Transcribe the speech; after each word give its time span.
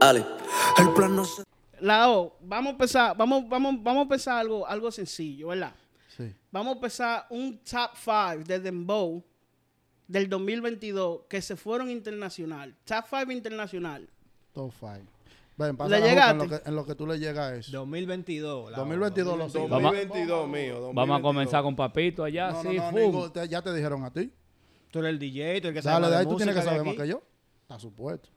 Ale. 0.00 0.24
El 0.78 0.92
plan 0.94 1.14
no 1.14 1.24
se. 1.24 1.42
Lao, 1.80 2.36
vamos 2.42 2.68
a 2.68 2.72
empezar, 2.72 3.16
vamos, 3.16 3.48
vamos, 3.48 3.74
vamos 3.82 4.00
a 4.00 4.02
empezar 4.02 4.38
algo, 4.38 4.66
algo 4.66 4.90
sencillo, 4.90 5.48
¿verdad? 5.48 5.72
Sí. 6.14 6.34
Vamos 6.50 6.72
a 6.72 6.74
empezar 6.74 7.26
un 7.30 7.58
top 7.64 7.90
5 7.94 8.44
de 8.46 8.60
Dembow 8.60 9.24
del 10.06 10.28
2022 10.28 11.22
que 11.28 11.40
se 11.40 11.56
fueron 11.56 11.90
internacional. 11.90 12.76
Top 12.84 13.04
5 13.08 13.32
internacional. 13.32 14.08
Top 14.52 14.72
5. 14.78 14.92
Ven, 15.56 15.76
pasa 15.76 15.90
¿Le 15.98 16.08
en 16.10 16.38
lo, 16.38 16.48
que, 16.48 16.60
en 16.64 16.74
lo 16.74 16.86
que 16.86 16.94
tú 16.94 17.06
le 17.06 17.18
llegas 17.18 17.52
a 17.52 17.54
eso. 17.56 17.72
2022. 17.72 18.72
la 18.72 18.78
2022 18.78 19.38
lo 19.38 19.48
sigo. 19.48 19.68
2022 19.68 20.48
mío. 20.48 20.92
Vamos 20.92 21.18
a 21.18 21.22
comenzar 21.22 21.62
con 21.62 21.76
Papito 21.76 22.24
allá, 22.24 22.50
No, 22.50 22.62
no, 22.62 22.70
sí, 22.70 22.76
no. 22.78 22.92
Nico, 22.92 23.32
te- 23.32 23.48
ya 23.48 23.62
te 23.62 23.72
dijeron 23.74 24.04
a 24.04 24.10
ti. 24.10 24.32
Tú 24.90 24.98
eres 24.98 25.10
el 25.10 25.18
DJ, 25.18 25.60
tú 25.60 25.68
el 25.68 25.74
que 25.74 25.82
sabe 25.82 25.94
Dale, 25.94 26.02
más 26.06 26.10
de 26.10 26.16
ahí 26.16 26.26
tú 26.26 26.36
tienes 26.36 26.54
que 26.54 26.62
saber 26.62 26.84
más 26.84 26.94
que 26.96 27.08
yo. 27.08 27.22
Está 27.62 27.78
supuesto. 27.78 28.28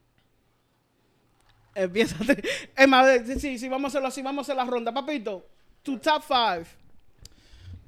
Empieza. 1.75 2.15
Es 2.75 2.87
más, 2.87 3.07
sí, 3.25 3.39
sí, 3.39 3.57
sí, 3.59 3.69
vamos 3.69 3.85
a 3.85 3.87
hacerlo 3.89 4.07
así, 4.07 4.21
vamos 4.21 4.47
a 4.49 4.51
hacer 4.51 4.55
la 4.65 4.69
ronda. 4.69 4.93
Papito, 4.93 5.45
tu 5.81 5.97
top 5.97 6.21
5. 6.27 6.65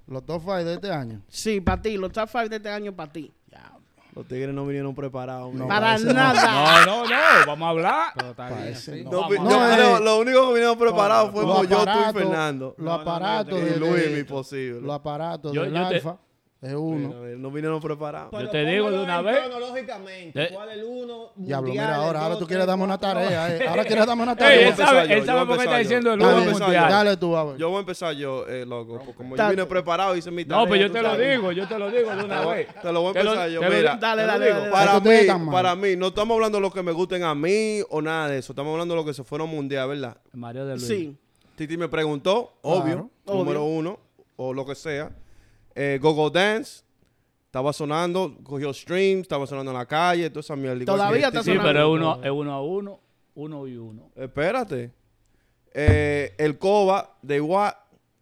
Los 0.08 0.26
top 0.26 0.42
5 0.42 0.56
de 0.64 0.74
este 0.76 0.92
año. 0.92 1.22
Sí, 1.30 1.62
para 1.62 1.82
ti, 1.82 1.98
los 1.98 2.12
top 2.12 2.30
5 2.32 2.50
de 2.50 2.56
este 2.58 2.70
año 2.70 2.94
para 2.94 3.12
ti. 3.12 3.32
Los 4.16 4.26
tigres 4.30 4.56
no 4.56 4.66
vinieron 4.66 4.96
preparados. 4.96 5.54
No, 5.54 5.68
para 5.68 5.98
nada. 5.98 6.86
No, 6.86 7.04
no, 7.04 7.10
no, 7.10 7.46
vamos 7.48 7.66
a 7.66 7.70
hablar. 7.70 8.14
Pero 8.16 8.30
está 8.30 8.48
bien, 8.48 8.60
Parece 8.60 8.92
así. 8.94 9.04
no. 9.04 9.12
No, 9.12 9.30
yo 9.30 9.76
creo- 9.76 9.98
eh, 9.98 10.02
lo 10.06 10.20
único 10.20 10.48
que 10.48 10.54
vinieron 10.54 10.78
preparados 10.78 11.32
fue 11.34 11.44
yo, 11.68 11.84
tú 11.86 11.90
y 12.10 12.14
Fernando. 12.14 12.76
Los 12.78 13.02
aparatos 13.02 13.60
de, 13.62 13.76
Luis, 13.78 13.94
de- 14.14 14.20
imposible. 14.22 14.80
los 14.80 14.96
aparatos 14.96 15.52
del 15.52 15.76
alfa 15.76 16.18
es 16.66 16.74
uno. 16.74 17.10
Mira, 17.10 17.38
No 17.38 17.52
vinieron 17.52 17.80
preparados. 17.80 18.32
Yo 18.32 18.50
te 18.50 18.66
digo 18.66 18.90
de 18.92 19.00
una 19.04 19.22
vez. 19.22 19.40
Cronológicamente, 19.40 20.40
De- 20.40 20.50
¿cuál 20.50 20.70
es 20.70 20.78
el 20.78 20.84
uno? 20.86 21.32
Diablo, 21.36 21.72
mira, 21.72 21.96
ahora, 21.96 22.22
ahora 22.22 22.38
tú 22.40 22.48
quieres 22.48 22.66
darme 22.66 22.84
una 22.84 22.98
tarea. 22.98 23.56
eh. 23.56 23.68
Ahora 23.68 23.84
quieres 23.86 24.06
darme 24.06 24.24
una 24.24 24.32
Ey, 24.32 24.38
tarea. 24.38 24.68
él 24.70 24.74
voy 24.74 24.84
a 24.84 24.88
sabe, 24.88 25.08
yo, 25.08 25.14
él 25.14 25.20
yo 25.20 25.26
sabe 25.26 25.46
por 25.46 25.58
qué 25.58 25.64
está 25.64 25.76
yo. 25.76 25.80
diciendo 25.84 26.14
el 26.14 26.20
Yo 26.20 26.28
uno 26.28 26.52
mundial. 26.52 26.90
Dale 26.90 27.18
tú, 27.18 27.36
a 27.36 27.44
ver. 27.44 27.58
Yo 27.58 27.70
voy 27.70 27.78
a 27.78 27.80
empezar 27.82 28.14
yo, 28.16 28.48
eh, 28.48 28.66
loco. 28.66 29.00
Como 29.16 29.36
yo 29.36 29.50
vine 29.50 29.66
preparado, 29.66 30.16
hice 30.16 30.32
mi 30.32 30.44
No, 30.44 30.50
tarea. 30.56 30.68
pues 30.68 30.82
yo 30.82 30.88
tú 30.88 30.94
te 30.94 31.02
lo 31.02 31.10
sabes. 31.12 31.30
digo, 31.38 31.52
yo 31.52 31.68
te 31.68 31.80
lo 31.80 31.92
digo 31.92 32.16
de 32.16 32.24
una 32.24 32.46
vez. 32.46 32.68
Te 32.82 32.92
lo 32.92 33.02
voy 33.02 33.16
a 33.16 33.20
empezar 33.22 33.50
yo, 33.50 33.62
mira. 33.62 33.96
Dale, 33.98 34.24
dale, 34.24 34.52
Para 34.72 35.00
mí, 35.00 35.52
para 35.52 35.76
mí, 35.76 35.96
no 35.96 36.08
estamos 36.08 36.36
hablando 36.36 36.58
de 36.58 36.62
lo 36.62 36.72
que 36.72 36.82
me 36.84 36.92
gusten 36.92 37.24
a 37.24 37.36
mí 37.36 37.82
o 37.90 38.02
nada 38.02 38.30
de 38.30 38.40
eso. 38.40 38.54
Estamos 38.54 38.72
hablando 38.72 38.94
de 38.96 39.02
lo 39.02 39.06
que 39.06 39.14
se 39.14 39.24
fueron 39.24 39.50
mundial, 39.50 39.88
¿verdad? 39.90 40.18
Mario 40.34 40.66
de 40.66 40.76
Luis. 40.76 40.88
Sí. 40.88 41.16
Titi 41.56 41.78
me 41.78 41.88
preguntó, 41.88 42.54
Obvio. 42.64 43.10
número 43.26 43.64
uno, 43.64 43.98
o 44.36 44.54
lo 44.54 44.66
que 44.66 44.76
sea. 44.76 45.12
Eh, 45.76 46.00
Gogo 46.02 46.30
Dance, 46.30 46.84
estaba 47.46 47.74
sonando, 47.74 48.38
cogió 48.44 48.74
streams, 48.74 49.24
estaba 49.24 49.46
sonando 49.46 49.72
en 49.72 49.78
la 49.78 49.86
calle, 49.86 50.30
toda 50.30 50.40
esa 50.40 50.56
mierda. 50.56 50.82
Igual 50.82 50.98
Todavía 50.98 51.20
que 51.32 51.38
está 51.38 51.40
Titi. 51.42 51.52
Sí, 51.52 51.58
sonando. 51.58 51.70
pero 51.70 51.80
es 51.82 52.00
uno, 52.00 52.24
es 52.24 52.32
uno 52.32 52.54
a 52.54 52.62
uno, 52.62 53.00
uno 53.36 53.68
y 53.68 53.78
uno. 53.78 54.10
Espérate. 54.16 54.92
Eh, 55.74 56.34
el 56.38 56.58
Coba 56.58 57.18
de 57.22 57.42
Watt 57.42 57.76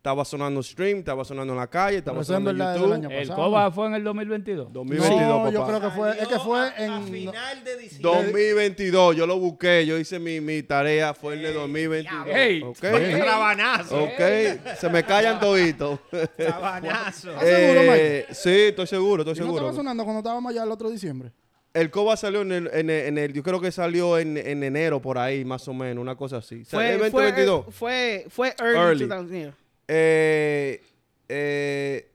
estaba 0.03 0.25
sonando 0.25 0.61
stream, 0.61 0.97
estaba 0.97 1.23
sonando 1.23 1.53
en 1.53 1.59
la 1.59 1.67
calle, 1.67 1.99
estaba 1.99 2.15
Pero 2.17 2.25
sonando 2.25 2.49
en 2.51 2.57
YouTube. 2.75 2.91
año 2.93 3.09
El. 3.09 3.29
Coba 3.29 3.71
fue 3.71 3.87
en 3.87 3.93
el 3.93 4.03
2022. 4.03 4.73
2022, 4.73 5.17
No, 5.29 5.49
yo 5.49 5.65
creo 5.65 5.79
que 5.79 5.89
fue, 5.91 6.11
es 6.21 6.27
que 6.27 6.39
fue 6.39 6.59
A 6.59 6.75
en... 6.77 7.03
final 7.05 7.63
de 7.63 7.77
diciembre. 7.77 8.11
2022, 8.25 9.15
yo 9.15 9.25
lo 9.25 9.39
busqué, 9.39 9.85
yo 9.85 9.97
hice 9.97 10.19
mi, 10.19 10.41
mi 10.41 10.61
tarea, 10.61 11.13
fue 11.13 11.35
en 11.35 11.45
el 11.45 11.53
2022. 11.53 12.27
Ey, 12.35 12.61
ok, 12.63 12.83
ey. 12.83 13.15
Rabanazo. 13.21 14.03
ok, 14.03 14.75
se 14.77 14.89
me 14.89 15.05
callan 15.05 15.39
toditos. 15.39 15.97
Rabanazo. 16.37 17.31
¿Estás 17.41 17.47
seguro, 17.47 17.93
Eh, 17.95 18.25
sí, 18.31 18.49
estoy 18.51 18.87
seguro, 18.87 19.21
estoy 19.23 19.35
¿Y 19.37 19.39
no 19.39 19.45
estaba 19.45 19.57
seguro. 19.59 19.73
sonando 19.73 20.03
cuando 20.03 20.19
estábamos 20.19 20.51
allá 20.51 20.63
el 20.63 20.71
otro 20.71 20.89
diciembre? 20.89 21.31
El 21.73 21.89
Coba 21.91 22.17
salió 22.17 22.41
en 22.41 22.51
el, 22.51 22.67
en 22.73 22.89
el, 22.89 23.05
en 23.05 23.17
el- 23.17 23.31
yo 23.31 23.41
creo 23.41 23.61
que 23.61 23.71
salió 23.71 24.19
en, 24.19 24.35
en 24.35 24.63
enero 24.65 25.01
por 25.01 25.17
ahí, 25.17 25.45
más 25.45 25.65
o 25.69 25.73
menos, 25.73 26.01
una 26.01 26.17
cosa 26.17 26.37
así. 26.39 26.65
Fue, 26.65 26.89
¿El 26.91 26.99
fue, 26.99 27.09
2022? 27.09 27.65
fue, 27.73 28.25
fue 28.27 28.53
early, 28.59 29.05
Early. 29.05 29.05
2000, 29.05 29.39
yeah. 29.43 29.53
Eh, 29.87 30.81
eh, 31.29 32.09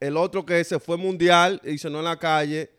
el 0.00 0.16
otro 0.16 0.44
que 0.46 0.62
se 0.64 0.78
fue 0.78 0.96
mundial 0.96 1.60
y 1.64 1.78
sonó 1.78 1.98
en 1.98 2.04
la 2.04 2.18
calle 2.18 2.70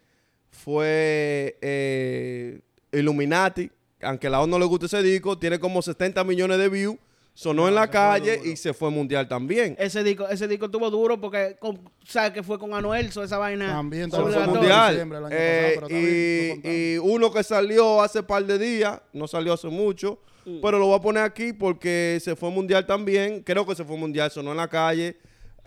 fue 0.51 1.57
eh, 1.61 2.59
Illuminati. 2.91 3.69
Aunque 4.01 4.28
a 4.28 4.29
la 4.29 4.41
O 4.41 4.47
no 4.47 4.57
le 4.57 4.66
gusta 4.66 4.85
ese 4.85 5.01
disco, 5.03 5.38
tiene 5.38 5.59
como 5.59 5.81
70 5.81 6.23
millones 6.23 6.57
de 6.57 6.69
views. 6.69 6.97
Sonó 7.33 7.69
en 7.69 7.75
la 7.75 7.89
calle 7.89 8.41
y 8.44 8.57
se 8.57 8.73
fue 8.73 8.89
mundial 8.89 9.28
también. 9.28 9.75
Ese 9.79 10.03
disco, 10.03 10.28
ese 10.28 10.45
disco 10.47 10.66
estuvo 10.66 10.89
duro 10.89 11.22
porque, 11.22 11.55
con, 11.59 11.79
¿sabes 12.05 12.31
que 12.31 12.44
fue 12.44 12.59
con 12.59 12.73
Anuel? 12.73 13.13
so 13.13 13.23
esa 13.23 13.38
vaina. 13.38 13.67
También 13.67 14.09
fue 14.11 14.45
mundial. 14.45 14.95
el 14.95 15.13
año 15.16 15.28
Eh, 15.31 15.72
pasado, 15.75 15.88
pero 15.88 15.99
y, 16.01 16.61
y 16.63 16.97
uno 16.97 17.31
que 17.31 17.41
salió 17.44 18.01
hace 18.01 18.23
par 18.23 18.45
de 18.45 18.57
días, 18.57 19.01
no 19.13 19.25
salió 19.25 19.53
hace 19.53 19.67
mucho, 19.69 20.19
Mm. 20.49 20.61
pero 20.61 20.79
lo 20.79 20.87
voy 20.87 20.97
a 20.97 21.01
poner 21.01 21.23
aquí 21.23 21.53
porque 21.53 22.17
se 22.21 22.35
fue 22.35 22.49
mundial 22.49 22.85
también. 22.85 23.41
Creo 23.43 23.65
que 23.65 23.75
se 23.75 23.83
fue 23.85 23.97
mundial, 23.97 24.31
sonó 24.31 24.51
en 24.51 24.57
la 24.57 24.67
calle. 24.67 25.17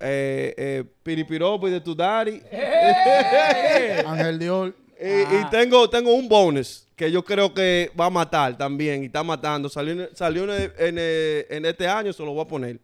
Eh, 0.00 0.54
eh, 0.56 0.84
Piripiropo 1.02 1.68
y 1.68 1.70
de 1.70 1.80
tu 1.80 1.94
daddy. 1.94 2.42
Ángel 4.06 4.38
Dior. 4.38 4.74
Y, 5.00 5.36
y 5.36 5.50
tengo, 5.50 5.88
tengo 5.90 6.12
un 6.14 6.28
bonus 6.28 6.86
que 6.94 7.10
yo 7.10 7.24
creo 7.24 7.52
que 7.52 7.90
va 7.98 8.06
a 8.06 8.10
matar 8.10 8.56
también 8.56 9.02
y 9.02 9.06
está 9.06 9.22
matando. 9.22 9.68
Salió, 9.68 9.92
en- 9.92 10.08
salió 10.14 10.44
en, 10.54 10.72
en- 10.78 11.44
en 11.48 11.64
este 11.66 11.86
año, 11.88 12.12
se 12.12 12.24
lo 12.24 12.32
voy 12.32 12.44
a 12.44 12.48
poner. 12.48 12.78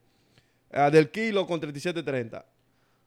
Ah, 0.72 0.90
del 0.90 1.10
kilo 1.10 1.46
con 1.46 1.60
37.30. 1.60 2.44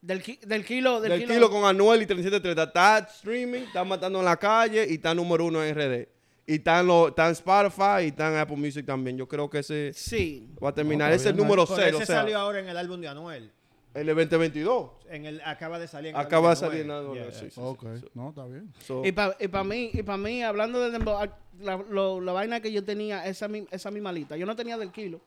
Del, 0.00 0.22
ki- 0.22 0.40
del 0.44 0.64
kilo, 0.64 1.00
del, 1.00 1.10
Del, 1.12 1.20
kilo. 1.20 1.34
kilo, 1.34 1.50
con 1.50 1.64
Anuel 1.64 2.02
y 2.02 2.06
37.30. 2.06 2.66
Está 2.66 2.98
streaming, 3.10 3.60
está 3.62 3.84
matando 3.84 4.18
en 4.18 4.24
la 4.24 4.36
calle 4.36 4.86
y 4.88 4.94
está 4.94 5.14
número 5.14 5.44
uno 5.44 5.62
en 5.62 5.74
RD. 5.74 6.08
Y 6.46 6.54
está 6.54 6.80
en, 6.80 6.86
lo, 6.88 7.08
está 7.08 7.26
en 7.26 7.32
Spotify 7.32 8.04
y 8.04 8.06
está 8.08 8.28
en 8.32 8.38
Apple 8.38 8.56
Music 8.56 8.84
también. 8.84 9.16
Yo 9.16 9.28
creo 9.28 9.48
que 9.48 9.60
ese 9.60 9.92
Sí. 9.94 10.48
va 10.62 10.70
a 10.70 10.74
terminar. 10.74 11.08
No, 11.10 11.14
ese 11.14 11.26
es 11.28 11.30
el 11.30 11.36
número 11.36 11.64
Pero 11.66 11.76
0. 11.76 11.96
O 11.96 12.00
ese 12.00 12.06
sea, 12.06 12.20
salió 12.22 12.38
ahora 12.38 12.58
en 12.60 12.68
el 12.68 12.76
álbum 12.76 13.00
de 13.00 13.08
Anuel. 13.08 13.50
el 13.94 14.06
de 14.06 14.14
2022. 14.14 14.90
En 15.10 15.26
el, 15.26 15.40
acaba 15.44 15.78
de 15.78 15.86
salir. 15.86 16.10
en 16.10 16.16
el 16.16 16.20
Acaba 16.26 16.50
de 16.50 16.56
salir 16.56 16.80
en 16.80 16.90
Anuel. 16.90 17.22
Yeah. 17.22 17.32
sí, 17.32 17.44
sí, 17.46 17.50
sí. 17.52 17.60
Ok, 17.62 17.84
no, 18.14 18.30
está 18.30 18.44
bien. 18.46 18.72
So, 18.84 19.04
Y 19.04 19.12
para 19.12 19.36
y 19.38 19.46
pa 19.48 19.62
mí, 19.62 19.90
y 19.92 20.02
pa 20.02 20.16
mí, 20.16 20.42
hablando 20.42 20.80
de 20.80 20.90
Dembow, 20.90 21.16
ah, 21.18 21.38
la, 21.60 21.76
lo- 21.76 22.20
la 22.20 22.32
vaina 22.32 22.60
que 22.60 22.72
yo 22.72 22.82
tenía, 22.82 23.24
esa, 23.26 23.46
mi- 23.48 23.66
esa 23.70 23.90
misma 23.92 24.10
lista, 24.10 24.36
yo 24.36 24.46
no 24.46 24.56
tenía 24.56 24.76
del 24.78 24.90
kilo, 24.90 25.20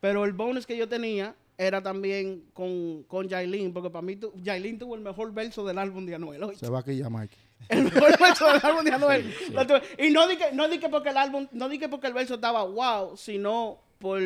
pero 0.00 0.24
el 0.24 0.32
bonus 0.32 0.66
que 0.66 0.76
yo 0.76 0.88
tenía 0.88 1.34
era 1.58 1.82
también 1.82 2.44
con, 2.54 3.02
con 3.04 3.28
Yailin, 3.28 3.72
porque 3.72 3.90
para 3.90 4.02
mí 4.02 4.16
tu- 4.16 4.32
Yailin 4.36 4.78
tuvo 4.78 4.94
el 4.94 5.00
mejor 5.00 5.32
verso 5.34 5.66
del 5.66 5.76
álbum 5.78 6.06
de 6.06 6.14
Anuel. 6.14 6.56
Se 6.56 6.68
va 6.70 6.78
aquí 6.80 6.96
ya, 6.96 7.10
Mike. 7.10 7.36
El 7.68 7.84
mejor 7.84 8.18
verso 8.18 8.46
del 8.46 8.60
álbum 8.62 8.84
de 8.84 8.92
Anuel. 8.92 9.34
Y 9.98 10.10
no 10.10 10.26
di 10.28 10.36
que, 10.36 10.52
no 10.52 10.68
di 10.68 10.78
que 10.78 10.88
porque 10.88 11.10
el 11.10 11.16
álbum, 11.16 11.48
no 11.52 11.68
di 11.68 11.78
que 11.78 11.88
porque 11.88 12.06
el 12.06 12.12
verso 12.12 12.34
estaba 12.34 12.64
wow, 12.64 13.16
sino 13.16 13.80
por 13.98 14.20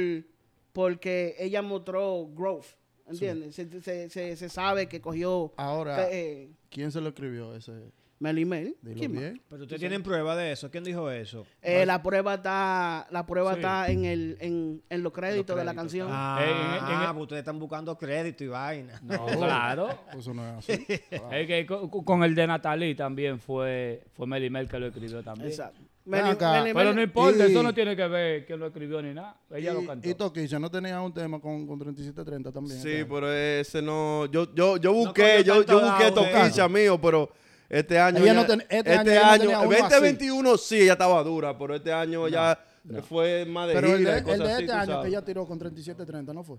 porque 0.73 1.37
ella 1.39 1.63
mostró 1.63 2.29
growth. 2.35 2.67
¿Entiendes? 3.07 3.55
Se, 3.57 3.81
se, 3.81 4.09
se, 4.09 4.37
se 4.37 4.49
sabe 4.49 4.89
que 4.89 5.01
cogió 5.01 5.53
Ahora, 5.57 6.09
eh, 6.13 6.51
¿quién 6.69 6.93
se 6.93 7.01
lo 7.01 7.09
escribió 7.09 7.57
ese? 7.57 7.73
Mel 8.21 8.39
y 8.39 8.45
Mel. 8.45 8.77
¿Quién 8.97 9.15
más? 9.15 9.23
Pero 9.49 9.63
ustedes 9.63 9.81
tienen 9.81 10.03
prueba 10.03 10.37
de 10.37 10.53
eso. 10.53 10.71
¿Quién 10.71 10.85
dijo 10.85 11.11
eso? 11.11 11.47
Eh, 11.63 11.87
la 11.87 12.03
prueba 12.03 12.35
está, 12.35 13.07
la 13.11 13.25
prueba 13.25 13.53
Sí. 13.55 13.61
está 13.61 13.91
en 13.91 14.05
el, 14.05 14.37
en, 14.41 14.83
en 14.91 15.03
los 15.03 15.11
créditos 15.13 15.57
de 15.57 15.65
la 15.65 15.73
créditos. 15.73 15.83
canción. 15.83 16.09
Ah, 16.13 16.39
Eh, 16.43 16.51
en- 16.51 17.01
en- 17.01 17.13
pues 17.15 17.23
ustedes 17.23 17.41
están 17.41 17.59
buscando 17.59 17.97
crédito 17.97 18.45
y 18.45 18.49
vaina. 18.49 19.01
No, 19.03 19.25
claro. 19.73 19.89
Eso 20.17 20.35
no 20.35 20.47
es 20.47 20.59
así. 20.59 20.87
Es 21.33 21.47
que 21.47 21.65
con, 21.67 21.89
con 21.89 22.23
el 22.23 22.35
de 22.35 22.47
Natalie 22.47 22.95
también 22.95 23.41
fue, 23.41 24.05
fue 24.13 24.27
Melimel 24.27 24.69
que 24.69 24.79
lo 24.79 24.89
escribió 24.89 25.23
también. 25.23 25.49
Exacto. 25.49 25.81
Ven 26.05 26.21
Mel 26.23 26.27
y- 26.27 26.33
acá. 26.33 26.53
Mel 26.53 26.71
y 26.71 26.75
Pero 26.75 26.87
Mel- 26.91 26.95
no 26.97 27.03
importa, 27.03 27.49
Y- 27.49 27.51
eso 27.53 27.63
no 27.63 27.73
tiene 27.73 27.97
que 27.97 28.07
ver 28.07 28.45
que 28.45 28.55
lo 28.55 28.67
escribió 28.67 29.01
ni 29.01 29.15
nada. 29.15 29.35
Ella 29.51 29.73
lo 29.73 29.87
cantó. 29.87 30.07
Y, 30.07 30.11
y 30.11 30.15
Toquicha 30.15 30.59
no 30.59 30.71
tenía 30.71 31.01
un 31.01 31.15
tema 31.15 31.41
con, 31.41 31.67
con 31.67 31.79
3730 31.79 32.53
también. 32.53 32.83
Sí, 32.83 33.03
pero 33.09 33.33
ese 33.33 33.81
no. 33.81 34.27
Yo, 34.27 34.55
yo, 34.55 34.77
yo 34.77 34.93
busqué, 34.93 35.39
cogió 35.39 35.63
yo, 35.63 35.65
yo 35.65 35.81
busqué 35.81 36.11
toquicha 36.11 36.69
mío, 36.69 37.01
pero 37.01 37.31
este 37.71 37.99
año. 37.99 38.19
Ella 38.23 38.35
no 38.35 38.45
ten- 38.47 38.67
este 38.69 39.17
año 39.19 39.49
uno 39.63 39.77
2021 39.79 40.59
sí, 40.59 40.83
ella 40.83 40.93
estaba 40.93 41.23
dura, 41.23 41.57
pero 41.57 41.75
este 41.77 41.91
año 41.93 42.29
ya 42.29 42.59
fue 43.09 43.45
más 43.47 43.69
de 43.69 43.75
Pero 43.75 43.93
el 43.93 43.99
gira 43.99 44.15
de, 44.15 44.21
y 44.21 44.23
cosas 44.23 44.41
el 44.41 44.47
de 44.47 44.53
así, 44.53 44.63
este 44.65 44.75
año 44.75 44.87
sabes. 44.87 45.03
que 45.03 45.09
ella 45.09 45.25
tiró 45.25 45.47
con 45.47 45.59
3730, 45.59 46.33
¿no 46.35 46.43
fue? 46.43 46.59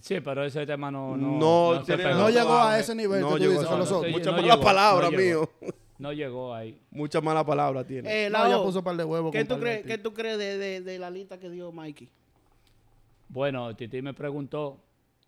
Sí, 0.00 0.20
pero 0.20 0.44
ese 0.44 0.64
tema 0.66 0.90
no, 0.90 1.16
no, 1.16 1.38
No, 1.74 1.82
tiene- 1.84 2.04
llegó 2.30 2.54
a 2.58 2.78
ese 2.78 2.94
nivel 2.94 3.20
No 3.20 3.28
que 3.28 3.32
tú 3.34 3.38
llegó 3.40 3.52
dices 3.54 3.68
a 3.70 3.76
los 3.78 3.90
otros. 3.92 4.12
Muchas 4.12 4.26
no 4.26 4.32
malas 4.32 4.50
llegó, 4.56 4.62
palabras, 4.64 5.10
no 5.12 5.18
mío. 5.18 5.50
No 5.98 6.12
llegó 6.12 6.52
ahí. 6.54 6.80
Muchas 6.90 7.22
malas 7.22 7.44
palabras 7.44 7.86
tiene. 7.86 8.24
Eh, 8.26 8.30
No, 8.30 8.38
Lao, 8.38 8.46
ella 8.48 8.62
puso 8.62 8.82
par 8.82 8.96
de 8.96 9.04
huevos. 9.04 9.30
¿qué, 9.32 9.44
tú 9.44 9.58
crees, 9.60 9.82
¿Qué 9.82 9.92
tips. 9.98 10.02
tú 10.02 10.12
crees 10.14 10.36
de, 10.38 10.58
de, 10.58 10.80
de 10.80 10.98
la 10.98 11.10
lista 11.10 11.38
que 11.38 11.48
dio 11.48 11.70
Mikey? 11.72 12.08
Bueno, 13.28 13.74
Titi 13.76 14.02
me 14.02 14.12
preguntó, 14.12 14.80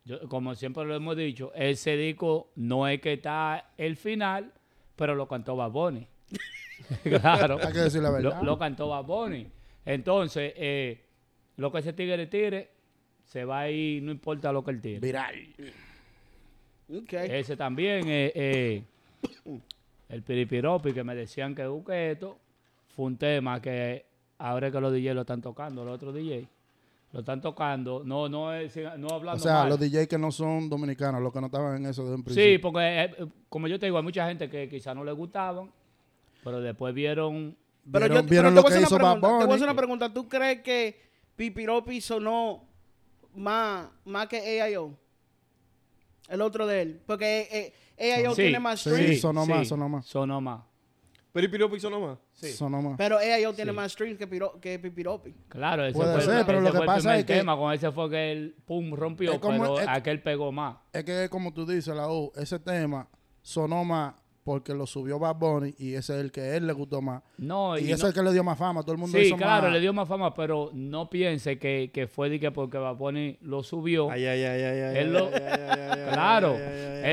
yo, 0.05 0.29
como 0.29 0.55
siempre 0.55 0.85
lo 0.85 0.95
hemos 0.95 1.17
dicho, 1.17 1.53
ese 1.55 1.97
disco 1.97 2.51
no 2.57 2.87
es 2.89 3.01
que 3.01 3.15
está 3.15 3.71
el 3.79 3.97
final, 3.97 4.53
pero 4.97 5.15
lo 5.15 5.27
cantó 5.29 5.57
Bad 5.57 5.71
Bunny. 5.71 6.07
claro. 7.03 7.59
Hay 7.63 7.73
que 7.73 7.79
decir 7.81 8.03
la 8.03 8.11
verdad. 8.11 8.41
Lo, 8.41 8.45
lo 8.45 8.59
cantó 8.59 8.89
Bad 8.89 9.05
Bunny. 9.05 9.47
Entonces, 9.85 10.53
eh, 10.57 11.05
lo 11.57 11.71
que 11.71 11.79
ese 11.79 11.93
tigre 11.93 12.27
tire, 12.27 12.71
se 13.25 13.45
va 13.45 13.61
a 13.61 13.71
ir, 13.71 14.03
no 14.03 14.11
importa 14.11 14.53
lo 14.53 14.65
que 14.65 14.71
él 14.71 14.81
tire. 14.81 15.01
Viral. 15.01 15.35
Okay. 17.03 17.31
Ese 17.31 17.57
también, 17.57 18.09
eh, 18.09 18.33
eh, 18.35 18.83
el 20.09 20.23
piripiropi 20.23 20.93
que 20.93 21.03
me 21.03 21.15
decían 21.15 21.55
que 21.55 21.67
busque 21.67 22.13
esto, 22.13 22.39
fue 22.95 23.07
un 23.07 23.17
tema 23.17 23.61
que 23.61 24.05
ahora 24.39 24.71
que 24.71 24.81
los 24.81 24.93
DJ 24.93 25.15
lo 25.15 25.23
están 25.23 25.41
tocando, 25.41 25.85
los 25.85 25.95
otros 25.95 26.15
DJ 26.15 26.49
lo 27.15 27.21
están 27.21 27.41
tocando, 27.41 28.03
no 28.05 28.29
no 28.29 28.53
es 28.53 28.77
no 28.99 29.07
O 29.07 29.15
hablando 29.15 29.41
sea, 29.43 29.61
mal. 29.61 29.69
los 29.71 29.79
DJ 29.81 30.09
que 30.09 30.19
no 30.19 30.33
son 30.33 30.69
dominicanos, 30.69 31.23
los 31.23 31.33
que 31.33 31.41
no 31.41 31.47
estaban 31.47 31.77
en 31.77 31.87
eso 31.87 32.03
desde 32.03 32.17
un 32.17 32.21
Sí, 32.23 32.25
principio. 32.35 32.61
porque 32.61 33.03
eh, 33.05 33.27
como 33.49 33.69
yo 33.69 33.79
te 33.79 33.87
digo, 33.87 33.97
hay 33.99 34.03
mucha 34.03 34.27
gente 34.27 34.51
que 34.51 34.69
quizás 34.69 34.97
no 34.97 35.05
le 35.05 35.13
gustaban, 35.13 35.71
pero 36.43 36.61
después 36.61 36.93
vieron 36.93 37.57
Pero 37.91 38.07
vieron 38.07 38.25
yo 38.25 38.29
vieron 38.29 38.29
pero 38.29 38.51
lo 38.51 38.55
te 38.57 38.61
voy 38.61 38.61
a 38.61 38.63
que 38.81 38.85
hacer 38.85 38.89
hizo 38.89 38.97
pregunta, 38.97 39.39
Te 39.39 39.45
voy 39.45 39.53
a 39.53 39.55
hacer 39.55 39.69
una 39.69 39.77
pregunta. 39.77 40.13
¿Tú 40.13 40.29
crees 40.29 40.61
que 40.63 41.01
Pipiropi 41.37 42.01
sonó 42.01 42.65
más, 43.35 43.89
más 44.05 44.27
que 44.27 44.61
AIO? 44.61 44.99
El 46.29 46.41
otro 46.41 46.67
de 46.67 46.83
él. 46.83 47.01
Porque 47.07 47.73
eh, 47.97 48.13
AIO 48.15 48.31
Sí, 48.35 48.43
tiene 48.43 48.59
más 48.59 48.81
sí. 48.81 48.91
streams. 48.91 49.21
sonó 49.21 49.47
más, 49.47 49.69
sonó 49.69 49.89
más. 49.89 50.07
Sonó 50.07 50.41
más. 50.41 50.63
Pero 51.35 51.47
y 51.47 51.49
Piropi 51.49 51.77
hizo 51.79 51.91
nomás. 51.91 52.17
Sonó 52.33 52.81
más. 52.81 52.95
Pero 52.97 53.19
AIO 53.19 53.53
tiene 53.55 53.73
más 53.73 53.91
streams 53.91 54.17
que, 54.17 54.29
Piro- 54.29 54.61
que 54.61 54.79
Pipiropi. 54.79 55.35
Claro, 55.49 55.85
ese 55.85 55.93
Puede 55.93 56.13
fue, 56.15 56.23
ser, 56.23 56.39
el, 56.39 56.47
pero 56.47 56.59
ese 56.59 56.65
lo 56.67 56.71
que 56.71 56.77
fue 56.77 56.85
el 56.85 56.87
pasa 56.87 56.99
primer 57.01 57.19
es 57.19 57.25
que- 57.27 57.35
tema, 57.35 57.57
con 57.57 57.73
ese 57.73 57.91
fue 57.91 58.09
que 58.11 58.31
él 58.33 58.57
pum 58.65 58.95
rompió, 58.95 59.33
Es 59.33 59.39
como- 59.41 59.61
pero 59.61 59.81
es- 59.81 59.89
aquel 59.89 60.23
pegó 60.23 60.53
más. 60.53 60.77
Es 60.93 61.03
que 61.03 61.29
como 61.29 61.53
tú 61.53 61.67
dices, 61.67 61.93
la 61.93 62.09
U, 62.09 62.31
ese 62.37 62.61
tema 62.61 63.09
sonó 63.43 63.85
más 63.85 64.15
porque 64.45 64.75
lo 64.75 64.87
subió 64.87 65.19
Bad 65.19 65.37
Bunny 65.37 65.75
y 65.79 65.95
ese 65.95 66.15
es 66.15 66.21
el 66.21 66.31
que 66.31 66.43
a 66.43 66.57
él 66.57 66.67
le 66.67 66.73
gustó 66.75 67.01
más. 67.03 67.23
No, 67.39 67.77
y 67.79 67.83
y 67.83 67.85
ese 67.87 67.95
es 67.95 68.05
el 68.05 68.13
que 68.15 68.23
le 68.23 68.33
dio 68.33 68.45
más 68.45 68.59
fama. 68.59 68.83
Todo 68.83 68.93
el 68.93 68.99
mundo 68.99 69.19
Sí, 69.19 69.25
hizo 69.27 69.37
claro, 69.37 69.65
más. 69.65 69.73
le 69.73 69.81
dio 69.81 69.93
más 69.93 70.07
fama, 70.07 70.35
pero 70.35 70.71
no 70.75 71.09
piense 71.11 71.59
que, 71.59 71.91
que 71.93 72.07
fue 72.07 72.29
de 72.29 72.39
que 72.39 72.51
porque 72.51 72.77
Bad 72.79 72.97
Bunny 72.97 73.39
lo 73.41 73.63
subió. 73.63 74.11
Ay, 74.11 74.27
ay, 74.27 74.45
ay, 74.45 74.63
ay. 74.63 74.97
Él 74.99 75.13
lo- 75.13 75.31
Claro. 76.13 76.57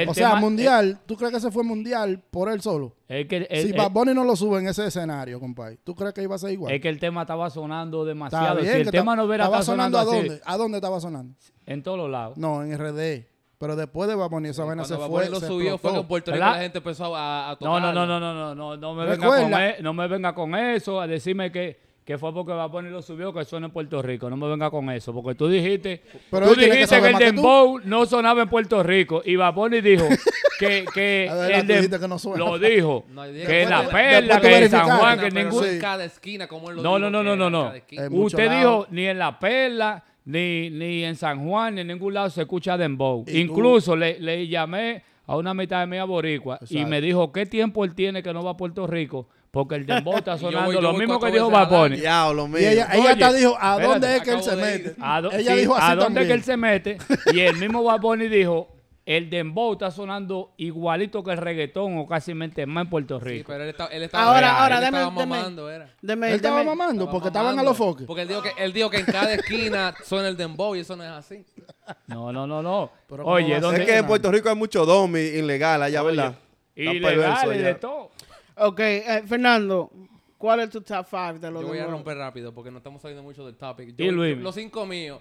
O 0.08 0.14
sea, 0.14 0.36
mundial. 0.36 1.00
¿Tú 1.06 1.16
crees 1.16 1.32
que 1.32 1.38
ese 1.38 1.52
fue 1.52 1.64
mundial 1.64 2.22
por 2.32 2.52
él 2.52 2.62
solo? 2.62 2.96
Es 3.08 3.28
que, 3.28 3.38
el- 3.38 3.48
si 3.62 3.70
el- 3.72 3.78
Bad 3.78 3.92
Bunny 3.92 4.14
no 4.14 4.24
lo 4.24 4.36
sube 4.36 4.60
en 4.60 4.68
ese 4.68 4.86
escenario, 4.86 5.40
compadre, 5.40 5.78
¿tú 5.84 5.96
crees 5.96 6.14
que 6.14 6.24
iba 6.24 6.36
a 6.36 6.40
ser 6.40 6.52
igual? 6.52 6.74
es 6.74 6.82
que 6.82 6.90
el 6.90 7.00
tema 7.00 7.22
estaba 7.22 7.50
sonando 7.50 8.06
demasiado. 8.06 8.62
bien, 8.62 8.74
si 8.74 8.82
el 8.82 8.92
tema 8.92 9.16
no 9.16 9.26
hubiera 9.26 9.46
estaba 9.46 9.60
estado 9.62 9.74
sonando, 9.78 9.98
¿a 9.98 10.02
así, 10.02 10.12
dónde? 10.16 10.42
¿A 10.46 10.58
dónde 10.58 10.78
estaba 10.78 11.00
sonando? 11.00 11.36
en 11.66 11.84
todos 11.84 11.98
los 11.98 12.10
lados. 12.10 12.38
No, 12.38 12.64
en 12.64 12.74
RD. 12.78 13.26
Pero 13.62 13.76
después 13.78 14.10
de 14.10 14.16
Bad 14.16 14.30
Bunny 14.30 14.50
esa 14.50 14.66
vaina 14.66 14.84
se 14.84 14.98
fue. 14.98 15.30
Lo 15.30 15.40
se 15.40 15.46
subió 15.48 15.78
fue 15.78 15.92
que 15.94 16.00
en 16.00 16.08
Puerto 16.08 16.32
Rico 16.32 16.44
la 16.44 16.56
gente 16.56 16.80
empezó 16.80 17.16
a, 17.16 17.52
a 17.52 17.52
No, 17.52 17.58
tocar. 17.58 17.82
no, 17.82 17.94
no, 17.94 18.06
no, 18.08 18.20
no, 18.20 18.34
no, 18.34 18.56
no, 18.56 18.76
no 18.78 18.94
me 18.96 19.06
venga 19.06 19.28
con 19.28 19.84
no 19.84 19.94
me 19.94 20.08
venga 20.08 20.34
con 20.34 20.56
eso, 20.56 21.00
a 21.00 21.06
decirme 21.08 21.52
que, 21.52 21.80
que 22.04 22.18
fue 22.18 22.34
porque 22.34 22.52
Bad 22.54 22.70
Bunny 22.72 22.90
lo 22.90 23.02
subió, 23.04 23.32
que 23.32 23.46
suena 23.46 23.68
en 23.68 23.72
Puerto 23.72 24.02
Rico. 24.02 24.30
No 24.32 24.36
me 24.36 24.50
venga 24.50 24.72
con 24.72 24.90
eso, 24.90 25.14
porque 25.14 25.36
tú 25.36 25.48
dijiste, 25.48 26.02
Pero 26.32 26.48
tú 26.50 26.56
que 26.56 26.66
dijiste 26.72 27.00
que, 27.02 27.08
el 27.10 27.18
dembow 27.18 27.80
no 27.84 28.06
sonaba 28.08 28.42
en 28.42 28.50
Puerto 28.50 28.82
Rico 28.82 29.22
y 29.24 29.36
Bad 29.36 29.54
Bunny 29.54 29.80
dijo 29.82 30.06
que, 30.60 30.84
que 30.92 31.26
el 31.26 31.30
tú 31.30 31.36
dem- 31.52 31.76
dijiste 31.76 32.00
que 32.00 32.08
no 32.08 32.18
suena. 32.18 32.44
lo 32.44 32.58
dijo, 32.58 33.06
No, 33.14 33.22
que 33.24 33.30
después 33.32 33.70
la 33.70 33.88
perla, 33.90 34.42
que 34.42 34.58
en 34.58 34.70
San. 34.72 34.90
Juan, 34.98 35.20
que 35.20 35.30
pero 35.32 35.44
ningún... 35.46 35.64
Sí. 35.64 35.70
en 35.70 35.80
cada 35.80 36.04
esquina 36.04 36.48
como 36.48 36.72
él 36.72 36.78
lo 36.78 36.82
No, 36.82 36.96
dijo, 36.98 37.10
no, 37.12 37.24
no, 37.24 37.36
no, 37.36 37.36
no, 37.36 37.46
en 37.48 37.52
no. 37.92 38.04
En 38.04 38.14
Usted 38.24 38.50
dijo 38.58 38.88
ni 38.90 39.06
en 39.06 39.20
La 39.20 39.38
Perla, 39.40 40.04
ni, 40.26 40.70
ni 40.70 41.04
en 41.04 41.16
San 41.16 41.48
Juan, 41.48 41.76
ni 41.76 41.82
en 41.82 41.88
ningún 41.88 42.14
lado 42.14 42.30
se 42.30 42.42
escucha 42.42 42.78
dembow. 42.78 43.26
Incluso 43.28 43.96
le, 43.96 44.20
le 44.20 44.48
llamé 44.48 45.04
a 45.26 45.36
una 45.38 45.54
mitad 45.54 45.80
de 45.82 45.88
mía 45.88 46.04
boricua 46.04 46.60
y 46.70 46.86
me 46.86 47.02
dijo 47.02 47.32
qué 47.32 47.46
tiempo 47.46 47.86
él 47.86 47.94
tiene 47.96 48.22
que 48.24 48.34
no 48.34 48.44
va 48.44 48.52
a 48.52 48.58
Puerto 48.58 48.86
Rico 48.88 49.28
porque 49.52 49.76
el 49.76 49.86
dembow 49.86 50.18
está 50.18 50.36
yo 50.38 50.44
voy- 50.44 50.52
sonando 50.54 50.72
yo 50.74 50.82
lo 50.82 50.94
mismo 50.94 51.20
que 51.20 51.32
dijo. 51.34 51.50
Y 52.62 52.66
ella, 52.66 52.88
ella 52.94 53.00
Oye, 53.02 53.10
hasta 53.10 53.34
dijo, 53.34 53.58
¿a 53.60 53.72
espérate, 53.82 53.88
dónde 53.88 54.16
es 54.16 54.22
que 54.24 54.32
él 54.32 54.44
se 54.44 54.56
mete? 54.56 54.96
¿A, 55.00 55.22
dó- 55.22 55.32
ella 55.32 55.54
sí, 55.54 55.60
dijo 55.60 55.76
así 55.76 55.92
¿a 55.92 55.96
dónde 55.96 56.22
es 56.22 56.28
que 56.28 56.34
él 56.34 56.44
se 56.44 56.58
mete? 56.58 56.98
Y 57.34 57.40
el 57.42 57.58
mismo 57.58 57.84
Bad 57.84 58.00
Bunny 58.02 58.28
dijo, 58.30 58.70
el 59.06 59.30
dembow 59.32 59.74
está 59.74 59.90
sonando 59.90 60.54
igualito 60.58 61.24
que 61.24 61.32
el 61.32 61.38
reggaetón 61.38 61.98
o 61.98 62.06
casi 62.08 62.34
más 62.36 62.52
en 62.56 62.90
Puerto 62.90 63.20
Sí, 63.20 63.26
Rico. 63.26 63.48
pero 63.52 63.64
él, 63.64 63.70
estaba- 63.72 63.90
él 63.90 64.04
estaba, 64.04 64.24
Ahora, 64.26 64.40
él 64.40 64.46
ahora, 64.58 64.76
estaba 64.76 64.98
deme- 65.06 65.12
deme- 65.20 65.26
mamando, 65.36 65.70
era. 65.72 65.90
Deme, 66.02 66.28
Él 66.28 66.34
estaba 66.36 66.60
deme- 66.60 66.66
mamando 66.66 66.94
Estaba 67.04 67.12
porque 67.12 67.28
estaban 67.30 67.58
a 67.60 67.64
los 67.64 67.76
foques. 67.78 68.06
Porque 68.06 68.22
él 68.22 68.28
dijo, 68.28 68.42
que, 68.44 68.52
él 68.58 68.74
dijo 68.74 68.90
que 68.92 68.98
en 68.98 69.06
cada 69.06 69.34
esquina 69.34 69.94
suena 70.04 70.28
el 70.28 70.38
dembow 70.38 70.76
y 70.76 70.80
eso 70.82 70.96
no 70.96 71.04
es 71.04 71.10
así. 71.10 71.44
No, 72.08 72.32
no, 72.32 72.46
no, 72.46 72.62
no. 72.62 72.92
Pero 73.10 73.24
¿cómo 73.24 73.36
va 73.36 73.42
Oye, 73.42 73.60
¿dónde? 73.60 73.82
Es 73.82 73.88
que 73.88 73.98
en 73.98 74.06
Puerto 74.06 74.32
Rico 74.32 74.50
hay 74.50 74.56
mucho 74.56 74.86
domi 74.86 75.20
ilegal 75.20 75.82
allá, 75.82 76.04
Oye, 76.04 76.16
¿verdad? 76.16 76.36
Ilegal 76.76 77.56
y 77.56 77.58
de 77.60 77.76
todo. 77.76 78.12
Ok, 78.58 78.80
eh, 78.80 79.24
Fernando, 79.26 79.92
¿cuál 80.38 80.60
es 80.62 80.70
tu 80.70 80.82
top 80.82 81.08
5 81.10 81.40
de 81.40 81.50
los 81.52 81.62
Yo 81.64 81.68
voy 81.70 81.80
a 81.80 81.88
romper 81.88 82.18
rápido 82.18 82.54
porque 82.54 82.70
no 82.70 82.78
estamos 82.78 83.02
saliendo 83.02 83.24
mucho 83.24 83.46
del 83.46 83.56
topic. 83.56 83.96
Y 83.98 84.06
Yo- 84.06 84.12
Luis. 84.12 84.38
Los 84.38 84.54
cinco 84.56 84.86
míos. 84.86 85.20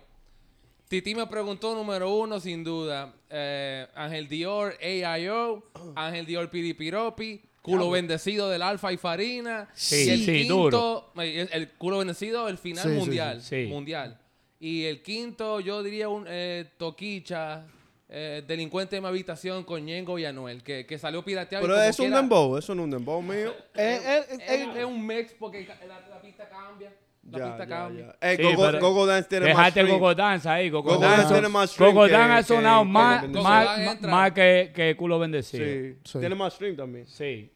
Titi 0.90 1.14
me 1.14 1.24
preguntó 1.28 1.72
número 1.72 2.10
uno, 2.12 2.40
sin 2.40 2.64
duda. 2.64 3.14
eh, 3.30 3.86
Ángel 3.94 4.26
Dior, 4.26 4.76
AIO. 4.82 5.62
Ángel 5.94 6.26
Dior, 6.26 6.50
Piripiropi. 6.50 7.40
Culo 7.62 7.90
bendecido 7.90 8.48
del 8.50 8.60
Alfa 8.62 8.92
y 8.92 8.96
Farina. 8.96 9.68
Sí, 9.72 10.06
y 10.06 10.10
el 10.10 10.24
sí, 10.24 10.32
quinto, 10.32 10.56
duro. 10.56 11.12
El, 11.22 11.68
culo 11.78 11.98
bendecido, 11.98 12.48
el 12.48 12.58
final 12.58 12.82
Sí, 12.88 12.96
mundial. 12.96 13.40
sí. 13.40 13.66
Sí. 13.66 13.70
Mundial. 13.70 14.18
Y 14.58 14.84
el 14.86 15.00
quinto, 15.00 15.60
yo 15.60 15.80
diría 15.84 16.08
un 16.08 16.24
eh, 16.28 16.64
Toquicha. 16.76 17.66
eh, 18.08 18.42
delincuente 18.48 18.96
en 18.96 19.02
mi 19.04 19.08
habitación 19.08 19.62
con 19.62 19.84
Ñengo 19.84 20.18
y 20.18 20.24
Anuel, 20.24 20.64
que, 20.64 20.84
que 20.86 20.98
salió 20.98 21.22
pirateado. 21.24 21.64
Pero 21.64 21.80
es 21.80 22.00
un 22.00 22.10
dembow, 22.10 22.56
eso 22.58 22.74
no 22.74 22.82
es 22.82 22.84
un 22.86 22.90
dembow 22.90 23.22
mío. 23.22 23.54
Es, 23.76 24.26
es 24.48 24.84
un 24.84 25.06
mix 25.06 25.32
porque 25.38 25.64
la, 25.86 26.00
la 26.08 26.20
pista 26.20 26.48
cambia. 26.48 26.92
La 27.22 27.38
Ya, 27.38 27.44
pista 27.48 27.64
ya, 27.64 27.68
cambia. 27.68 28.06
ya. 28.20 28.28
Eh, 28.32 28.36
Sí, 28.36 28.42
Gogo, 28.42 28.62
pero- 28.66 28.80
Gogo 28.80 29.06
Dance 29.06 29.28
tiene 29.28 29.46
más 29.46 29.56
Dejaste 29.56 29.80
el 29.80 29.86
stream. 29.86 30.00
Gogo 30.00 30.14
Dance 30.14 30.48
ahí. 30.48 30.70
Gogo, 30.70 30.88
Gogo 30.88 31.00
Dance, 31.02 31.16
Dance 31.18 31.32
tiene 31.34 31.48
más 31.48 31.70
stream 31.70 31.94
Gogo 31.94 32.06
que- 32.06 32.12
Dance 32.12 32.32
ha 32.32 32.36
que- 32.38 32.42
sonado 32.44 32.82
que 32.82 32.88
más, 32.88 33.22
Gogo 33.28 33.42
más, 33.42 34.00
más 34.02 34.32
que, 34.32 34.72
que 34.74 34.96
culo 34.96 35.18
bendecido. 35.18 35.64
Sí. 35.64 35.98
Sí. 36.04 36.18
Tiene 36.18 36.34
más 36.34 36.54
stream 36.54 36.76
también. 36.76 37.06
Sí. 37.06 37.50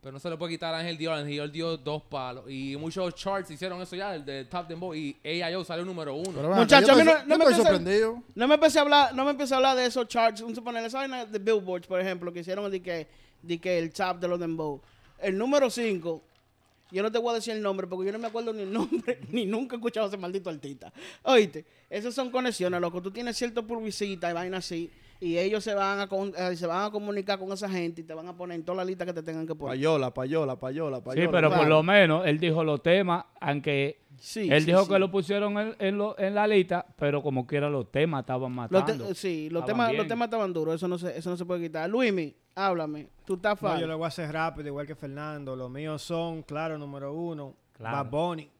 Pero 0.00 0.12
no 0.12 0.18
se 0.20 0.28
le 0.28 0.36
puede 0.36 0.52
quitar 0.52 0.74
a 0.74 0.78
Ángel 0.80 0.98
Dior. 0.98 1.14
Ángel 1.14 1.30
Dior 1.32 1.50
dio 1.50 1.76
dos 1.78 2.02
palos. 2.02 2.44
Y 2.48 2.76
muchos 2.76 3.14
charts 3.14 3.50
hicieron 3.50 3.80
eso 3.80 3.96
ya, 3.96 4.14
el 4.14 4.24
de 4.24 4.44
Top 4.44 4.68
Dembow. 4.68 4.94
Y 4.94 5.16
AIO 5.24 5.64
salió 5.64 5.82
número 5.84 6.14
uno. 6.14 6.24
Pero 6.34 6.42
ven 6.42 6.52
acá, 6.52 6.60
Muchacho, 6.60 6.86
yo 6.88 6.92
a 6.92 6.96
mí 6.96 7.00
estoy, 7.10 7.26
no- 7.26 7.38
me 7.38 7.44
estoy 7.44 7.54
sorprendido. 7.56 8.22
No 8.34 8.46
me 8.48 8.54
empecé 8.54 8.78
a 8.78 8.82
hablar, 8.82 9.14
no 9.14 9.24
me 9.24 9.30
empecé 9.30 9.54
a 9.54 9.56
hablar 9.56 9.76
de 9.76 9.86
esos 9.86 10.06
charts. 10.06 10.42
Un 10.42 10.54
suponer, 10.54 10.84
esa 10.84 10.98
vaina 10.98 11.24
de 11.24 11.38
Billboard, 11.38 11.86
por 11.86 12.00
ejemplo, 12.00 12.30
que 12.32 12.40
hicieron 12.40 12.70
de 12.70 12.82
que, 12.82 13.08
de 13.42 13.58
que 13.58 13.78
el 13.78 13.92
top 13.92 14.18
de 14.20 14.28
los 14.28 14.38
dembow. 14.38 14.80
El 15.18 15.38
número 15.38 15.70
5, 15.70 16.22
yo 16.94 17.02
no 17.02 17.12
te 17.12 17.18
voy 17.18 17.32
a 17.32 17.34
decir 17.34 17.54
el 17.54 17.62
nombre 17.62 17.86
porque 17.86 18.06
yo 18.06 18.12
no 18.12 18.18
me 18.18 18.28
acuerdo 18.28 18.52
ni 18.52 18.62
el 18.62 18.72
nombre, 18.72 19.18
ni 19.30 19.44
nunca 19.44 19.76
he 19.76 19.78
escuchado 19.78 20.06
a 20.06 20.08
ese 20.08 20.16
maldito 20.16 20.48
artista. 20.48 20.92
Oíste, 21.24 21.64
esas 21.90 22.14
son 22.14 22.30
conexiones, 22.30 22.80
loco. 22.80 23.02
Tú 23.02 23.10
tienes 23.10 23.36
cierto 23.36 23.66
publicita 23.66 24.30
y 24.30 24.32
vaina 24.32 24.58
así, 24.58 24.90
y 25.20 25.38
ellos 25.38 25.62
se 25.64 25.74
van 25.74 26.00
a 26.00 26.06
con- 26.08 26.32
eh, 26.36 26.56
se 26.56 26.66
van 26.66 26.86
a 26.86 26.90
comunicar 26.90 27.38
con 27.38 27.50
esa 27.52 27.68
gente 27.68 28.00
y 28.00 28.04
te 28.04 28.14
van 28.14 28.28
a 28.28 28.36
poner 28.36 28.56
en 28.56 28.64
toda 28.64 28.76
la 28.76 28.84
lista 28.84 29.04
que 29.06 29.12
te 29.12 29.22
tengan 29.22 29.46
que 29.46 29.54
poner. 29.54 29.76
Payola, 29.76 30.12
payola, 30.12 30.58
payola, 30.58 31.02
payola. 31.02 31.22
Sí, 31.26 31.28
pero 31.32 31.50
por 31.54 31.66
lo 31.66 31.82
menos 31.82 32.26
él 32.26 32.38
dijo 32.38 32.62
los 32.64 32.82
temas, 32.82 33.24
aunque 33.40 34.00
Sí, 34.18 34.48
él 34.50 34.60
sí, 34.60 34.66
dijo 34.66 34.84
sí. 34.84 34.90
que 34.92 34.98
lo 34.98 35.10
pusieron 35.10 35.58
en, 35.58 35.76
en, 35.78 35.98
lo- 35.98 36.18
en 36.18 36.34
la 36.34 36.46
lista, 36.46 36.86
pero 36.98 37.22
como 37.22 37.46
quiera 37.46 37.68
los 37.70 37.90
temas 37.90 38.20
estaban 38.20 38.54
Los 38.54 38.70
matando. 38.70 39.06
te- 39.08 39.14
sí, 39.14 39.48
los 39.50 39.64
temas, 39.64 39.92
los 39.94 40.06
temas 40.06 40.26
estaban 40.26 40.52
duros, 40.52 40.74
eso 40.76 40.86
no 40.88 40.98
se, 40.98 41.16
eso 41.16 41.30
no 41.30 41.36
se 41.36 41.44
puede 41.44 41.62
quitar. 41.62 41.88
Luismi, 41.90 42.34
háblame. 42.54 43.08
Tú 43.24 43.34
estás 43.34 43.60
No, 43.60 43.68
fácil. 43.68 43.80
yo 43.82 43.86
lo 43.86 43.96
voy 43.98 44.04
a 44.04 44.08
hacer 44.08 44.30
rápido, 44.32 44.68
igual 44.68 44.86
que 44.86 44.94
Fernando. 44.94 45.56
Los 45.56 45.70
míos 45.70 46.02
son, 46.02 46.42
claro, 46.42 46.76
número 46.78 47.12
uno. 47.14 47.54
Claro. 47.72 47.96
Bad 47.96 48.10
Bunny. 48.10 48.50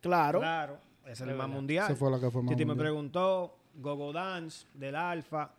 Claro. 0.00 0.40
Claro. 0.40 0.78
Es 1.06 1.20
el 1.20 1.34
más 1.34 1.48
mundial. 1.48 1.86
Esa 1.86 1.96
fue 1.96 2.10
la 2.10 2.18
que 2.20 2.30
fue 2.30 2.42
más 2.42 2.50
Titi 2.50 2.64
me 2.64 2.76
preguntó, 2.76 3.56
Gogo 3.74 4.12
Dance 4.12 4.66
del 4.74 4.94
Alfa, 4.96 5.50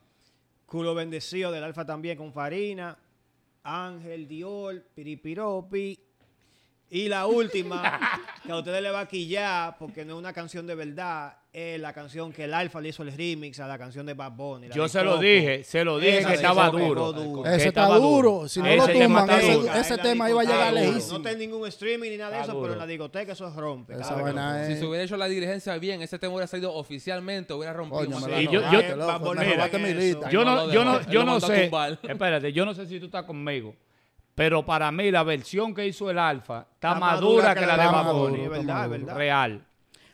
Culo 0.66 0.94
Bendecido 0.96 1.52
del 1.52 1.64
Alfa 1.64 1.86
también 1.86 2.18
con 2.18 2.32
Farina, 2.32 2.98
Ángel 3.64 4.28
Dior, 4.28 4.82
Piripiropi. 4.94 6.00
Y 6.94 7.08
la 7.08 7.26
última, 7.26 8.00
que 8.46 8.52
a 8.52 8.58
ustedes 8.58 8.82
les 8.82 8.94
va 8.94 9.00
a 9.00 9.08
quillar 9.08 9.78
porque 9.80 10.04
no 10.04 10.14
es 10.16 10.20
una 10.20 10.34
canción 10.34 10.68
de 10.68 10.76
verdad, 10.76 11.38
es 11.54 11.80
la 11.80 11.94
canción 11.94 12.34
que 12.34 12.44
el 12.44 12.54
Alfa 12.54 12.82
le 12.82 12.90
hizo 12.90 13.02
el 13.04 13.14
remix 13.16 13.62
a 13.62 13.68
la 13.68 13.78
canción 13.78 14.06
de 14.06 14.14
Bad 14.14 14.34
Bunny. 14.34 14.68
Yo 14.76 14.90
se 14.90 15.02
lo 15.02 15.18
dije, 15.18 15.64
se 15.64 15.86
lo 15.86 16.00
dije 16.00 16.20
Esa 16.20 16.28
que 16.30 16.36
estaba 16.36 16.70
duro. 16.70 17.14
Ese 17.46 17.56
está 17.56 17.68
estaba 17.70 17.98
duro. 17.98 18.50
Si 18.50 18.60
no 18.62 18.76
lo 18.76 18.86
tema 18.88 19.22
tumban, 19.22 19.40
ese, 19.80 19.98
tema 20.00 20.30
iba 20.30 20.42
a 20.42 20.44
llegar 20.44 20.74
lejísimo. 20.74 21.20
No 21.20 21.30
en 21.30 21.40
ningún 21.40 21.68
streaming 21.70 22.10
ni 22.10 22.18
nada 22.18 22.36
de 22.36 22.44
eso, 22.44 22.62
pero 22.62 22.74
en 22.74 22.80
la 22.80 22.88
discoteca 22.88 23.32
eso 23.32 23.50
rompe. 23.52 23.94
Si 24.68 24.76
se 24.80 24.86
hubiera 24.86 25.06
hecho 25.06 25.16
la 25.16 25.28
dirigencia 25.30 25.78
bien, 25.78 26.02
ese 26.02 26.20
tema 26.20 26.34
hubiera 26.34 26.48
salido 26.48 26.74
oficialmente, 26.74 27.54
hubiera 27.54 27.72
rompido. 27.72 28.04
Yo- 30.30 30.44
no. 30.44 31.10
yo- 31.10 31.24
no 31.24 31.40
sé. 31.40 31.62
tumbar. 31.64 32.00
Espérate, 32.04 32.52
yo 32.52 32.66
no 32.66 32.74
sé 32.74 32.86
si 32.86 33.00
tú 33.00 33.06
estás 33.06 33.24
conmigo. 33.24 33.74
Pero 34.42 34.66
para 34.66 34.92
mí 34.92 35.12
la 35.12 35.22
versión 35.22 35.72
que 35.72 35.86
hizo 35.86 36.10
el 36.10 36.18
Alfa 36.18 36.66
está 36.74 36.94
Está 36.94 37.00
más 37.00 37.20
dura 37.20 37.54
que 37.54 37.60
que 37.60 37.66
la 37.68 37.78
la 37.78 38.12
de. 38.12 38.44
Es 38.44 38.50
verdad, 38.50 38.86
es 38.86 38.90
verdad. 38.90 39.16
Real. 39.16 39.68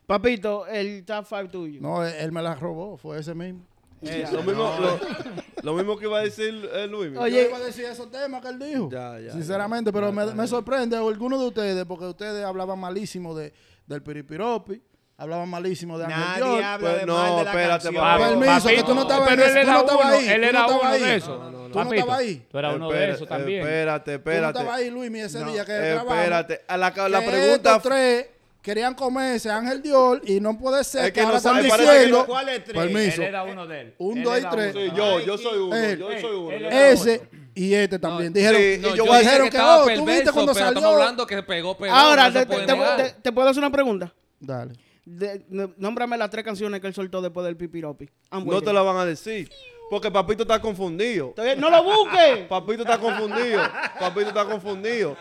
Papito, 0.06 0.68
el 0.68 1.06
top 1.06 1.26
5 1.26 1.50
tuyo. 1.50 1.80
No, 1.80 2.04
él, 2.04 2.14
él 2.20 2.34
me 2.34 2.42
la 2.42 2.54
robó, 2.56 2.98
fue 2.98 3.20
ese 3.20 3.34
mismo. 3.34 3.66
Lo 4.02 4.44
mismo, 4.44 4.76
lo, 4.82 5.00
lo 5.64 5.74
mismo 5.76 5.98
que 5.98 6.08
iba 6.08 6.20
a 6.20 6.24
decir 6.24 6.70
eh, 6.74 6.88
Luis. 6.88 7.18
Oye, 7.18 7.44
Yo 7.44 7.48
iba 7.48 7.56
a 7.58 7.62
decir 7.62 7.86
esos 7.86 8.12
temas 8.12 8.42
que 8.42 8.50
él 8.50 8.60
dijo. 8.60 8.90
Ya, 8.92 9.18
ya, 9.18 9.32
Sinceramente, 9.32 9.94
pero 9.94 10.12
me, 10.12 10.26
me 10.34 10.46
sorprende 10.46 10.98
a 10.98 11.00
algunos 11.00 11.40
de 11.40 11.48
ustedes 11.48 11.86
porque 11.86 12.08
ustedes 12.08 12.44
hablaban 12.44 12.78
malísimo 12.78 13.34
de, 13.34 13.54
del 13.86 14.04
piripiropi, 14.04 14.84
hablaban 15.18 15.50
malísimo 15.50 15.98
de 15.98 16.06
Ángel 16.06 16.20
Nadie 16.20 16.44
Dior. 16.44 16.64
habla 16.64 16.78
Pues 16.90 17.00
de 17.02 17.06
no, 17.08 17.14
mal 17.18 17.26
de 17.38 17.44
la 17.44 17.50
espérate, 17.52 17.84
canción. 17.84 17.96
papá. 17.96 18.28
Permiso, 18.30 18.68
que 18.70 18.84
tú 18.84 18.96
no 18.96 19.02
estabas 19.02 19.30
pero 19.30 19.44
él 19.44 19.50
ese- 19.50 19.54
tú 19.54 19.60
era 19.62 19.74
no 19.74 19.80
estabas 19.80 20.06
uno, 20.06 20.14
ahí, 20.16 20.28
él 20.30 20.42
tú 20.42 20.48
era 20.48 20.52
no 20.52 20.66
estabas 20.68 20.82
uno 20.84 20.92
ahí. 20.94 21.02
de 21.02 21.16
esos. 21.16 21.28
Tú 21.38 21.52
no 21.52 21.70
Papito, 21.74 21.94
estabas 21.96 22.20
ahí. 22.20 22.48
Tú 22.52 22.58
eras 22.60 22.76
uno 22.76 22.90
de 22.90 22.96
Espera- 22.98 23.14
esos 23.16 23.28
también. 23.28 23.62
Espérate, 23.62 24.04
Tú 24.06 24.12
no 24.12 24.16
espérate. 24.32 24.60
estabas 24.60 24.80
ahí, 24.80 24.90
Luis, 24.90 25.12
ese 25.16 25.44
día 25.44 25.66
que 25.66 25.74
grabamos. 25.74 26.14
espérate. 26.18 26.62
A 26.68 26.78
la, 26.78 26.94
la 27.10 27.20
que 27.22 27.28
pregunta. 27.28 27.76
estos 27.76 27.82
tres 27.84 28.26
querían 28.62 28.94
comerse 28.96 29.50
a 29.50 29.58
Ángel 29.58 29.82
Dior 29.82 30.22
y 30.26 30.40
no 30.40 30.58
puede 30.58 30.84
ser 30.84 31.06
Es 31.06 31.08
que, 31.08 31.14
que 31.14 31.20
ahora 31.22 31.32
no 31.32 31.38
están 31.38 31.56
sabe, 31.56 31.70
parece 31.70 31.92
diciendo. 31.94 32.26
¿Cuál 32.28 32.50
es 32.50 32.64
tres? 32.64 32.78
Permiso. 32.78 33.22
Él 33.22 33.28
era 33.28 33.44
uno 33.44 33.68
de 33.68 33.82
él. 33.82 33.96
Un, 33.98 34.18
Él 34.20 34.24
dos 34.24 34.36
y 34.36 34.40
era 34.40 34.50
tres. 34.50 34.72
uno 34.76 34.80
de 34.82 34.86
Sí, 34.90 34.92
él. 34.92 34.98
yo, 34.98 35.20
yo 35.22 35.38
soy 35.38 35.58
uno, 35.60 35.76
Él, 35.76 36.00
yo 36.00 36.08
soy 36.22 36.36
uno. 36.36 36.52
él 36.52 36.66
era 36.66 36.90
Ese 36.90 37.30
y 37.56 37.74
este 37.74 37.98
también. 38.00 38.32
Dijeron, 38.34 38.62
Sí, 38.62 38.78
No, 38.82 38.88
y 38.88 38.92
yo, 38.92 38.96
yo 38.98 39.06
voy 39.06 39.16
a 39.16 39.20
dije 39.20 39.30
dijeron 39.32 39.48
que 39.48 39.52
que, 39.52 39.58
estaba 39.58 39.78
oh, 39.78 39.84
¿tú 39.86 39.90
viste 39.90 40.04
perverso, 40.06 40.34
cuando 40.34 40.54
pero 40.54 40.66
estamos 40.68 40.84
salió? 40.84 40.98
hablando 41.02 41.28
que 41.28 41.44
pegó, 41.44 41.78
pegó. 41.78 41.94
Ahora, 41.96 42.28
no 42.28 42.34
se 42.34 42.40
te, 42.40 42.46
puede 42.46 42.66
te- 42.66 42.74
negar. 42.74 42.98
te- 42.98 43.12
te 43.22 43.32
puedo 43.32 43.50
hacer 43.50 43.64
una 43.64 43.72
pregunta. 43.72 44.14
Dale. 44.40 44.74
De- 45.10 45.40
de- 45.48 45.70
nómbrame 45.78 46.18
las 46.18 46.30
tres 46.30 46.44
canciones 46.44 46.82
que 46.82 46.88
él 46.88 46.94
soltó 46.94 47.22
después 47.22 47.46
del 47.46 47.56
Pipiropi. 47.56 48.10
No 48.46 48.62
te 48.62 48.74
lo 48.74 48.84
van 48.84 48.98
a 48.98 49.06
decir. 49.06 49.50
Porque 49.90 50.12
Papito 50.12 50.44
está 50.44 50.60
confundido. 50.60 51.34
¡No 51.58 51.70
lo 51.70 51.82
busques! 51.82 52.40
Papito 52.50 52.82
está 52.82 52.98
confundido. 52.98 53.62
Papito 53.98 54.28
está 54.28 54.44
confundido. 54.44 55.16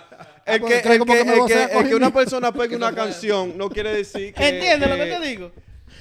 El 0.45 0.61
porque 0.61 0.75
que, 0.75 0.83
cree 0.83 0.93
el 0.95 0.99
como 0.99 1.13
que, 1.13 1.21
el 1.21 1.47
que- 1.47 1.79
el 1.79 1.89
que 1.89 1.95
una 1.95 2.13
persona 2.13 2.51
pegue 2.53 2.75
una 2.75 2.93
canción 2.93 3.57
no 3.57 3.69
quiere 3.71 3.95
decir 3.95 4.35
que. 4.35 4.49
¿Entiendes 4.49 4.91
lo 4.91 4.97
que 4.97 5.07
te 5.07 5.21
digo? 5.21 5.53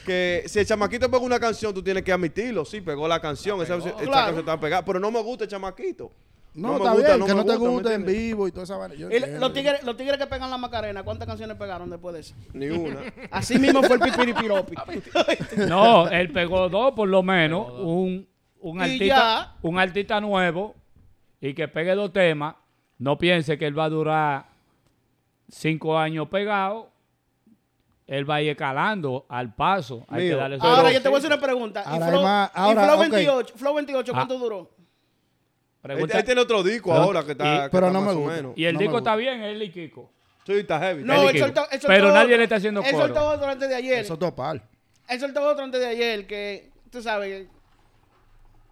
que 0.03 0.43
si 0.47 0.59
el 0.59 0.65
chamaquito 0.65 1.09
pega 1.09 1.23
una 1.23 1.39
canción, 1.39 1.73
tú 1.73 1.83
tienes 1.83 2.03
que 2.03 2.11
admitirlo. 2.11 2.65
Sí, 2.65 2.81
pegó 2.81 3.07
la 3.07 3.19
canción. 3.19 3.61
Esa, 3.61 3.75
esa 3.77 3.91
Claro. 3.93 4.11
canción 4.11 4.39
está 4.39 4.59
pegada. 4.59 4.83
Pero 4.83 4.99
no 4.99 5.11
me 5.11 5.21
gusta 5.21 5.43
el 5.43 5.49
chamaquito. 5.49 6.11
No, 6.55 6.69
me 6.69 6.75
está 6.77 6.91
gusta, 6.93 7.07
bien, 7.07 7.19
no 7.19 7.25
que 7.25 7.33
no 7.35 7.43
te 7.45 7.51
gusta, 7.51 7.63
¿me 7.65 7.69
guste 7.69 7.93
en 7.93 8.05
vivo 8.05 8.47
y 8.47 8.51
toda 8.51 8.63
esa 8.63 8.77
vaina. 8.77 8.95
Yo 8.95 9.09
Y 9.11 9.15
entiendo. 9.15 9.39
los, 9.41 9.53
tigres, 9.53 9.83
los 9.83 9.97
tigres 9.97 10.17
que 10.17 10.25
pegan 10.25 10.49
la 10.49 10.57
Macarena, 10.57 11.03
¿cuántas 11.03 11.27
canciones 11.27 11.57
pegaron 11.57 11.89
después 11.89 12.13
de 12.15 12.21
eso? 12.21 12.35
Ni 12.53 12.69
una. 12.69 13.01
Así 13.31 13.59
mismo 13.59 13.83
fue 13.83 13.95
el 13.97 14.01
Pipiripiropi. 14.01 14.75
No, 15.67 16.07
él 16.07 16.31
pegó 16.31 16.69
dos 16.69 16.93
por 16.93 17.09
lo 17.09 17.21
menos. 17.23 17.67
Un, 17.79 18.27
un, 18.61 18.81
artista, 18.81 19.05
ya. 19.05 19.55
un 19.61 19.77
artista 19.77 20.21
nuevo 20.21 20.75
y 21.41 21.53
que 21.53 21.67
pegue 21.67 21.93
dos 21.93 22.13
temas. 22.13 22.55
No 22.97 23.17
piense 23.17 23.57
que 23.57 23.67
él 23.67 23.77
va 23.77 23.83
a 23.85 23.89
durar 23.89 24.45
cinco 25.49 25.97
años 25.97 26.27
pegado. 26.29 26.89
Él 28.07 28.29
va 28.29 28.35
a 28.35 28.41
ir 28.43 28.51
escalando 28.51 29.25
al 29.27 29.53
paso. 29.55 30.05
Hay 30.07 30.29
que 30.29 30.35
darle 30.35 30.59
su 30.59 30.65
Ahora 30.65 30.91
yo 30.91 31.01
te 31.01 31.09
voy 31.09 31.15
a 31.15 31.17
hacer 31.19 31.31
una 31.31 31.41
pregunta. 31.41 31.83
¿Y 31.85 31.89
Ahora 31.89 32.51
Flow, 32.53 32.71
y 32.71 32.73
Flow. 32.85 32.99
28, 32.99 33.53
Flow 33.57 33.73
28 33.73 34.13
¿cuánto 34.13 34.35
Ah. 34.35 34.37
duró? 34.37 34.74
Pregunta- 35.85 36.13
Él, 36.13 36.19
él 36.19 36.25
tiene 36.25 36.41
otro 36.41 36.63
disco 36.63 36.89
Pero- 36.91 37.03
ahora 37.03 37.23
que 37.23 37.31
está, 37.33 37.43
y- 37.43 37.63
que 37.63 37.69
pero 37.69 37.87
está 37.87 37.93
no 37.93 38.01
me 38.01 38.07
más 38.07 38.15
o 38.15 38.19
gusta. 38.19 38.35
menos. 38.35 38.53
y 38.55 38.65
el 38.65 38.73
no 38.73 38.79
me 38.79 38.83
disco 38.83 38.97
está 38.97 39.15
bien, 39.15 39.41
él 39.41 39.61
y 39.61 39.71
Kiko. 39.71 40.11
Sí, 40.45 40.53
está 40.53 40.79
heavy. 40.79 41.03
No, 41.03 41.29
Él 41.29 41.35
él 41.35 41.41
soltó, 41.41 41.61
él 41.63 41.69
soltó 41.81 41.87
Pero 41.87 42.11
nadie 42.11 42.37
le 42.37 42.43
está 42.43 42.55
haciendo 42.57 42.81
Él 42.81 42.91
coro. 42.91 43.05
soltó 43.05 43.27
otro 43.27 43.47
antes 43.47 43.67
de 43.69 43.75
ayer. 43.75 43.99
Eso 43.99 44.13
es 44.13 44.19
topal. 44.19 44.61
Él 45.07 45.19
soltó 45.19 45.41
otro 45.47 45.63
antes 45.63 45.79
de 45.79 45.87
ayer 45.87 46.27
que, 46.27 46.71
tú 46.91 47.01
sabes, 47.01 47.47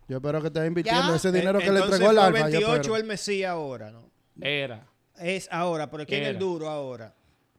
Yo 0.08 0.18
espero 0.18 0.42
que 0.42 0.48
estés 0.48 0.68
invirtiendo 0.68 1.10
Ya. 1.10 1.16
ese 1.16 1.32
dinero 1.32 1.60
que 1.60 1.72
le 1.72 1.80
entregó 1.80 2.12
el 2.12 2.16
yo 2.18 2.32
28 2.32 2.76
espero. 2.76 2.96
el 2.98 3.04
Mesías 3.06 3.52
ahora, 3.52 3.90
¿no? 3.92 4.10
Era. 4.42 4.86
Es 5.18 5.48
ahora, 5.52 5.90
pero 5.90 6.06
¿quién 6.06 6.24
es 6.24 6.30
el 6.30 6.40
duro 6.40 6.70
ahora? 6.70 7.14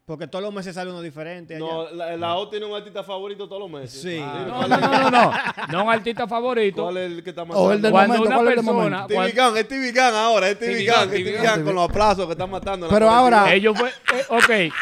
Porque 0.06 0.26
todos 0.26 0.44
los 0.44 0.52
meses 0.52 0.74
sale 0.74 0.90
uno 0.90 1.00
diferente. 1.00 1.56
allá. 1.56 1.64
No, 1.64 1.90
la, 1.92 2.14
la 2.18 2.34
O 2.34 2.46
tiene 2.50 2.66
un 2.66 2.76
artista 2.76 3.02
favorito 3.02 3.48
todos 3.48 3.62
los 3.62 3.70
meses. 3.70 4.02
Sí. 4.02 4.20
Ah, 4.22 4.44
No, 4.46 4.54
¿cuál 4.58 4.68
no, 4.68 4.76
no, 4.78 4.98
no, 4.98 5.10
no. 5.10 5.32
No 5.68 5.84
un 5.84 5.90
artista 5.90 6.28
favorito. 6.28 6.82
¿Cuál 6.82 6.96
es 6.98 7.10
el 7.12 7.24
que 7.24 7.30
está 7.30 7.46
más 7.46 7.56
O 7.56 7.72
el 7.72 7.80
del 7.80 7.90
Cuando 7.90 8.12
momento. 8.18 8.28
una 8.28 8.36
¿Cuál 8.36 8.48
es 8.48 8.58
el 8.58 8.64
persona-? 8.66 9.06
TV 9.06 9.32
Gang, 9.32 9.56
es 9.56 9.66
TV 9.68 9.92
Gang 9.92 10.14
ahora, 10.14 10.50
es 10.50 10.58
Gang, 10.60 11.10
es. 11.10 11.42
Gang 11.42 11.64
con 11.64 11.74
los 11.74 11.88
aplausos 11.88 12.26
que 12.26 12.32
están 12.32 12.50
matando. 12.50 12.86
Pero 12.90 13.08
ahora- 13.08 13.50
Ellos 13.54 13.78
fue, 13.78 13.88
eh, 13.88 14.24
ok. 14.28 14.74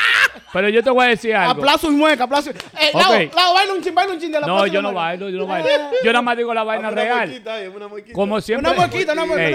Pero 0.53 0.69
yo 0.71 0.83
te 0.83 0.91
voy 0.91 1.05
a 1.07 1.09
decir 1.11 1.37
algo. 1.37 1.53
aplazo 1.53 1.87
y 1.87 1.95
mueca, 1.95 2.25
aplazo. 2.25 2.51
y- 2.51 2.55
Eh, 2.55 2.91
Ok. 2.93 3.01
Lau, 3.05 3.29
Lau, 3.37 3.55
baila 3.55 3.73
un 3.75 3.81
chin, 3.83 3.95
baila 3.95 4.13
un 4.15 4.19
chin 4.21 4.33
de 4.33 4.41
la 4.41 4.47
No, 4.49 4.67
yo 4.67 4.83
no 4.83 4.93
bailo, 4.93 5.29
yo 5.31 5.39
no 5.39 5.47
bailo. 5.47 5.69
Yo 6.03 6.13
nada 6.13 6.23
más 6.23 6.37
digo 6.37 6.53
la 6.53 6.65
vaina 6.65 6.89
una 6.89 7.01
real. 7.01 7.29
muequita 7.29 7.55
ahí, 7.55 7.69
una 7.69 7.87
muequita. 7.87 8.15
Como 8.15 8.41
siempre. 8.41 8.69
Una 8.73 8.81
muequita, 8.81 9.13
una 9.13 9.25
muequita, 9.25 9.49
Ey, 9.49 9.55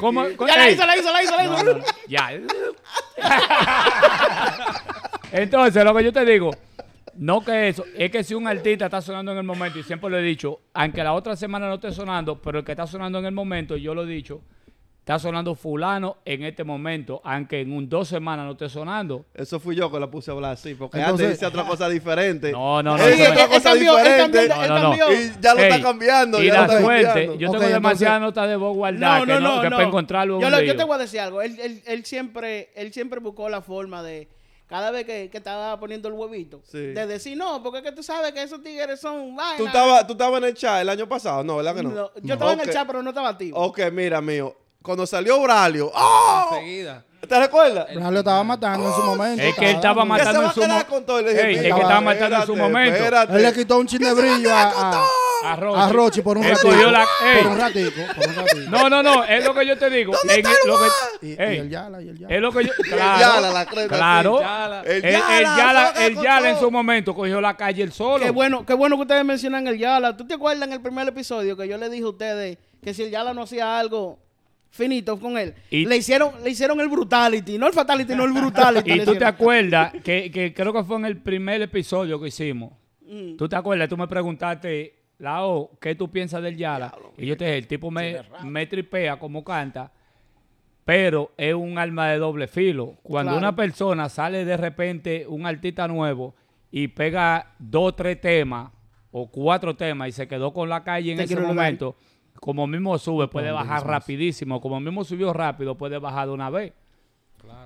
una 0.00 0.36
co- 0.36 0.46
Ya 0.46 0.56
la 0.56 0.70
hizo, 0.70 0.86
la 0.86 0.96
hizo, 0.96 1.12
la 1.12 1.22
hizo, 1.22 1.36
la 1.36 1.44
hizo. 1.44 1.78
ya. 2.08 2.30
Entonces, 5.42 5.84
lo 5.84 5.92
que 5.94 6.04
yo 6.04 6.12
te 6.12 6.24
digo, 6.24 6.52
no 7.16 7.44
que 7.44 7.68
eso, 7.68 7.84
es 7.96 8.10
que 8.10 8.22
si 8.22 8.34
un 8.34 8.46
artista 8.46 8.84
está 8.84 9.00
sonando 9.02 9.32
en 9.32 9.38
el 9.38 9.44
momento, 9.44 9.78
y 9.78 9.82
siempre 9.82 10.08
lo 10.08 10.16
he 10.18 10.22
dicho, 10.22 10.60
aunque 10.72 11.02
la 11.02 11.12
otra 11.12 11.34
semana 11.34 11.66
no 11.68 11.74
esté 11.74 11.90
sonando, 11.92 12.40
pero 12.40 12.60
el 12.60 12.64
que 12.64 12.72
está 12.72 12.86
sonando 12.86 13.18
en 13.18 13.26
el 13.26 13.32
momento, 13.32 13.76
yo 13.76 13.94
lo 13.96 14.04
he 14.04 14.06
dicho, 14.06 14.42
está 15.00 15.18
sonando 15.18 15.56
fulano 15.56 16.18
en 16.24 16.44
este 16.44 16.62
momento, 16.62 17.20
aunque 17.24 17.60
en 17.62 17.72
un 17.72 17.88
dos 17.88 18.06
semanas 18.08 18.46
no 18.46 18.52
esté 18.52 18.68
sonando. 18.68 19.26
Eso 19.34 19.58
fui 19.58 19.74
yo 19.74 19.90
que 19.90 19.98
la 19.98 20.06
puse 20.08 20.30
a 20.30 20.34
hablar 20.34 20.52
así, 20.52 20.74
porque 20.76 20.98
Entonces- 20.98 21.26
antes 21.26 21.40
decía 21.40 21.48
otra 21.48 21.64
cosa 21.68 21.88
diferente. 21.88 22.52
No, 22.52 22.80
no, 22.82 22.96
no, 22.96 22.98
no- 22.98 23.04
otra 23.12 23.42
Él 23.44 23.48
cosa 23.50 23.70
cambió, 23.70 23.98
él 23.98 24.04
diferente. 24.04 24.48
cambió, 24.48 24.56
No, 24.56 24.62
él 24.62 24.68
no, 24.68 24.74
no. 24.78 24.82
cambió. 24.98 25.12
Y 25.20 25.32
ya 25.40 25.54
lo 25.54 25.60
Ey, 25.60 25.66
está 25.72 25.82
cambiando. 25.82 26.42
Y 26.42 26.46
ya 26.46 26.52
la 26.54 26.58
lo 26.60 26.64
está 26.66 26.80
suerte, 26.80 27.04
cambiando. 27.06 27.34
yo 27.38 27.50
tengo 27.50 27.66
demasiadas 27.66 28.20
notas 28.20 28.48
de 28.48 28.56
voz 28.56 28.74
guardadas 28.76 29.20
No, 29.20 29.34
que, 29.34 29.40
no, 29.40 29.60
que 29.60 29.70
no. 29.70 29.76
para 29.76 29.88
encontrarlo 29.88 30.40
yo, 30.40 30.48
lo- 30.48 30.60
yo 30.62 30.76
te 30.76 30.84
voy 30.84 30.94
a 30.94 30.98
decir 30.98 31.18
algo. 31.20 31.42
Él, 31.42 31.58
él, 31.60 31.82
él 31.86 32.04
siempre, 32.06 32.70
él 32.76 32.92
siempre 32.92 33.18
buscó 33.20 33.48
la 33.50 33.60
forma 33.60 34.02
de, 34.02 34.28
cada 34.66 34.90
vez 34.90 35.04
que, 35.04 35.28
que 35.30 35.38
estaba 35.38 35.78
poniendo 35.78 36.08
el 36.08 36.14
huevito, 36.14 36.62
Sí. 36.70 36.78
de 36.78 37.06
decir, 37.06 37.36
no, 37.36 37.62
porque 37.62 37.78
es 37.78 37.84
que 37.84 37.92
tú 37.92 38.02
sabes 38.02 38.32
que 38.32 38.42
esos 38.42 38.62
tigres 38.62 39.00
son 39.00 39.36
vainas. 39.36 39.58
¿Tú 39.58 39.66
estabas, 39.66 40.06
¿Tú 40.06 40.12
estabas 40.14 40.38
en 40.42 40.48
el 40.48 40.54
chat 40.54 40.80
el 40.80 40.88
año 40.88 41.08
pasado? 41.08 41.44
No, 41.44 41.56
¿verdad 41.56 41.74
que 41.74 41.82
no? 41.82 41.90
No, 41.90 42.10
yo 42.22 42.34
estaba 42.34 42.52
en 42.54 42.60
el 42.60 42.70
chat, 42.70 42.86
pero 42.86 43.02
no 43.02 43.10
estaba 43.10 43.28
activo. 43.30 43.58
Ok, 43.58 43.80
mira, 43.92 44.20
mío. 44.20 44.56
Cuando 44.82 45.06
salió 45.06 45.40
Braulio, 45.40 45.90
¡oh! 45.94 46.48
Enseguida. 46.52 47.04
¿Te 47.26 47.40
recuerdas? 47.40 47.86
Braulio 47.94 48.18
estaba 48.18 48.44
matando 48.44 48.86
en 48.86 48.94
su 48.94 49.02
momento. 49.02 49.42
Es 49.42 49.54
que 49.54 49.70
él 49.70 49.76
estaba 49.76 50.04
matando 50.04 50.42
en 50.42 50.50
su 50.52 50.60
quedar 50.60 50.84
mo- 50.86 50.90
con 50.94 51.06
todo. 51.06 51.20
Y 51.20 51.24
le 51.24 51.30
dije, 51.32 51.46
Ey, 51.48 51.54
es 51.54 51.60
que 51.62 51.64
"Mira, 51.72 51.76
estaba 51.78 52.00
matando 52.02 52.36
en 52.36 52.46
su 52.46 52.56
momento". 52.56 53.04
Él 53.34 53.42
le 53.42 53.52
quitó 53.54 53.78
un 53.78 53.86
chin 53.86 54.00
de 54.00 54.12
brillo 54.12 54.52
a, 54.54 54.62
a, 54.90 55.06
A 55.44 55.56
Rochi. 55.56 55.80
a 55.80 55.88
Rochi 55.92 56.22
por 56.22 56.38
un 56.38 56.44
Él 56.44 56.50
ratico. 56.52 56.68
cogió 56.70 56.90
la- 56.90 57.06
ey. 57.24 57.42
Por 57.42 57.52
un 57.52 57.58
ratico. 57.58 58.00
Por 58.16 58.28
un 58.28 58.34
ratico. 58.34 58.70
No, 58.70 58.88
no, 58.88 59.02
no, 59.02 59.24
es 59.24 59.44
lo 59.44 59.54
que 59.54 59.66
yo 59.66 59.76
te 59.78 59.90
digo. 59.90 60.12
En 60.28 60.42
lo 60.66 60.78
que- 60.78 61.26
Y, 61.26 61.30
y 61.30 61.36
ey, 61.38 61.58
el 61.58 61.70
Yala, 61.70 62.02
y 62.02 62.08
el 62.08 62.18
Yala. 62.18 62.34
es 62.34 62.40
lo 62.40 62.52
que 62.52 62.64
yo. 62.64 62.72
El 62.84 62.90
Claro, 62.90 63.20
Yala, 63.20 63.52
la 63.52 63.66
creta, 63.66 63.88
claro. 63.88 64.38
sí, 64.38 64.42
Yala. 64.44 64.82
El 64.82 65.02
Yala, 65.44 65.92
el 66.06 66.14
Yala 66.22 66.50
en 66.50 66.58
su 66.58 66.70
momento 66.70 67.14
cogió 67.14 67.40
la 67.40 67.56
calle 67.56 67.82
el 67.82 67.92
solo. 67.92 68.24
Qué 68.24 68.30
bueno, 68.30 68.64
qué 68.66 68.74
bueno 68.74 68.96
que 68.96 69.02
ustedes 69.02 69.24
mencionan 69.24 69.66
el 69.66 69.78
Yala. 69.78 70.16
¿Tú 70.16 70.26
te 70.26 70.34
acuerdas 70.34 70.66
en 70.66 70.72
el 70.74 70.80
primer 70.80 71.06
episodio 71.08 71.56
que 71.56 71.68
yo 71.68 71.76
le 71.78 71.88
dije 71.90 72.04
a 72.04 72.08
ustedes 72.08 72.58
que 72.82 72.94
si 72.94 73.02
el 73.04 73.10
Yala 73.10 73.32
no 73.34 73.42
hacía 73.42 73.78
algo 73.78 74.18
finito 74.70 75.18
con 75.20 75.38
él, 75.38 75.54
Y- 75.70 75.86
le 75.86 75.96
hicieron 75.96 76.32
le 76.42 76.50
hicieron 76.50 76.80
el 76.80 76.88
brutality, 76.88 77.58
no 77.58 77.68
el 77.68 77.72
fatality, 77.72 78.14
no 78.16 78.24
el 78.24 78.32
brutality. 78.32 78.90
Y 79.00 79.04
tú 79.04 79.14
te 79.14 79.24
acuerdas 79.24 79.92
que, 80.02 80.30
que 80.32 80.52
creo 80.52 80.72
que 80.72 80.82
fue 80.82 80.96
en 80.96 81.04
el 81.04 81.18
primer 81.18 81.62
episodio 81.62 82.20
que 82.20 82.28
hicimos. 82.28 82.72
Mm. 83.06 83.36
Tú 83.36 83.48
te 83.48 83.54
acuerdas, 83.54 83.88
tú 83.88 83.96
me 83.96 84.08
preguntaste, 84.08 84.94
Lao, 85.24 85.70
¿qué 85.80 85.94
tú 85.94 86.10
piensas 86.10 86.42
del 86.42 86.56
Yala? 86.56 86.94
Y 87.16 87.26
yo 87.26 87.36
te 87.36 87.44
dije, 87.46 87.58
el 87.58 87.66
tipo 87.66 87.90
me, 87.90 88.18
me 88.44 88.66
tripea 88.66 89.18
como 89.18 89.42
canta, 89.42 89.90
pero 90.84 91.32
es 91.36 91.54
un 91.54 91.78
arma 91.78 92.08
de 92.08 92.18
doble 92.18 92.46
filo. 92.46 92.94
Cuando 93.02 93.32
Claro. 93.32 93.38
una 93.38 93.56
persona 93.56 94.08
sale 94.08 94.44
de 94.44 94.56
repente, 94.56 95.26
un 95.26 95.46
artista 95.46 95.88
nuevo, 95.88 96.34
y 96.70 96.88
pega 96.88 97.54
dos, 97.58 97.94
tres 97.96 98.20
temas 98.20 98.70
o 99.12 99.28
cuatro 99.28 99.74
temas 99.76 100.08
y 100.08 100.12
se 100.12 100.26
quedó 100.28 100.52
con 100.52 100.68
la 100.68 100.82
calle 100.82 101.12
en 101.12 101.20
ese 101.20 101.34
lugar. 101.36 101.48
momento, 101.48 101.96
como 102.40 102.66
mismo 102.66 102.98
sube, 102.98 103.28
puede 103.28 103.50
bajar 103.52 103.86
rapidísimo. 103.86 104.60
Como 104.60 104.80
mismo 104.80 105.04
subió 105.04 105.32
rápido, 105.32 105.76
puede 105.76 105.98
bajar 105.98 106.26
de 106.26 106.34
una 106.34 106.50
vez. 106.50 106.72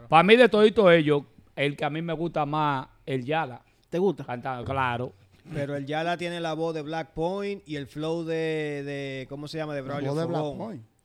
Para 0.08 0.22
mí, 0.22 0.36
de 0.36 0.48
todito 0.48 0.90
ellos, 0.90 1.22
el 1.56 1.74
que 1.76 1.84
a 1.84 1.90
mí 1.90 2.02
me 2.02 2.12
gusta 2.12 2.44
más, 2.46 2.86
el 3.06 3.24
Yala. 3.24 3.62
¿Te 3.88 3.98
gusta? 3.98 4.24
Cantando, 4.24 4.64
claro. 4.64 5.12
Pero 5.52 5.76
el 5.76 5.86
Yala 5.86 6.16
tiene 6.16 6.40
la 6.40 6.54
voz 6.54 6.74
de 6.74 6.82
Black 6.82 7.12
Point 7.14 7.62
y 7.66 7.76
el 7.76 7.86
flow 7.86 8.24
de, 8.24 8.82
de 8.84 9.26
¿cómo 9.28 9.48
se 9.48 9.58
llama? 9.58 9.74
De 9.74 9.80
La 9.80 9.86
Braulio 9.86 10.10
voz 10.10 10.20
de 10.20 10.26
Black 10.26 10.40
Fogón. 10.40 10.58
Point. 10.58 10.97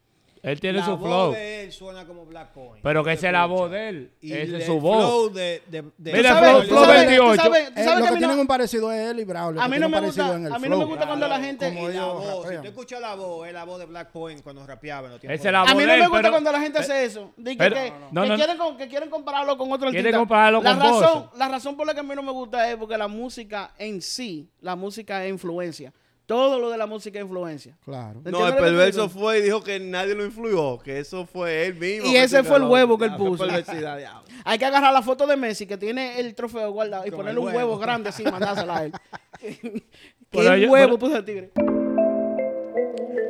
Él 0.44 0.60
tiene 0.60 0.80
la 0.80 0.86
su 0.86 0.98
voz 0.98 1.08
flow. 1.08 1.32
de 1.32 1.64
él 1.64 1.72
suena 1.72 2.06
como 2.06 2.26
Black 2.26 2.52
Point. 2.52 2.84
Pero 2.84 3.02
que 3.02 3.14
esa 3.14 3.28
es 3.28 3.34
la 3.34 3.46
voz 3.46 3.72
de 3.72 3.88
él. 3.88 4.12
Y 4.20 4.34
Esa 4.34 4.58
es 4.58 4.66
su 4.66 4.78
voz. 4.78 4.98
flow 4.98 5.30
de, 5.30 5.64
de, 5.68 5.84
de 5.98 6.12
Mira, 6.14 6.36
Flow- 6.36 6.62
¿Tú 6.64 6.68
Flow 6.68 6.84
sabes- 6.84 6.98
28. 7.08 7.32
tú 7.32 7.36
sabes- 7.50 7.74
tú 7.74 7.80
Eh, 7.80 7.84
sabes 7.86 7.86
lo 7.86 7.86
que 7.86 7.92
a 7.94 7.96
que 7.96 8.02
mí 8.02 8.12
no- 8.12 8.18
tienen 8.18 8.40
un 8.40 8.48
parecido 8.48 8.92
es 8.92 9.10
él 9.12 9.20
y 9.22 9.24
Braulio. 9.24 9.62
A 9.62 9.64
que 9.64 9.72
mí 9.72 9.80
no 9.80 9.88
me 9.88 9.98
parecido 10.02 10.26
gusta, 10.26 10.38
en 10.40 10.46
el 10.48 10.52
a 10.54 10.60
mí 10.60 10.64
no 10.68 10.70
me 10.72 10.76
flow. 10.76 10.88
gusta 10.90 11.08
cuando 11.08 11.28
la 11.30 11.40
gente 11.40 11.66
Como 11.70 11.80
Y 11.80 11.84
la 11.84 11.90
ellos 11.94 12.14
voz, 12.14 12.24
si 12.36 12.44
rapean. 12.44 12.62
tú 12.62 12.68
escuchas 12.68 13.00
la 13.02 13.16
voz, 13.16 13.48
es 13.48 13.54
la 13.54 13.64
voz 13.64 13.80
de 13.80 13.86
Black 13.86 14.12
Point 14.12 14.44
cuando 14.44 14.68
rapeaba 14.68 15.06
en 15.08 15.12
los 15.14 15.22
tiempos. 15.22 15.40
Esa 15.40 15.48
es 15.48 15.54
la 15.54 15.62
A 15.62 15.64
voz 15.64 15.76
mí 15.76 15.80
de 15.82 15.88
no 15.88 15.94
me 15.94 16.00
gusta 16.08 16.18
pero- 16.24 16.32
cuando 16.32 16.52
la 16.52 16.60
gente 16.60 16.80
hace 16.80 17.06
eso. 17.06 17.32
De 17.38 17.52
que, 17.52 17.58
pero- 17.58 17.76
que- 17.78 17.94
no, 18.12 18.22
que 18.24 18.28
no. 18.30 18.36
quieren, 18.36 18.58
con- 18.58 18.78
que 18.78 18.88
quieren 18.90 19.10
compararlo 19.10 19.58
con 19.58 19.72
otro 19.72 19.92
Quieren 19.92 20.08
artista. 20.08 20.20
compararlo 20.20 20.62
la 20.62 20.70
con 20.72 20.80
razón. 20.82 21.30
La 21.38 21.48
razón 21.48 21.78
por 21.78 21.88
la 21.88 21.94
que 21.94 22.02
a 22.02 22.04
mí 22.04 22.16
no 22.16 22.22
me 22.22 22.34
gusta 22.34 22.70
es 22.70 22.76
porque 22.76 22.98
la 22.98 23.08
música 23.08 23.72
en 23.78 24.02
sí, 24.02 24.50
la 24.60 24.76
música 24.76 25.24
es 25.24 25.30
influencia. 25.32 25.94
Todo 26.26 26.58
lo 26.58 26.70
de 26.70 26.78
la 26.78 26.88
música 26.88 27.20
es 27.20 27.26
influencia. 27.26 27.78
Claro. 27.84 28.20
¿Entiendes 28.20 28.32
No, 28.32 28.40
lo 28.40 28.48
el 28.48 28.56
perverso 28.56 29.10
fue 29.10 29.40
y 29.40 29.42
dijo 29.42 29.62
que 29.62 29.80
nadie 29.80 30.16
lo 30.16 30.24
influyó, 30.24 30.80
que 30.80 31.00
eso 31.00 31.26
fue 31.26 31.66
él 31.66 31.76
mismo. 31.76 32.08
Y 32.10 32.16
ese 32.16 32.38
se 32.38 32.44
fue 32.44 32.58
el 32.58 32.64
huevo 32.64 32.98
que 32.98 33.06
él 33.06 33.16
puso. 33.16 33.44
Hay 34.46 34.58
que 34.58 34.66
agarrar 34.66 34.94
la 34.94 35.02
foto 35.02 35.28
de 35.28 35.36
Messi 35.36 35.68
que 35.68 35.78
tiene 35.78 36.20
el 36.20 36.34
trofeo 36.34 36.72
guardado 36.72 37.06
y 37.06 37.10
Con 37.10 37.20
ponerle 37.20 37.40
un 37.42 37.48
huevo 37.48 37.58
huevo. 37.58 37.78
grande 37.78 38.10
así 38.10 38.24
y 38.24 38.32
mandársela 38.32 38.78
a 38.78 38.86
él. 38.86 38.94
¿Qué 40.32 40.68
huevo 40.68 40.98
puso 40.98 41.18
el 41.18 41.26
tigre? 41.26 41.52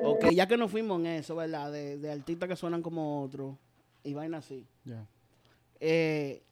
Ok, 0.04 0.30
ya 0.32 0.48
que 0.48 0.56
nos 0.58 0.70
fuimos 0.70 1.00
en 1.00 1.08
eso, 1.08 1.36
¿verdad? 1.36 1.72
De, 1.72 1.98
de 1.98 2.12
artistas 2.12 2.48
que 2.48 2.56
suenan 2.56 2.82
como 2.84 3.24
otros 3.24 3.56
y 4.04 4.14
vaina 4.14 4.38
así. 4.38 4.66
Ya. 4.86 5.06
Eh, 5.80 6.44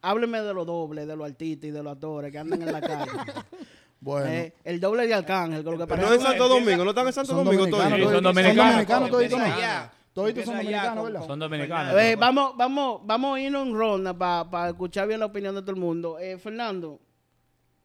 hábleme 0.00 0.40
de 0.40 0.54
los 0.54 0.66
dobles, 0.66 1.06
de 1.06 1.16
los 1.16 1.26
artistas 1.26 1.68
y 1.68 1.70
de 1.70 1.82
los 1.82 1.92
actores 1.92 2.32
que 2.32 2.38
andan 2.38 2.62
en 2.62 2.72
la 2.72 2.80
calle. 2.80 3.10
Bueno. 4.02 4.26
Eh, 4.26 4.52
el 4.64 4.80
doble 4.80 5.06
de 5.06 5.14
Arcángel, 5.14 5.62
con 5.62 5.78
lo 5.78 5.78
que 5.78 5.86
Pero 5.86 6.02
parece. 6.02 6.08
no 6.08 6.14
en 6.14 6.20
Santo 6.20 6.48
Domingo, 6.48 6.82
no 6.84 6.90
están 6.90 7.06
en 7.06 7.12
Santo 7.12 7.34
Son 7.34 7.44
Domingo? 7.44 7.66
Sí, 7.66 7.70
son 7.70 7.80
dominicanos. 7.80 8.12
Son 8.12 8.24
dominicanos 8.24 9.10
toditos, 10.12 10.44
son 10.44 10.56
dominicanos, 10.56 11.04
¿verdad? 11.04 11.26
Son 11.26 11.38
dominicanos. 11.38 11.94
Eh, 12.00 12.16
vamos, 12.16 12.56
vamos, 12.56 13.00
vamos 13.04 13.36
a 13.36 13.40
ir 13.40 13.54
en 13.54 13.74
ronda 13.74 14.12
para 14.12 14.70
escuchar 14.70 15.06
bien 15.06 15.20
la 15.20 15.26
opinión 15.26 15.54
de 15.54 15.62
todo 15.62 15.70
el 15.70 15.76
mundo. 15.76 16.18
Eh, 16.18 16.36
Fernando, 16.36 17.00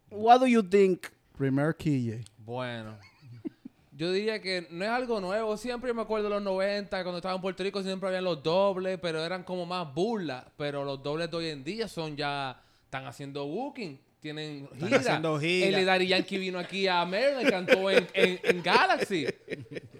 what 0.09 0.39
do 0.39 0.47
you 0.47 0.63
think? 0.63 1.05
Primer 1.37 1.75
quille. 1.75 2.25
Bueno. 2.39 2.97
Yo 3.91 4.11
diría 4.11 4.41
que 4.41 4.67
no 4.71 4.85
es 4.85 4.89
algo 4.89 5.21
nuevo. 5.21 5.55
Siempre 5.55 5.93
me 5.93 6.01
acuerdo 6.01 6.29
de 6.29 6.35
los 6.35 6.43
90, 6.43 7.03
cuando 7.03 7.17
estaba 7.17 7.35
en 7.35 7.41
Puerto 7.41 7.63
Rico, 7.63 7.81
siempre 7.83 8.09
habían 8.09 8.23
los 8.23 8.41
dobles, 8.41 8.97
pero 8.99 9.23
eran 9.23 9.43
como 9.43 9.67
más 9.67 9.91
burlas. 9.93 10.45
Pero 10.57 10.83
los 10.83 11.01
dobles 11.01 11.29
de 11.29 11.37
hoy 11.37 11.47
en 11.49 11.63
día 11.63 11.87
son 11.87 12.17
ya... 12.17 12.59
Están 12.85 13.05
haciendo 13.05 13.45
booking. 13.45 13.99
Tienen 14.19 14.67
gira. 14.79 14.97
haciendo 14.97 15.39
gira. 15.39 15.67
El 15.67 15.75
de 15.75 15.85
Daddy 15.85 16.07
Yankee 16.07 16.37
vino 16.39 16.57
aquí 16.59 16.87
a 16.87 17.05
Maryland, 17.05 17.49
cantó 17.49 17.89
en, 17.91 18.07
en, 18.13 18.39
en 18.43 18.63
Galaxy. 18.63 19.27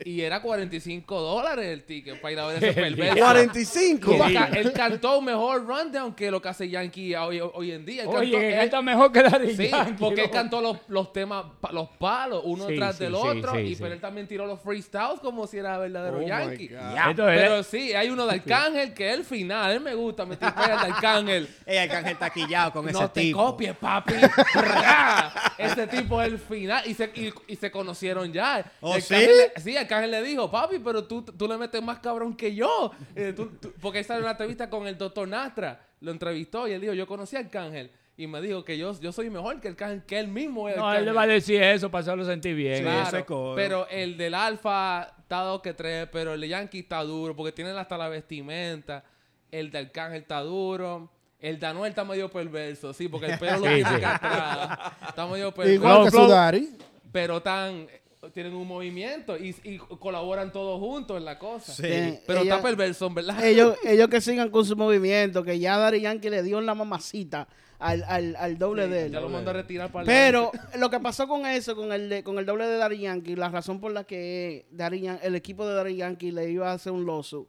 Y 0.03 0.21
era 0.21 0.41
45 0.41 1.21
dólares 1.21 1.65
el 1.67 1.83
ticket 1.83 2.19
para 2.19 2.31
ir 2.31 2.39
a 2.39 2.47
ver 2.47 2.63
ese 2.63 2.73
perverso. 2.73 3.15
45. 3.23 4.13
Él, 4.25 4.33
ca- 4.33 4.49
él 4.53 4.73
cantó 4.73 5.19
un 5.19 5.25
mejor 5.25 5.65
rundown 5.67 6.13
que 6.15 6.31
lo 6.31 6.41
que 6.41 6.49
hace 6.49 6.67
Yankee 6.67 7.13
hoy, 7.15 7.39
hoy 7.41 7.71
en 7.71 7.85
día. 7.85 8.03
Él 8.03 8.07
Oye, 8.09 8.17
cantó- 8.31 8.37
que 8.39 8.49
él- 8.53 8.59
canta 8.59 8.81
mejor 8.81 9.11
que 9.11 9.21
Daddy 9.23 9.55
Sí, 9.55 9.67
Yankee, 9.69 9.93
porque 9.99 10.23
él 10.23 10.31
cantó 10.31 10.61
los, 10.61 10.77
los 10.87 11.13
temas, 11.13 11.45
los 11.71 11.89
palos, 11.99 12.41
uno 12.45 12.67
Sí, 12.67 12.75
tras 12.75 12.97
sí, 12.97 13.03
del 13.03 13.13
sí, 13.13 13.19
otro, 13.23 13.51
sí, 13.53 13.59
y 13.59 13.75
sí. 13.75 13.81
pero 13.81 13.93
él 13.93 14.01
también 14.01 14.27
tiró 14.27 14.45
los 14.47 14.59
freestyles 14.61 15.19
como 15.21 15.45
si 15.45 15.57
era 15.59 15.77
verdadero 15.77 16.17
Oh 16.17 16.27
Yankee. 16.27 16.71
Pero 17.15 17.63
sí, 17.63 17.93
hay 17.93 18.09
uno 18.09 18.25
de 18.25 18.33
Arcángel 18.33 18.93
que 18.93 19.09
es 19.09 19.13
el 19.15 19.23
final, 19.25 19.71
él 19.73 19.79
me 19.81 19.93
gusta, 19.93 20.25
me 20.25 20.35
tipea 20.37 20.73
el 20.73 20.87
de 20.87 20.93
Arcángel. 20.95 21.47
Ey, 21.67 21.77
Arcángel 21.77 22.17
taquillado 22.17 22.71
con 22.73 22.89
ese 22.89 22.99
No 22.99 23.11
te 23.11 23.21
tipo. 23.21 23.37
copies, 23.45 23.75
papi. 23.75 24.06
Ese 25.57 25.87
tipo 25.87 26.21
es 26.21 26.27
el 26.33 26.39
final. 26.39 26.83
Y 26.87 26.93
se, 26.93 27.05
y, 27.15 27.33
y 27.47 27.55
se 27.55 27.71
conocieron 27.71 28.31
ya. 28.31 28.69
¿Oh, 28.81 28.93
Arcángel 28.93 29.29
sí? 29.29 29.35
le- 29.55 29.61
sí, 29.61 29.77
Arcángel 29.77 30.11
le 30.11 30.23
dijo, 30.23 30.49
papi, 30.49 30.79
pero 30.79 31.03
tú, 31.05 31.21
tú 31.23 31.47
le 31.47 31.57
metes 31.57 31.81
más 31.81 31.99
cabrón 31.99 32.35
que 32.35 32.53
yo. 32.53 32.91
Eh, 33.15 33.33
tú- 33.35 33.47
tú- 33.59 33.73
porque 33.81 34.05
una 34.09 34.31
entrevista 34.31 34.69
con 34.69 34.87
el 34.87 34.97
doctor 34.97 35.27
Nastra. 35.27 35.81
Lo 35.99 36.11
entrevistó 36.11 36.67
y 36.67 36.73
él 36.73 36.81
dijo, 36.81 36.93
yo 36.93 37.07
conocí 37.07 37.35
a 37.35 37.39
Arcángel. 37.39 37.91
Y 38.19 38.25
me 38.25 38.41
dijo 38.41 38.63
que 38.65 38.77
yo, 38.77 38.99
yo 38.99 39.11
soy 39.11 39.29
mejor 39.29 39.59
que 39.59 39.67
Arcángel, 39.67 40.03
que 40.03 40.17
él 40.19 40.27
mismo 40.27 40.67
es 40.69 40.75
No, 40.75 40.91
él 40.91 41.05
le 41.05 41.11
va 41.11 41.23
a 41.23 41.27
decir 41.27 41.61
eso 41.61 41.89
para 41.91 42.01
hacerlo 42.01 42.25
sentir 42.25 42.55
bien. 42.55 42.77
Sí, 42.77 42.81
Claro, 42.83 43.53
pero 43.55 43.87
el 43.89 44.17
del 44.17 44.33
Alfa 44.33 45.13
está 45.19 45.41
dos 45.41 45.61
que 45.61 45.73
tres, 45.73 46.07
pero 46.11 46.33
el 46.33 46.41
de 46.41 46.47
Yankee 46.47 46.79
está 46.79 47.03
duro 47.03 47.35
porque 47.35 47.51
tienen 47.51 47.77
hasta 47.77 47.95
la 47.97 48.09
vestimenta. 48.09 49.03
El 49.51 49.69
de 49.69 49.77
Arcángel 49.79 50.21
está 50.21 50.39
duro. 50.41 51.11
El 51.39 51.59
de 51.59 51.65
Anuel 51.67 51.89
está 51.89 52.03
medio 52.03 52.29
perverso, 52.29 52.93
sí, 52.93 53.07
porque 53.07 53.27
el 53.27 53.37
pelo 53.39 53.57
lo 53.59 53.65
Sí, 53.67 53.83
tiene 53.83 54.05
atrás. 54.05 54.79
Está 55.09 55.27
medio 55.27 55.53
perverso. 55.53 55.73
Igual 55.75 56.03
que 56.05 56.11
su 56.11 56.27
daddy. 56.27 56.69
Pero 57.11 57.41
tan, 57.41 57.87
tienen 58.33 58.53
un 58.55 58.67
movimiento 58.67 59.37
y, 59.37 59.55
y 59.63 59.77
colaboran 59.77 60.51
todos 60.51 60.79
juntos 60.79 61.15
en 61.17 61.25
la 61.25 61.37
cosa. 61.37 61.71
Sí. 61.73 61.83
Eh, 61.85 62.23
Pero 62.25 62.41
ella- 62.41 62.55
está 62.55 62.63
perverso, 62.67 63.09
¿verdad? 63.11 63.43
ellos, 63.45 63.77
ellos 63.83 64.07
que 64.09 64.19
sigan 64.21 64.49
con 64.49 64.65
su 64.65 64.75
movimiento, 64.75 65.43
que 65.43 65.59
ya 65.59 65.77
Daddy 65.77 66.01
Yankee 66.01 66.29
le 66.29 66.41
dio 66.43 66.57
en 66.59 66.65
la 66.65 66.73
mamacita 66.75 67.47
al, 67.79 68.03
al, 68.07 68.35
al 68.35 68.57
doble 68.57 68.87
de 68.87 69.05
él. 69.05 69.11
Ya 69.11 69.19
lo 69.21 69.29
mandó 69.29 69.51
a 69.51 69.53
retirar 69.53 69.91
para 69.91 70.05
Pero 70.05 70.51
lo 70.79 70.89
que 70.89 70.99
pasó 70.99 71.27
con 71.27 71.45
eso, 71.45 71.75
con 71.75 71.93
el, 71.93 72.09
de- 72.09 72.23
con 72.23 72.39
el 72.39 72.45
doble 72.47 72.65
de 72.65 72.77
Daddy 72.77 72.97
Yankee, 72.97 73.35
la 73.35 73.49
razón 73.49 73.79
por 73.79 73.91
la 73.91 74.03
que 74.05 74.65
Daddy 74.71 75.01
Yan- 75.01 75.19
el 75.21 75.35
equipo 75.35 75.67
de 75.67 75.75
Daddy 75.75 75.97
Yankee 75.97 76.31
le 76.31 76.49
iba 76.49 76.71
a 76.71 76.73
hacer 76.73 76.91
un 76.91 77.05
loso, 77.05 77.47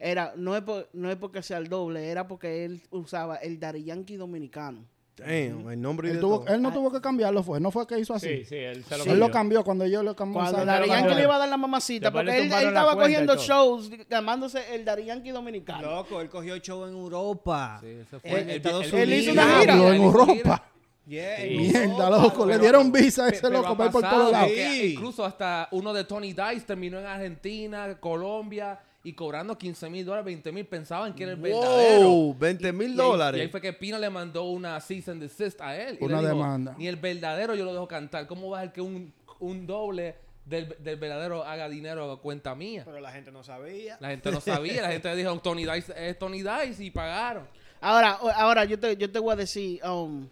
era, 0.00 0.32
no 0.36 0.56
es, 0.56 0.62
por- 0.62 0.88
no 0.94 1.10
es 1.10 1.16
porque 1.16 1.42
sea 1.42 1.58
el 1.58 1.68
doble, 1.68 2.08
era 2.08 2.26
porque 2.26 2.64
él 2.64 2.82
usaba 2.90 3.36
el 3.36 3.60
Daddy 3.60 3.84
Yankee 3.84 4.16
dominicano. 4.16 4.84
Damn, 5.16 5.68
el 5.70 5.78
nombre 5.78 6.08
Él, 6.08 6.14
de 6.14 6.20
tuvo- 6.22 6.46
él 6.48 6.62
no 6.62 6.72
tuvo 6.72 6.90
que 6.90 6.98
cambiarlo, 7.02 7.42
fue. 7.42 7.60
No 7.60 7.70
fue 7.70 7.86
que 7.86 7.98
hizo 7.98 8.14
así. 8.14 8.38
Sí, 8.38 8.44
sí, 8.46 8.54
él 8.56 8.82
se 8.84 8.96
lo 8.96 9.02
Él 9.02 9.08
cambió. 9.10 9.26
lo 9.26 9.30
cambió 9.30 9.64
cuando 9.64 9.86
yo 9.86 10.02
lo 10.02 10.16
cambié. 10.16 10.40
Cuando 10.40 10.64
lo 10.64 10.86
Yankee 10.86 11.14
le 11.14 11.22
iba 11.24 11.34
a 11.34 11.38
dar 11.38 11.48
la 11.50 11.58
mamacita, 11.58 12.06
Después 12.06 12.24
porque 12.24 12.40
él, 12.40 12.50
estaba 12.68 12.96
cogiendo 12.96 13.36
shows 13.36 13.90
llamándose 14.08 14.74
el 14.74 14.82
Daddy 14.82 15.04
Yankee 15.04 15.30
dominicano. 15.30 15.90
Loco, 15.90 16.22
él 16.22 16.30
cogió 16.30 16.56
show 16.56 16.86
en 16.86 16.94
Europa. 16.94 17.80
Sí, 17.82 17.88
En 17.88 18.06
fue. 18.06 18.56
Estados 18.56 18.86
él- 18.94 18.98
él 19.00 19.12
hizo 19.12 19.30
Unidos. 19.32 19.46
una 19.46 19.60
gira. 19.60 19.74
En. 19.94 20.02
Europa. 20.02 20.64
Yeah, 21.06 21.36
Sí. 21.38 21.48
Mierda, 21.56 22.08
loco. 22.08 22.46
Le 22.46 22.58
dieron 22.58 22.90
visa 22.92 23.24
a 23.24 23.28
ese 23.28 23.42
Pero 23.42 23.60
loco 23.60 23.76
para 23.76 23.86
ir 23.88 23.92
por 23.92 24.02
todos 24.08 24.32
lados. 24.32 24.50
Incluso 24.84 25.24
hasta 25.24 25.68
uno 25.72 25.92
de 25.92 26.04
Tony 26.04 26.32
Dice 26.32 26.60
terminó 26.66 26.98
en 26.98 27.06
Argentina, 27.06 27.98
Colombia 28.00 28.78
y 29.02 29.14
cobrando 29.14 29.56
15 29.56 29.88
mil 29.88 30.04
dólares, 30.04 30.26
20 30.26 30.52
mil. 30.52 30.66
Pensaban 30.66 31.14
que 31.14 31.22
era 31.22 31.32
el 31.32 31.38
verdadero. 31.38 32.08
Wow, 32.08 32.36
20 32.38 32.72
mil 32.72 32.96
dólares. 32.96 33.38
Y 33.38 33.42
ahí 33.42 33.48
fue 33.48 33.60
que 33.60 33.72
Pina 33.72 33.98
le 33.98 34.10
mandó 34.10 34.44
una 34.44 34.78
cease 34.80 35.10
and 35.10 35.22
desist 35.22 35.60
a 35.60 35.76
él. 35.76 35.98
Y 36.00 36.04
Una 36.04 36.20
le 36.20 36.28
dijo, 36.28 36.36
demanda. 36.36 36.74
Ni 36.76 36.86
el 36.86 36.96
verdadero 36.96 37.54
yo 37.54 37.64
lo 37.64 37.72
dejo 37.72 37.88
cantar. 37.88 38.26
¿Cómo 38.26 38.50
va 38.50 38.60
a 38.60 38.62
ser 38.62 38.72
que 38.72 38.80
un, 38.80 39.12
un 39.38 39.66
doble 39.66 40.16
del, 40.44 40.76
del 40.80 40.96
verdadero 40.96 41.44
haga 41.44 41.68
dinero 41.68 42.10
a 42.10 42.20
cuenta 42.20 42.54
mía? 42.54 42.82
Pero 42.84 43.00
la 43.00 43.10
gente 43.10 43.32
no 43.32 43.42
sabía. 43.42 43.96
La 44.00 44.10
gente 44.10 44.30
no 44.30 44.40
sabía. 44.40 44.82
La 44.82 44.92
gente 44.92 45.16
dijo, 45.16 45.38
Tony 45.38 45.64
Dice 45.64 45.94
es 45.96 46.18
Tony 46.18 46.42
Dice 46.42 46.84
y 46.84 46.90
pagaron. 46.90 47.46
Ahora, 47.80 48.18
ahora 48.36 48.66
yo 48.66 48.78
te, 48.78 48.96
yo 48.98 49.10
te 49.10 49.18
voy 49.18 49.32
a 49.32 49.36
decir, 49.36 49.82
um, 49.84 50.28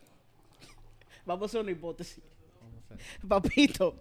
vamos 1.25 1.43
a 1.43 1.47
hacer 1.47 1.61
una 1.63 1.71
hipótesis. 1.71 2.23
Papito, 3.29 3.95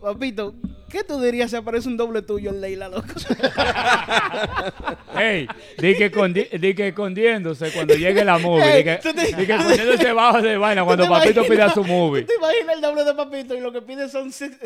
papito, 0.00 0.54
¿qué 0.90 1.04
tú 1.04 1.20
dirías 1.20 1.50
si 1.50 1.56
aparece 1.56 1.88
un 1.88 1.96
doble 1.96 2.22
tuyo 2.22 2.50
en 2.50 2.60
Leila, 2.60 2.88
loco? 2.88 3.08
Ey, 5.18 5.46
di 5.78 5.94
que, 5.96 6.10
escondi- 6.12 6.48
di 6.58 6.74
que 6.74 6.88
escondiéndose 6.88 7.70
cuando 7.72 7.94
llegue 7.94 8.24
la 8.24 8.38
movie. 8.38 8.64
Ey, 8.64 8.78
di, 8.78 8.84
que, 8.84 8.96
tú 9.02 9.12
te- 9.14 9.36
di 9.36 9.46
que 9.46 9.54
poniéndose 9.56 10.12
bajo 10.12 10.42
de 10.42 10.56
vaina 10.56 10.84
cuando 10.84 11.04
¿Tú 11.04 11.12
te 11.12 11.18
Papito 11.18 11.40
imaginas- 11.44 11.48
pida 11.68 11.74
su 11.74 11.84
movie. 11.84 12.22
¿Tú 12.22 12.28
te 12.28 12.34
imaginas 12.36 12.76
el 12.76 12.80
doble 12.82 13.04
de 13.04 13.14
papito 13.14 13.54
y 13.54 13.60
lo 13.60 13.72
que 13.72 13.82
pide 13.82 14.08
son 14.08 14.32
seis 14.32 14.58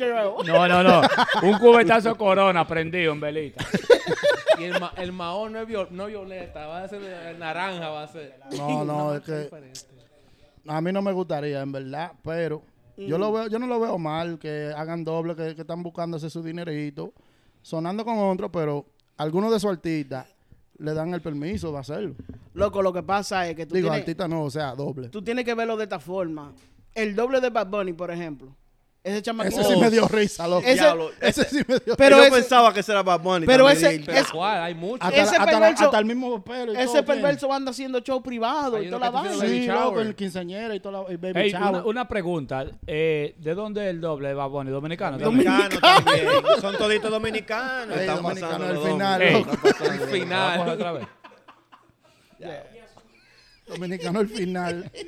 ale? 0.00 0.30
No, 0.46 0.68
no, 0.68 0.82
no. 0.82 1.02
Un 1.42 1.58
cubetazo 1.58 2.10
de 2.10 2.14
corona 2.16 2.66
prendido 2.66 3.12
en 3.12 3.20
velita. 3.20 3.64
Y 4.58 4.64
el, 4.64 4.80
ma 4.80 4.92
el 4.96 5.12
mahón 5.12 5.52
no 5.52 5.60
es, 5.60 5.68
viol- 5.68 5.88
no 5.90 6.06
violeta, 6.06 6.66
va 6.66 6.84
a 6.84 6.88
ser 6.88 7.36
naranja, 7.38 7.88
va 7.90 8.04
a 8.04 8.08
ser. 8.08 8.34
No, 8.56 8.84
no, 8.84 9.14
es 9.16 9.22
que 9.22 9.50
a 10.68 10.80
mí 10.80 10.92
no 10.92 11.00
me 11.02 11.12
gustaría, 11.12 11.60
en 11.60 11.70
verdad, 11.72 12.12
pero 12.24 12.62
yo 12.96 13.18
lo 13.18 13.32
veo, 13.32 13.48
yo 13.48 13.58
no 13.58 13.66
lo 13.66 13.78
veo 13.80 13.98
mal 13.98 14.38
que 14.38 14.72
hagan 14.76 15.04
doble, 15.04 15.34
que, 15.36 15.54
que 15.54 15.62
están 15.62 15.82
buscándose 15.82 16.30
su 16.30 16.42
dinerito, 16.42 17.12
sonando 17.62 18.04
con 18.04 18.18
otro, 18.18 18.50
pero 18.50 18.86
algunos 19.16 19.52
de 19.52 19.60
sus 19.60 19.70
artistas 19.70 20.26
le 20.78 20.94
dan 20.94 21.12
el 21.14 21.20
permiso 21.22 21.72
de 21.72 21.78
hacerlo. 21.78 22.14
Loco, 22.54 22.82
lo 22.82 22.92
que 22.92 23.02
pasa 23.02 23.48
es 23.48 23.54
que 23.56 23.66
tú 23.66 23.74
Digo, 23.74 23.86
tienes, 23.86 24.00
artista 24.00 24.28
no, 24.28 24.44
o 24.44 24.50
sea, 24.50 24.74
doble. 24.74 25.08
tú 25.08 25.22
tienes 25.22 25.44
que 25.44 25.54
verlo 25.54 25.76
de 25.76 25.84
esta 25.84 25.98
forma. 25.98 26.52
El 26.94 27.14
doble 27.14 27.40
de 27.40 27.50
Bad 27.50 27.68
Bunny, 27.68 27.92
por 27.92 28.10
ejemplo. 28.10 28.54
Ese 29.06 29.22
chamaquito. 29.22 29.60
Ese 29.60 29.72
sí 29.74 29.80
me 29.80 29.88
dio 29.88 30.08
risa, 30.08 30.48
loco. 30.48 30.66
Ese- 30.66 31.44
sí 31.44 31.60
me 31.68 31.78
dio 31.78 31.96
Pero 31.96 32.16
yo 32.16 32.22
ese- 32.24 32.32
pensaba 32.32 32.74
que 32.74 32.80
ese 32.80 32.90
era 32.90 33.04
Bad 33.04 33.20
Bunny. 33.20 33.46
pero 33.46 33.64
también, 33.66 34.02
ese- 34.02 34.18
es- 34.18 34.26
¿cuál? 34.32 34.62
Hay 34.62 34.74
muchos. 34.74 35.06
hasta, 35.06 35.22
ese 35.22 35.36
hasta, 35.36 35.46
perverso- 35.52 35.84
hasta 35.84 35.98
el 36.00 36.04
mismo 36.06 36.42
pelo 36.42 36.72
y 36.72 36.76
Ese 36.76 36.86
todo 36.86 37.04
perverso 37.04 37.52
anda 37.52 37.70
haciendo 37.70 38.00
show 38.00 38.20
privado 38.20 38.82
y 38.82 38.86
toda 38.90 38.98
la 38.98 39.10
vaina. 39.10 39.46
Sí, 39.46 39.66
loco, 39.68 40.00
el 40.00 40.16
quinceañera 40.16 40.74
y 40.74 40.80
toda 40.80 41.04
la 41.04 41.12
y 41.12 41.16
baby 41.18 41.38
Ey, 41.40 41.50
shower. 41.52 41.68
una, 41.74 41.84
una 41.84 42.08
pregunta. 42.08 42.66
Eh, 42.84 43.36
¿De 43.38 43.54
dónde 43.54 43.84
es 43.84 43.90
el 43.90 44.00
doble 44.00 44.26
de 44.28 44.34
Bad 44.34 44.48
Bunny? 44.48 44.70
¿Dominicano? 44.72 45.18
Dominicano 45.18 45.78
también. 45.80 46.28
Son 46.60 46.76
toditos 46.76 47.08
dominicanos. 47.10 47.96
Están 47.96 48.16
dominicano 48.22 48.58
pasando 48.58 48.82
final. 48.82 49.22
El 49.22 50.00
final. 50.10 50.58
Vamos 50.58 50.74
otra 50.74 50.92
vez. 50.92 51.06
Dominicano 53.68 54.18
al 54.20 54.28
final. 54.28 54.90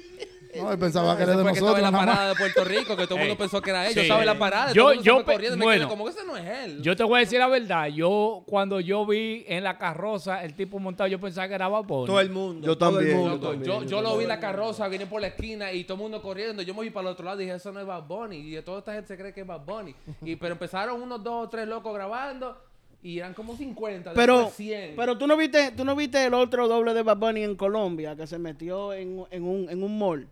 No, 0.63 0.73
él 0.73 0.79
pensaba 0.79 1.17
que 1.17 1.23
era 1.23 1.37
de 1.37 1.45
que 1.45 1.51
estaba 1.51 1.79
en 1.79 1.83
nosotros. 1.85 1.93
la 1.93 1.99
parada 1.99 2.29
de 2.31 2.35
Puerto 2.37 2.65
Rico, 2.65 2.97
que 2.97 3.05
todo 3.07 3.15
el 3.17 3.21
mundo 3.21 3.33
Ey. 3.35 3.39
pensó 3.39 3.61
que 3.63 3.71
era 3.71 3.83
él. 3.87 3.95
Yo 3.95 4.01
Sí. 4.01 4.01
estaba 4.01 4.21
en 4.21 4.27
la 4.27 4.39
parada, 4.39 4.73
Yo- 4.73 4.83
todo 4.83 4.91
el 4.93 4.97
mundo 4.97 5.03
se 5.03 5.07
yo 5.09 5.15
fue 5.17 5.25
pe- 5.25 5.33
corriendo 5.33 5.57
me 5.59 5.65
bueno. 5.65 5.81
quedé 5.81 5.89
como 5.89 6.05
que 6.05 6.11
ese 6.11 6.25
no 6.27 6.37
es 6.37 6.47
él. 6.65 6.83
Yo 6.83 6.97
te 6.97 7.05
voy 7.05 7.17
a 7.17 7.21
decir 7.21 7.39
la 7.39 7.49
verdad. 7.49 7.87
Yo, 7.89 8.43
cuando 8.47 8.81
yo 8.81 9.07
vi 9.07 9.45
en 9.49 9.65
la 9.65 9.79
carroza 9.79 10.45
el 10.45 10.55
tipo 10.55 10.79
montado, 10.79 11.09
yo 11.09 11.21
pensaba 11.21 11.49
que 11.49 11.55
era 11.55 11.69
Bad 11.69 11.85
Bunny. 11.85 12.07
Todo 12.07 12.21
el 12.21 12.31
mundo. 12.31 12.67
Yo 12.67 12.77
todo 12.79 12.91
también, 12.91 13.11
el 13.11 13.17
yo 13.17 13.19
mundo. 13.23 13.35
Loco, 13.37 13.51
también, 13.53 13.65
yo, 13.65 13.83
yo 13.85 13.97
lo 13.97 14.03
vi 14.03 14.05
también. 14.09 14.23
en 14.23 14.29
la 14.29 14.41
carroza, 14.41 14.89
vine 14.89 15.07
por 15.07 15.21
la 15.21 15.27
esquina 15.29 15.73
y 15.73 15.85
todo 15.85 15.95
el 15.97 16.03
mundo 16.03 16.23
corriendo. 16.23 16.63
Yo 16.63 16.75
me 16.75 16.79
fui 16.81 16.91
para 16.91 17.09
el 17.09 17.13
otro 17.13 17.25
lado 17.25 17.41
y 17.41 17.45
dije, 17.45 17.57
eso 17.57 17.73
no 17.73 17.81
es 17.81 17.87
Bad 17.87 18.05
Bunny. 18.07 18.37
Y 18.37 18.51
de 18.53 18.63
toda 18.63 18.79
esta 18.79 18.93
gente 18.93 19.09
se 19.09 19.17
cree 19.17 19.33
que 19.33 19.41
es 19.43 19.47
Bad 19.47 19.65
Bunny. 19.65 19.95
Y, 20.23 20.37
pero 20.37 20.53
empezaron 20.53 21.01
unos 21.03 21.23
dos 21.23 21.47
o 21.47 21.49
tres 21.49 21.67
locos 21.69 21.93
grabando 21.95 22.57
y 23.01 23.19
eran 23.21 23.33
como 23.33 23.57
50, 23.57 24.13
Pero, 24.13 24.35
después 24.39 24.55
100. 24.57 24.97
pero 24.97 25.17
tú 25.17 25.29
no 25.29 25.37
viste, 25.37 25.71
tú 25.71 25.85
no 25.85 25.95
viste 25.95 26.25
el 26.25 26.35
otro 26.35 26.67
doble 26.67 26.95
de 26.95 27.03
Bad 27.05 27.17
Bunny 27.19 27.45
en 27.45 27.55
Colombia 27.55 28.17
que 28.17 28.27
se 28.27 28.39
metió 28.39 28.93
en, 28.93 29.25
en 29.31 29.45
un, 29.45 29.71
en 29.71 29.83
un 29.85 29.97
mall. 29.99 30.27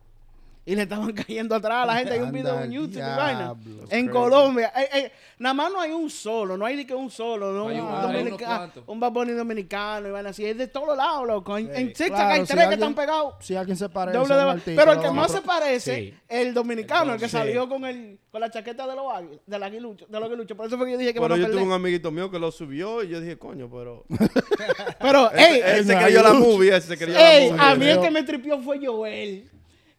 Y 0.69 0.75
le 0.75 0.83
estaban 0.83 1.13
cayendo 1.15 1.55
atrás 1.55 1.85
a 1.85 1.87
la 1.87 1.95
gente. 1.97 2.15
Hay 2.15 2.21
un 2.21 2.33
video 2.33 2.61
en 2.61 2.73
YouTube 2.73 2.91
y 2.95 2.97
diablo. 2.97 3.17
vaina. 3.23 3.55
En 3.89 4.09
Colombia. 4.09 4.73
Eh, 4.77 4.89
eh, 4.95 5.13
nada 5.39 5.55
más 5.55 5.73
no 5.73 5.81
hay 5.81 5.93
un 5.93 6.11
solo. 6.11 6.57
No 6.57 6.67
hay 6.67 6.75
ni 6.75 6.85
que 6.85 6.93
un 6.95 7.09
solo. 7.09 7.53
No, 7.53 7.69
Hay 7.69 7.79
un, 7.79 8.37
cuantos. 8.37 8.83
un 8.89 8.99
Bad 8.99 9.13
Bunny 9.13 9.33
dominicano 9.33 10.09
y 10.09 10.11
vaina 10.11 10.31
así. 10.31 10.45
Es 10.45 10.59
de 10.59 10.67
todos 10.67 10.97
lados, 10.97 11.25
loco. 11.25 11.57
En, 11.57 11.73
en 11.73 11.87
TikTok 11.93 12.09
Claro, 12.09 12.31
hay 12.35 12.41
si 12.41 12.47
tres 12.47 12.57
que 12.57 12.63
alguien- 12.63 12.73
están 12.81 12.95
pegados. 12.97 13.35
Si 13.41 13.55
alguien 13.55 13.77
se 13.77 13.89
parece 13.89 14.19
Doble 14.19 14.35
de 14.35 14.75
Pero 14.77 14.93
el 14.93 15.01
que 15.01 15.11
más 15.13 15.31
se 15.31 15.41
parece, 15.41 15.95
Sí. 15.95 16.15
el 16.29 16.53
dominicano, 16.53 17.15
el 17.15 17.21
que 17.21 17.27
Sí. 17.29 17.33
salió 17.33 17.69
con 17.69 17.85
el 17.85 18.19
con 18.33 18.41
la 18.41 18.51
chaqueta 18.51 18.87
de 18.87 18.95
los 18.97 19.07
águilas, 19.15 19.41
del 19.47 19.63
aguilucho, 19.63 20.05
de 20.09 20.21
los 20.21 20.29
aguiluchos. 20.29 20.57
Por 20.57 20.67
eso 20.67 20.77
fue 20.77 20.87
que 20.87 20.93
yo 20.93 20.99
dije 20.99 21.15
que 21.15 21.21
Pero 21.21 21.37
yo 21.37 21.49
tuve 21.51 21.63
un 21.63 21.73
amiguito 21.73 22.11
mío 22.11 22.29
que 22.31 22.39
lo 22.39 22.51
subió 22.51 23.03
y 23.05 23.09
yo 23.09 23.21
dije, 23.21 23.39
coño, 23.39 23.71
pero. 23.71 24.05
Pero, 25.01 25.31
ey, 25.33 25.61
Él 25.65 25.87
se 25.87 25.95
no, 25.95 26.01
creyó 26.03 26.23
la 26.23 26.33
movie, 26.33 26.75
ese 26.77 26.89
se 26.89 26.99
creyó 26.99 27.17
Ey, 27.19 27.51
la 27.51 27.57
movie. 27.57 27.71
a 27.71 27.75
mí 27.77 27.87
el 27.87 28.01
que 28.01 28.11
me 28.11 28.23
tripió 28.25 28.61
fue 28.61 28.85
Joel. 28.85 29.49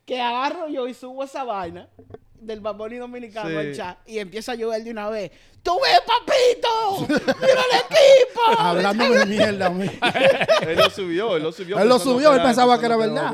Que 0.07 0.19
agarro 0.19 0.67
yo 0.69 0.87
y 0.87 0.93
subo 0.95 1.23
esa 1.23 1.43
vaina. 1.43 1.87
del 2.39 2.61
Baboni 2.61 2.95
dominicano 2.97 3.49
Sí. 3.49 3.55
al 3.57 3.75
chat 3.75 3.97
y 4.07 4.19
empieza 4.19 4.51
a 4.53 4.55
llover 4.55 4.81
de 4.83 4.91
una 4.91 5.09
vez. 5.09 5.31
¡Tú 5.63 5.71
ves, 5.81 5.99
papito! 6.07 7.13
¡Mira 7.41 7.61
el 7.71 7.79
equipo! 7.79 8.41
Hablándome 8.59 9.17
de 9.17 9.25
mierda 9.25 9.65
a 9.65 9.69
mí. 9.71 9.89
Él 10.61 10.77
lo 10.77 10.89
subió, 10.89 11.35
él 11.35 11.43
lo 11.43 11.51
subió. 11.51 11.77
Él 11.79 11.89
lo 11.89 11.99
subió, 11.99 12.33
él 12.35 12.41
pensaba 12.41 12.79
que 12.79 12.85
era 12.85 12.95
verdad. 12.95 13.33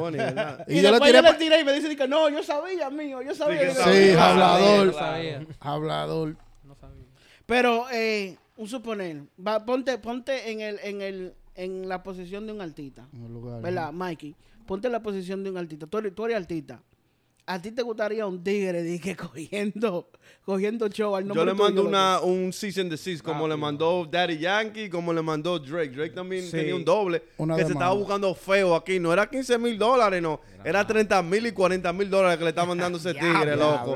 Y, 0.68 0.80
Y 0.80 0.82
yo 0.82 0.90
le 0.90 0.92
después 1.00 1.12
tiré 1.12 1.22
yo 1.22 1.32
le 1.32 1.34
tiré 1.38 1.60
y 1.60 1.64
me 1.66 1.74
dice 1.74 1.96
que 1.96 2.08
no, 2.08 2.30
yo 2.30 2.42
sabía, 2.42 2.90
mío, 2.90 3.22
yo 3.22 3.36
sabía. 3.36 3.60
que 3.60 3.68
Yo 3.68 3.74
sabía. 3.76 3.94
Sí, 4.14 4.18
hablador. 4.18 4.86
No 4.88 4.94
sabía. 4.94 5.46
Hablador. 5.60 6.36
No 6.64 6.76
sabía. 6.76 7.06
Pero, 7.46 7.86
eh, 7.92 8.38
un 8.56 8.68
suponer, 8.68 9.24
va, 9.46 9.64
ponte, 9.66 9.98
ponte 10.00 10.50
en, 10.50 10.62
el, 10.62 10.80
en, 10.82 11.02
el, 11.02 11.34
en 11.56 11.88
la 11.90 12.02
posición 12.02 12.48
de 12.48 12.54
un 12.54 12.62
artista. 12.62 13.06
En 13.14 13.26
el 13.26 13.34
lugar, 13.34 13.62
¿Verdad, 13.62 13.92
Mikey? 13.92 14.36
Ponte 14.66 14.88
en 14.88 14.94
la 14.94 15.02
posición 15.02 15.44
de 15.44 15.50
un 15.52 15.58
artista. 15.58 15.88
Tú 15.88 15.98
eres, 15.98 16.16
tú 16.16 16.26
eres 16.26 16.38
artista. 16.38 16.82
¿A 17.46 17.62
ti 17.62 17.72
te 17.72 17.82
gustaría 17.82 18.26
un 18.26 18.42
tigre 18.42 19.00
que 19.02 19.16
cogiendo, 19.18 20.10
cogiendo 20.46 20.88
show 20.88 21.14
al 21.14 21.28
nombre 21.28 21.42
Yo 21.42 21.46
le 21.46 21.54
mando 21.54 21.84
una, 21.84 22.22
un 22.22 22.54
cease 22.54 22.80
and 22.80 22.90
desist, 22.90 23.22
como 23.22 23.46
le 23.50 23.58
mandó 23.58 24.06
Daddy 24.10 24.38
Yankee, 24.38 24.90
como 24.90 25.12
le 25.12 25.22
mandó 25.22 25.60
Drake. 25.60 25.90
Drake 25.90 26.14
también 26.14 26.44
Sí. 26.46 26.52
tenía 26.52 26.74
un 26.74 26.86
doble 26.86 27.22
Una 27.38 27.58
que 27.58 27.66
se 27.66 27.74
estaba 27.74 27.94
buscando 27.94 28.34
feo 28.34 28.74
aquí. 28.76 28.98
No 28.98 29.12
era 29.12 29.30
15 29.30 29.58
mil 29.58 29.78
dólares, 29.78 30.22
no. 30.22 30.40
Era 30.64 30.88
30 30.88 31.22
mil 31.22 31.46
y 31.46 31.52
40 31.52 31.92
mil 31.92 32.10
dólares 32.10 32.38
que 32.38 32.44
le 32.46 32.52
estaban 32.52 32.78
dando 32.78 32.98
ese 32.98 33.14
tigre, 33.14 33.58
loco. 33.58 33.94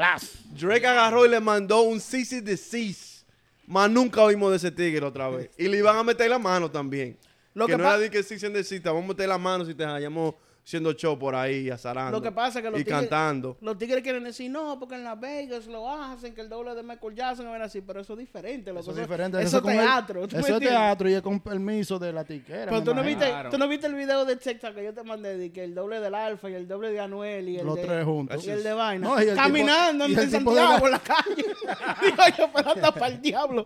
Drake 0.60 0.86
agarró 0.86 1.25
y 1.25 1.30
le 1.30 1.39
mandó 1.39 1.84
un 1.84 2.01
cease 2.01 2.39
and 2.39 2.45
desist. 2.47 3.25
Más 3.65 3.89
nunca 3.89 4.23
oímos 4.23 4.51
de 4.51 4.58
ese 4.58 4.71
tigre 4.71 5.06
otra 5.06 5.30
vez. 5.30 5.49
Y 5.58 5.69
le 5.69 5.77
iban 5.77 5.95
a 5.95 6.03
meter 6.03 6.30
la 6.30 6.38
mano 6.39 6.69
también. 6.69 7.17
Lo 7.53 7.65
que, 7.65 7.71
que 7.71 7.77
no 7.77 7.84
era 7.86 7.97
de 7.97 8.10
que 8.12 8.23
cease 8.23 8.45
and 8.45 8.56
desist, 8.58 8.84
vamos 8.84 9.06
a 9.06 9.08
meter 9.08 9.30
la 9.30 9.38
mano 9.38 9.65
si 9.65 9.73
te 9.73 9.86
hallamos 9.86 10.36
haciendo 10.67 10.91
show 10.91 11.17
por 11.17 11.34
ahí, 11.34 11.69
azarando. 11.69 12.12
Lo 12.17 12.21
que 12.21 12.30
pasa 12.30 12.60
es 12.60 12.65
que 12.65 12.69
los 12.69 12.82
Y 12.82 12.84
tigres, 12.84 12.99
cantando. 13.08 13.56
los 13.62 13.77
tigres 13.77 14.03
quieren 14.03 14.25
decir, 14.25 14.51
no, 14.51 14.77
porque 14.77 14.95
en 14.95 15.06
Las 15.06 15.17
Vegas 15.17 15.65
lo 15.67 15.89
hacen, 15.89 16.36
que 16.36 16.41
el 16.41 16.49
doble 16.49 16.75
de 16.75 16.84
Michael 16.84 17.15
Jackson, 17.15 17.49
ven 17.49 17.62
así, 17.62 17.80
pero 17.80 18.01
eso 18.01 18.12
es 18.13 18.19
diferente. 18.19 18.71
loco. 18.71 18.82
Eso 18.82 18.91
es 18.91 18.97
diferente. 18.97 19.41
Eso 19.41 19.60
es 19.60 19.63
el- 19.65 19.80
teatro. 19.80 20.27
¿tú 20.27 20.36
me 20.36 20.41
Eso 20.41 20.53
es 20.56 20.60
teatro 20.60 21.10
y 21.10 21.13
es 21.13 21.21
con 21.21 21.39
permiso 21.39 21.97
de 21.97 22.12
la 22.12 22.25
tiquera. 22.25 22.65
Pero 22.65 22.84
tú 22.84 22.93
no, 22.93 23.01
viste, 23.01 23.25
Claro. 23.30 23.49
tú 23.49 23.58
no 23.58 23.65
viste 23.69 23.88
el 23.88 23.95
video 23.95 24.25
de 24.25 24.36
TikTok 24.36 24.75
que 24.75 24.84
yo 24.84 24.93
te 24.93 25.03
mandé, 25.03 25.38
de 25.38 25.51
que 25.53 25.63
el 25.63 25.73
doble 25.73 26.01
del 26.01 26.13
Alfa 26.13 26.49
y 26.49 26.56
el 26.56 26.67
doble 26.67 26.91
de 26.91 26.99
Anuel 26.99 27.47
y 27.47 27.60
el 27.60 27.65
Los 27.65 27.75
de, 27.77 27.84
tres 27.86 28.03
juntos. 28.03 28.45
y 28.45 28.49
el 28.49 28.62
de 28.62 28.73
Vaina. 28.73 29.08
No, 29.08 29.17
y 29.19 29.23
el 29.23 29.30
tipo- 29.30 29.41
Caminando 29.41 30.06
y 30.10 30.13
en 30.13 30.19
el 30.19 30.25
tipo 30.30 30.51
Santiago 30.53 30.86
en 30.86 30.91
la 30.91 30.99
calle. 30.99 31.45
Digo 32.03 32.23
yo, 32.38 32.49
pero 32.53 32.71
anda 32.71 32.91
para 32.91 33.08
el 33.08 33.21
diablo. 33.21 33.65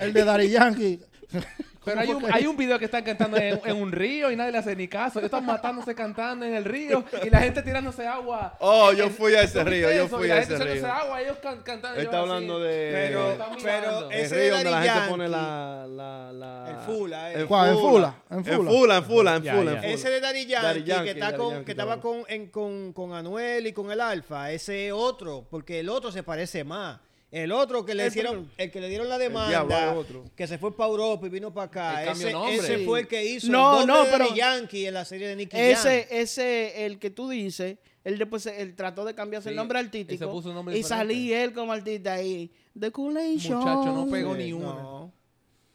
El 0.00 0.12
de 0.12 0.24
Daddy 0.24 0.48
Yankee. 0.50 1.00
Pero 1.84 2.00
hay 2.00 2.08
un, 2.10 2.24
hay 2.32 2.46
un 2.46 2.56
video 2.56 2.78
que 2.78 2.84
están 2.84 3.02
cantando 3.02 3.36
en, 3.36 3.60
en 3.64 3.76
un 3.82 3.90
río 3.90 4.30
y 4.30 4.36
nadie 4.36 4.52
le 4.52 4.58
hace 4.58 4.76
ni 4.76 4.86
caso. 4.88 5.18
Ellos 5.18 5.26
están 5.26 5.44
matándose 5.44 5.94
cantando 5.94 6.44
en 6.46 6.54
el 6.54 6.64
río 6.64 7.04
y 7.24 7.30
la 7.30 7.40
gente 7.40 7.62
tirándose 7.62 8.06
agua. 8.06 8.56
Oh, 8.60 8.92
yo 8.92 9.10
fui 9.10 9.34
a 9.34 9.42
ese 9.42 9.58
¿tú 9.58 9.64
viste 9.64 9.88
río, 9.88 9.92
yo 9.92 10.08
fui 10.08 10.26
Y 10.26 10.28
la 10.28 10.34
a 10.36 10.38
gente 10.40 10.54
ese 10.54 10.64
río. 10.74 10.86
agua, 10.92 11.20
ellos 11.22 11.36
can- 11.42 11.62
cantando. 11.62 11.98
Él 11.98 12.04
está 12.06 12.20
así. 12.20 12.28
hablando 12.30 12.60
de... 12.60 12.90
Pero, 12.92 13.36
pero 13.62 14.10
el 14.10 14.20
ese 14.20 14.34
río 14.34 14.44
de 14.44 14.50
donde 14.50 14.70
la 14.70 14.82
gente 14.82 15.00
pone 15.08 15.28
la... 15.28 15.86
la, 15.88 16.32
la 16.32 16.70
El 16.70 16.76
Fula, 16.86 17.32
eh. 17.32 17.44
¿Cuál? 17.46 17.70
¿En 17.70 17.78
Fula? 17.78 18.14
¿En 18.30 18.36
En 18.38 18.44
Fula? 18.44 18.70
Fula, 18.70 18.70
en 18.70 18.70
Fula, 18.70 18.96
en 18.96 19.04
Fula, 19.04 19.38
ya. 19.42 19.52
en 19.52 19.58
Fula. 19.58 19.86
Ese 19.86 20.10
de 20.10 20.20
Daddy 20.20 20.46
Yankee, 20.46 20.66
Daddy 20.66 20.84
Yankee, 20.84 21.04
que, 21.04 21.10
está 21.10 21.36
con, 21.36 21.50
Yankee, 21.50 21.64
que 21.64 21.70
estaba 21.72 22.00
con, 22.00 22.22
en- 22.28 22.46
con, 22.50 22.92
con 22.92 23.12
Anuel 23.12 23.66
y 23.66 23.72
con 23.72 23.90
el 23.90 24.00
Alfa, 24.00 24.50
ese 24.52 24.92
otro, 24.92 25.46
porque 25.50 25.80
el 25.80 25.88
otro 25.88 26.12
se 26.12 26.22
parece 26.22 26.62
más. 26.64 27.00
El 27.32 27.50
otro 27.50 27.82
que 27.84 27.94
le 27.94 28.02
El 28.04 28.08
hicieron, 28.10 28.32
primero. 28.34 28.54
el 28.58 28.70
que 28.70 28.80
le 28.82 28.88
dieron 28.90 29.08
la 29.08 29.16
diablo, 29.18 29.40
demanda, 29.40 29.94
otro. 29.94 30.24
que 30.36 30.46
se 30.46 30.58
fue 30.58 30.76
para 30.76 30.90
Europa 30.90 31.26
y 31.26 31.30
vino 31.30 31.52
para 31.52 31.64
acá, 31.66 32.02
El 32.04 32.10
ese, 32.10 32.30
nombre. 32.30 32.84
fue 32.84 33.00
el 33.00 33.08
que 33.08 33.24
hizo 33.24 33.50
No, 33.50 33.80
el 33.80 33.86
doble 33.86 33.92
no, 34.00 34.04
de 34.04 34.10
pero- 34.10 34.34
Yankee 34.34 34.86
en 34.86 34.92
la 34.94 35.04
serie 35.06 35.28
de 35.28 35.36
Nicky 35.36 35.56
Ese, 35.58 36.02
Jam. 36.10 36.18
ese, 36.18 36.84
el 36.86 36.98
que 36.98 37.08
tú 37.10 37.30
dices, 37.30 37.78
él 38.04 38.18
después 38.18 38.44
él 38.46 38.74
trató 38.74 39.06
de 39.06 39.14
cambiarse 39.14 39.48
el 39.48 39.54
Sí, 39.54 39.56
nombre 39.56 39.80
él 39.80 39.86
artístico 39.86 40.30
puso 40.30 40.50
un 40.50 40.56
nombre 40.56 40.76
y 40.76 40.82
salí 40.82 41.32
él 41.32 41.54
como 41.54 41.72
artista 41.72 42.12
ahí. 42.12 42.50
The 42.78 42.90
Show. 42.90 43.58
Muchacho, 43.60 43.92
no 43.94 44.06
pegó 44.10 44.34
ni 44.34 44.44
Sí, 44.44 44.52
una. 44.52 44.66
no. 44.66 45.12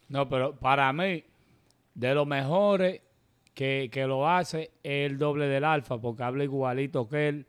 No, 0.09 0.29
pero 0.29 0.55
para 0.59 0.93
mí, 0.93 1.23
de 1.95 2.13
los 2.13 2.27
mejores 2.27 3.01
que, 3.55 3.89
que 3.91 4.05
lo 4.05 4.29
hace 4.29 4.69
es 4.83 5.09
el 5.11 5.17
doble 5.17 5.47
del 5.47 5.63
alfa, 5.63 5.99
porque 5.99 6.21
habla 6.21 6.43
igualito 6.43 7.09
que 7.09 7.29
él. 7.29 7.47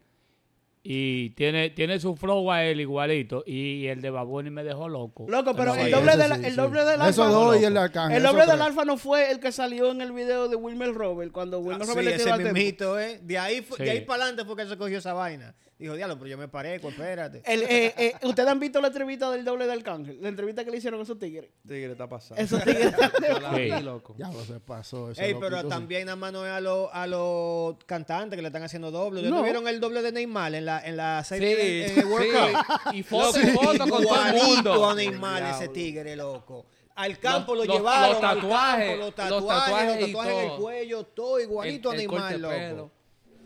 Y 0.82 1.30
tiene, 1.30 1.70
tiene 1.70 1.98
su 2.00 2.16
flow 2.16 2.50
a 2.50 2.64
él 2.64 2.80
igualito. 2.80 3.42
Y 3.46 3.86
el 3.88 4.00
de 4.00 4.10
Baboni 4.10 4.50
me 4.50 4.62
dejó 4.64 4.88
loco. 4.88 5.26
Loco, 5.28 5.54
pero 5.54 5.74
Sí, 5.74 5.80
el 5.80 5.90
doble, 5.90 6.12
sí, 6.12 6.44
el 6.46 6.56
doble 6.56 6.84
del 6.84 7.00
Esos 7.02 7.18
alfa. 7.18 7.28
dos 7.28 7.60
y 7.60 7.64
el 7.64 7.74
de 7.74 7.80
Arcángel. 7.80 8.16
El 8.18 8.22
doble 8.22 8.46
del 8.46 8.62
alfa 8.62 8.84
no 8.84 8.96
fue 8.96 9.30
el 9.30 9.40
que 9.40 9.52
salió 9.52 9.90
en 9.90 10.00
el 10.00 10.12
video 10.12 10.48
de 10.48 10.56
Wilmer 10.56 10.94
Robert, 10.94 11.32
cuando 11.32 11.58
Wilmer 11.58 11.82
Ah, 11.82 11.92
Robert 11.92 12.06
sí, 12.08 12.12
le 12.12 12.18
tiró 12.24 12.34
ese 12.36 12.44
mismito, 12.44 12.98
¿eh? 13.00 13.20
De 13.22 13.38
ahí, 13.38 13.66
de 13.78 13.90
ahí 13.90 14.00
para 14.02 14.22
adelante 14.24 14.44
fue 14.46 14.56
que 14.56 14.62
él 14.62 14.68
se 14.68 14.76
cogió 14.78 14.98
esa 14.98 15.12
vaina. 15.12 15.54
Dijo, 15.78 15.94
diablo, 15.94 16.16
pero 16.18 16.26
yo 16.30 16.36
me 16.38 16.48
parezco, 16.48 16.88
espérate. 16.88 17.40
El, 17.46 17.62
eh, 17.62 17.94
eh, 17.96 18.12
¿Ustedes 18.24 18.48
han 18.48 18.58
visto 18.58 18.80
la 18.80 18.88
entrevista 18.88 19.30
del 19.30 19.44
doble 19.44 19.64
del 19.64 19.78
Arcángel? 19.78 20.18
La 20.20 20.28
entrevista 20.28 20.64
que 20.64 20.72
le 20.72 20.78
hicieron 20.78 20.98
a 20.98 21.04
esos 21.04 21.20
tigres. 21.20 21.50
Tigre 21.68 21.92
está 21.92 22.08
pasando. 22.08 22.42
Esos 22.42 22.64
tigres. 22.64 22.92
Loco. 23.84 24.16
Ya 24.18 24.28
lo 24.28 24.42
se 24.44 24.58
pasó. 24.58 25.12
ese 25.12 25.24
Ey, 25.24 25.36
pero 25.38 25.64
también 25.68 26.06
nada 26.06 26.16
más 26.16 26.32
no 26.32 26.44
es 26.44 26.50
a 26.50 26.60
los 26.60 26.88
a 26.92 27.06
los 27.06 27.76
cantantes 27.86 28.36
que 28.36 28.42
le 28.42 28.48
están 28.48 28.64
haciendo 28.64 28.90
doble. 28.90 29.20
¿Ustedes 29.20 29.30
No. 29.30 29.36
no 29.38 29.42
vieron 29.44 29.68
el 29.68 29.78
doble 29.78 30.02
de 30.02 30.10
Neymar 30.10 30.52
en 30.56 30.64
la, 30.64 30.77
en 30.84 30.96
la 30.96 31.22
Sí, 31.24 31.28
serie 31.30 31.86
en, 31.86 31.92
en 31.92 31.98
el 32.00 32.04
World 32.06 32.32
Cup? 32.32 32.90
sí. 32.92 32.98
Y 32.98 33.02
foto 33.02 33.40
y 33.40 33.46
foto 33.48 33.78
con 33.78 33.88
todo 33.88 33.98
el 34.00 34.04
Igualito 34.36 34.46
mundo. 34.46 34.88
a 34.90 34.94
Neymar 34.94 35.42
ese 35.54 35.68
tigre, 35.68 36.16
loco. 36.16 36.66
Al 36.96 37.18
campo 37.18 37.54
Los- 37.54 37.66
lo 37.66 37.72
los- 37.74 37.78
llevaron, 37.78 38.10
los 38.12 38.20
tatuajes, 38.20 38.86
campo, 38.88 38.96
los 38.96 39.06
los 39.06 39.14
tatuajes, 39.14 39.46
tatuajes 39.46 40.00
los 40.00 40.06
tatuajes 40.10 40.32
en 40.44 40.50
el 40.50 40.56
cuello, 40.58 41.02
todo 41.04 41.40
igualito 41.40 41.92
El- 41.92 41.98
a 41.98 42.02
el 42.02 42.08
Neymar, 42.08 42.20
corte 42.20 42.34
de 42.34 42.38
loco. 42.40 42.54
pelo. 42.54 42.90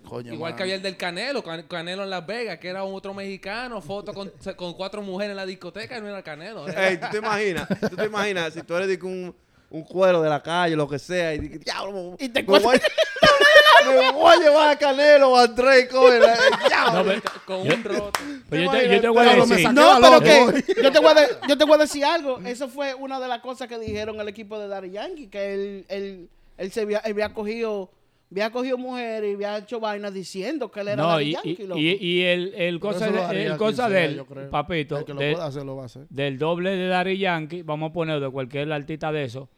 Coño, 0.09 0.33
Igual 0.35 0.57
que 0.57 0.63
había 0.65 0.75
el 0.75 0.83
del 0.83 0.97
Canelo, 0.97 1.45
Can- 1.45 1.63
Canelo 1.69 2.03
en 2.03 2.11
Las 2.11 2.27
Vegas, 2.27 2.59
que 2.59 2.69
era 2.69 2.83
un 2.83 2.93
otro 2.95 3.15
mexicano, 3.15 3.81
foto 3.81 4.13
con, 4.13 4.33
con 4.57 4.75
cuatro 4.75 5.01
mujeres 5.03 5.31
en 5.31 5.37
la 5.37 5.47
discoteca 5.47 5.97
y 5.97 6.01
no 6.01 6.09
era 6.09 6.23
Canelo. 6.23 6.67
era- 6.67 6.89
Ey, 6.89 6.97
tú 6.97 7.07
te 7.13 7.19
imaginas, 7.19 7.69
tú 7.89 7.97
te 7.97 8.05
imaginas, 8.07 8.53
si 8.55 8.63
tú 8.63 8.75
eres 8.75 9.01
un, 9.03 9.35
un 9.71 9.83
cuero 9.85 10.21
de 10.21 10.29
la 10.29 10.43
calle, 10.43 10.75
lo 10.75 10.89
que 10.89 10.99
sea, 10.99 11.35
y 11.35 11.39
diablo, 11.41 12.17
Y 12.19 12.29
te 12.31 12.41
a- 12.41 12.45
me 13.91 14.13
voy 14.13 14.33
a 14.35 14.39
llevar 14.39 14.71
a 14.71 14.77
Canelo 14.77 15.31
o 15.33 15.37
a 15.37 15.47
Drake, 15.47 15.89
diablo. 15.91 16.93
No, 16.93 17.05
pero- 17.05 17.23
con 17.47 17.65
yo- 17.65 17.75
un 17.75 17.85
roto. 17.85 18.11
pero 18.49 18.63
yo, 18.65 18.71
te, 18.71 18.89
yo 18.95 19.01
te 19.01 19.09
voy 19.09 19.27
a 19.27 19.33
me 19.37 19.47
decir. 19.47 19.73
No, 19.73 19.99
pero 20.01 20.21
que 20.21 20.65
yo 20.83 20.93
te, 20.93 20.99
voy 20.99 21.09
a 21.11 21.15
de- 21.15 21.29
yo 21.49 21.59
te 21.59 21.65
voy 21.65 21.75
a 21.75 21.79
decir 21.79 22.05
algo. 22.05 22.39
Eso 22.45 22.69
fue 22.69 22.95
una 22.95 23.19
de 23.21 23.29
las 23.29 23.41
cosas 23.41 23.69
que 23.69 23.79
dijeron 23.79 24.21
el 24.21 24.29
equipo 24.29 24.59
de 24.59 24.69
Daddy 24.69 24.91
Yankee, 24.91 25.27
que 25.29 25.55
él, 25.55 25.85
él, 25.89 26.29
él 26.59 26.73
se 26.73 26.83
había, 26.83 26.99
él 26.99 27.13
había 27.13 27.33
cogido, 27.33 27.91
había 28.31 28.51
cogido 28.51 28.79
mujeres 28.79 29.31
y 29.31 29.35
había 29.35 29.59
hecho 29.59 29.79
vainas 29.81 30.15
diciendo 30.15 30.71
que 30.71 30.81
él 30.81 30.89
era 30.89 31.03
No, 31.03 31.09
Daddy 31.11 31.25
y, 31.25 31.33
Yankee, 31.33 31.57
y, 31.59 31.67
loco. 31.67 31.81
y- 31.81 31.99
y 32.01 32.23
el, 32.23 32.55
el 32.55 32.81
cosa, 32.81 33.07
eso 33.07 33.15
lo 33.15 33.21
de, 33.21 33.27
haría 33.27 33.41
el 33.43 33.47
quien 33.49 33.59
cosa 33.59 33.77
sea, 33.77 33.89
de 33.89 34.05
él, 34.07 34.17
yo 34.17 34.27
creo. 34.27 34.51
papito, 34.51 34.99
El 34.99 35.05
que 35.05 35.15
lo 35.15 35.21
de- 35.21 35.33
pueda 35.33 35.47
hacer, 35.47 35.65
lo 35.65 35.77
va 35.77 35.83
a 35.83 35.87
hacer. 35.87 36.07
del 36.09 36.39
doble 36.39 36.71
de 36.77 36.89
Daddy 36.89 37.19
Yankee, 37.19 37.63
vamos 37.63 37.91
a 37.91 37.93
poner 37.93 38.21
de 38.21 38.31
cualquier 38.31 38.73
artista 38.73 39.13
de 39.13 39.25
eso, 39.25 39.49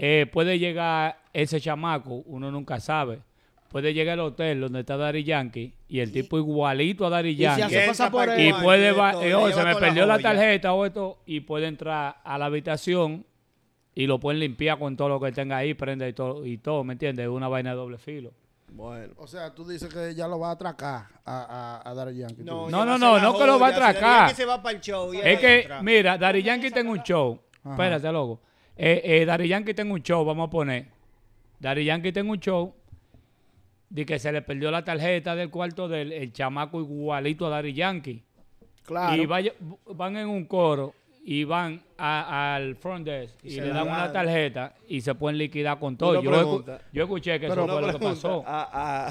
eh, 0.00 0.26
puede 0.32 0.58
llegar 0.58 1.18
ese 1.32 1.60
chamaco, 1.60 2.22
uno 2.26 2.50
nunca 2.50 2.78
sabe. 2.80 3.20
Puede 3.68 3.92
llegar 3.92 4.14
al 4.14 4.20
hotel 4.26 4.60
donde 4.60 4.80
está 4.80 4.96
Daddy 4.96 5.24
Yankee 5.24 5.74
y 5.88 6.00
el 6.00 6.10
tipo 6.10 6.38
igualito 6.38 7.04
a 7.06 7.20
y 7.20 7.34
se 7.36 7.42
Yankee. 7.42 8.10
por 8.10 8.40
Y 8.40 8.52
puede, 8.54 8.84
de 8.84 8.92
va- 8.92 9.12
todo, 9.12 9.22
eh, 9.24 9.34
oh, 9.34 9.50
se 9.50 9.62
me 9.62 9.74
la 9.74 9.78
perdió 9.78 10.06
la 10.06 10.18
tarjeta 10.18 10.72
o 10.72 10.86
esto, 10.86 11.18
y 11.26 11.40
puede 11.40 11.66
entrar 11.66 12.16
a 12.24 12.38
la 12.38 12.46
habitación 12.46 13.26
y 13.94 14.06
lo 14.06 14.18
pueden 14.20 14.40
limpiar 14.40 14.78
con 14.78 14.96
todo 14.96 15.08
lo 15.08 15.20
que 15.20 15.32
tenga 15.32 15.56
ahí, 15.58 15.74
prenda 15.74 16.08
y 16.08 16.12
todo, 16.12 16.46
y 16.46 16.56
todo 16.58 16.84
¿me 16.84 16.92
entiendes? 16.94 17.24
Es 17.24 17.30
una 17.30 17.48
vaina 17.48 17.70
de 17.70 17.76
doble 17.76 17.98
filo. 17.98 18.32
Bueno, 18.70 19.14
O 19.16 19.26
sea, 19.26 19.54
tú 19.54 19.66
dices 19.66 19.92
que 19.92 20.14
ya 20.14 20.28
lo 20.28 20.38
va 20.38 20.50
a 20.50 20.52
atracar 20.52 21.06
a, 21.24 21.82
a, 21.84 21.90
a 21.90 21.94
Daddy 21.94 22.18
Yankee. 22.18 22.42
No. 22.44 22.70
No, 22.70 22.84
no, 22.84 22.96
no, 22.98 23.36
que 23.36 23.46
lo 23.46 23.58
va 23.58 23.68
a 23.68 23.70
atracar. 23.70 24.28
Yankee 24.28 24.34
se 24.34 24.44
va 24.46 24.62
para 24.62 24.76
el 24.76 24.80
show 24.82 25.12
y 25.12 25.18
Es 25.18 25.38
que, 25.40 25.60
entra. 25.60 25.82
mira, 25.82 26.16
Daddy 26.16 26.42
Yankee 26.42 26.70
tengo 26.70 26.92
un 26.92 27.02
show. 27.02 27.40
Ajá. 27.64 27.72
Espérate, 27.72 28.12
loco. 28.12 28.40
Eh, 28.80 29.02
eh, 29.04 29.24
Daddy 29.26 29.48
Yankee 29.48 29.74
tengo 29.74 29.94
un 29.94 30.02
show, 30.02 30.24
vamos 30.24 30.46
a 30.46 30.50
poner. 30.50 30.86
Daddy 31.58 31.84
Yankee 31.84 32.12
tengo 32.12 32.30
un 32.32 32.38
show 32.40 32.72
de 33.90 34.06
que 34.06 34.18
se 34.20 34.30
le 34.30 34.40
perdió 34.42 34.70
la 34.70 34.84
tarjeta 34.84 35.34
del 35.34 35.50
cuarto 35.50 35.88
del 35.88 36.12
el 36.12 36.32
chamaco 36.32 36.80
igualito 36.80 37.46
a 37.46 37.50
Daddy 37.50 37.72
Yankee. 37.72 38.22
Claro. 38.84 39.20
Y 39.20 39.26
vaya- 39.26 39.54
van 39.86 40.16
en 40.16 40.28
un 40.28 40.44
coro 40.44 40.94
y 41.24 41.42
van 41.44 41.82
al 41.98 42.76
front 42.76 43.04
desk 43.04 43.34
y, 43.42 43.56
le 43.60 43.66
la 43.68 43.74
dan 43.74 43.88
una 43.88 44.12
tarjeta 44.12 44.74
y 44.86 45.00
se 45.00 45.14
pueden 45.14 45.36
liquidar 45.38 45.78
con 45.80 45.96
todo. 45.96 46.22
Yo, 46.22 46.30
pregunta. 46.30 46.80
yo 46.92 47.02
escuché 47.02 47.40
que 47.40 47.46
eso 47.46 47.66
fue 47.66 47.82
lo 47.82 47.92
que 47.92 47.98
pasó. 47.98 48.44
A, 48.46 48.62
a, 48.72 49.06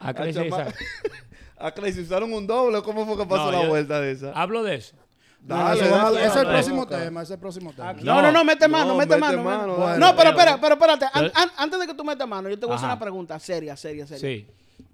A 0.00 0.08
a 0.08 1.68
a 1.68 1.74
¿usaron 2.00 2.32
un 2.32 2.46
doble? 2.46 2.80
¿Cómo 2.82 3.04
fue 3.04 3.18
que 3.18 3.26
pasó 3.28 3.46
No, 3.46 3.52
la 3.52 3.62
yo- 3.64 3.68
vuelta 3.68 4.00
de 4.00 4.12
esa? 4.12 4.32
Hablo 4.32 4.62
de 4.62 4.76
eso. 4.76 4.96
No, 5.42 5.56
Dale, 5.56 5.88
dale, 5.88 6.18
ese 6.18 6.26
es 6.28 6.36
el 6.36 6.46
próximo 6.46 6.86
tema, 6.86 7.22
ese 7.22 7.32
es 7.32 7.36
el 7.36 7.40
próximo 7.40 7.72
tema. 7.72 7.92
No, 7.94 8.22
no, 8.22 8.30
no, 8.30 8.44
mete 8.44 8.68
mano, 8.68 8.92
No, 8.92 8.96
mete, 8.98 9.16
mete 9.16 9.36
mano. 9.38 9.76
no, 9.98 10.16
pero 10.16 10.30
espera, 10.30 10.60
pero 10.60 10.74
espérate. 10.74 11.04
An- 11.06 11.10
Pero- 11.14 11.32
an- 11.34 11.50
antes 11.56 11.80
de 11.80 11.86
que 11.86 11.94
tú 11.94 12.04
metas 12.04 12.28
mano, 12.28 12.48
yo 12.50 12.58
te 12.58 12.66
voy 12.66 12.74
a 12.74 12.76
hacer 12.76 12.86
una 12.88 12.98
pregunta 12.98 13.38
seria, 13.38 13.74
seria, 13.76 14.06
seria. 14.06 14.20
Sí. 14.20 14.46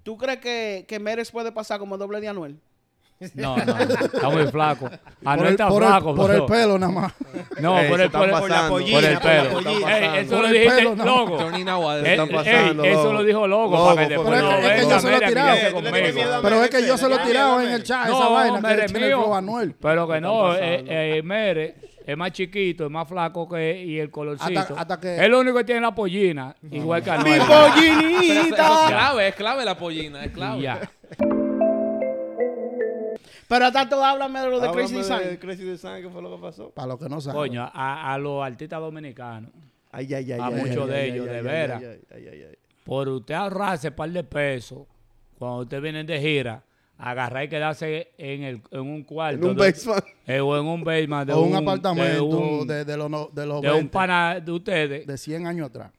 ¿Tú 0.03 0.17
crees 0.17 0.39
que, 0.39 0.85
que 0.87 0.99
Mérez 0.99 1.29
puede 1.31 1.51
pasar 1.51 1.79
como 1.79 1.97
doble 1.97 2.21
de 2.21 2.29
Anuel? 2.29 2.59
No, 3.33 3.57
no, 3.57 3.77
está 3.79 4.29
muy 4.29 4.45
flaco. 4.47 4.89
Ah, 5.25 5.35
por 5.35 5.37
no 5.37 5.45
el, 5.45 5.49
está 5.51 5.67
por 5.69 5.81
el- 5.81 5.89
flaco, 5.89 6.15
por 6.15 6.31
el 6.35 6.45
pelo 6.45 6.77
nada 6.77 6.91
más. 6.91 7.13
No, 7.59 7.79
Ey, 7.79 7.89
por 7.89 7.99
el, 8.01 8.11
por 8.11 8.25
el, 8.29 8.31
por 8.31 8.49
la 8.49 8.69
pollina, 8.69 8.99
por 8.99 9.09
el 9.09 9.17
pelo. 9.19 9.59
Ey, 9.89 10.19
eso 10.19 10.29
Por 10.35 10.41
lo 10.41 10.47
el 10.47 10.53
dijiste, 10.53 10.75
pelo, 10.77 10.95
loco. 11.03 11.37
Johnny 11.39 11.63
Nahuatl. 11.63 12.05
Eh, 12.05 12.11
están 12.11 12.27
ey, 12.29 12.35
pasando, 12.35 12.83
eso 12.83 13.03
loco. 13.03 13.13
lo 13.13 13.23
dijo 13.23 13.47
loco, 13.47 13.71
Loco, 13.75 13.95
para 13.95 14.07
que 14.07 14.13
después 14.13 14.29
pero 14.29 14.41
no 14.43 14.51
es 14.51 14.59
que- 14.59 14.67
es 14.67 14.81
que 14.83 14.89
yo 14.91 14.99
se 14.99 15.09
lo 15.09 15.17
he 15.17 15.27
tirado. 15.27 15.55
que 15.57 15.67
Eh, 16.09 16.25
Pero 16.43 16.63
es 16.63 16.69
que 16.69 16.87
yo 16.87 16.97
se 16.97 17.09
lo 17.09 17.15
he 17.15 17.19
tirado 17.25 17.61
en 17.61 17.69
el 17.69 17.83
chat, 17.83 18.07
esa 18.07 18.27
vaina 18.29 18.55
que 18.57 18.67
Mere 18.67 18.85
el 18.85 18.93
mío. 18.93 19.33
Anuel. 19.35 19.73
Pero 19.81 20.07
que 20.07 20.21
no, 20.21 20.53
eh, 20.55 20.83
eh, 20.87 21.21
Mere 21.23 21.75
es 22.05 22.15
más 22.15 22.31
chiquito, 22.31 22.85
es 22.85 22.91
más 22.91 23.07
flaco 23.07 23.49
que 23.49 23.83
y 23.83 23.99
el 23.99 24.11
colorcito. 24.11 24.59
Hasta- 24.59 24.73
hasta 24.79 24.99
que- 24.99 25.15
Es 25.23 25.27
lo 25.29 25.39
único 25.39 25.57
que 25.57 25.63
tiene 25.63 25.81
la 25.81 25.93
pollina, 25.95 26.55
igual 26.71 27.01
que 27.03 27.11
¡Mi 27.11 27.17
Anuel. 27.17 27.41
Eso, 27.41 27.51
eso 27.51 27.65
es 27.65 27.73
pollinita! 27.73 28.85
clave, 28.87 29.27
es 29.29 29.35
clave 29.35 29.65
la 29.65 29.75
pollina, 29.77 30.23
es 30.23 30.31
clave. 30.31 30.61
Pero 33.47 33.71
tanto 33.71 34.03
háblame 34.03 34.41
de 34.41 34.49
lo 34.49 34.59
de 34.59 34.71
Crazy 34.71 34.95
Háblame 34.95 35.23
de 35.23 35.29
Design. 35.31 35.37
Crazy 35.39 35.63
Design, 35.63 36.01
¿qué 36.03 36.09
fue 36.09 36.21
lo 36.21 36.35
que 36.35 36.41
pasó? 36.41 36.69
Para 36.71 36.87
los 36.89 36.99
que 36.99 37.07
no 37.09 37.21
saben. 37.21 37.39
Coño, 37.39 37.61
a, 37.73 38.13
a 38.13 38.17
los 38.17 38.43
artistas 38.43 38.79
dominicanos, 38.79 39.51
Ay, 39.91 40.13
ay, 40.13 40.31
ay. 40.33 40.39
A 40.39 40.47
ay, 40.47 40.53
muchos 40.55 40.83
ay, 40.83 40.87
de 40.89 40.95
ay, 40.97 41.11
ellos, 41.11 41.27
ay, 41.29 41.35
de 41.35 41.41
veras. 41.41 41.83
por 42.83 43.07
usted 43.07 43.33
ahorrarse 43.35 43.87
un 43.87 43.93
par 43.95 44.09
de 44.09 44.23
pesos, 44.23 44.79
cuando 45.39 45.59
usted 45.59 45.81
viene 45.81 46.03
de 46.03 46.19
gira, 46.19 46.61
agarrar 46.97 47.45
y 47.45 47.47
quedarse 47.49 48.11
en, 48.17 48.43
el, 48.43 48.61
en 48.71 48.79
un 48.81 49.03
cuarto. 49.03 49.37
En 49.45 49.51
un 49.51 49.55
de- 49.55 49.63
basement. 49.71 50.03
eh, 50.27 50.39
o 50.41 50.57
en 50.57 50.65
un 50.65 50.83
basement 50.83 51.27
de 51.27 51.33
o 51.33 51.41
un, 51.41 51.51
de 51.51 51.57
apartamento 51.57 52.25
un- 52.25 52.67
de, 52.67 52.83
de 52.83 52.97
los, 52.97 53.09
no- 53.09 53.29
de 53.31 53.45
los 53.45 53.61
de 53.61 53.67
un 53.69 53.73
20, 53.75 53.91
pana 53.91 54.39
de 54.41 54.51
ustedes. 54.51 55.07
de 55.07 55.17
100 55.17 55.47
años 55.47 55.69
atrás. 55.69 55.91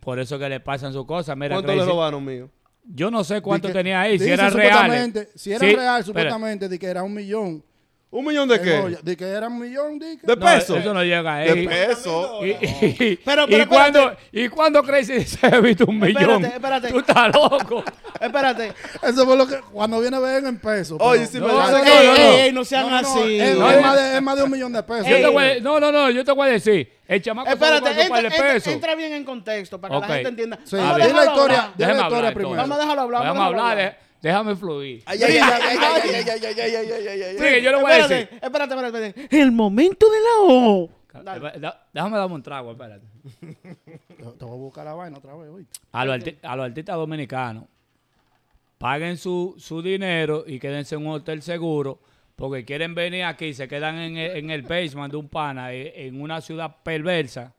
Por 0.00 0.18
eso 0.18 0.38
que 0.38 0.48
le 0.48 0.58
pasan 0.60 0.92
sus 0.92 1.04
cosas. 1.06 1.36
Mira, 1.36 1.54
¿Cuánto 1.56 1.70
le 1.72 1.76
Crazy, 1.78 1.90
robaron 1.90 2.24
mío? 2.24 2.50
Yo 2.92 3.10
no 3.10 3.22
sé 3.24 3.40
cuánto 3.40 3.68
que- 3.68 3.74
tenía 3.74 4.00
ahí, 4.00 4.18
si 4.18 4.28
era 4.30 4.50
real. 4.50 4.72
supuestamente- 4.72 5.28
Si 5.34 5.52
era 5.52 5.60
Sí, 5.66 5.74
real, 5.74 6.04
supuestamente, 6.04 6.68
de 6.68 6.78
que 6.78 6.86
era 6.86 7.02
un 7.02 7.14
millón. 7.14 7.64
¿Un 8.12 8.24
millón 8.26 8.48
de 8.48 8.60
qué? 8.60 8.96
De 9.04 9.16
que 9.16 9.24
era 9.24 9.46
un 9.46 9.60
millón, 9.60 9.96
¿De 10.00 10.18
No, 10.24 10.36
pesos? 10.36 10.78
eso 10.78 10.92
no 10.92 11.04
llega 11.04 11.36
De 11.36 11.50
ahí. 11.52 11.68
pesos. 11.68 12.28
Y, 12.44 12.48
y, 13.04 13.16
Pero- 13.24 13.44
y 13.44 13.46
pero 13.52 13.68
cuando, 13.68 14.12
y 14.32 14.48
cuando 14.48 14.82
Crazy 14.82 15.22
se 15.24 15.46
ha 15.46 15.60
visto 15.60 15.84
un 15.86 16.02
Espérate, 16.02 16.26
millón, 16.26 16.44
espérate. 16.46 16.88
tú 16.88 16.98
estás 16.98 17.32
loco. 17.32 17.84
Espérate. 18.20 18.72
Eso 19.00 19.24
fue 19.24 19.36
lo 19.36 19.46
que. 19.46 19.60
Cuando 19.72 20.00
viene 20.00 20.18
ven 20.18 20.44
en 20.44 20.58
pesos. 20.58 20.98
Oye, 21.00 21.20
pero- 21.20 21.30
sí 21.30 21.38
No, 21.38 21.46
me 21.46 21.52
no, 21.52 21.60
dice 21.60 21.72
no, 21.78 21.84
que- 21.84 21.90
ey, 21.90 22.06
no, 22.06 22.14
ey, 22.16 22.18
no. 22.18 22.32
ey, 22.46 22.52
no 22.52 22.64
sean 22.64 22.82
No, 22.82 22.90
no, 22.90 23.00
no, 23.02 23.08
así. 23.22 23.40
es, 23.40 23.56
No, 23.56 23.70
es 23.70 23.80
más 23.82 23.96
de, 23.96 24.16
es 24.16 24.22
más 24.22 24.36
de 24.36 24.42
un 24.42 24.50
millón 24.50 24.72
de 24.72 24.82
pesos. 24.82 25.06
Yo 25.06 25.16
te 25.16 25.24
Ey. 25.26 25.32
voy 25.32 25.44
a- 25.44 25.60
no, 25.60 25.78
no, 25.80 25.92
no, 25.92 26.10
yo 26.10 26.24
te 26.24 26.32
voy 26.32 26.48
a 26.48 26.52
decir. 26.52 26.92
El 27.10 27.20
chamaco 27.20 27.50
Espérate, 27.50 27.92
se 27.92 28.02
entra, 28.02 28.18
entra, 28.20 28.72
entra, 28.72 28.94
bien 28.94 29.12
en 29.14 29.24
contexto 29.24 29.80
para 29.80 29.96
okay. 29.96 30.06
que 30.06 30.12
la 30.12 30.14
gente 30.14 30.28
entienda. 30.28 30.60
Sí. 30.62 30.76
Vamos 30.76 30.94
a 30.94 30.98
la 30.98 31.24
historia, 31.24 31.72
déjame 31.76 31.98
la 31.98 32.04
historia 32.04 32.34
primero. 32.34 32.56
Vamos 32.56 32.78
a 32.78 32.80
dejarlo 32.80 33.02
hablar. 33.02 33.22
Vamos 33.24 33.42
a 33.42 33.46
hablar, 33.46 33.98
déjame 34.22 34.54
fluir. 34.54 35.02
Ay, 35.06 35.20
ay, 35.24 35.38
ay, 35.38 35.76
Sí, 37.36 37.62
yo 37.62 37.72
le 37.72 37.82
voy 37.82 37.90
a 37.90 38.06
decir. 38.06 38.28
Espérate, 38.40 38.74
espérate, 38.74 38.98
espérate. 38.98 39.36
El 39.36 39.50
momento 39.50 40.06
de 40.08 40.18
la 40.20 40.54
O. 40.54 40.88
Dale. 41.24 41.60
Déjame 41.92 42.16
darme 42.16 42.34
un 42.36 42.42
trago, 42.44 42.70
espérate. 42.70 43.06
Te 43.40 44.44
voy 44.44 44.54
a 44.54 44.58
buscar 44.58 44.84
la 44.84 44.94
vaina 44.94 45.18
otra 45.18 45.34
vez, 45.34 45.50
hoy. 45.50 45.66
A 45.90 46.04
los, 46.04 46.16
a 46.44 46.56
los 46.56 46.64
artistas 46.64 46.94
dominicanos, 46.94 47.64
paguen 48.78 49.16
su, 49.16 49.56
su 49.58 49.82
dinero 49.82 50.44
y 50.46 50.60
quédense 50.60 50.94
en 50.94 51.04
un 51.04 51.14
hotel 51.14 51.42
seguro 51.42 51.98
porque 52.40 52.64
quieren 52.64 52.94
venir 52.94 53.24
aquí 53.24 53.46
y 53.46 53.54
se 53.54 53.68
quedan 53.68 53.98
en 53.98 54.16
el, 54.16 54.36
en 54.38 54.50
el 54.50 54.62
basement 54.62 55.12
de 55.12 55.18
un 55.18 55.28
pana 55.28 55.74
eh, 55.74 56.06
en 56.06 56.22
una 56.22 56.40
ciudad 56.40 56.78
perversa 56.82 57.54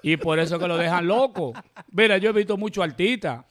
y 0.00 0.16
por 0.16 0.38
eso 0.38 0.60
que 0.60 0.68
lo 0.68 0.76
dejan 0.76 1.08
loco. 1.08 1.52
Mira, 1.90 2.16
yo 2.18 2.30
he 2.30 2.32
visto 2.32 2.56
muchos 2.56 2.84
artistas 2.84 3.44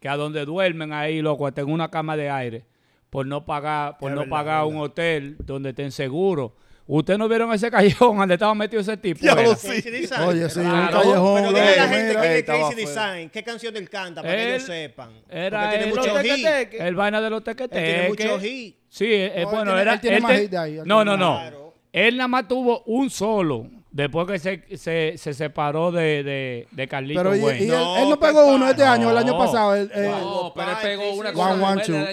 que 0.00 0.08
a 0.08 0.16
donde 0.16 0.46
duermen 0.46 0.94
ahí, 0.94 1.20
loco, 1.20 1.46
hasta 1.46 1.60
en 1.60 1.70
una 1.70 1.90
cama 1.90 2.16
de 2.16 2.30
aire, 2.30 2.64
por 3.10 3.26
no 3.26 3.44
pagar, 3.44 3.98
por 3.98 4.10
Es 4.10 4.14
no 4.14 4.22
verdad, 4.22 4.30
pagar 4.30 4.64
un 4.64 4.78
hotel 4.78 5.36
donde 5.40 5.70
estén 5.70 5.92
seguros. 5.92 6.52
¿Ustedes 6.86 7.18
no 7.18 7.28
vieron 7.28 7.50
ese 7.52 7.70
callejón 7.70 8.16
donde 8.18 8.34
estaba 8.34 8.54
metido 8.54 8.80
ese 8.82 8.96
tipo? 8.96 9.20
Ya 9.22 9.34
lo 9.34 9.54
sé. 9.54 9.68
Crazy 9.68 9.90
Design. 9.90 10.22
Oye, 10.22 10.50
sí, 10.50 10.58
un 10.60 10.66
Claro. 10.70 10.98
callejón. 11.00 11.34
Pero 11.36 11.48
dile 11.48 11.60
a 11.60 11.64
la 11.64 11.86
mira. 11.86 11.88
gente 11.88 12.14
que 12.20 12.34
Ey, 12.34 12.38
es 12.40 12.44
fuera. 12.46 12.74
Design. 12.76 13.30
¿Qué 13.30 13.42
canción 13.42 13.76
él 13.76 13.88
canta 13.88 14.22
para 14.22 14.34
que 14.36 14.48
ellos 14.54 14.62
sepan? 14.64 15.10
era 15.30 15.60
Porque 15.62 15.76
tiene 15.78 15.92
mucho 15.94 16.06
Los 16.14 16.22
hit. 16.22 16.30
tequeteques. 16.34 16.80
El 16.80 16.94
vaina 16.94 17.20
de 17.22 17.30
los 17.30 17.38
Él 17.38 17.44
tiene 17.44 17.68
tequeteques. 17.68 18.08
mucho 18.08 18.40
hit. 18.40 18.76
Sí, 18.88 19.06
eh, 19.08 19.32
No, 19.34 19.40
él 19.40 19.46
bueno, 19.46 19.64
tiene- 19.64 19.80
era. 19.82 19.92
él 19.94 20.00
tiene 20.00 20.16
él 20.16 20.22
más 20.22 20.32
te- 20.32 20.40
hit 20.42 20.50
de 20.50 20.58
ahí, 20.58 20.80
no, 20.84 21.04
no, 21.04 21.16
no. 21.16 21.40
Él 21.92 22.16
nada 22.16 22.28
más 22.28 22.48
tuvo 22.48 22.82
un 22.86 23.08
solo 23.08 23.66
después 23.94 24.26
que 24.26 24.38
se, 24.40 24.76
se, 24.76 25.16
se 25.16 25.32
separó 25.34 25.92
de, 25.92 26.22
de, 26.24 26.66
de 26.72 26.88
Carlito 26.88 27.20
Pero 27.22 27.36
y, 27.36 27.40
Wayne. 27.40 27.60
y 27.60 27.62
él, 27.62 27.68
No, 27.70 27.96
él 27.96 28.08
no 28.10 28.18
¿qué 28.18 28.26
pegó 28.26 28.46
uno 28.46 28.58
pasa? 28.58 28.70
este 28.72 28.82
año, 28.82 29.10
el 29.10 29.16
año 29.16 29.38
pasado. 29.38 29.74
El, 29.76 29.90
eh, 29.94 30.10
No, 30.20 30.52
pero 30.54 30.70
él 30.72 30.76
pegó 30.82 31.12
una 31.14 31.32
con 31.32 31.44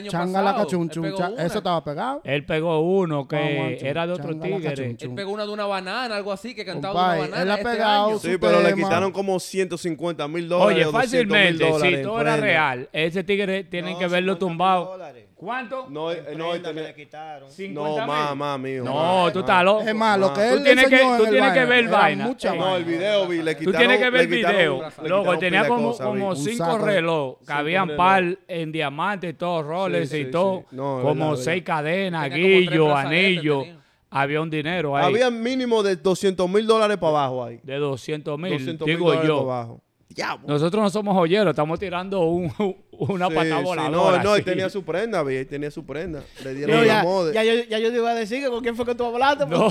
changa 0.07 0.41
la 0.41 0.51
pasado. 0.51 0.65
cachun, 0.65 0.83
Él 0.83 0.89
chun, 0.91 1.03
pegó 1.03 1.17
cha- 1.17 1.29
una. 1.29 1.43
Eso 1.43 1.57
estaba 1.57 1.83
pegado. 1.83 2.21
Él 2.23 2.45
pegó 2.45 2.79
uno 2.79 3.27
que 3.27 3.35
One, 3.35 3.59
one, 3.61 3.75
two, 3.77 3.85
era 3.87 4.07
de 4.07 4.13
otro 4.13 4.39
tigre. 4.39 4.95
Él 4.99 5.11
pegó 5.15 5.31
una 5.31 5.45
de 5.45 5.51
una 5.51 5.65
banana, 5.65 6.15
algo 6.15 6.31
así, 6.31 6.53
que 6.53 6.63
cantaba 6.63 7.15
de 7.15 7.19
una 7.21 7.29
banana. 7.29 7.41
él 7.43 7.51
ha 7.51 7.55
este 7.55 7.69
pegado 7.71 8.07
año. 8.09 8.19
su 8.19 8.27
Sí, 8.27 8.37
pero 8.39 8.61
le 8.61 8.73
quitaron 8.75 9.11
como 9.11 9.39
150 9.39 10.27
mil 10.27 10.47
dólares. 10.47 10.75
Oye, 10.75 10.85
o 10.85 10.91
200 10.91 11.25
mil 11.25 11.57
fácilmente, 11.59 11.97
si 11.97 12.03
todo 12.03 12.21
era 12.21 12.37
real, 12.37 12.89
ese 12.93 13.23
tigre 13.23 13.63
tienen 13.63 13.97
que 13.97 14.07
verlo 14.07 14.35
50.000 14.35 14.39
tumbado. 14.39 14.85
dólares. 14.85 15.25
¿Cuánto? 15.41 15.87
No, 15.89 16.11
eh, 16.11 16.23
no, 16.37 16.53
él 16.53 16.61
tenía- 16.61 16.83
le 16.83 16.93
quitaron. 16.93 17.49
no, 17.49 17.49
50 17.49 18.05
más, 18.05 18.29
mil. 18.29 18.37
más, 18.37 18.59
mío. 18.59 18.83
No, 18.83 18.93
más, 18.93 19.33
tú 19.33 19.39
más. 19.39 19.49
estás 19.49 19.63
loco. 19.65 19.81
Es 19.81 19.95
más, 19.95 20.19
lo 20.19 20.33
que 20.33 20.41
Tú 20.41 20.53
él 20.57 20.63
tienes 20.63 20.85
que- 20.87 20.95
enseñó 20.95 21.11
en 21.13 21.17
tú 21.17 21.23
el 21.25 21.29
tienes 21.31 21.51
que 21.53 21.59
vaina 21.59 21.69
ver 21.75 21.83
era 21.85 21.97
vaina. 21.97 22.27
mucha. 22.27 22.55
No, 22.55 22.75
el 22.77 22.85
video, 22.85 23.27
vi, 23.27 23.41
le 23.41 23.53
Tú 23.55 23.59
quitaron. 23.59 23.79
tienes 23.79 23.97
que 23.97 24.09
ver 24.11 24.13
le 24.13 24.19
el 24.21 24.29
quitaron- 24.43 24.55
video. 24.57 24.73
le 25.01 25.09
Loco, 25.09 25.21
quitaron 25.23 25.39
tenía 25.39 25.49
pila 25.61 25.63
de 25.63 25.67
como, 25.69 25.87
cosas, 25.89 26.07
como 26.07 26.29
vi. 26.35 26.41
Cinco 26.41 26.57
saco 26.65 26.85
de- 26.85 26.93
relojes, 26.93 27.47
que 27.47 27.53
habían 27.53 27.87
relojes. 27.89 27.97
par 27.97 28.37
en 28.47 28.71
diamantes, 28.71 29.37
todos 29.39 29.65
roles 29.65 30.09
Sí, 30.09 30.17
y 30.17 30.25
sí, 30.25 30.31
todo. 30.31 30.59
sí. 30.69 30.75
No, 30.75 30.99
es 30.99 31.05
como 31.05 31.29
verdad, 31.31 31.43
seis 31.43 31.63
cadenas, 31.63 32.23
Tenía 32.29 32.37
como 32.37 32.47
tres 32.55 32.69
guillo, 32.69 32.85
brazaletes, 32.85 33.37
anillo. 33.37 33.59
tenía. 33.61 33.81
Había 34.13 34.41
un 34.41 34.49
dinero 34.49 34.95
ahí 34.97 35.05
Había 35.05 35.31
mínimo 35.31 35.81
de 35.81 35.95
200 35.95 36.47
mil 36.49 36.67
dólares 36.67 36.97
para 36.97 37.09
abajo 37.11 37.45
ahí. 37.45 37.59
de 37.63 37.77
200 37.77 38.37
mil, 38.37 38.51
200 38.51 38.85
mil 38.85 38.95
digo 38.97 39.07
dólares 39.09 39.27
yo. 39.27 39.47
para 39.47 39.59
abajo. 39.61 39.81
Ya, 40.15 40.37
Nosotros 40.45 40.81
no 40.83 40.89
somos 40.89 41.15
joyeros, 41.15 41.51
estamos 41.51 41.79
tirando 41.79 42.21
un- 42.21 42.51
una 42.91 43.27
Sí, 43.27 43.33
pata 43.35 43.57
sí, 43.59 43.63
voladora. 43.63 44.17
No, 44.17 44.23
no, 44.23 44.35
y 44.35 44.39
así. 44.41 44.43
tenía 44.43 44.69
su 44.69 44.83
prenda, 44.83 45.23
vi, 45.23 45.45
tenía 45.45 45.71
su 45.71 45.85
prenda. 45.85 46.21
Le 46.43 46.53
dieron 46.53 46.75
No, 46.75 46.81
la 46.81 46.87
ya, 46.87 47.03
moda. 47.03 47.31
ya, 47.33 47.43
yo, 47.43 47.53
ya 47.69 47.79
yo 47.79 47.89
te 47.91 47.95
iba 47.97 48.11
a 48.11 48.15
decir 48.15 48.43
que 48.43 48.49
con 48.49 48.61
quién 48.61 48.75
fue 48.75 48.85
que 48.85 48.95
tú 48.95 49.05
hablaste. 49.05 49.45
No, 49.45 49.69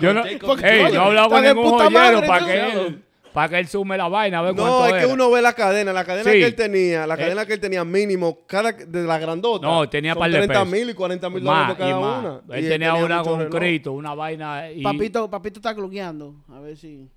yo 0.00 0.12
no, 0.14 0.22
Porque, 0.46 0.66
Ey, 0.68 0.84
oye, 0.84 0.94
no 0.94 1.02
he 1.02 1.06
hablado 1.06 1.30
con 1.30 1.42
ningún 1.42 1.70
joyero 1.70 2.20
para 2.26 2.46
que, 2.46 2.60
él, 2.72 3.02
para 3.32 3.48
que 3.50 3.58
él 3.58 3.68
sume 3.68 3.96
la 3.98 4.08
vaina, 4.08 4.38
a 4.38 4.42
ver 4.42 4.54
No, 4.54 4.86
es 4.86 4.92
que 4.94 4.98
era. 5.00 5.08
uno 5.08 5.30
ve 5.30 5.42
la 5.42 5.52
cadena, 5.52 5.92
la 5.92 6.04
cadena 6.04 6.30
Sí. 6.30 6.38
que 6.38 6.46
él 6.46 6.54
tenía, 6.54 7.06
la 7.06 7.14
Eh. 7.14 7.18
cadena 7.18 7.44
que 7.46 7.52
él 7.54 7.60
tenía 7.60 7.84
mínimo, 7.84 8.38
cada 8.46 8.72
de 8.72 9.02
la 9.04 9.18
grandota. 9.18 9.66
No, 9.66 9.88
tenía 9.88 10.12
son 10.14 10.20
par 10.20 10.30
de 10.30 10.36
30 10.38 10.54
pesos. 10.54 10.68
mil 10.72 10.90
y 10.90 10.94
40 10.94 11.30
mil 11.30 11.44
dólares 11.44 11.68
por 11.68 11.78
cada 11.78 12.00
más. 12.00 12.24
una. 12.46 12.56
Él 12.58 12.64
Y 12.64 12.68
tenía, 12.68 12.94
una 12.94 13.22
con 13.22 13.38
reloj. 13.40 13.54
Cristo, 13.54 13.92
una 13.92 14.14
vaina. 14.14 14.70
Y, 14.70 14.82
Papito, 14.82 15.28
papito 15.30 15.58
está 15.58 15.74
cluqueando. 15.74 16.34
A 16.52 16.60
ver 16.60 16.76
si. 16.76 17.08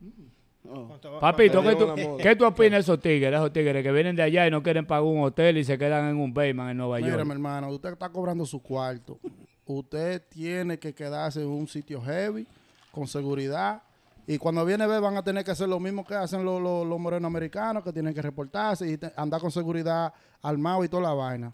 Oh. 0.67 1.19
Papito, 1.19 1.61
¿qué 1.63 1.75
tú. 1.75 2.17
¿qué 2.21 2.35
tú 2.35 2.45
opinas 2.45 2.71
de 2.73 2.79
esos 2.79 2.99
tigres? 2.99 3.33
Esos 3.33 3.51
tigres 3.53 3.81
que 3.81 3.91
vienen 3.91 4.15
de 4.15 4.23
allá 4.23 4.45
y 4.47 4.51
no 4.51 4.61
quieren 4.61 4.85
pagar 4.85 5.03
un 5.05 5.23
hotel 5.23 5.57
y 5.57 5.63
se 5.63 5.77
quedan 5.77 6.09
en 6.09 6.17
un 6.17 6.33
basement 6.33 6.71
en 6.71 6.77
Nueva 6.77 6.97
Mira, 6.97 7.09
York. 7.11 7.25
mi 7.25 7.31
hermano, 7.31 7.69
usted 7.69 7.93
está 7.93 8.09
cobrando 8.09 8.45
su 8.45 8.61
cuarto. 8.61 9.19
Usted 9.65 10.21
tiene 10.29 10.77
que 10.77 10.93
quedarse 10.93 11.41
en 11.41 11.47
un 11.47 11.67
sitio 11.67 12.01
heavy, 12.01 12.45
con 12.91 13.07
seguridad. 13.07 13.81
Y 14.27 14.37
cuando 14.37 14.63
viene 14.65 14.83
a 14.83 14.87
ver, 14.87 15.01
van 15.01 15.15
a 15.17 15.23
tener 15.23 15.43
que 15.43 15.51
hacer 15.51 15.69
lo 15.69 15.79
mismo 15.79 16.05
que 16.05 16.13
hacen 16.15 16.43
los, 16.43 16.61
los, 16.61 16.85
los 16.85 16.99
morenos 16.99 17.27
americanos, 17.29 17.83
que 17.83 17.91
tienen 17.93 18.13
que 18.13 18.21
reportarse 18.21 18.87
y 18.87 18.97
te- 18.97 19.11
andar 19.15 19.39
con 19.41 19.49
seguridad 19.51 20.13
armado 20.41 20.83
y 20.83 20.89
toda 20.89 21.03
la 21.03 21.13
vaina. 21.13 21.51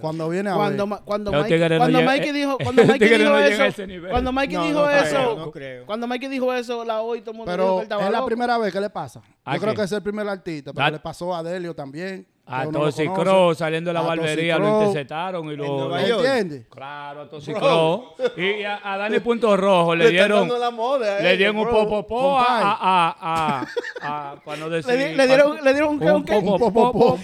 Cuando 0.00 0.28
viene 0.30 0.48
a 0.50 0.54
Cuando, 0.54 0.84
ver, 0.84 0.88
Ma- 0.88 1.04
cuando, 1.04 1.30
Mikey, 1.32 1.48
tigres 1.48 1.70
no 1.72 1.78
cuando 1.78 2.02
Mikey 2.02 2.32
dijo, 2.32 2.52
eh, 2.58 2.64
cuando 2.64 2.84
Mikey 2.86 3.08
dijo 3.18 3.24
no 3.30 3.38
eso, 3.38 3.82
cuando 4.10 4.32
Mikey 4.32 4.56
No, 4.56 4.66
dijo 4.66 4.84
creo, 4.84 5.00
eso, 5.02 5.36
no 5.36 5.50
creo. 5.50 5.86
cuando 5.86 6.06
Mikey 6.06 6.28
dijo 6.30 6.54
eso, 6.54 6.84
la 6.84 7.02
hoy 7.02 7.20
todo 7.20 7.32
el 7.32 7.36
mundo 7.36 7.52
dijo 7.52 7.80
que 7.80 7.86
pero 7.86 7.98
es 8.00 8.10
la 8.10 8.18
loco. 8.18 8.26
primera 8.26 8.56
vez 8.58 8.72
que 8.72 8.80
le 8.80 8.88
pasa. 8.90 9.20
¿A 9.44 9.54
Yo 9.54 9.60
creo 9.60 9.72
qué? 9.74 9.78
que 9.80 9.84
es 9.84 9.92
el 9.92 10.02
primer 10.02 10.26
artista, 10.28 10.72
pero 10.72 10.90
le 10.90 10.98
pasó 11.00 11.34
a 11.34 11.42
Delio 11.42 11.74
también. 11.74 12.26
A. 12.50 12.66
Cross 12.66 13.58
saliendo 13.58 13.90
de 13.90 13.94
la 13.94 14.00
A 14.00 14.04
barbería 14.04 14.58
lo 14.58 14.78
interceptaron 14.80 15.50
y 15.52 15.56
lo. 15.56 15.96
¿Entiendes? 15.98 16.66
Claro, 16.70 17.22
a 17.22 17.28
Toxic 17.28 17.56
Cross. 17.58 18.00
Y 18.36 18.62
a, 18.64 18.80
a 18.82 18.96
Dani 18.96 19.18
Punto 19.20 19.56
Rojo 19.56 19.94
le 19.94 20.04
Le 20.04 20.10
dieron. 20.10 20.48
la 20.58 20.70
moda 20.70 21.18
a 21.18 21.20
Le 21.20 21.36
dieron 21.36 21.56
un 21.56 21.64
bro. 21.64 21.72
popopó 21.84 22.38
a, 22.38 23.64
a, 24.00 24.36
para 24.44 24.56
no 24.56 24.70
decir. 24.70 24.94
Le, 24.94 25.14
le 25.14 25.26
dieron, 25.26 25.62
le 25.62 25.72
dieron 25.72 25.90
un 25.94 25.98
qué, 26.24 26.34
un 26.34 26.38
un 26.38 26.58
popopó. 26.58 27.18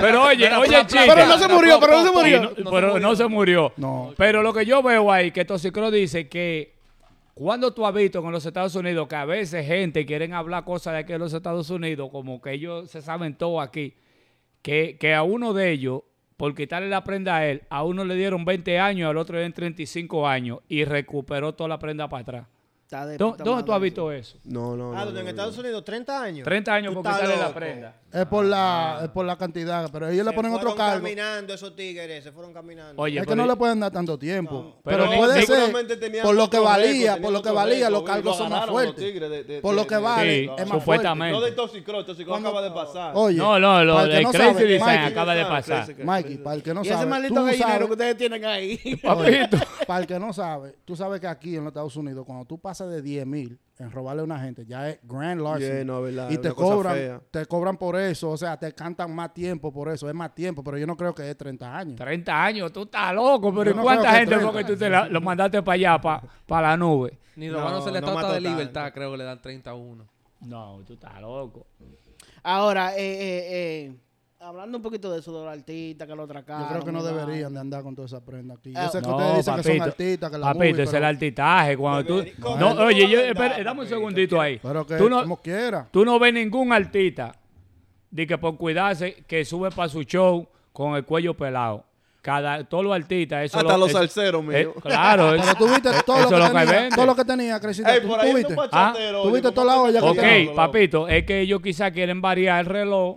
Pero 0.00 0.24
oye, 0.24 0.54
oye, 0.54 0.86
chica. 0.86 1.02
Pero 1.06 1.26
no 1.26 1.38
se 1.38 1.48
murió, 1.48 1.80
pero 1.80 1.92
no 1.92 2.04
se 2.04 2.10
murió. 2.12 2.52
pero 2.70 2.98
no 2.98 3.16
se 3.16 3.26
murió. 3.26 3.72
Pero 4.16 4.42
lo 4.42 4.52
que 4.52 4.66
yo 4.66 4.82
veo 4.82 5.10
ahí, 5.10 5.30
que 5.30 5.44
Toxicro 5.44 5.90
dice 5.90 6.28
que 6.28 6.81
cuando 7.34 7.72
tú 7.72 7.86
has 7.86 7.94
visto 7.94 8.18
en 8.20 8.30
los 8.32 8.44
Estados 8.44 8.74
Unidos 8.74 9.08
que 9.08 9.16
a 9.16 9.24
veces 9.24 9.66
gente 9.66 10.04
quieren 10.04 10.34
hablar 10.34 10.64
cosas 10.64 10.92
de 10.94 10.98
aquí 11.00 11.12
en 11.14 11.18
los 11.20 11.32
Estados 11.32 11.70
Unidos, 11.70 12.10
como 12.12 12.40
que 12.40 12.52
ellos 12.52 12.90
se 12.90 13.00
saben 13.02 13.34
todo 13.36 13.60
aquí, 13.60 13.94
que, 14.60 14.96
que 14.98 15.14
a 15.14 15.22
uno 15.22 15.52
de 15.54 15.70
ellos, 15.70 16.02
por 16.36 16.54
quitarle 16.54 16.88
la 16.88 17.02
prenda 17.04 17.36
a 17.36 17.46
él, 17.48 17.62
a 17.70 17.84
uno 17.84 18.04
le 18.04 18.14
dieron 18.16 18.44
20 18.44 18.78
años, 18.78 19.08
al 19.08 19.16
otro 19.16 19.34
le 19.34 19.40
dieron 19.40 19.54
35 19.54 20.26
años 20.28 20.58
y 20.68 20.84
recuperó 20.84 21.54
toda 21.54 21.68
la 21.68 21.78
prenda 21.78 22.08
para 22.08 22.22
atrás. 22.22 22.46
De 23.08 23.16
¿Dó- 23.16 23.30
puta 23.30 23.44
¿Dónde 23.44 23.64
tú 23.64 23.72
has 23.72 23.80
visto 23.80 24.12
eso? 24.12 24.38
No, 24.44 24.76
no, 24.76 24.92
Ah, 24.92 24.96
no. 24.98 25.04
donde 25.06 25.20
en 25.20 25.24
no, 25.26 25.30
Estados 25.30 25.56
no. 25.56 25.62
Unidos, 25.62 25.82
30 25.82 26.22
años. 26.22 26.44
30 26.44 26.74
años 26.74 26.92
Tú 26.92 27.02
por 27.02 27.10
quitarle 27.10 27.36
la 27.38 27.54
prenda. 27.54 27.96
Es 28.12 28.26
por 28.26 28.44
la, 28.44 29.00
es 29.04 29.08
por 29.08 29.24
la 29.24 29.36
cantidad, 29.38 29.88
pero 29.90 30.06
ellos 30.08 30.24
le 30.26 30.32
Se 30.32 30.36
ponen 30.36 30.52
otro 30.52 30.70
fueron 30.72 30.76
cargo. 30.86 31.02
caminando 31.02 31.54
esos 31.54 31.74
tigres, 31.74 32.22
se 32.22 32.30
fueron 32.30 32.52
caminando. 32.52 33.00
Oye, 33.00 33.18
Es 33.20 33.26
que 33.26 33.34
no 33.34 33.46
le 33.46 33.56
pueden 33.56 33.80
dar 33.80 33.90
tanto 33.90 34.18
tiempo. 34.18 34.76
pero 34.84 35.06
puede 35.10 35.46
ser 35.46 35.72
por 36.22 36.34
lo 36.34 36.50
que 36.50 36.58
valía, 36.58 37.16
por 37.20 37.32
lo 37.32 37.40
que 37.42 37.50
valía, 37.50 37.88
los 37.88 38.02
cargos 38.02 38.24
lo 38.24 38.34
son 38.34 38.50
más 38.50 38.66
fuertes. 38.66 39.02
De- 39.02 39.44
de- 39.44 39.60
Por 39.62 39.74
lo 39.74 39.82
de- 39.82 39.86
que 39.88 39.94
de- 39.94 40.00
vale, 40.00 40.44
Sí, 40.44 40.50
es 40.58 40.68
más 40.68 40.78
supuestamente. 40.78 41.32
No 41.32 41.40
de. 41.40 41.52
Toxicro, 41.52 42.04
Toxicro 42.04 42.34
acaba 42.34 42.60
de 42.62 42.70
pasar. 42.70 43.12
Oye, 43.14 43.38
No, 43.38 43.58
no, 43.58 43.84
lo 43.84 43.94
para 43.94 44.04
el 44.04 44.10
que 44.10 44.14
del 44.16 44.22
no 44.24 44.30
Crazy 44.32 44.52
sabe, 44.52 44.64
Design 44.66 44.86
Mikey, 45.00 45.06
acaba 45.12 45.34
de 45.34 45.40
Ah, 45.42 45.48
pasar. 45.48 45.96
Mikey, 46.04 46.36
para 46.38 46.56
el 46.56 46.62
que 46.62 46.74
no 46.74 46.80
Y 46.82 46.86
ese 46.88 46.94
sabe, 46.94 47.06
maldito 47.10 47.44
gallinero 47.44 47.86
que 47.86 47.92
ustedes 47.92 48.16
tienen 48.18 48.44
ahí. 48.44 48.78
Papito. 49.02 49.56
para 49.86 50.00
el 50.00 50.06
que 50.06 50.18
no 50.18 50.32
sabe, 50.34 50.74
tú 50.84 50.96
sabes 50.96 51.18
que 51.20 51.26
aquí 51.28 51.56
en 51.56 51.64
los 51.64 51.70
Estados 51.70 51.96
Unidos, 51.96 52.24
cuando 52.26 52.44
tú 52.44 52.58
pasas 52.58 52.90
de 52.90 53.00
10 53.00 53.26
mil 53.26 53.58
en 53.82 53.90
robarle 53.90 54.22
a 54.22 54.24
una 54.24 54.38
gente, 54.40 54.64
ya 54.64 54.88
es 54.88 54.98
grand 55.02 55.40
larceny. 55.40 55.74
Yeah, 55.76 55.84
no, 55.84 55.98
es 56.06 56.14
verdad, 56.14 56.30
y 56.30 56.38
te 56.38 56.52
cobran, 56.52 57.20
te 57.30 57.46
cobran 57.46 57.76
por 57.76 57.96
eso, 57.96 58.30
o 58.30 58.36
sea, 58.36 58.56
te 58.58 58.72
cantan 58.74 59.14
más 59.14 59.32
tiempo 59.34 59.72
por 59.72 59.88
eso, 59.90 60.08
es 60.08 60.14
más 60.14 60.34
tiempo, 60.34 60.62
pero 60.64 60.78
yo 60.78 60.86
no 60.86 60.96
creo 60.96 61.14
que 61.14 61.28
es 61.30 61.36
30 61.36 61.76
años. 61.76 61.96
30 61.96 62.44
años, 62.44 62.72
tú 62.72 62.82
estás 62.82 63.14
loco, 63.14 63.52
pero 63.52 63.64
Yo 63.64 63.70
¿y 63.72 63.74
no 63.76 63.82
cuánta 63.82 64.12
gente 64.12 64.34
30. 64.36 64.50
fue 64.52 64.58
que 64.64 64.72
tú 64.72 64.78
te 64.78 64.88
la- 64.88 65.08
lo 65.08 65.20
mandaste 65.20 65.62
para 65.62 65.74
allá, 65.74 66.00
para 66.46 66.68
la 66.68 66.76
nube? 66.76 67.18
Ni 67.36 67.48
No, 67.48 67.58
la 67.64 67.70
no 67.70 67.78
estatua 67.78 68.14
mató 68.14 68.28
de 68.28 68.34
tanto. 68.40 68.48
libertad, 68.50 68.92
creo 68.92 69.10
que 69.12 69.16
le 69.18 69.24
dan 69.24 69.40
31. 69.40 70.06
No, 70.40 70.80
tú 70.86 70.94
estás 70.94 71.20
loco. 71.20 71.66
Ahora, 72.42 72.96
eh, 72.96 73.00
eh, 73.00 73.46
eh, 73.86 73.96
hablando 74.42 74.78
un 74.78 74.82
poquito 74.82 75.10
de 75.12 75.20
eso, 75.20 75.32
de 75.38 75.44
los 75.44 75.52
artistas, 75.56 76.06
que 76.08 76.14
lo 76.14 76.24
atracaron. 76.24 76.62
Yo 76.64 76.68
creo 76.70 76.84
que 76.84 76.92
no 76.92 77.02
deberían 77.02 77.52
de 77.54 77.60
andar 77.60 77.82
con 77.82 77.94
toda 77.94 78.06
esa 78.06 78.24
prenda 78.24 78.54
aquí. 78.54 78.72
Yo 78.72 78.78
Ah, 78.80 78.88
sé 78.88 79.00
que 79.00 79.08
No, 79.08 79.16
ustedes 79.16 79.36
dicen 79.38 79.54
que 79.56 79.62
son 79.62 79.72
papito, 79.78 79.84
artistas, 79.84 80.30
que 80.30 80.38
la 80.38 80.46
Papito, 80.46 80.58
movie, 80.64 80.82
es 80.82 80.88
pero, 80.90 80.98
el 80.98 81.04
altitaje. 81.04 81.76
Cuando 81.76 82.04
tú, 82.04 82.24
no, 82.38 82.68
¿Cómo 82.74 82.80
oye, 82.86 83.08
yo, 83.08 83.20
espera, 83.20 83.48
dame 83.58 83.70
un 83.70 83.76
papito? 83.76 83.86
segundito 83.86 84.40
ahí. 84.40 84.58
pero 84.62 84.86
que 84.86 84.96
Tú 84.96 85.08
no, 85.08 85.22
como 85.22 85.36
quiera. 85.40 85.88
tú 85.90 86.04
no 86.04 86.18
ves 86.18 86.34
ningún 86.34 86.72
artista 86.72 87.34
de 88.10 88.26
que 88.26 88.36
por 88.38 88.56
cuidarse 88.56 89.24
que 89.26 89.44
sube 89.44 89.70
para 89.70 89.88
su 89.88 90.02
show 90.02 90.46
con 90.72 90.96
el 90.96 91.04
cuello 91.04 91.34
pelado. 91.34 91.84
Cada, 92.20 92.62
todos 92.62 92.84
los 92.84 92.94
artistas, 92.94 93.44
eso 93.46 93.58
Hasta 93.58 93.72
lo- 93.72 93.78
los 93.78 93.88
es- 93.88 93.94
salseros, 93.94 94.42
eh, 94.44 94.46
mío. 94.64 94.74
claro, 94.80 95.30
Pero 95.32 95.54
tú 95.56 95.66
viste 95.66 95.90
todo 96.06 96.18
eso 96.20 96.30
lo 96.30 96.36
que 96.36 96.38
lo 96.38 96.44
que 96.44 96.58
tenía, 96.66 96.80
vende. 96.80 96.96
todo 96.96 97.06
lo 97.06 97.16
que 97.16 97.24
tenía, 97.24 97.58
Crescita. 97.60 97.94
Ey, 97.94 98.00
¿Tú, 98.00 98.06
por 98.08 98.20
tú 98.20 98.26
ahí 98.26 98.34
viste? 98.34 98.52
un 98.52 98.56
bachatero, 98.56 99.22
¿Tú 99.22 99.28
oye, 99.28 99.32
viste 99.32 99.42
¿cómo 99.48 99.54
toda 99.54 99.66
la 99.74 99.82
olla 99.82 100.00
que 100.00 100.48
Ok, 100.48 100.54
papito, 100.54 101.08
es 101.08 101.24
que 101.26 101.40
ellos 101.40 101.60
quizás 101.60 101.90
quieren 101.90 102.20
variar 102.20 102.60
el 102.60 102.66
reloj, 102.66 103.16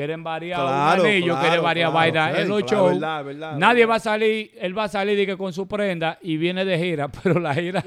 quieren 0.00 0.24
variar 0.24 0.60
Claro, 0.60 1.02
un 1.02 1.08
anillo, 1.08 1.26
claro, 1.26 1.40
quieren 1.40 1.62
variar 1.62 1.90
claro, 1.90 1.98
vaina 2.00 2.30
ok, 2.32 2.38
en 2.38 2.48
los 2.48 2.62
claro, 2.62 2.76
shows. 2.84 2.92
verdad, 3.00 3.24
verdad, 3.24 3.56
Nadie 3.58 3.74
verdad. 3.80 3.90
va 3.92 3.96
a 3.96 4.00
salir, 4.00 4.50
él 4.60 4.78
va 4.78 4.84
a 4.84 4.88
salir 4.88 5.26
que 5.26 5.36
con 5.36 5.52
su 5.52 5.68
prenda 5.68 6.18
y 6.22 6.36
viene 6.36 6.64
de 6.64 6.78
gira, 6.78 7.08
pero 7.22 7.38
la 7.38 7.54
gira. 7.54 7.84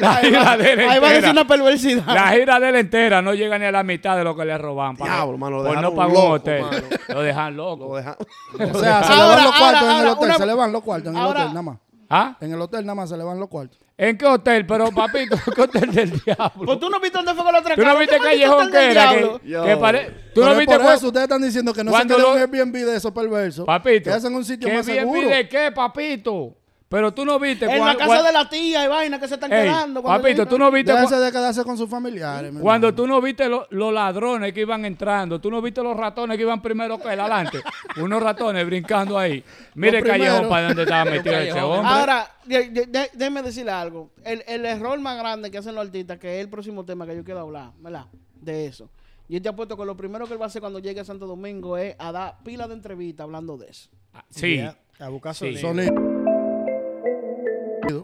la 0.00 0.14
gira 0.16 0.56
de 0.56 0.72
él 0.72 0.80
Ahí 0.80 0.98
va 1.00 1.06
a 1.08 1.10
decir 1.10 1.24
entera- 1.24 1.30
una 1.32 1.46
perversidad. 1.46 2.06
La 2.14 2.28
gira 2.32 2.58
de 2.60 2.68
él 2.68 2.76
entera 2.76 3.22
no 3.22 3.34
llega 3.34 3.58
ni 3.58 3.64
a 3.66 3.72
la 3.72 3.82
mitad 3.82 4.16
de 4.16 4.24
lo 4.24 4.34
que 4.36 4.44
le 4.44 4.56
roban. 4.58 4.96
Diablo, 4.96 5.38
mano, 5.38 5.62
lo 5.62 5.80
no 5.80 5.94
pagar 5.94 6.16
un 6.16 6.32
hotel. 6.32 6.62
mano. 6.62 6.76
Lo 7.08 7.22
dejan 7.22 7.56
loco. 7.56 7.88
Lo 7.88 7.96
deja- 7.96 8.16
O 8.18 8.78
sea, 8.78 9.02
se 9.04 9.12
Ahora, 9.12 9.26
le 9.26 9.34
van 9.34 9.44
los 9.44 9.56
cuartos 9.58 9.82
en 9.82 10.00
el 10.00 10.06
hotel. 10.08 10.32
Se 10.34 10.46
le 10.46 10.54
van 10.54 10.72
los 10.72 10.82
cuartos 10.82 11.12
en 11.12 11.18
el 11.18 11.24
hotel 11.26 11.46
nada 11.48 11.62
más. 11.62 11.78
¿Ah? 12.14 12.36
En 12.40 12.52
el 12.52 12.60
hotel 12.60 12.84
nada 12.84 12.94
más 12.94 13.08
se 13.08 13.16
le 13.16 13.24
van 13.24 13.40
los 13.40 13.48
cuartos. 13.48 13.78
¿En 13.96 14.18
qué 14.18 14.26
hotel? 14.26 14.66
Pero, 14.66 14.90
papito, 14.92 15.34
¿qué 15.54 15.62
hotel 15.62 15.90
del 15.92 16.10
diablo? 16.26 16.66
Pues 16.66 16.78
tú 16.78 16.90
no 16.90 17.00
viste 17.00 17.16
dónde 17.16 17.32
fue 17.34 17.42
que 17.44 17.52
lo 17.52 17.58
¿Tú 17.62 17.68
atracaron. 17.70 17.92
no 17.94 17.98
viste 18.00 18.16
¿Qué 18.16 18.22
maldito 18.22 18.56
Callejón 18.58 18.70
que 18.70 18.90
era? 18.90 19.10
Que, 19.10 19.68
que 19.70 19.76
pare- 19.78 20.06
¿Tú 20.34 20.40
Pero 20.42 20.52
no 20.52 20.58
viste 20.58 20.78
por 20.78 20.92
eso 20.92 21.06
ustedes 21.06 21.22
están 21.24 21.40
diciendo 21.42 21.72
que 21.72 21.82
no 21.84 21.92
se 21.96 22.04
lo- 22.04 22.36
en 22.36 22.40
Airbnb 22.42 22.72
de 22.74 22.96
esos 22.96 23.12
perversos. 23.12 23.64
Papito. 23.64 24.10
Que 24.10 24.16
hacen 24.16 24.34
un 24.34 24.44
sitio 24.44 24.68
¿qué 24.68 24.74
más 24.76 24.86
bien 24.86 24.98
seguro. 25.00 25.28
de 25.28 25.48
qué, 25.48 25.72
papito? 25.74 26.54
Pero 26.92 27.12
tú 27.14 27.24
no 27.24 27.38
viste 27.40 27.64
En 27.64 27.82
la 27.84 27.96
casa 27.96 28.22
de 28.22 28.32
la 28.32 28.48
tía 28.50 28.84
y 28.84 28.88
vaina 28.88 29.18
que 29.18 29.26
se 29.26 29.34
están 29.34 29.50
Ey, 29.50 29.62
quedando. 29.64 30.02
cuando 30.02 30.22
papito, 30.22 30.46
tú 30.46 30.58
no 30.58 30.70
viste 30.70 30.92
Déjense 30.92 31.16
de 31.16 31.32
quedarse 31.32 31.64
con 31.64 31.78
sus 31.78 31.88
familiares. 31.88 32.52
mi 32.52 32.60
cuando 32.60 32.88
hermano. 32.88 33.02
tú 33.02 33.08
no 33.08 33.20
viste 33.22 33.48
lo- 33.48 33.66
los 33.70 33.92
ladrones 33.94 34.52
que 34.52 34.60
iban 34.60 34.84
entrando, 34.84 35.40
tú 35.40 35.50
no 35.50 35.62
viste 35.62 35.82
los 35.82 35.96
ratones 35.96 36.36
que 36.36 36.42
iban 36.42 36.60
primero 36.60 36.98
que 36.98 37.10
él 37.10 37.18
adelante, 37.20 37.62
unos 37.96 38.22
ratones 38.22 38.66
brincando 38.66 39.18
ahí. 39.18 39.42
Mire 39.74 40.02
callejón 40.02 40.50
para 40.50 40.66
donde 40.68 40.82
estaba 40.82 41.04
metido 41.10 41.34
ese 41.38 41.60
hombre. 41.62 41.90
Ahora, 41.92 42.30
de- 42.44 42.68
de- 42.68 42.86
de- 42.86 43.10
déjeme 43.14 43.42
decirle 43.42 43.72
algo. 43.72 44.10
El, 44.22 44.44
el 44.46 44.66
error 44.66 45.00
más 45.00 45.16
grande 45.18 45.50
que 45.50 45.56
hacen 45.56 45.74
los 45.74 45.86
artistas, 45.86 46.18
que 46.18 46.36
es 46.36 46.42
el 46.44 46.50
próximo 46.50 46.84
tema 46.84 47.06
que 47.06 47.16
yo 47.16 47.24
quiero 47.24 47.40
hablar, 47.40 47.70
¿verdad? 47.78 48.04
De 48.34 48.66
eso. 48.66 48.90
Yo 49.30 49.40
te 49.40 49.48
apuesto 49.48 49.78
que 49.78 49.86
lo 49.86 49.96
primero 49.96 50.26
que 50.26 50.34
él 50.34 50.38
va 50.40 50.44
a 50.44 50.48
hacer 50.48 50.60
cuando 50.60 50.78
llegue 50.78 51.00
a 51.00 51.04
Santo 51.06 51.26
Domingo 51.26 51.78
es 51.78 51.96
a 51.98 52.12
dar 52.12 52.36
pila 52.44 52.68
de 52.68 52.74
entrevistas 52.74 53.24
hablando 53.24 53.56
de 53.56 53.70
eso. 53.70 53.88
sí. 54.28 54.56
Yeah, 54.56 54.76
A 54.98 55.08
buscar 55.08 55.34
Sí. 55.34 55.56
sonido. 55.56 55.94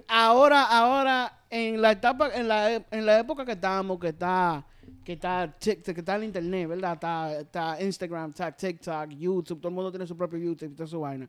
Ahora, 0.09 0.65
ahora, 0.65 1.41
en 1.51 1.81
la 1.81 1.93
etapa, 1.93 2.31
en 2.35 2.49
la, 2.49 2.75
en 2.91 3.07
la 3.07 3.19
época 3.21 3.45
que 3.45 3.53
estamos, 3.53 3.99
que 3.99 4.09
está, 4.09 4.65
que 5.05 5.13
está, 5.15 5.47
Tik- 5.59 5.83
que 5.83 6.01
está 6.01 6.17
el 6.17 6.25
internet, 6.25 6.69
¿verdad? 6.69 6.93
Está, 6.95 7.41
está 7.41 7.83
Instagram, 7.83 8.31
está 8.31 8.51
TikTok, 8.53 9.11
YouTube, 9.11 9.61
todo 9.61 9.69
el 9.69 9.75
mundo 9.75 9.91
tiene 9.91 10.07
su 10.07 10.17
propio 10.17 10.39
YouTube 10.39 10.73
y 10.73 10.75
toda 10.75 10.87
su 10.87 11.01
vaina. 11.01 11.29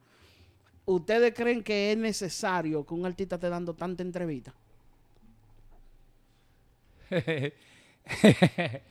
¿Ustedes 0.86 1.34
creen 1.36 1.64
que 1.64 1.92
es 1.92 1.98
necesario 1.98 2.86
que 2.86 2.94
un 2.94 3.06
artista 3.06 3.36
esté 3.36 3.50
dando 3.50 3.74
tanta 3.76 4.02
entrevista? 4.04 4.54
Eh, 7.12 7.54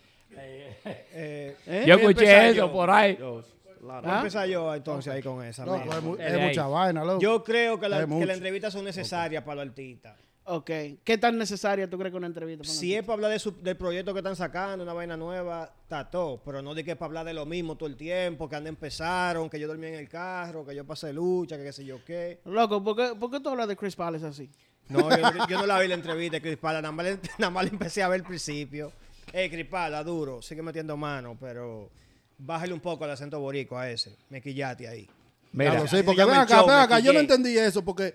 ¿Eh? 1.66 1.84
Yo 1.86 1.94
a 1.94 1.96
escuché 1.98 2.48
eso 2.50 2.56
yo. 2.66 2.72
por 2.72 2.90
ahí. 2.90 3.16
Dios. 3.16 3.46
Voy 3.80 4.00
a 4.04 4.16
empezar 4.18 4.48
yo 4.48 4.74
entonces 4.74 5.12
ahí 5.12 5.22
con 5.22 5.44
esa. 5.44 5.64
Loco, 5.64 5.78
mira. 6.12 6.28
es, 6.28 6.40
mucha 6.48 6.66
vaina, 6.66 7.04
loco. 7.04 7.20
Yo 7.20 7.42
creo 7.44 7.78
que, 7.78 7.88
las 7.88 8.00
entrevistas 8.08 8.72
son 8.72 8.84
necesarias 8.84 9.42
para 9.42 9.56
los 9.56 9.68
artistas. 9.70 10.16
Ok. 10.50 10.70
¿Qué 11.04 11.18
tan 11.20 11.36
necesaria 11.36 11.90
tú 11.90 11.98
crees 11.98 12.10
que 12.10 12.16
una 12.16 12.26
entrevista? 12.26 12.62
para 12.64 12.72
Si 12.72 12.94
es 12.94 13.02
para 13.02 13.12
hablar 13.14 13.30
de 13.32 13.38
su- 13.38 13.60
del 13.62 13.76
proyecto 13.76 14.14
que 14.14 14.20
están 14.20 14.34
sacando, 14.34 14.82
una 14.82 14.94
vaina 14.94 15.14
nueva, 15.14 15.70
está 15.82 16.08
todo. 16.08 16.40
Pero 16.42 16.62
no 16.62 16.74
de 16.74 16.84
que 16.84 16.92
es 16.92 16.96
para 16.96 17.08
hablar 17.08 17.26
de 17.26 17.34
lo 17.34 17.44
mismo 17.44 17.76
todo 17.76 17.86
el 17.86 17.96
tiempo, 17.96 18.48
que 18.48 18.56
anda 18.56 18.70
empezaron, 18.70 19.50
que 19.50 19.60
yo 19.60 19.68
dormí 19.68 19.88
en 19.88 19.94
el 19.96 20.08
carro, 20.08 20.64
que 20.64 20.74
yo 20.74 20.86
pasé 20.86 21.12
lucha, 21.12 21.58
que 21.58 21.64
qué 21.64 21.72
sé 21.74 21.84
yo 21.84 22.02
qué. 22.02 22.40
Loco, 22.46 22.82
¿por 22.82 22.96
qué, 22.96 23.14
por 23.14 23.30
qué 23.30 23.40
tú 23.40 23.50
hablas 23.50 23.68
de 23.68 23.76
Chris 23.76 23.94
Palace 23.94 24.24
así? 24.26 24.50
No, 24.88 25.10
yo, 25.10 25.16
yo 25.50 25.58
no 25.58 25.66
la 25.66 25.78
vi 25.80 25.88
la 25.88 25.96
entrevista 25.96 26.36
de 26.38 26.40
Chris 26.40 26.56
Pala, 26.56 26.80
nada 26.80 26.92
más, 26.92 27.04
le- 27.04 27.18
nada 27.38 27.50
más 27.50 27.64
la 27.64 27.70
empecé 27.70 28.02
a 28.02 28.08
ver 28.08 28.20
al 28.22 28.26
principio. 28.26 28.90
Eh, 29.34 29.50
Chris 29.50 29.66
Pala, 29.66 30.02
duro, 30.02 30.40
sigue 30.40 30.62
metiendo 30.62 30.96
mano, 30.96 31.36
pero 31.38 31.90
bájale 32.38 32.72
un 32.72 32.80
poco 32.80 33.04
el 33.04 33.10
acento 33.10 33.38
borico 33.40 33.76
a 33.76 33.90
ese. 33.90 34.16
Me 34.30 34.40
quillate 34.40 34.88
ahí. 34.88 35.08
Mira, 35.52 35.72
Claro, 35.72 35.88
sí, 35.88 36.02
porque 36.04 36.24
ven 36.24 36.34
acá, 36.34 36.58
show, 36.58 36.66
ven 36.66 36.76
acá. 36.76 36.98
Yo 37.00 37.12
no 37.12 37.20
entendí 37.20 37.56
eso 37.56 37.84
porque 37.84 38.14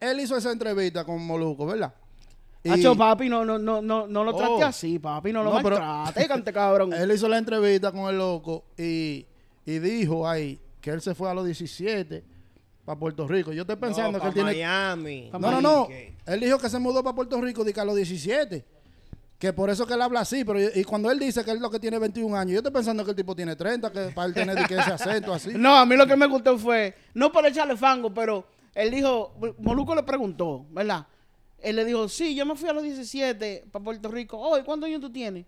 él 0.00 0.20
hizo 0.20 0.36
esa 0.36 0.50
entrevista 0.50 1.04
con 1.04 1.24
Moluco, 1.24 1.66
¿verdad? 1.66 1.92
Y 2.62 2.70
Hacho, 2.70 2.94
papi, 2.94 3.28
no, 3.28 3.44
no, 3.44 3.58
no, 3.58 3.80
no, 3.80 4.06
no 4.06 4.24
lo 4.24 4.34
trate 4.34 4.52
Oh. 4.52 4.64
así, 4.64 4.98
papi, 4.98 5.32
no 5.32 5.42
lo 5.42 5.54
No, 5.54 5.62
pero- 5.62 5.78
maltrate, 5.80 6.28
cante 6.28 6.52
cabrón. 6.52 6.92
él 6.94 7.10
hizo 7.12 7.28
la 7.28 7.38
entrevista 7.38 7.90
con 7.92 8.10
el 8.10 8.18
loco 8.18 8.64
y, 8.76 9.24
y 9.64 9.78
dijo 9.78 10.28
ahí 10.28 10.58
que 10.80 10.90
él 10.90 11.00
se 11.00 11.14
fue 11.14 11.30
a 11.30 11.34
los 11.34 11.44
17 11.46 12.22
para 12.84 12.98
Puerto 12.98 13.26
Rico. 13.28 13.52
Yo 13.52 13.62
estoy 13.62 13.76
pensando 13.76 14.18
No, 14.18 14.22
que 14.22 14.26
él 14.28 14.30
pa' 14.32 14.34
tiene... 14.34 14.50
Miami. 14.52 15.30
No, 15.32 15.38
no, 15.38 15.60
no. 15.60 15.88
Él 16.26 16.40
dijo 16.40 16.58
que 16.58 16.68
se 16.68 16.78
mudó 16.78 17.02
para 17.02 17.14
Puerto 17.14 17.40
Rico 17.40 17.64
de 17.64 17.72
que 17.72 17.80
a 17.80 17.84
los 17.84 17.96
17. 17.96 18.64
Que 19.40 19.52
por 19.54 19.70
eso 19.70 19.86
que 19.86 19.94
él 19.94 20.02
habla 20.02 20.20
así. 20.20 20.44
Pero 20.44 20.60
y 20.60 20.84
cuando 20.84 21.10
él 21.10 21.18
dice 21.18 21.42
que 21.42 21.50
él 21.50 21.58
lo 21.60 21.70
que 21.70 21.80
tiene 21.80 21.98
21 21.98 22.36
años, 22.36 22.52
yo 22.52 22.58
estoy 22.58 22.72
pensando 22.72 23.02
que 23.04 23.10
el 23.12 23.16
tipo 23.16 23.34
tiene 23.34 23.56
30, 23.56 23.90
que 23.90 24.00
para 24.14 24.28
él 24.28 24.34
tener 24.34 24.66
que 24.68 24.74
ese 24.74 24.92
acento 24.92 25.32
así. 25.32 25.50
No, 25.54 25.76
a 25.76 25.86
mí 25.86 25.96
lo 25.96 26.06
que 26.06 26.14
me 26.14 26.26
gustó 26.26 26.58
fue, 26.58 26.94
no 27.14 27.32
por 27.32 27.46
echarle 27.46 27.74
fango, 27.76 28.12
pero 28.12 28.46
él 28.74 28.90
dijo, 28.90 29.34
Moluco 29.58 29.94
le 29.94 30.02
preguntó, 30.02 30.66
¿verdad? 30.70 31.06
Él 31.58 31.76
le 31.76 31.84
dijo, 31.86 32.06
sí, 32.08 32.34
yo 32.34 32.44
me 32.46 32.54
fui 32.54 32.68
a 32.68 32.72
los 32.74 32.82
17 32.82 33.64
para 33.72 33.82
Puerto 33.82 34.08
Rico. 34.10 34.38
Oye, 34.38 34.62
¿cuántos 34.62 34.86
años 34.88 35.00
tú 35.00 35.10
tienes? 35.10 35.46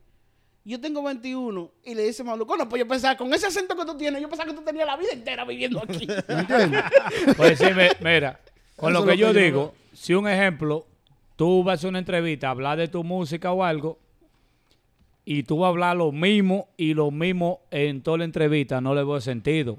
Yo 0.64 0.81
tengo 0.81 1.02
21. 1.02 1.70
Y 1.85 1.94
le 1.94 2.05
dice 2.05 2.22
Moluco, 2.24 2.57
no, 2.57 2.68
pues 2.68 2.81
yo 2.81 2.88
pensaba, 2.88 3.16
con 3.16 3.33
ese 3.35 3.46
acento 3.46 3.76
que 3.76 3.85
tú 3.85 3.96
tienes, 3.96 4.22
yo 4.22 4.28
pensaba 4.28 4.48
que 4.50 4.57
tú 4.57 4.62
tenías 4.62 4.87
la 4.87 4.96
vida 4.96 5.12
entera 5.12 5.44
viviendo 5.44 5.83
aquí. 5.83 6.07
¿Me 6.28 6.40
entiendes? 6.40 6.83
Pues 7.37 7.59
sí, 7.59 7.66
me- 7.74 7.90
mira, 8.00 8.40
con 8.76 8.92
lo 8.94 9.00
que 9.05 9.09
lo 9.09 9.14
yo 9.14 9.26
que 9.28 9.35
yo 9.35 9.40
digo, 9.40 9.74
si 9.92 10.14
un 10.14 10.28
ejemplo, 10.28 10.87
tú 11.42 11.64
vas 11.64 11.72
a 11.72 11.74
hacer 11.74 11.88
una 11.90 11.98
entrevista, 11.98 12.50
hablar 12.50 12.78
de 12.78 12.87
tu 12.87 13.02
música 13.02 13.50
o 13.50 13.64
algo, 13.64 13.98
y 15.24 15.42
tú 15.42 15.59
vas 15.59 15.66
a 15.66 15.70
hablar 15.70 15.96
lo 15.96 16.12
mismo 16.12 16.68
y 16.76 16.94
lo 16.94 17.11
mismo 17.11 17.62
en 17.72 18.00
toda 18.00 18.18
la 18.18 18.24
entrevista, 18.24 18.81
no 18.81 18.94
le 18.94 19.02
veo 19.02 19.20
sentido. 19.20 19.78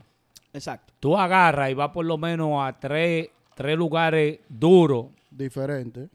Exacto. 0.51 0.93
Tú 0.99 1.17
agarras 1.17 1.71
y 1.71 1.73
vas 1.73 1.91
por 1.91 2.05
lo 2.05 2.17
menos 2.17 2.49
a 2.61 2.77
tres, 2.77 3.29
tres 3.55 3.77
lugares 3.77 4.39
duros, 4.49 5.05
Diferente. 5.31 6.09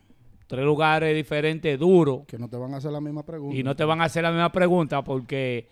tres 0.46 0.64
lugares 0.66 1.16
diferentes 1.16 1.78
duros, 1.78 2.26
Que 2.26 2.37
no 2.38 2.48
te 2.50 2.58
van 2.58 2.74
a 2.74 2.76
hacer 2.76 2.92
la 2.92 3.00
misma 3.00 3.22
pregunta. 3.24 3.56
y 3.56 3.62
no 3.62 3.74
te 3.74 3.84
van 3.84 4.02
a 4.02 4.04
hacer 4.04 4.22
la 4.24 4.30
misma 4.30 4.52
pregunta 4.52 5.02
porque 5.02 5.66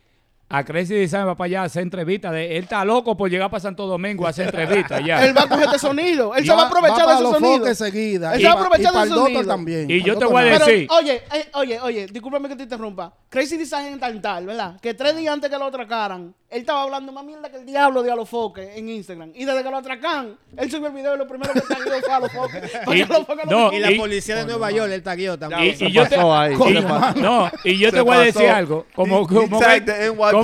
a 0.49 0.65
Crazy 0.65 0.95
Design 0.95 1.27
va 1.27 1.35
para 1.37 1.47
allá 1.47 1.63
a 1.63 1.65
hacer 1.65 1.83
entrevistas. 1.83 2.31
De, 2.33 2.57
él 2.57 2.63
está 2.65 2.85
loco 2.85 3.17
por 3.17 3.29
llegar 3.29 3.51
para 3.51 3.61
Santo 3.61 3.87
Domingo 3.87 4.27
a 4.27 4.31
hacer 4.31 4.47
entrevistas 4.47 5.03
ya. 5.05 5.25
Él 5.27 5.37
va 5.37 5.43
a 5.43 5.49
coger 5.49 5.65
este 5.67 5.79
sonido. 5.81 6.35
Él 6.37 6.47
se 6.47 6.53
va 6.53 6.63
a 6.63 6.67
aprovechar 6.67 7.07
de 7.07 7.15
ese 7.15 7.23
sonido. 7.25 7.75
seguida. 7.75 8.35
Él 8.35 8.41
y 8.41 8.43
se 8.43 8.49
va 8.49 8.55
a 8.55 8.65
aprovechar 8.65 9.09
sonido. 9.09 9.45
también. 9.45 9.91
Y 9.91 10.03
yo 10.03 10.17
te 10.17 10.25
voy 10.25 10.43
a 10.43 10.45
decir- 10.59 10.87
Pero, 10.89 10.95
oye, 11.01 11.23
eh, 11.35 11.49
oye, 11.55 11.81
oye, 11.81 12.07
discúlpame 12.07 12.49
que 12.49 12.57
te 12.57 12.63
interrumpa. 12.63 13.13
Crazy 13.29 13.57
Design 13.57 13.87
en 13.95 13.99
tal 14.01 14.21
tal, 14.21 14.47
¿verdad? 14.47 14.81
Que 14.81 14.95
tres 14.95 15.17
días 15.17 15.35
antes 15.35 15.51
que 15.51 15.59
lo 15.59 15.65
atracaran, 15.65 16.33
él 16.49 16.61
estaba 16.61 16.83
hablando 16.85 17.11
más 17.11 17.25
mierda 17.25 17.51
que 17.51 17.57
el 17.57 17.67
diablo 17.67 18.05
de 18.05 18.13
Alofoque 18.13 18.79
en 18.79 18.89
Instagram. 18.89 19.33
Y 19.35 19.45
desde 19.45 19.65
que 19.65 19.71
lo 19.71 19.77
atracan, 19.79 20.37
él 20.57 20.71
subió 20.71 20.87
el 20.87 20.93
video 20.93 21.17
y 21.17 21.19
lo 21.19 21.27
primero 21.27 21.53
que 21.53 21.61
tagueó 21.61 22.01
fue 22.01 22.13
a 22.13 22.17
Alofoque. 22.17 22.63
Para 22.85 22.97
Y- 22.97 23.05
no, 23.51 23.73
Y 23.73 23.81
la 23.81 23.91
Y- 23.91 23.99
policía 23.99 24.37
de 24.37 24.47
Nueva 24.47 24.71
York, 24.71 24.93
él 24.93 25.03
taguió 25.03 25.37
también. 25.37 25.75
Y, 25.79 25.85
y 25.87 25.93
yo 25.93 26.07
te, 26.09 26.17
no, 26.17 27.51
y 27.65 27.79
yo 27.79 27.91
te 27.91 28.01
voy 28.01 28.17
a 28.17 28.21
decir 28.21 28.49
algo. 28.49 28.87
Como, 28.95 29.27
como, 29.27 29.59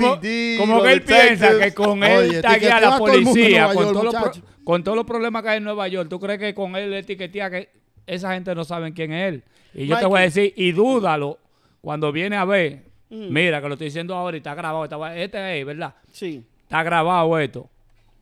como, 0.01 0.83
que 0.83 0.93
él 0.93 1.03
piensa 1.03 1.59
que 1.59 1.75
con 1.75 2.03
Oye, 2.03 2.37
él 2.37 2.43
taguea 2.43 2.77
a 2.77 2.81
la 2.81 2.89
todo 2.91 2.99
policía, 2.99 3.67
con, 3.67 3.85
York, 3.85 3.93
todos 3.93 4.05
los 4.05 4.41
con 4.65 4.85
todos 4.85 4.97
los 4.97 5.05
problemas 5.07 5.43
que 5.43 5.49
hay 5.51 5.57
en 5.59 5.65
Nueva 5.65 5.89
York, 5.89 6.09
¿tú 6.09 6.21
crees 6.21 6.39
que 6.39 6.55
con 6.55 6.77
él 6.77 6.93
etiquetea 6.95 7.51
que 7.51 7.69
esa 8.07 8.35
gente 8.35 8.55
no 8.55 8.65
sabe 8.65 8.93
quién 8.93 9.13
es 9.13 9.29
él? 9.35 9.45
Y 9.75 9.87
yo 9.87 9.99
te 9.99 10.07
voy 10.07 10.21
a 10.21 10.23
decir, 10.23 10.53
y 10.57 10.73
dúdalo, 10.73 11.39
cuando 11.81 12.13
viene 12.13 12.37
a 12.37 12.45
ver, 12.45 12.85
mira 13.11 13.61
que 13.61 13.69
lo 13.69 13.75
estoy 13.75 13.87
diciendo 13.87 14.15
ahora 14.15 14.37
y 14.37 14.39
está 14.39 14.55
grabado, 14.55 14.85
está- 14.85 15.17
este 15.17 15.61
es, 15.61 15.67
¿verdad? 15.67 15.95
Sí. 16.13 16.45
Está 16.63 16.83
grabado 16.83 17.39
esto. 17.39 17.69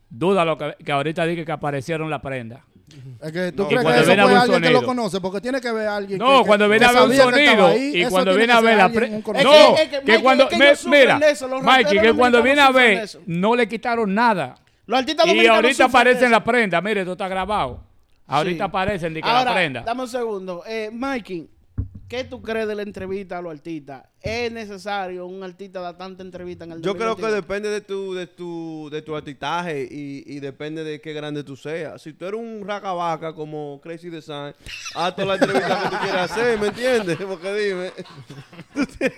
Dúdalo 0.09 0.57
que, 0.57 0.75
que 0.83 0.91
ahorita 0.91 1.25
dije 1.25 1.45
que 1.45 1.51
aparecieron 1.51 2.09
la 2.09 2.21
prenda. 2.21 2.65
Es 3.21 3.31
que 3.31 3.51
tú 3.51 3.63
No, 3.63 3.67
crees 3.69 3.79
que 3.79 3.83
cuando 3.83 4.01
eso 4.01 4.07
viene 4.07 4.21
a 4.21 4.25
fue 4.25 4.35
alguien 4.37 4.61
que 4.61 4.69
lo 4.69 4.83
conoce, 4.83 5.21
porque 5.21 5.41
tiene 5.41 5.61
que 5.61 5.71
ver 5.71 5.87
a 5.87 5.95
alguien 5.97 6.19
No, 6.19 6.41
que- 6.41 6.47
cuando 6.47 6.65
que- 6.65 6.69
viene 6.71 6.85
a 6.85 6.91
ver 6.91 7.01
un 7.01 7.15
sonido 7.15 7.67
ahí. 7.67 7.91
y 8.01 8.05
cuando 8.05 8.35
viene 8.35 8.53
a 8.53 8.61
ver 8.61 8.77
la 8.77 8.89
pre- 8.89 9.07
Es. 9.17 9.23
No, 9.43 9.75
que- 9.75 9.83
es 9.83 9.91
Mikey, 10.03 10.21
cuando 10.21 10.49
es 10.49 10.85
mira, 10.87 11.17
eso, 11.29 11.47
Mikey, 11.61 11.99
que 11.99 12.13
cuando 12.13 12.41
viene 12.41 12.61
a 12.61 12.71
ver 12.71 12.91
eso. 13.03 13.19
no 13.25 13.55
le 13.55 13.67
quitaron 13.67 14.13
nada. 14.13 14.55
Los 14.85 14.99
artistas 14.99 15.27
Y 15.27 15.47
ahorita 15.47 15.85
aparece 15.85 16.25
en 16.25 16.31
la 16.31 16.43
prenda, 16.43 16.81
mire, 16.81 17.01
esto 17.01 17.13
está 17.13 17.27
grabado. 17.27 17.81
Ahorita 18.27 18.63
Sí. 18.65 18.67
aparecen 18.69 19.13
de 19.13 19.21
que 19.21 19.27
Ahora, 19.29 19.43
la 19.45 19.53
prenda. 19.53 19.81
dame 19.81 20.01
un 20.03 20.07
segundo. 20.07 20.63
Eh, 20.67 20.89
Mikey, 20.91 21.47
¿qué 22.11 22.25
tú 22.25 22.41
crees 22.41 22.67
de 22.67 22.75
la 22.75 22.81
entrevista 22.81 23.37
a 23.37 23.41
los 23.41 23.53
artistas? 23.53 24.03
¿Es 24.21 24.51
necesario 24.51 25.25
un 25.25 25.41
artista 25.43 25.79
dar 25.79 25.97
tanta 25.97 26.21
entrevista 26.21 26.65
en 26.65 26.73
el 26.73 26.81
Yo 26.81 26.93
creo 26.93 27.15
que 27.15 27.21
2022? 27.21 27.41
depende 27.41 27.69
de 27.69 27.79
tu, 27.79 28.13
de 28.13 28.27
tu, 28.27 28.89
de 28.91 29.01
tu 29.01 29.15
artistaje 29.15 29.87
y, 29.89 30.25
y 30.27 30.41
depende 30.41 30.83
de 30.83 30.99
qué 30.99 31.13
grande 31.13 31.41
tú 31.45 31.55
seas. 31.55 32.01
Si 32.01 32.11
tú 32.11 32.25
eres 32.25 32.37
un 32.37 32.67
racabaca 32.67 33.33
como 33.33 33.79
Crazy 33.81 34.09
Design, 34.09 34.53
haz 34.93 35.15
toda 35.15 35.25
la 35.25 35.33
entrevista 35.35 35.83
que 35.83 35.89
tú 35.95 36.03
quieras 36.03 36.31
hacer, 36.31 36.59
¿me 36.59 36.67
entiendes? 36.67 37.17
Porque 37.25 37.53
dime, 37.53 37.91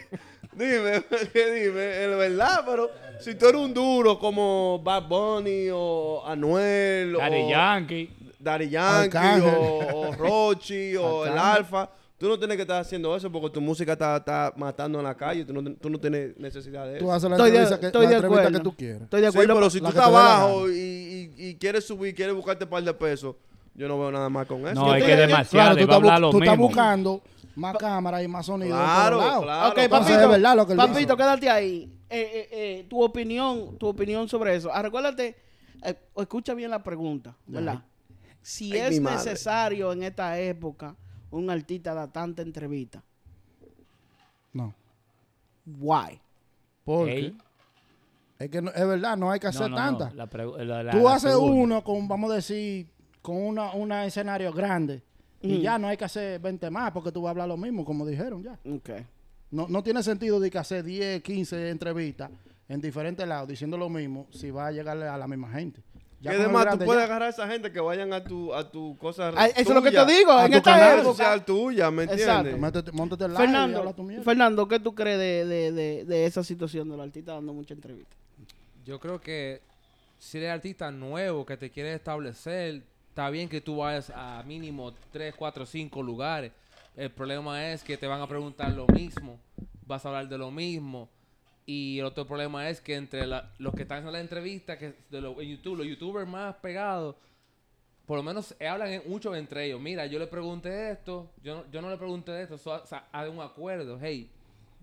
dime, 0.54 1.02
porque 1.02 1.52
dime, 1.52 2.04
es 2.04 2.10
verdad, 2.16 2.64
pero 2.64 2.91
si 3.20 3.34
tú 3.34 3.48
eres 3.48 3.60
un 3.60 3.74
duro 3.74 4.20
como 4.20 4.80
Bad 4.84 5.08
Bunny 5.08 5.70
o 5.74 6.24
Anuel 6.28 7.14
Daddy 7.14 7.41
o 7.41 7.50
Yankee. 7.50 8.10
Daddy 8.39 8.70
Yankee 8.70 9.41
o, 9.41 10.10
o 10.10 10.12
Rochi 10.12 10.96
o 10.96 11.26
el. 11.26 11.36
Alfa, 11.36 11.89
tú 12.24 12.30
no 12.30 12.40
tienes 12.40 12.56
que 12.56 12.62
estar 12.62 12.80
haciendo 12.80 13.14
eso 13.18 13.30
porque 13.30 13.50
tu 13.50 13.60
música 13.60 13.92
está, 13.92 14.16
está 14.16 14.54
matando 14.56 14.98
en 14.98 15.04
la 15.04 15.14
calle, 15.14 15.44
tú 15.44 15.52
no, 15.52 15.74
tú 15.76 15.90
no 15.90 16.00
tienes 16.00 16.38
necesidad 16.38 16.86
de 16.86 16.96
eso. 16.96 17.06
Tú 17.06 17.12
haces 17.12 17.30
la 17.30 17.36
Estoy 17.36 17.52
de- 17.52 17.80
que, 17.80 17.86
estoy 17.88 18.04
la 18.06 18.10
de 18.12 18.16
entrevista 18.16 18.52
que 18.52 18.60
tú 18.62 18.74
quieres. 18.78 19.02
Estoy 19.02 19.20
de 19.20 19.28
Sí, 19.30 19.38
acuerdo. 19.38 19.56
pero 19.56 19.70
si 19.70 19.82
tú 19.82 19.88
estás 19.88 20.06
abajo 20.06 20.70
y, 20.70 20.74
y- 20.74 21.34
y 21.50 21.56
quieres 21.56 21.86
subir, 21.86 22.16
quieres 22.16 22.34
buscarte 22.34 22.64
un 22.64 22.70
par 22.70 22.82
de 22.82 22.94
pesos, 22.94 23.36
yo 23.76 23.90
no 23.90 24.00
veo 24.00 24.10
nada 24.10 24.30
más 24.30 24.48
con 24.48 24.66
eso. 24.66 24.74
No, 24.74 24.96
es 24.96 25.04
que 25.04 25.18
demasiado. 25.18 25.76
Claro, 25.76 26.00
tú 26.32 26.40
estás, 26.40 26.56
tú 26.56 26.58
buscando 26.62 27.22
más 27.58 27.76
cámaras 27.78 28.24
y 28.24 28.28
más 28.30 28.46
sonido. 28.46 28.74
Claro, 28.78 29.18
claro. 29.42 29.70
Ok. 29.72 29.78
Entonces, 29.80 30.14
papito, 30.16 30.30
verdad 30.30 30.56
lo 30.56 30.66
que 30.66 30.76
papito, 30.76 31.18
quédate 31.18 31.50
ahí. 31.50 31.92
Eh, 32.10 32.22
eh, 32.22 32.50
eh, 32.52 32.86
tu 32.90 33.04
opinión, 33.04 33.78
tu 33.78 33.88
opinión 33.88 34.30
sobre 34.30 34.56
eso. 34.56 34.70
Ah, 34.74 34.82
recuérdate, 34.82 35.36
eh, 35.84 35.96
escucha 36.16 36.54
bien 36.54 36.72
la 36.72 36.82
pregunta, 36.82 37.36
¿verdad? 37.48 37.84
Si 38.42 38.72
Ay, 38.72 38.96
es 38.96 39.02
necesario 39.02 39.92
en 39.92 40.04
esta 40.04 40.40
época 40.40 40.96
un 41.34 41.50
artista 41.50 41.94
da 41.94 42.08
tanta 42.08 42.42
entrevista, 42.42 43.02
No. 44.54 44.74
why? 45.66 46.20
Porque 46.86 47.14
Ey. 47.18 47.38
es 48.40 48.50
que 48.50 48.62
no- 48.62 48.72
es 48.72 48.88
verdad, 48.88 49.18
no 49.18 49.32
hay 49.32 49.40
que 49.40 49.48
hacer 49.48 49.70
no, 49.70 49.70
no, 49.70 49.76
tantas. 49.78 50.14
la 50.16 50.30
pregu- 50.30 50.58
la- 50.64 50.84
la- 50.84 50.92
Tú 50.92 51.00
la 51.00 51.16
haces 51.16 51.32
segunda. 51.32 51.56
uno 51.62 51.84
con, 51.84 52.08
vamos 52.08 52.32
a 52.32 52.36
decir, 52.36 52.88
con 53.22 53.38
una, 53.38 53.72
una 53.74 54.06
escenario 54.06 54.52
grande. 54.52 55.02
Y 55.42 55.58
Mm. 55.58 55.62
ya 55.62 55.78
no 55.78 55.88
hay 55.88 55.98
que 55.98 56.06
hacer 56.06 56.40
20 56.40 56.70
más 56.70 56.92
porque 56.92 57.12
tú 57.12 57.22
vas 57.22 57.30
a 57.30 57.32
hablar 57.32 57.48
lo 57.50 57.58
mismo, 57.58 57.84
como 57.84 58.06
dijeron 58.06 58.44
ya. 58.44 58.58
Ok. 58.70 58.90
No, 59.52 59.68
no 59.68 59.84
tiene 59.84 60.02
sentido 60.04 60.40
de 60.40 60.50
que 60.50 60.58
hacer 60.58 60.84
10, 60.84 61.22
15 61.22 61.70
entrevistas 61.70 62.32
en 62.70 62.80
diferentes 62.82 63.28
lados 63.28 63.48
diciendo 63.50 63.78
lo 63.78 63.90
mismo 63.90 64.28
si 64.32 64.52
va 64.52 64.68
a 64.68 64.72
llegarle 64.72 65.08
a 65.08 65.18
la 65.18 65.28
misma 65.28 65.50
gente. 65.50 65.82
Ya 66.24 66.32
Que 66.32 66.38
además 66.38 66.62
tú 66.64 66.66
grande 66.68 66.86
puedes 66.86 67.02
ya. 67.02 67.06
agarrar 67.06 67.28
a 67.28 67.30
esa 67.30 67.48
gente 67.48 67.72
que 67.72 67.80
vayan 67.82 68.14
a 68.14 68.24
tu, 68.24 68.54
a 68.54 68.72
tu 68.72 68.98
cosa 68.98 69.32
Ah, 69.36 69.48
eso 69.48 69.60
es 69.60 69.70
lo 69.70 69.82
que 69.82 69.90
tuya, 69.90 70.06
te 70.06 70.14
digo, 70.14 70.32
a 70.32 70.46
en 70.46 70.52
tu 70.52 70.58
esta 70.58 70.72
canal 70.72 71.00
época. 71.00 71.04
social 71.16 71.46
tuya, 71.46 71.92
¿me 71.92 72.04
entiendes? 72.04 72.58
Métete, 72.58 72.92
móntate 72.94 73.26
el 73.26 73.34
y 73.34 73.36
Fernando, 73.36 73.80
habla 73.80 73.94
tu 73.94 74.04
mierda. 74.04 74.24
Fernando, 74.24 74.68
¿qué 74.68 74.80
tú 74.80 74.96
crees 74.96 75.20
de, 75.20 75.46
de, 75.46 75.72
de, 75.74 76.06
de 76.06 76.26
esa 76.26 76.44
situación 76.44 76.90
de 76.90 76.96
los 76.98 77.06
artistas 77.06 77.36
dando 77.36 77.54
mucha 77.54 77.74
entrevista? 77.74 78.16
Yo 78.86 79.00
creo 79.00 79.20
que 79.20 79.62
si 80.18 80.38
eres 80.38 80.52
artista 80.52 80.92
nuevo 80.92 81.46
que 81.46 81.58
te 81.58 81.70
quieres 81.70 81.96
establecer, 81.96 82.84
está 83.10 83.30
bien 83.30 83.50
que 83.50 83.60
tú 83.62 83.78
vayas 83.78 84.10
a 84.16 84.42
mínimo 84.48 84.94
3, 85.12 85.36
4, 85.36 85.66
5 85.66 86.02
lugares. 86.02 86.52
El 86.96 87.10
problema 87.12 87.70
es 87.72 87.84
que 87.84 87.98
te 87.98 88.08
van 88.08 88.22
a 88.22 88.28
preguntar 88.28 88.72
lo 88.72 88.86
mismo, 88.88 89.40
vas 89.86 90.06
a 90.06 90.10
hablar 90.10 90.30
de 90.30 90.38
lo 90.38 90.52
mismo. 90.52 91.10
Y 91.66 91.99
el 91.99 92.05
otro 92.05 92.26
problema 92.28 92.70
es 92.70 92.82
que 92.82 92.95
entre 92.95 93.26
la- 93.26 93.51
los 93.57 93.74
que 93.74 93.84
están 93.84 94.05
en 94.05 94.11
la 94.11 94.20
entrevista, 94.20 94.78
que 94.78 94.95
de 95.09 95.22
lo- 95.22 95.39
en 95.41 95.49
YouTube, 95.49 95.78
los 95.78 95.88
youtubers 95.88 96.28
más 96.28 96.55
pegados, 96.55 97.16
por 98.05 98.18
lo 98.18 98.24
menos 98.24 98.53
hablan 98.59 98.89
en- 98.91 99.03
mucho 99.07 99.34
entre 99.36 99.66
ellos. 99.68 99.80
Mira, 99.80 100.05
yo 100.05 100.20
le 100.20 100.28
pregunté 100.28 100.91
esto, 100.91 101.32
yo 101.41 101.55
no, 101.55 101.72
yo 101.72 101.82
no 101.82 101.89
le 101.89 101.97
pregunté 101.97 102.41
esto, 102.41 102.57
so- 102.57 102.74
o 102.84 102.86
sea, 102.86 103.07
hay 103.14 103.30
un 103.30 103.39
acuerdo. 103.39 103.97
Hey, 104.01 104.30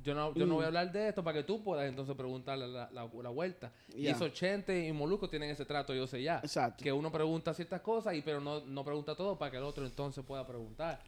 yo 0.02 0.14
no, 0.14 0.32
yo 0.32 0.46
no 0.46 0.54
voy 0.54 0.64
a 0.64 0.68
hablar 0.68 0.90
de 0.90 1.08
esto 1.08 1.22
para 1.22 1.36
que 1.36 1.44
tú 1.44 1.62
puedas 1.62 1.86
entonces 1.86 2.16
preguntarle 2.16 2.66
la, 2.66 2.88
la, 2.90 3.06
la 3.22 3.28
vuelta. 3.28 3.70
Y 3.94 4.06
esos 4.06 4.32
Chente 4.32 4.86
y 4.86 4.90
Molusco 4.92 5.28
tienen 5.28 5.50
ese 5.50 5.66
trato, 5.66 5.92
yo 5.94 6.06
sé 6.06 6.22
ya. 6.22 6.38
Exacto. 6.42 6.82
Que 6.82 6.90
uno 6.90 7.12
pregunta 7.12 7.52
ciertas 7.52 7.82
cosas, 7.82 8.14
y 8.14 8.22
pero 8.22 8.40
no, 8.40 8.60
no 8.60 8.82
pregunta 8.82 9.14
todo 9.14 9.36
para 9.36 9.50
que 9.50 9.58
el 9.58 9.64
otro 9.64 9.84
entonces 9.84 10.24
pueda 10.24 10.46
preguntar. 10.46 11.02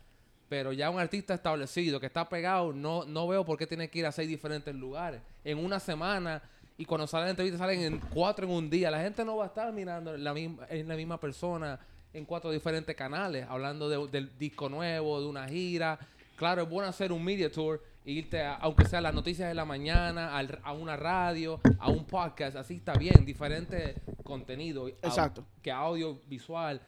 Pero 0.52 0.70
ya 0.74 0.90
un 0.90 1.00
artista 1.00 1.32
establecido 1.32 1.98
que 1.98 2.04
está 2.04 2.28
pegado, 2.28 2.74
no, 2.74 3.06
no 3.06 3.26
veo 3.26 3.42
por 3.42 3.56
qué 3.56 3.66
tiene 3.66 3.88
que 3.88 4.00
ir 4.00 4.04
a 4.06 4.12
seis 4.12 4.28
diferentes 4.28 4.74
lugares. 4.74 5.22
En 5.44 5.56
una 5.56 5.80
semana, 5.80 6.42
y 6.76 6.84
cuando 6.84 7.06
salen 7.06 7.30
entrevistas 7.30 7.58
salen 7.58 7.80
en 7.80 7.98
cuatro 8.12 8.44
en 8.44 8.52
un 8.52 8.68
día. 8.68 8.90
La 8.90 9.00
gente 9.00 9.24
no 9.24 9.38
va 9.38 9.44
a 9.44 9.46
estar 9.46 9.72
mirando 9.72 10.14
la 10.14 10.34
misma, 10.34 10.66
en 10.68 10.86
la 10.88 10.94
misma 10.94 11.18
persona 11.18 11.80
en 12.12 12.26
cuatro 12.26 12.50
diferentes 12.50 12.94
canales, 12.94 13.46
hablando 13.48 13.88
de- 13.88 14.08
del 14.08 14.36
disco 14.38 14.68
nuevo, 14.68 15.22
de 15.22 15.26
una 15.26 15.48
gira. 15.48 15.98
Claro, 16.36 16.64
es 16.64 16.68
bueno 16.68 16.86
hacer 16.86 17.12
un 17.12 17.24
media 17.24 17.50
tour, 17.50 17.82
e 18.04 18.10
irte, 18.12 18.42
a- 18.42 18.56
aunque 18.56 18.84
sea 18.84 19.00
las 19.00 19.14
noticias 19.14 19.48
de 19.48 19.54
la 19.54 19.64
mañana, 19.64 20.36
al- 20.36 20.58
a 20.64 20.74
una 20.74 20.98
radio, 20.98 21.62
a 21.78 21.88
un 21.88 22.04
podcast, 22.04 22.56
así 22.56 22.74
está 22.74 22.92
bien, 22.92 23.24
diferente 23.24 23.94
contenido. 24.22 24.86
Exacto. 24.88 25.46
que 25.62 25.72
audio 25.72 26.20
visual. 26.28 26.78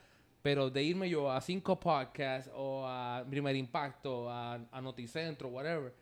Pero 0.44 0.68
de 0.68 0.82
irme 0.82 1.08
yo 1.08 1.32
a 1.32 1.40
cinco 1.40 1.80
podcasts 1.80 2.50
o 2.54 2.84
a 2.86 3.24
Primer 3.30 3.56
Impacto, 3.56 4.28
a, 4.30 4.56
a 4.70 4.80
Noticentro, 4.82 5.48
whatever, 5.48 5.94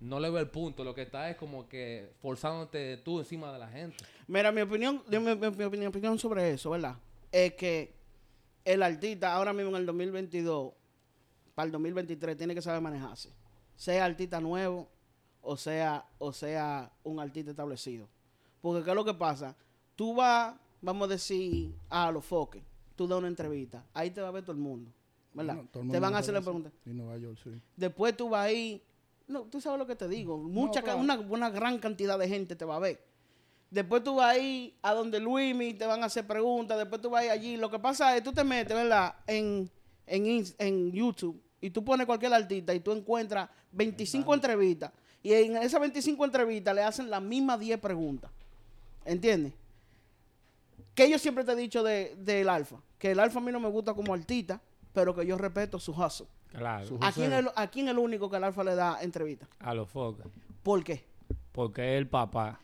no 0.00 0.18
le 0.18 0.30
veo 0.30 0.40
el 0.40 0.48
punto. 0.48 0.82
Lo 0.82 0.94
que 0.94 1.02
está 1.02 1.28
es 1.28 1.36
como 1.36 1.68
que 1.68 2.14
forzándote 2.22 2.96
tú 2.96 3.18
encima 3.18 3.52
de 3.52 3.58
la 3.58 3.68
gente. 3.68 4.02
Mira, 4.26 4.52
mi 4.52 4.62
opinión, 4.62 5.02
mi, 5.06 5.18
mi- 5.18 5.34
mi- 5.36 5.68
mi 5.76 5.84
opinión, 5.86 6.18
sobre 6.18 6.50
eso, 6.50 6.70
¿verdad? 6.70 6.96
Es 7.30 7.52
que 7.56 7.94
el 8.64 8.82
artista 8.82 9.34
ahora 9.34 9.52
mismo 9.52 9.68
en 9.72 9.76
el 9.76 9.84
2022, 9.86 10.72
para 11.54 11.66
el 11.66 11.72
2023, 11.72 12.38
tiene 12.38 12.54
que 12.54 12.62
saber 12.62 12.80
manejarse. 12.80 13.34
Sea 13.76 14.06
artista 14.06 14.40
nuevo 14.40 14.88
o 15.42 15.58
sea, 15.58 16.06
o 16.16 16.32
sea 16.32 16.90
un 17.02 17.20
artista 17.20 17.50
establecido. 17.50 18.08
Porque 18.62 18.82
¿qué 18.82 18.90
es 18.90 18.96
lo 18.96 19.04
que 19.04 19.12
pasa? 19.12 19.54
Tú 19.94 20.14
vas, 20.14 20.54
vamos 20.80 21.06
a 21.06 21.12
decir, 21.12 21.74
a 21.90 22.10
los 22.10 22.24
foques, 22.24 22.62
tú 23.00 23.08
das 23.08 23.18
una 23.18 23.28
entrevista, 23.28 23.82
ahí 23.94 24.10
te 24.10 24.20
va 24.20 24.28
a 24.28 24.30
ver 24.30 24.42
todo 24.42 24.52
el 24.52 24.58
mundo, 24.58 24.90
¿verdad? 25.32 25.54
No, 25.54 25.90
te 25.92 25.98
van 26.00 26.14
a 26.14 26.18
hacer 26.18 26.34
la 26.34 26.40
pregunta. 26.42 26.70
Y 26.84 26.90
Nueva 26.90 27.16
York, 27.16 27.38
sí. 27.42 27.50
Después 27.74 28.14
tú 28.14 28.28
vas 28.28 28.44
ahí. 28.46 28.82
No, 29.26 29.44
tú 29.44 29.58
sabes 29.58 29.78
lo 29.78 29.86
que 29.86 29.96
te 29.96 30.06
digo. 30.06 30.36
Mucha, 30.36 30.82
una, 30.96 31.18
una 31.18 31.48
gran 31.48 31.78
cantidad 31.78 32.18
de 32.18 32.28
gente 32.28 32.56
te 32.56 32.64
va 32.66 32.76
a 32.76 32.78
ver. 32.78 33.02
Después 33.70 34.04
tú 34.04 34.16
vas 34.16 34.34
ahí 34.36 34.76
a 34.82 34.92
donde 34.92 35.18
Luismi 35.18 35.72
te 35.72 35.86
van 35.86 36.02
a 36.02 36.06
hacer 36.06 36.26
preguntas. 36.26 36.76
Después 36.76 37.00
tú 37.00 37.08
vas 37.08 37.22
ahí 37.22 37.28
allí. 37.30 37.56
Lo 37.56 37.70
que 37.70 37.78
pasa 37.78 38.14
es 38.16 38.22
tú 38.22 38.32
te 38.34 38.44
metes, 38.44 38.76
¿verdad? 38.76 39.14
En, 39.26 39.70
en, 40.06 40.44
en 40.58 40.92
YouTube 40.92 41.40
y 41.58 41.70
tú 41.70 41.82
pones 41.82 42.04
cualquier 42.06 42.34
artista 42.34 42.74
y 42.74 42.80
tú 42.80 42.92
encuentras 42.92 43.48
25 43.72 44.34
entrevistas. 44.34 44.92
Y 45.22 45.32
en 45.32 45.56
esas 45.56 45.80
25 45.80 46.22
entrevistas 46.24 46.74
le 46.74 46.82
hacen 46.82 47.08
las 47.08 47.22
mismas 47.22 47.58
10 47.60 47.78
preguntas. 47.80 48.30
¿Entiendes? 49.06 49.54
Que 50.94 51.08
yo 51.08 51.18
siempre 51.18 51.44
te 51.44 51.52
he 51.52 51.56
dicho 51.56 51.82
de- 51.82 52.14
del 52.18 52.48
Alfa. 52.48 52.76
Que 53.00 53.10
el 53.10 53.18
Alfa 53.18 53.40
a 53.40 53.42
mí 53.42 53.50
no 53.50 53.58
me 53.58 53.68
gusta 53.68 53.94
como 53.94 54.14
artista, 54.14 54.60
pero 54.92 55.12
que 55.14 55.26
yo 55.26 55.36
respeto 55.36 55.80
su 55.80 55.90
hustle. 55.92 56.26
Claro, 56.52 56.98
¿A 57.00 57.10
quién, 57.12 57.32
es, 57.32 57.38
el- 57.40 57.50
¿A 57.56 57.66
quién 57.68 57.86
es 57.88 57.92
el 57.92 57.98
único 57.98 58.28
que 58.30 58.36
el 58.36 58.44
Alfa 58.44 58.62
le 58.62 58.74
da 58.76 59.02
entrevista? 59.02 59.48
a 59.58 59.72
los 59.74 59.88
focos. 59.88 60.26
¿Por 60.62 60.84
qué? 60.84 61.04
Porque 61.52 61.94
es 61.94 61.98
el 61.98 62.06
papá. 62.08 62.60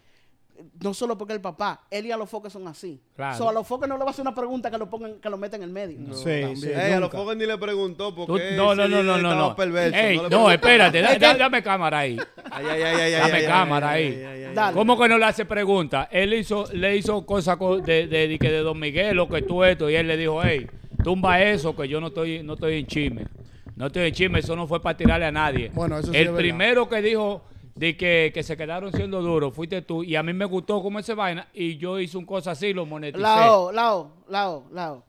No 0.83 0.93
solo 0.95 1.17
porque 1.19 1.33
el 1.33 1.41
papá, 1.41 1.83
él 1.91 2.07
y 2.07 2.13
a 2.13 2.17
los 2.17 2.29
foques 2.29 2.53
son 2.53 2.67
así. 2.69 3.01
Claro. 3.15 3.37
So, 3.37 3.49
a 3.49 3.53
los 3.53 3.67
foques 3.67 3.89
no 3.89 3.97
le 3.97 4.05
va 4.05 4.09
a 4.09 4.11
hacer 4.11 4.23
una 4.23 4.35
pregunta 4.35 4.71
que 4.71 4.79
lo 4.79 4.89
pongan, 4.91 5.21
que 5.21 5.29
lo 5.31 5.37
metan 5.37 5.61
en 5.63 5.69
el 5.69 5.73
medio. 5.73 5.99
Sí, 6.15 6.25
también. 6.25 6.57
sí. 6.57 6.69
Ey, 6.69 6.93
a 6.93 7.01
los. 7.01 7.11
Fokker 7.11 7.37
ni 7.37 7.47
le 7.47 7.57
preguntó 7.59 8.15
por 8.15 8.27
Tú- 8.27 8.37
qué. 8.37 8.53
no, 8.57 8.75
no, 8.75 8.87
no, 8.89 9.03
no, 9.03 9.19
no, 9.19 9.35
no. 9.35 9.57
perverso. 9.57 9.97
Ey, 9.97 10.17
no, 10.17 10.29
preguntó. 10.29 10.51
espérate, 10.53 11.01
da- 11.01 11.19
da- 11.19 11.35
dame 11.35 11.63
cámara 11.63 11.99
ahí. 12.01 12.17
Ay, 12.51 12.65
ay, 12.71 12.83
ay, 12.83 13.01
ay, 13.01 13.13
Dame 13.13 13.45
cámara 13.45 13.91
ay, 13.91 14.05
ahí. 14.05 14.15
ay, 14.15 14.25
ay, 14.25 14.45
ay. 14.45 14.55
Dale. 14.55 14.75
¿Cómo 14.75 14.99
que 14.99 15.09
no 15.09 15.19
le 15.19 15.25
hace 15.25 15.45
pregunta? 15.45 16.09
Él 16.11 16.33
hizo, 16.35 16.67
le 16.73 16.97
hizo 16.97 17.25
cosas 17.27 17.57
co- 17.57 17.79
de, 17.79 18.07
de, 18.07 18.29
de, 18.29 18.39
que 18.39 18.51
de 18.51 18.59
Don 18.61 18.79
Miguel, 18.79 19.17
lo 19.17 19.29
que 19.29 19.43
tú 19.43 19.65
esto, 19.65 19.91
y 19.91 19.95
él 19.97 20.07
le 20.09 20.17
dijo, 20.17 20.43
hey, 20.43 20.67
tumba 21.03 21.43
eso, 21.43 21.75
que 21.77 21.89
yo 21.89 22.01
no 22.01 22.09
estoy, 22.09 22.43
no 22.43 22.55
estoy 22.55 22.79
en 22.79 22.87
chisme. 22.87 23.27
No 23.77 23.89
estoy 23.89 24.07
en 24.09 24.15
chisme, 24.15 24.39
eso 24.39 24.57
no 24.57 24.67
fue 24.67 24.81
para 24.81 24.97
tirarle 24.97 25.27
a 25.27 25.33
nadie. 25.33 25.71
Bueno, 25.75 25.99
eso 25.99 26.11
sí 26.11 26.17
El 26.17 26.29
es 26.29 26.33
primero 26.35 26.89
que 26.89 27.03
dijo 27.03 27.45
de 27.77 27.97
que, 27.97 28.31
que 28.35 28.43
se 28.43 28.57
quedaron 28.57 28.93
siendo 28.93 29.21
duros 29.23 29.55
fuiste 29.55 29.83
tú, 29.83 30.03
y 30.03 30.17
a 30.17 30.23
mí 30.23 30.33
me 30.33 30.45
gustó 30.47 30.83
cómo 30.83 30.99
ese 30.99 31.15
vaina, 31.15 31.49
y 31.53 31.77
yo 31.77 31.99
hice 32.01 32.17
un 32.17 32.25
cosa 32.27 32.53
así, 32.53 32.73
lo 32.73 32.87
moneticé. 32.87 33.23
Lao, 33.23 33.71
Lao, 33.71 34.13
Lao, 34.29 34.67
Lao. 34.73 35.05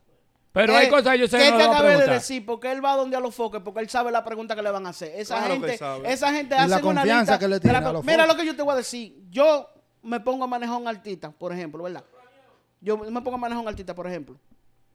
Pero 0.52 0.72
¿Qué- 0.72 0.78
hay 0.78 0.88
cosas 0.88 1.12
que 1.14 1.18
yo 1.20 1.28
sé 1.28 1.38
¿Qué 1.38 1.44
que 1.44 1.50
no 1.52 1.56
te 1.58 1.64
acabé 1.64 1.96
de 1.98 2.06
decir? 2.08 2.44
Porque 2.44 2.70
él 2.70 2.84
va 2.84 2.94
donde 2.96 3.16
a 3.16 3.20
los 3.20 3.34
foques, 3.34 3.60
porque 3.62 3.80
él 3.80 3.88
sabe 3.88 4.10
la 4.12 4.24
pregunta 4.24 4.54
que 4.54 4.62
le 4.62 4.70
van 4.70 4.86
a 4.86 4.90
hacer. 4.90 5.12
Esa 5.18 5.38
Claro 5.38 5.54
gente, 5.54 5.74
esa 6.04 6.32
gente 6.32 6.54
hace 6.54 6.66
una 6.74 6.80
confianza 6.80 7.32
lista. 7.32 7.38
que 7.38 7.48
le 7.48 7.60
tiene 7.60 7.80
la- 7.80 7.88
a 7.88 7.92
los 7.92 8.04
Mira 8.04 8.24
foques. 8.24 8.34
lo 8.36 8.40
que 8.40 8.46
yo 8.46 8.56
te 8.56 8.62
voy 8.62 8.72
a 8.74 8.76
decir. 8.76 9.14
Yo 9.30 9.68
me 10.02 10.20
pongo 10.20 10.44
a 10.44 10.46
manejar 10.46 10.76
un 10.80 10.88
artista, 10.88 11.30
por 11.30 11.52
ejemplo, 11.52 11.82
¿verdad? 11.84 12.04
Yo 12.80 12.96
me 12.98 13.20
pongo 13.22 13.34
a 13.34 13.38
manejar 13.38 13.62
un 13.62 13.68
artista, 13.68 13.94
por 13.94 14.06
ejemplo. 14.06 14.36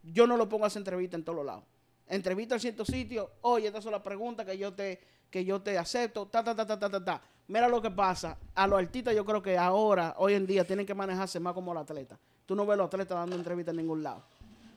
Yo 0.03 0.27
no 0.27 0.37
lo 0.37 0.47
pongo 0.49 0.65
a 0.65 0.67
hacer 0.67 0.81
entrevista 0.81 1.15
en 1.17 1.23
todos 1.23 1.37
los 1.37 1.45
lados. 1.45 1.63
Entrevista 2.07 2.55
en 2.55 2.59
ciertos 2.61 2.87
sitios. 2.87 3.27
Oye, 3.41 3.67
estas 3.67 3.83
son 3.83 3.93
las 3.93 4.01
preguntas 4.01 4.45
que 4.45 4.57
yo 4.57 4.73
te, 4.73 4.99
que 5.29 5.45
yo 5.45 5.61
te 5.61 5.77
acepto. 5.77 6.25
Ta, 6.27 6.43
ta, 6.43 6.53
ta, 6.55 6.65
ta, 6.67 6.77
ta, 6.77 6.89
ta, 6.89 7.03
ta. 7.05 7.21
Mira 7.47 7.67
lo 7.67 7.81
que 7.81 7.91
pasa. 7.91 8.37
A 8.55 8.67
los 8.67 8.79
artistas 8.79 9.15
yo 9.15 9.25
creo 9.25 9.41
que 9.41 9.57
ahora, 9.57 10.15
hoy 10.17 10.33
en 10.33 10.45
día, 10.45 10.65
tienen 10.65 10.85
que 10.85 10.93
manejarse 10.93 11.39
más 11.39 11.53
como 11.53 11.73
los 11.73 11.83
atletas. 11.83 12.17
Tú 12.45 12.55
no 12.55 12.65
ves 12.65 12.73
a 12.75 12.77
los 12.77 12.87
atletas 12.87 13.17
dando 13.17 13.35
entrevistas 13.35 13.73
en 13.73 13.77
ningún 13.77 14.01
lado. 14.03 14.23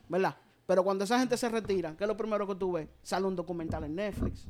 ¿Verdad? 0.08 0.36
Pero 0.66 0.82
cuando 0.82 1.04
esa 1.04 1.18
gente 1.18 1.36
se 1.36 1.48
retira, 1.48 1.94
¿qué 1.96 2.04
es 2.04 2.08
lo 2.08 2.16
primero 2.16 2.46
que 2.46 2.54
tú 2.56 2.72
ves? 2.72 2.88
Sale 3.02 3.24
un 3.26 3.36
documental 3.36 3.84
en 3.84 3.94
Netflix. 3.94 4.46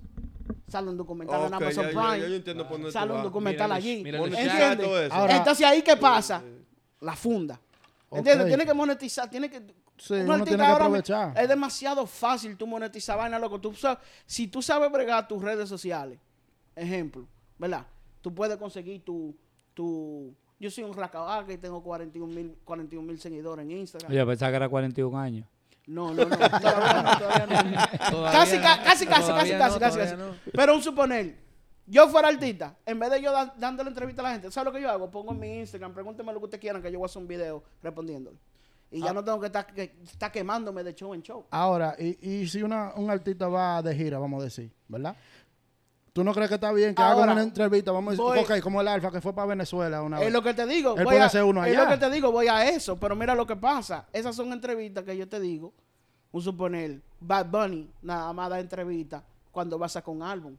Sale 0.68 0.88
un 0.88 0.96
documental 0.96 1.40
en 1.42 1.54
Ok, 1.54 1.62
Amazon 1.62 1.84
ya, 1.84 1.90
Prime. 1.90 2.20
ya 2.20 2.28
yo 2.28 2.34
entiendo 2.34 2.64
por 2.66 2.72
dónde 2.78 2.92
sale 2.92 3.12
un 3.12 3.22
documental 3.22 3.66
Mira 3.68 3.76
allí. 3.76 4.02
mira 4.02 4.18
¿Entiendes? 4.18 4.78
todo 4.86 5.02
eso. 5.02 5.14
Ahora- 5.14 5.36
Entonces 5.36 5.66
ahí 5.66 5.82
qué 5.82 5.96
pasa? 5.96 6.42
La 7.00 7.14
funda. 7.14 7.60
¿Entiendes? 8.10 8.46
Tiene 8.48 8.64
que 8.64 8.74
monetizar, 8.74 9.28
tiene 9.28 9.50
que... 9.50 9.62
Sí, 9.98 10.14
un 10.14 10.30
uno 10.30 10.44
tiene 10.44 10.62
que 10.64 10.70
aprovechar. 10.70 11.38
Es 11.38 11.48
demasiado 11.48 12.06
fácil 12.06 12.56
tú 12.56 12.66
monetizar 12.66 13.16
vaina, 13.16 13.38
loco. 13.38 13.60
Tú 13.60 13.72
sabes, 13.74 13.98
si 14.26 14.46
tú 14.48 14.60
sabes 14.60 14.90
bregar 14.92 15.26
tus 15.26 15.42
redes 15.42 15.68
sociales, 15.68 16.18
ejemplo, 16.74 17.26
¿verdad? 17.58 17.86
Tú 18.26 18.34
puedes 18.34 18.56
conseguir 18.56 19.04
tu... 19.04 19.36
tu 19.72 20.34
yo 20.58 20.68
soy 20.68 20.82
un 20.82 20.92
racabaca 20.92 21.52
y 21.52 21.58
tengo 21.58 21.80
41 21.80 22.34
mil 22.34 22.56
41 22.64 23.06
mil 23.06 23.20
seguidores 23.20 23.64
en 23.64 23.70
Instagram. 23.70 24.10
Oye, 24.10 24.26
pensaba 24.26 24.50
que 24.50 24.56
era 24.56 24.68
41 24.68 25.16
años. 25.16 25.46
No, 25.86 26.12
no, 26.12 26.24
no. 26.24 26.36
Todavía 26.36 27.02
no, 27.04 27.18
todavía 27.20 27.46
no. 27.46 28.10
Todavía 28.10 28.32
Casi, 28.40 28.56
no, 28.56 28.62
ca- 28.64 28.82
casi, 28.82 29.06
casi, 29.06 29.06
casi, 29.06 29.26
todavía 29.28 29.58
casi, 29.60 29.74
no, 29.74 29.78
casi, 29.78 29.98
casi. 30.00 30.16
no. 30.16 30.34
Pero 30.52 30.74
un 30.74 30.82
suponer, 30.82 31.36
yo 31.86 32.08
fuera 32.08 32.26
artista, 32.26 32.74
en 32.84 32.98
vez 32.98 33.10
de 33.12 33.22
yo 33.22 33.30
da- 33.30 33.54
dándole 33.56 33.90
entrevista 33.90 34.22
a 34.22 34.24
la 34.24 34.32
gente, 34.32 34.50
¿sabes 34.50 34.64
lo 34.64 34.72
que 34.72 34.82
yo 34.82 34.90
hago? 34.90 35.08
Pongo 35.08 35.30
en 35.30 35.38
mi 35.38 35.58
Instagram, 35.60 35.94
pregúnteme 35.94 36.32
lo 36.32 36.40
que 36.40 36.44
ustedes 36.46 36.60
quieran, 36.62 36.82
que 36.82 36.90
yo 36.90 36.98
voy 36.98 37.04
a 37.04 37.06
hacer 37.06 37.22
un 37.22 37.28
video 37.28 37.62
respondiéndole. 37.80 38.36
Y 38.90 39.02
Ah. 39.02 39.06
ya 39.06 39.12
no 39.12 39.22
tengo 39.22 39.38
que 39.38 39.46
estar, 39.46 39.66
que 39.72 39.94
estar 40.02 40.32
quemándome 40.32 40.82
de 40.82 40.96
show 40.96 41.14
en 41.14 41.22
show. 41.22 41.44
Ahora, 41.50 41.94
y, 41.96 42.18
y 42.42 42.48
si 42.48 42.60
una, 42.64 42.92
un 42.96 43.08
artista 43.08 43.46
va 43.46 43.80
de 43.82 43.94
gira, 43.94 44.18
vamos 44.18 44.40
a 44.40 44.44
decir, 44.46 44.72
¿verdad? 44.88 45.14
¿Tú 46.16 46.24
no 46.24 46.32
crees 46.32 46.48
que 46.48 46.54
está 46.54 46.72
bien 46.72 46.94
que 46.94 47.02
haga 47.02 47.12
Ahora, 47.12 47.32
una 47.34 47.42
entrevista? 47.42 47.92
Vamos 47.92 48.14
a 48.18 48.22
voy- 48.22 48.38
decir, 48.38 48.54
ok, 48.56 48.62
como 48.62 48.80
el 48.80 48.88
Alfa 48.88 49.10
que 49.10 49.20
fue 49.20 49.34
para 49.34 49.48
Venezuela 49.48 50.00
una 50.00 50.16
Es 50.16 50.24
vez. 50.24 50.32
lo 50.32 50.42
que 50.42 50.54
te 50.54 50.64
digo. 50.66 50.92
Él 50.96 51.04
voy 51.04 51.12
puede 51.12 51.20
a- 51.20 51.26
hacer 51.26 51.44
uno 51.44 51.62
Es 51.62 51.72
allá. 51.76 51.84
lo 51.84 51.90
que 51.90 51.98
te 51.98 52.10
digo, 52.10 52.32
voy 52.32 52.48
a 52.48 52.66
eso. 52.70 52.96
Pero 52.96 53.14
mira 53.14 53.34
lo 53.34 53.46
que 53.46 53.54
pasa. 53.54 54.06
Esas 54.14 54.34
son 54.34 54.50
entrevistas 54.50 55.04
que 55.04 55.14
yo 55.14 55.28
te 55.28 55.38
digo. 55.38 55.74
Un 56.32 56.40
suponer, 56.40 57.02
Bad 57.20 57.46
Bunny 57.50 57.90
nada 58.00 58.32
más 58.32 58.48
da 58.48 58.58
entrevista 58.60 59.22
cuando 59.52 59.78
va 59.78 59.84
a 59.84 59.88
sacar 59.90 60.14
un 60.14 60.22
álbum. 60.22 60.56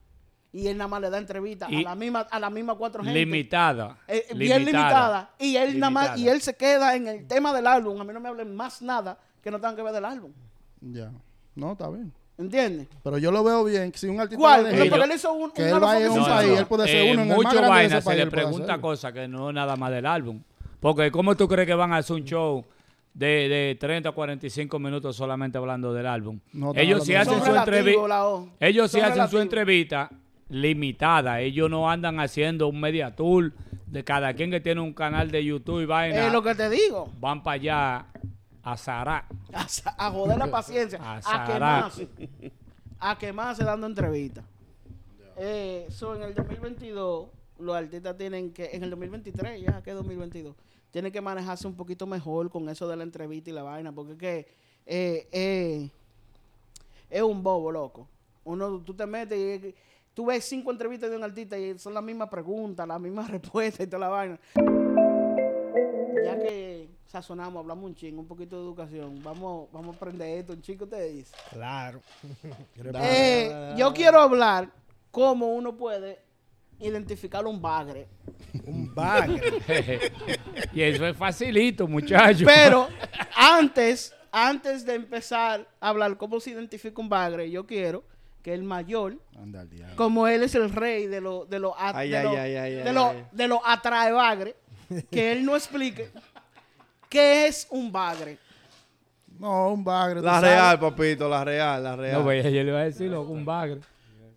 Y 0.53 0.67
él 0.67 0.77
nada 0.77 0.89
más 0.89 1.01
le 1.01 1.09
da 1.09 1.17
entrevista 1.17 1.65
a 1.65 1.71
la 1.71 1.95
misma, 1.95 2.19
a 2.29 2.39
la 2.39 2.51
misma 2.51 2.75
cuatro 2.75 3.03
gente. 3.03 3.17
Limitada. 3.17 3.97
Eh, 4.07 4.27
bien 4.35 4.59
limitada. 4.63 5.31
Y 5.39 5.55
él 5.57 5.79
nada 5.79 5.89
más, 5.89 6.19
y 6.19 6.27
él 6.29 6.39
se 6.39 6.55
queda 6.55 6.95
en 6.95 7.07
el 7.07 7.25
tema 7.27 7.51
del 7.51 7.65
álbum. 7.65 7.99
A 7.99 8.03
mí 8.03 8.13
no 8.13 8.19
me 8.19 8.29
hablen 8.29 8.55
más 8.55 8.79
nada 8.83 9.17
que 9.41 9.49
no 9.49 9.57
tengan 9.57 9.75
que 9.75 9.81
ver 9.81 9.93
del 9.93 10.05
álbum. 10.05 10.31
Ya. 10.81 11.11
No, 11.55 11.71
está 11.71 11.89
bien. 11.89 12.13
¿Entiendes? 12.37 12.87
Pero 13.03 13.17
yo 13.17 13.31
lo 13.31 13.43
veo 13.43 13.63
bien. 13.63 13.91
Si 13.95 14.07
un 14.07 14.19
artista 14.19 14.39
¿Cuál? 14.39 14.67
Pero 14.69 14.89
porque 14.89 15.05
él 15.05 15.11
hizo 15.15 15.33
un, 15.33 15.51
que 15.51 15.69
él 15.69 15.79
vaya 15.79 16.11
un 16.11 16.23
país, 16.23 16.59
él 16.59 16.65
puede 16.67 16.87
ser 16.87 17.03
uno 17.03 17.13
en 17.13 17.19
el 17.19 17.27
más 17.27 17.37
mucho 17.37 17.49
grande 17.49 17.63
de 17.63 17.69
vaina 17.69 17.97
ese 17.97 18.09
se 18.09 18.15
le 18.15 18.27
pregunta 18.27 18.77
cosas 18.79 19.11
que 19.11 19.27
no 19.27 19.51
nada 19.51 19.75
más 19.75 19.91
del 19.91 20.05
álbum. 20.05 20.41
Porque 20.79 21.09
¿cómo 21.09 21.35
tú 21.35 21.47
crees 21.47 21.67
que 21.67 21.73
van 21.73 21.93
a 21.93 21.97
hacer 21.97 22.15
un 22.15 22.23
show 22.23 22.63
de, 23.13 23.49
de 23.49 23.77
30 23.79 24.09
a 24.09 24.11
45 24.11 24.77
minutos 24.77 25.15
solamente 25.15 25.57
hablando 25.57 25.91
del 25.93 26.05
álbum? 26.05 26.39
No, 26.53 26.73
ellos 26.75 27.03
sí 27.05 27.15
hablando 27.15 27.43
hacen 27.43 27.53
su 27.53 27.59
entrevista. 27.59 28.39
Ellos 28.59 28.91
sí 28.91 28.99
Son 28.99 29.11
hacen 29.11 29.27
su 29.29 29.39
entrevista 29.39 30.11
limitada. 30.49 31.41
Ellos 31.41 31.71
no 31.71 31.89
andan 31.89 32.19
haciendo 32.19 32.67
un 32.67 32.79
media 32.79 33.15
tour 33.15 33.51
de 33.87 34.03
cada 34.03 34.33
quien 34.33 34.51
que 34.51 34.59
tiene 34.59 34.81
un 34.81 34.93
canal 34.93 35.31
de 35.31 35.43
YouTube 35.43 35.81
y 35.81 35.85
vaina. 35.85 36.27
Es 36.27 36.31
lo 36.31 36.43
que 36.43 36.53
te 36.53 36.69
digo. 36.69 37.11
Van 37.19 37.41
para 37.41 37.55
allá 37.55 38.05
a 38.71 38.77
Sará. 38.77 39.25
A, 39.53 39.67
sa- 39.67 39.95
a 39.97 40.11
joder 40.11 40.37
la 40.37 40.47
paciencia. 40.51 40.99
A 41.01 41.17
A, 41.17 41.21
Sará. 41.21 41.45
quemarse. 41.53 42.07
A 42.99 43.17
quemarse 43.17 43.63
dando 43.63 43.87
entrevistas. 43.87 44.43
Eh, 45.37 45.85
so, 45.89 46.15
en 46.15 46.23
el 46.23 46.33
2022, 46.33 47.27
los 47.59 47.75
artistas 47.75 48.17
tienen 48.17 48.51
que, 48.51 48.69
en 48.73 48.83
el 48.83 48.89
2023, 48.89 49.61
ya 49.61 49.81
que 49.83 49.91
es 49.91 49.95
2022, 49.95 50.55
tienen 50.91 51.11
que 51.11 51.21
manejarse 51.21 51.67
un 51.67 51.75
poquito 51.75 52.07
mejor 52.07 52.49
con 52.49 52.67
eso 52.69 52.87
de 52.87 52.95
la 52.95 53.03
entrevista 53.03 53.49
y 53.49 53.53
la 53.53 53.61
vaina, 53.63 53.91
porque 53.91 54.13
es 54.13 54.17
que 54.17 54.47
eh, 54.85 55.27
eh, 55.31 55.89
es 57.09 57.21
un 57.21 57.43
bobo, 57.43 57.71
loco. 57.71 58.07
Uno, 58.45 58.79
tú 58.79 58.93
te 58.93 59.05
metes 59.05 59.37
y 59.63 59.75
tú 60.13 60.25
ves 60.25 60.43
cinco 60.45 60.71
entrevistas 60.71 61.09
de 61.11 61.17
un 61.17 61.23
artista 61.23 61.57
y 61.57 61.77
son 61.77 61.93
las 61.93 62.03
mismas 62.03 62.29
preguntas, 62.29 62.87
las 62.87 62.99
mismas 62.99 63.29
respuestas 63.31 63.85
y 63.85 63.89
toda 63.89 63.99
la 63.99 64.07
vaina. 64.09 64.39
Ya 66.25 66.39
que 66.39 66.86
sazonamos, 67.07 67.61
hablamos 67.61 67.85
un 67.85 67.95
chingo, 67.95 68.21
un 68.21 68.27
poquito 68.27 68.57
de 68.57 68.63
educación, 68.63 69.21
vamos, 69.23 69.69
vamos 69.71 69.95
a 69.95 69.97
aprender 69.97 70.39
esto, 70.39 70.53
un 70.53 70.61
chico 70.61 70.87
te 70.87 71.09
dice. 71.09 71.35
Claro. 71.49 72.01
Eh, 72.99 73.73
yo 73.77 73.93
quiero 73.93 74.19
hablar 74.19 74.69
cómo 75.11 75.47
uno 75.47 75.75
puede 75.75 76.19
identificar 76.79 77.45
un 77.45 77.61
bagre. 77.61 78.07
Un 78.65 78.93
bag. 78.93 79.29
y 80.73 80.81
eso 80.81 81.05
es 81.05 81.17
facilito, 81.17 81.87
muchachos. 81.87 82.43
Pero 82.45 82.87
antes, 83.35 84.13
antes 84.31 84.85
de 84.85 84.95
empezar 84.95 85.67
a 85.79 85.89
hablar 85.89 86.17
cómo 86.17 86.39
se 86.39 86.51
identifica 86.51 87.01
un 87.01 87.09
bagre, 87.09 87.49
yo 87.49 87.65
quiero 87.65 88.03
que 88.41 88.53
el 88.53 88.63
mayor, 88.63 89.17
como 89.95 90.27
él 90.27 90.43
es 90.43 90.55
el 90.55 90.71
rey 90.71 91.07
de 91.07 91.19
los 91.19 91.49
de 91.49 91.59
los 91.59 91.73
de 93.31 93.47
los 93.47 93.59
atrae 93.65 94.11
bagre, 94.11 94.55
que 95.11 95.31
él 95.33 95.45
no 95.45 95.55
explique 95.55 96.09
qué 97.09 97.47
es 97.47 97.67
un 97.69 97.91
bagre. 97.91 98.37
No, 99.39 99.69
un 99.71 99.83
bagre. 99.83 100.21
La 100.21 100.35
sabes. 100.35 100.49
real, 100.49 100.79
papito, 100.79 101.29
la 101.29 101.43
real, 101.43 101.83
la 101.83 101.95
real. 101.95 102.19
no, 102.19 102.23
pues, 102.23 102.43
yo 102.43 102.49
le 102.51 102.61
iba 102.63 102.79
a 102.79 102.83
decir, 102.85 103.09
loco, 103.09 103.31
un 103.31 103.45
bagre. 103.45 103.81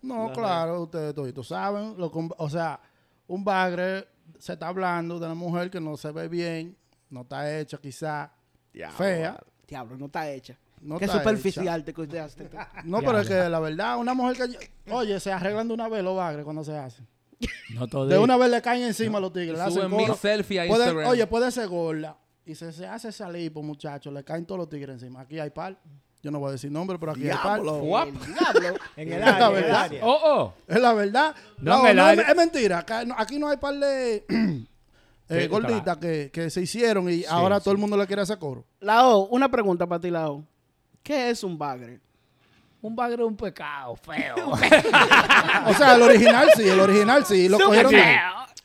No, 0.01 0.31
claro, 0.31 0.83
ustedes 0.83 1.13
toditos 1.13 1.47
saben. 1.47 1.95
Lo 1.97 2.11
o 2.37 2.49
sea, 2.49 2.79
un 3.27 3.43
bagre 3.43 4.07
se 4.39 4.53
está 4.53 4.67
hablando 4.67 5.19
de 5.19 5.25
una 5.25 5.35
mujer 5.35 5.69
que 5.69 5.79
no 5.79 5.95
se 5.97 6.11
ve 6.11 6.27
bien, 6.27 6.75
no 7.09 7.21
está 7.21 7.59
hecha 7.59 7.77
quizá, 7.77 8.31
Diablo, 8.73 8.97
fea. 8.97 9.39
Diablo, 9.67 9.97
no 9.97 10.05
está 10.07 10.29
hecha. 10.29 10.57
No 10.81 10.97
qué 10.97 11.05
está 11.05 11.19
superficial 11.19 11.83
te 11.83 11.93
costeaste. 11.93 12.45
tú. 12.45 12.57
No, 12.85 12.99
pero 12.99 13.19
es 13.19 13.27
que 13.27 13.49
la 13.49 13.59
verdad, 13.59 13.97
una 13.97 14.15
mujer 14.15 14.49
que... 14.49 14.91
Oye, 14.91 15.19
se 15.19 15.31
arreglan 15.31 15.67
de 15.67 15.75
una 15.75 15.87
vez 15.87 16.03
los 16.03 16.15
bagres 16.17 16.43
cuando 16.43 16.63
se 16.63 16.75
hacen. 16.75 17.07
No 17.73 17.87
todo 17.87 18.07
De 18.07 18.17
una 18.17 18.37
vez 18.37 18.49
le 18.49 18.61
caen 18.61 18.83
encima 18.83 19.17
a 19.19 19.21
los 19.21 19.31
tigres. 19.31 19.59
Suben 19.73 19.95
mil 19.95 20.13
selfies 20.15 20.61
a 20.63 20.67
Puede- 20.67 20.85
Instagram. 20.85 21.09
oye, 21.09 21.27
puede 21.27 21.51
ser 21.51 21.67
gorda. 21.67 22.17
Y 22.45 22.55
se, 22.55 22.71
se 22.73 22.87
hace 22.87 23.11
salir, 23.11 23.53
pues 23.53 23.65
muchachos, 23.65 24.11
le 24.13 24.23
caen 24.23 24.45
todos 24.45 24.59
los 24.59 24.69
tigres 24.69 24.95
encima. 25.01 25.21
Aquí 25.21 25.39
hay 25.39 25.49
par. 25.51 25.77
Yo 26.23 26.29
no 26.31 26.39
voy 26.39 26.49
a 26.49 26.51
decir 26.53 26.71
nombre, 26.71 26.97
pero 26.99 27.11
aquí 27.13 27.29
hay 27.29 27.37
par. 27.41 27.59
El 27.59 27.63
diablo. 27.65 28.79
En 28.95 29.13
el 29.13 29.19
La 29.21 29.27
área, 29.35 29.47
en 29.49 29.55
el 29.55 29.63
verdad. 29.63 29.81
área. 29.81 30.05
Oh, 30.05 30.19
oh. 30.23 30.53
Es 30.67 30.79
la 30.81 30.93
verdad. 30.93 31.35
No, 31.57 31.77
No, 31.77 31.83
en 31.85 31.87
el 31.91 31.95
no, 31.97 32.03
área- 32.05 32.23
es 32.27 32.35
mentira. 32.35 32.79
Acá 32.79 33.05
no- 33.05 33.15
aquí 33.17 33.39
no 33.39 33.47
hay 33.47 33.57
par 33.57 33.73
de 33.75 34.25
eh, 34.29 34.65
Sí, 35.41 35.47
gorditas 35.47 35.97
que, 35.97 36.29
que 36.31 36.49
se 36.49 36.61
hicieron 36.61 37.09
y 37.09 37.23
ahora 37.25 37.59
todo 37.59 37.71
el 37.71 37.77
mundo 37.79 37.95
le 37.97 38.05
quiere 38.07 38.21
hacer 38.23 38.37
coro. 38.37 38.65
Lao, 38.79 39.25
una 39.27 39.49
pregunta 39.49 39.87
para 39.87 40.01
ti, 40.01 40.09
Lao. 40.11 40.43
¿Qué 41.01 41.29
es 41.31 41.43
un 41.43 41.57
bagre? 41.57 41.99
Un 42.83 42.95
bagre 42.95 43.21
es 43.23 43.27
un 43.27 43.37
pecado 43.37 43.95
feo. 43.95 44.35
O 45.67 45.73
sea, 45.73 45.95
el 45.95 46.01
original 46.01 46.49
sí, 46.55 46.67
el 46.67 46.79
original 46.79 47.25
sí. 47.25 47.47
Lo 47.49 47.59
cogieron 47.59 47.93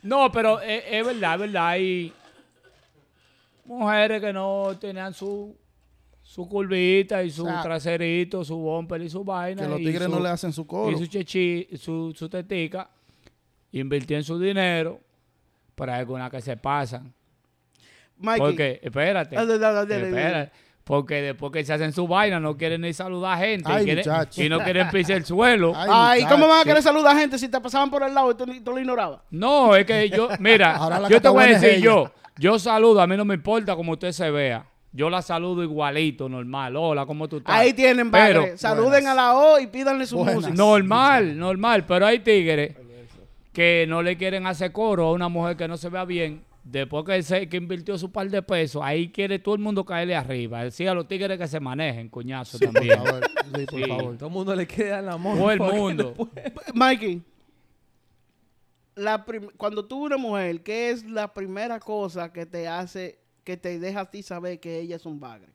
No, 0.03 0.31
pero 0.33 0.61
es, 0.61 0.83
es 0.91 1.07
verdad, 1.07 1.35
es 1.35 1.41
verdad. 1.41 1.67
Hay 1.69 2.13
mujeres 3.67 4.21
que 4.21 4.33
no 4.33 4.77
tenían 4.81 5.13
su, 5.15 5.57
su 6.23 6.49
curvita 6.49 7.23
y 7.23 7.31
su 7.31 7.45
O 7.45 7.49
sea, 7.49 7.63
traserito, 7.63 8.45
su 8.45 8.57
bumper 8.59 9.03
y 9.03 9.09
su 9.11 9.23
vaina. 9.25 9.63
que 9.63 9.69
los 9.69 9.79
tigres 9.79 10.05
su- 10.05 10.09
no 10.11 10.21
le 10.21 10.29
hacen 10.29 10.53
su 10.53 10.67
coro. 10.67 10.91
Y 10.93 10.99
su 10.99 11.07
chechi, 11.07 11.69
su, 11.77 12.13
su 12.15 12.29
tetica. 12.29 12.89
Invirtió 13.73 14.17
en 14.17 14.25
su 14.25 14.39
dinero. 14.39 15.01
Pero 15.75 15.93
hay 15.93 16.01
algunas 16.01 16.31
que 16.31 16.41
se 16.41 16.57
pasan. 16.57 17.13
Mikey. 18.19 18.39
Porque, 18.41 18.81
espérate. 18.83 19.37
Dale, 19.37 20.09
espérate. 20.09 20.53
Porque 20.85 21.21
después 21.21 21.51
que 21.53 21.65
se 21.65 21.73
hacen 21.73 21.93
su 21.93 22.07
vaina 22.07 22.39
no 22.39 22.57
quieren 22.57 22.81
ni 22.81 22.93
saludar 22.93 23.35
a 23.35 23.39
gente. 23.45 23.69
Ay, 23.71 23.83
y, 23.83 23.87
quieren- 23.87 24.05
muchacho. 24.07 24.43
y 24.43 24.49
no 24.49 24.61
quieren 24.61 24.89
pisar 24.91 25.17
el 25.17 25.25
suelo. 25.25 25.73
Ay, 25.75 25.89
Ay, 26.23 26.25
¿cómo 26.31 26.47
van 26.47 26.61
a 26.61 26.65
querer 26.65 26.81
saludar 26.83 27.17
a 27.17 27.19
gente 27.19 27.39
si 27.39 27.49
te 27.49 27.61
pasaban 27.61 27.91
por 27.91 28.05
el 28.05 28.15
lado 28.15 28.31
y 28.31 28.61
tú, 28.61 28.71
lo 28.71 28.79
ignorabas? 28.79 29.21
No, 29.31 29.75
es 29.75 29.85
que 29.85 30.09
yo, 30.09 30.29
mira, 30.39 31.09
yo 31.11 31.21
te 31.21 31.29
voy 31.29 31.43
a 31.45 31.47
decir 31.49 31.69
ella. 31.71 31.79
yo, 31.85 32.13
yo 32.39 32.59
saludo, 32.59 33.01
a 33.01 33.07
mí 33.07 33.17
no 33.17 33.25
me 33.25 33.35
importa 33.35 33.75
como 33.77 33.93
usted 33.93 34.13
se 34.13 34.31
vea. 34.31 34.67
Yo 34.93 35.11
la 35.11 35.21
saludo 35.21 35.63
igualito, 35.63 36.29
normal. 36.29 36.75
Hola, 36.77 37.05
¿cómo 37.05 37.29
tú 37.29 37.39
estás? 37.39 37.55
Ahí 37.55 37.73
tienen, 37.75 38.11
Pero- 38.11 38.41
padre. 38.43 38.59
Saluden 38.59 39.07
a 39.07 39.15
la 39.15 39.35
O 39.37 39.59
y 39.59 39.67
pídanle 39.67 40.07
su 40.07 40.17
Buenas. 40.17 40.35
música. 40.37 40.55
Normal, 40.55 41.39
normal, 41.39 41.85
pero 41.87 42.07
hay 42.07 42.21
tigres 42.21 42.75
que 43.53 43.85
no 43.89 44.03
le 44.03 44.17
quieren 44.17 44.47
hacer 44.47 44.73
coro 44.73 45.07
a 45.09 45.13
una 45.13 45.29
mujer 45.29 45.57
que 45.57 45.69
no 45.69 45.77
se 45.77 45.89
vea 45.91 46.05
bien. 46.05 46.45
Después 46.65 47.05
que, 47.05 47.23
se, 47.23 47.49
que 47.49 47.59
invirtió 47.59 47.97
su 47.97 48.11
par 48.11 48.29
de 48.29 48.43
pesos, 48.43 48.83
ahí 48.85 49.09
quiere 49.11 49.39
todo 49.39 49.55
el 49.55 49.61
mundo 49.61 49.85
caerle 49.85 50.17
arriba. 50.17 50.65
Decía 50.65 50.91
a 50.91 50.95
los 50.95 51.07
tigres 51.07 51.39
que 51.39 51.47
se 51.47 51.61
manejen, 51.61 52.09
coñazo 52.09 52.59
Por 52.59 52.73
también. 52.73 52.97
favor, 53.05 53.21
sí, 53.55 53.67
por 53.71 53.81
Sí. 53.81 53.89
favor. 53.89 54.17
Todo 54.17 54.27
el 54.29 54.33
mundo 54.35 54.55
le 54.57 54.67
queda 54.67 54.99
el 54.99 55.09
amor. 55.09 55.37
Todo 55.39 55.51
el 55.53 55.61
mundo. 55.61 56.15
Mikey, 56.75 57.23
la 58.97 59.25
prim- 59.25 59.51
cuando 59.57 59.85
tú 59.87 60.05
una 60.07 60.17
mujer, 60.17 60.63
¿qué 60.63 60.91
es 60.91 61.05
la 61.05 61.33
primera 61.33 61.79
cosa 61.79 62.33
que 62.33 62.45
te 62.47 62.67
hace, 62.67 63.19
que 63.45 63.57
te 63.57 63.79
deja 63.79 64.01
a 64.01 64.11
ti 64.11 64.23
saber 64.23 64.59
que 64.59 64.81
ella 64.81 64.97
es 64.97 65.07
un 65.07 65.21
bagre? 65.21 65.49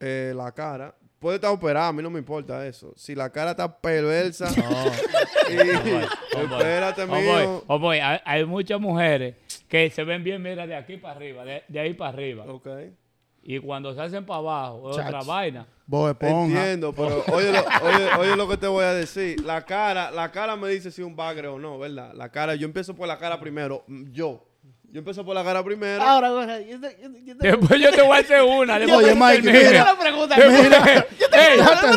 Eh, 0.00 0.32
la 0.34 0.50
cara. 0.52 0.94
Puede 1.18 1.36
estar 1.36 1.50
operada, 1.50 1.88
a 1.88 1.92
mí 1.92 2.02
no 2.02 2.10
me 2.10 2.18
importa 2.18 2.66
eso. 2.66 2.92
Si 2.96 3.14
la 3.14 3.30
cara 3.30 3.52
está 3.52 3.74
perversa. 3.80 4.48
y, 5.50 5.54
espérate, 5.56 7.02
Homeboy, 7.02 7.22
mío. 7.46 7.64
homeboy, 7.66 7.98
hay, 8.00 8.18
hay 8.24 8.44
muchas 8.44 8.80
mujeres 8.80 9.34
que 9.68 9.90
se 9.90 10.04
ven 10.04 10.22
bien, 10.22 10.42
mira, 10.42 10.66
de 10.66 10.76
aquí 10.76 10.96
para 10.98 11.14
arriba, 11.16 11.44
de, 11.44 11.62
de 11.68 11.80
ahí 11.80 11.94
para 11.94 12.10
arriba. 12.10 12.44
Ok. 12.46 12.68
Y 13.48 13.60
cuando 13.60 13.94
se 13.94 14.00
hacen 14.00 14.26
para 14.26 14.38
abajo, 14.40 14.90
es 14.90 14.98
otra 14.98 15.20
vaina. 15.22 15.66
Entiendo, 16.56 16.92
pero 16.92 17.22
oye 17.32 17.52
lo, 17.52 17.60
oye, 17.60 18.08
oye 18.18 18.36
lo 18.36 18.48
que 18.48 18.56
te 18.56 18.66
voy 18.66 18.84
a 18.84 18.92
decir. 18.92 19.40
La 19.44 19.64
cara, 19.64 20.10
la 20.10 20.32
cara 20.32 20.56
me 20.56 20.68
dice 20.68 20.90
si 20.90 21.00
es 21.00 21.06
un 21.06 21.14
bagre 21.14 21.46
o 21.46 21.56
no, 21.58 21.78
¿verdad? 21.78 22.12
La 22.14 22.28
cara, 22.28 22.56
yo 22.56 22.64
empiezo 22.66 22.94
por 22.96 23.06
la 23.06 23.18
cara 23.18 23.38
primero. 23.38 23.84
mm, 23.86 24.10
Yo. 24.12 24.42
Yo 24.88 25.00
empiezo 25.00 25.24
por 25.24 25.34
la 25.34 25.44
cara 25.44 25.62
primero. 25.64 26.02
Ahora, 26.02 26.28
ahora, 26.28 26.60
yo 26.60 26.80
te- 26.80 26.96
yo 27.02 27.12
te- 27.12 27.24
yo 27.24 27.36
te- 27.36 27.48
Después 27.48 27.80
yo 27.80 27.90
te 27.92 28.02
voy 28.02 28.16
a 28.16 28.20
hacer 28.20 28.42
una. 28.42 28.78
después 28.78 29.04
Oye, 29.04 29.14
Mike, 29.14 29.42
termine. 29.42 29.64
yo 29.64 29.68
te 29.68 30.48
mira. 30.48 31.06
ey, 31.32 31.58
no, 31.58 31.64
no, 31.64 31.82
no. 31.82 31.96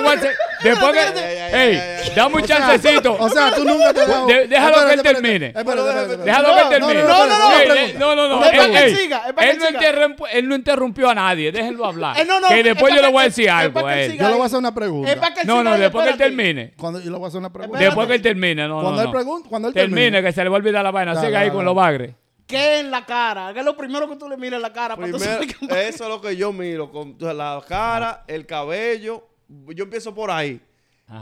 voy 13.10 13.22
a 13.22 13.26
es- 13.26 13.28
decir 13.28 13.46
es 13.46 13.52
algo 13.52 13.72
para 13.74 13.86
que 13.86 13.92
a 13.92 13.96
él 13.96 14.04
él. 14.04 14.10
siga. 14.12 14.24
Yo 14.24 14.28
le 14.30 14.34
voy 14.34 14.42
a 14.42 14.46
hacer 14.46 14.58
una 14.58 14.74
pregunta. 14.74 15.12
Es 15.12 15.16
para 15.18 15.34
que 15.34 15.40
él 15.40 15.46
No, 15.46 15.52
siga 15.54 15.64
no, 15.64 15.70
ahí, 15.72 15.80
después 15.80 16.04
que 16.04 16.10
él 16.12 16.18
termine. 16.18 16.72
Cuando, 16.76 17.00
yo 17.00 17.10
le 17.10 17.16
voy 17.16 17.24
a 17.24 17.28
hacer 17.28 17.38
una 17.38 17.52
pregunta. 17.52 17.78
Después 17.78 18.06
que 18.08 18.14
él 18.14 18.22
termine, 18.22 18.68
no, 18.68 18.74
Cuando 18.80 18.90
no, 18.92 19.00
él 19.00 19.06
no. 19.06 19.12
pregunte, 19.12 19.48
cuando 19.48 19.68
él 19.68 19.74
Termine, 19.74 20.00
termine. 20.02 20.22
que 20.22 20.32
se 20.32 20.42
le 20.42 20.48
va 20.50 20.56
a 20.56 20.58
olvidar 20.58 20.84
la 20.84 20.90
vaina. 20.90 21.20
Siga 21.20 21.40
ahí 21.40 21.50
con 21.50 21.64
los 21.64 21.74
bagres. 21.74 22.14
¿Qué 22.46 22.78
en 22.78 22.90
la 22.90 23.04
cara? 23.04 23.52
¿Qué 23.52 23.58
es 23.60 23.64
lo 23.64 23.76
primero 23.76 24.08
que 24.08 24.16
tú 24.16 24.26
le 24.26 24.38
miras 24.38 24.56
en 24.56 24.62
la 24.62 24.72
cara? 24.72 24.96
para 24.96 25.10
tú 25.10 25.18
Primero, 25.18 25.40
que- 25.68 25.88
eso 25.88 26.04
es 26.04 26.08
lo 26.08 26.18
que 26.20 26.34
yo 26.34 26.50
miro. 26.50 26.90
Con 26.90 27.16
la 27.20 27.62
cara, 27.68 28.24
el 28.26 28.46
cabello. 28.46 29.27
Yo 29.74 29.84
empiezo 29.84 30.14
por 30.14 30.30
ahí. 30.30 30.60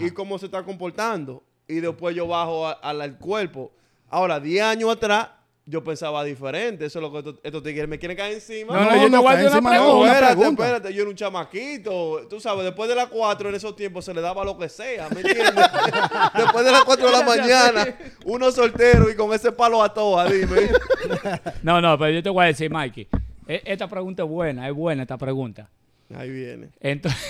Y 0.00 0.10
cómo 0.10 0.38
se 0.38 0.46
está 0.46 0.62
comportando. 0.64 1.42
Y 1.68 1.76
después 1.80 2.14
yo 2.14 2.26
bajo 2.26 2.66
al 2.82 3.18
cuerpo. 3.18 3.72
Ahora, 4.08 4.38
10 4.40 4.62
años 4.64 4.90
atrás, 4.90 5.28
yo 5.68 5.82
pensaba 5.82 6.22
diferente. 6.22 6.84
Eso 6.86 6.98
es 7.00 7.02
lo 7.02 7.10
que 7.12 7.18
estos, 7.18 7.34
estos 7.42 7.62
tigres 7.62 7.88
me 7.88 7.98
quieren 7.98 8.16
caer 8.16 8.34
encima. 8.34 8.72
No, 8.74 8.84
no, 8.84 8.90
No, 8.90 8.96
yo 8.96 9.02
te 9.04 9.10
no, 9.10 9.22
voy 9.22 9.32
a 9.32 9.36
cae 9.36 9.46
hacer 9.46 9.58
una 9.60 9.70
no, 9.70 9.76
pregunta. 9.84 10.12
espérate, 10.12 10.48
espérate, 10.48 10.94
yo 10.94 11.00
era 11.02 11.10
un 11.10 11.16
chamaquito. 11.16 12.26
Tú 12.30 12.38
sabes, 12.40 12.64
después 12.64 12.88
de 12.88 12.94
las 12.94 13.06
4 13.08 13.48
en 13.48 13.54
esos 13.56 13.74
tiempos 13.74 14.04
se 14.04 14.14
le 14.14 14.20
daba 14.20 14.44
lo 14.44 14.56
que 14.56 14.68
sea, 14.68 15.08
¿me 15.10 15.20
entiendes? 15.22 15.54
después 16.36 16.64
de 16.64 16.70
las 16.72 16.84
4 16.84 17.06
de 17.06 17.12
la 17.12 17.22
mañana, 17.26 17.98
uno 18.24 18.50
soltero 18.52 19.10
y 19.10 19.16
con 19.16 19.32
ese 19.34 19.50
palo 19.52 19.82
a 19.82 19.92
toa, 19.92 20.28
dime. 20.30 20.68
No, 21.64 21.80
no, 21.80 21.98
pero 21.98 22.12
yo 22.12 22.22
te 22.22 22.30
voy 22.30 22.44
a 22.44 22.46
decir, 22.48 22.70
Mikey. 22.70 23.08
e- 23.48 23.62
Esta 23.64 23.88
pregunta 23.88 24.22
es 24.22 24.28
buena, 24.28 24.68
es 24.68 24.74
buena 24.74 25.02
esta 25.02 25.16
pregunta. 25.18 25.68
Ahí 26.14 26.30
viene. 26.30 26.68
Entonces, 26.80 27.20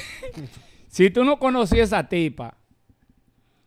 si 0.96 1.10
tú 1.10 1.24
no 1.24 1.38
conocías 1.38 1.92
a 1.92 1.98
esa 2.00 2.08
tipa 2.08 2.54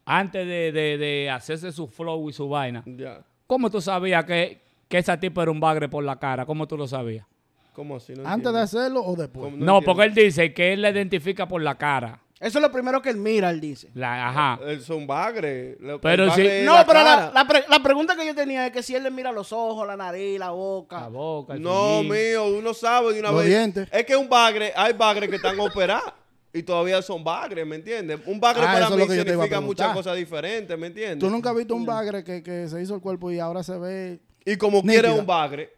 antes 0.05 0.47
de, 0.47 0.71
de- 0.71 0.97
de 0.97 1.29
hacerse 1.29 1.71
su 1.71 1.87
flow 1.87 2.29
y 2.29 2.33
su 2.33 2.49
vaina, 2.49 2.83
Ya. 2.85 3.21
¿cómo 3.45 3.69
tú 3.69 3.79
sabías 3.81 4.25
que, 4.25 4.61
que 4.87 4.97
esa 4.97 5.19
tipa 5.19 5.43
era 5.43 5.51
un 5.51 5.59
bagre 5.59 5.87
por 5.87 6.03
la 6.03 6.17
cara? 6.17 6.45
¿Cómo 6.45 6.67
tú 6.67 6.75
lo 6.77 6.87
sabías? 6.87 7.25
¿Cómo 7.73 7.97
así? 7.97 8.13
No 8.13 8.27
¿Antes 8.27 8.51
de 8.51 8.59
hacerlo 8.59 9.03
o 9.05 9.15
después? 9.15 9.53
No, 9.53 9.81
porque 9.81 10.03
él 10.05 10.13
dice 10.13 10.53
que 10.53 10.73
él 10.73 10.81
la 10.81 10.89
identifica 10.89 11.47
por 11.47 11.61
la 11.61 11.77
cara. 11.77 12.19
Eso 12.39 12.57
es 12.57 12.61
lo 12.63 12.71
primero 12.71 13.01
que 13.01 13.09
él 13.09 13.17
mira, 13.17 13.49
él 13.51 13.59
dice. 13.59 13.89
La, 13.93 14.29
ajá. 14.29 14.59
Él 14.65 14.81
son 14.81 15.05
bagre. 15.05 15.73
El 15.73 15.99
Pero 16.01 16.27
bagre 16.27 16.43
sí- 16.43 16.47
es 16.49 16.65
No, 16.65 16.73
la 16.73 16.85
pero 16.85 17.03
la, 17.03 17.31
la 17.33 17.45
pre- 17.47 17.65
la 17.69 17.79
pregunta 17.83 18.15
que 18.15 18.25
yo 18.25 18.33
tenía 18.33 18.65
es 18.65 18.71
que 18.71 18.81
si 18.81 18.95
él 18.95 19.03
le 19.03 19.11
mira 19.11 19.31
los 19.31 19.51
ojos, 19.53 19.85
la 19.85 19.95
nariz, 19.97 20.39
la 20.39 20.49
boca. 20.51 21.01
La 21.01 21.07
boca, 21.09 21.53
el 21.53 21.61
No, 21.61 22.01
mío, 22.03 22.47
uno 22.47 22.73
sabe 22.73 23.13
de 23.13 23.19
una 23.19 23.31
Los 23.31 23.41
vez. 23.41 23.49
dientes. 23.49 23.87
Es 23.91 24.05
que 24.05 24.15
un 24.15 24.27
bagre, 24.29 24.71
hay 24.75 24.93
bagres 24.93 25.29
que 25.29 25.35
están 25.35 25.59
operados 25.59 26.13
y 26.53 26.63
todavía 26.63 27.01
son 27.01 27.23
bagres, 27.23 27.65
¿me 27.65 27.75
entiendes? 27.75 28.19
Un 28.25 28.39
bagre 28.39 28.63
Ah, 28.65 28.73
para 28.73 28.89
mí 28.89 29.07
significa 29.07 29.61
muchas 29.61 29.93
cosas 29.93 30.17
diferentes, 30.17 30.77
¿me 30.77 30.87
entiendes? 30.87 31.19
¿Tú 31.19 31.29
nunca 31.29 31.51
has 31.51 31.55
visto 31.55 31.75
un 31.75 31.85
bagre 31.85 32.23
que, 32.23 32.41
que 32.41 32.67
se 32.67 32.81
hizo 32.81 32.95
el 32.95 33.01
cuerpo 33.01 33.31
y 33.31 33.39
ahora 33.39 33.63
se 33.63 33.77
ve... 33.77 34.19
Y 34.45 34.55
como 34.57 34.81
quiere 34.81 35.11
un 35.11 35.25
bagre. 35.25 35.73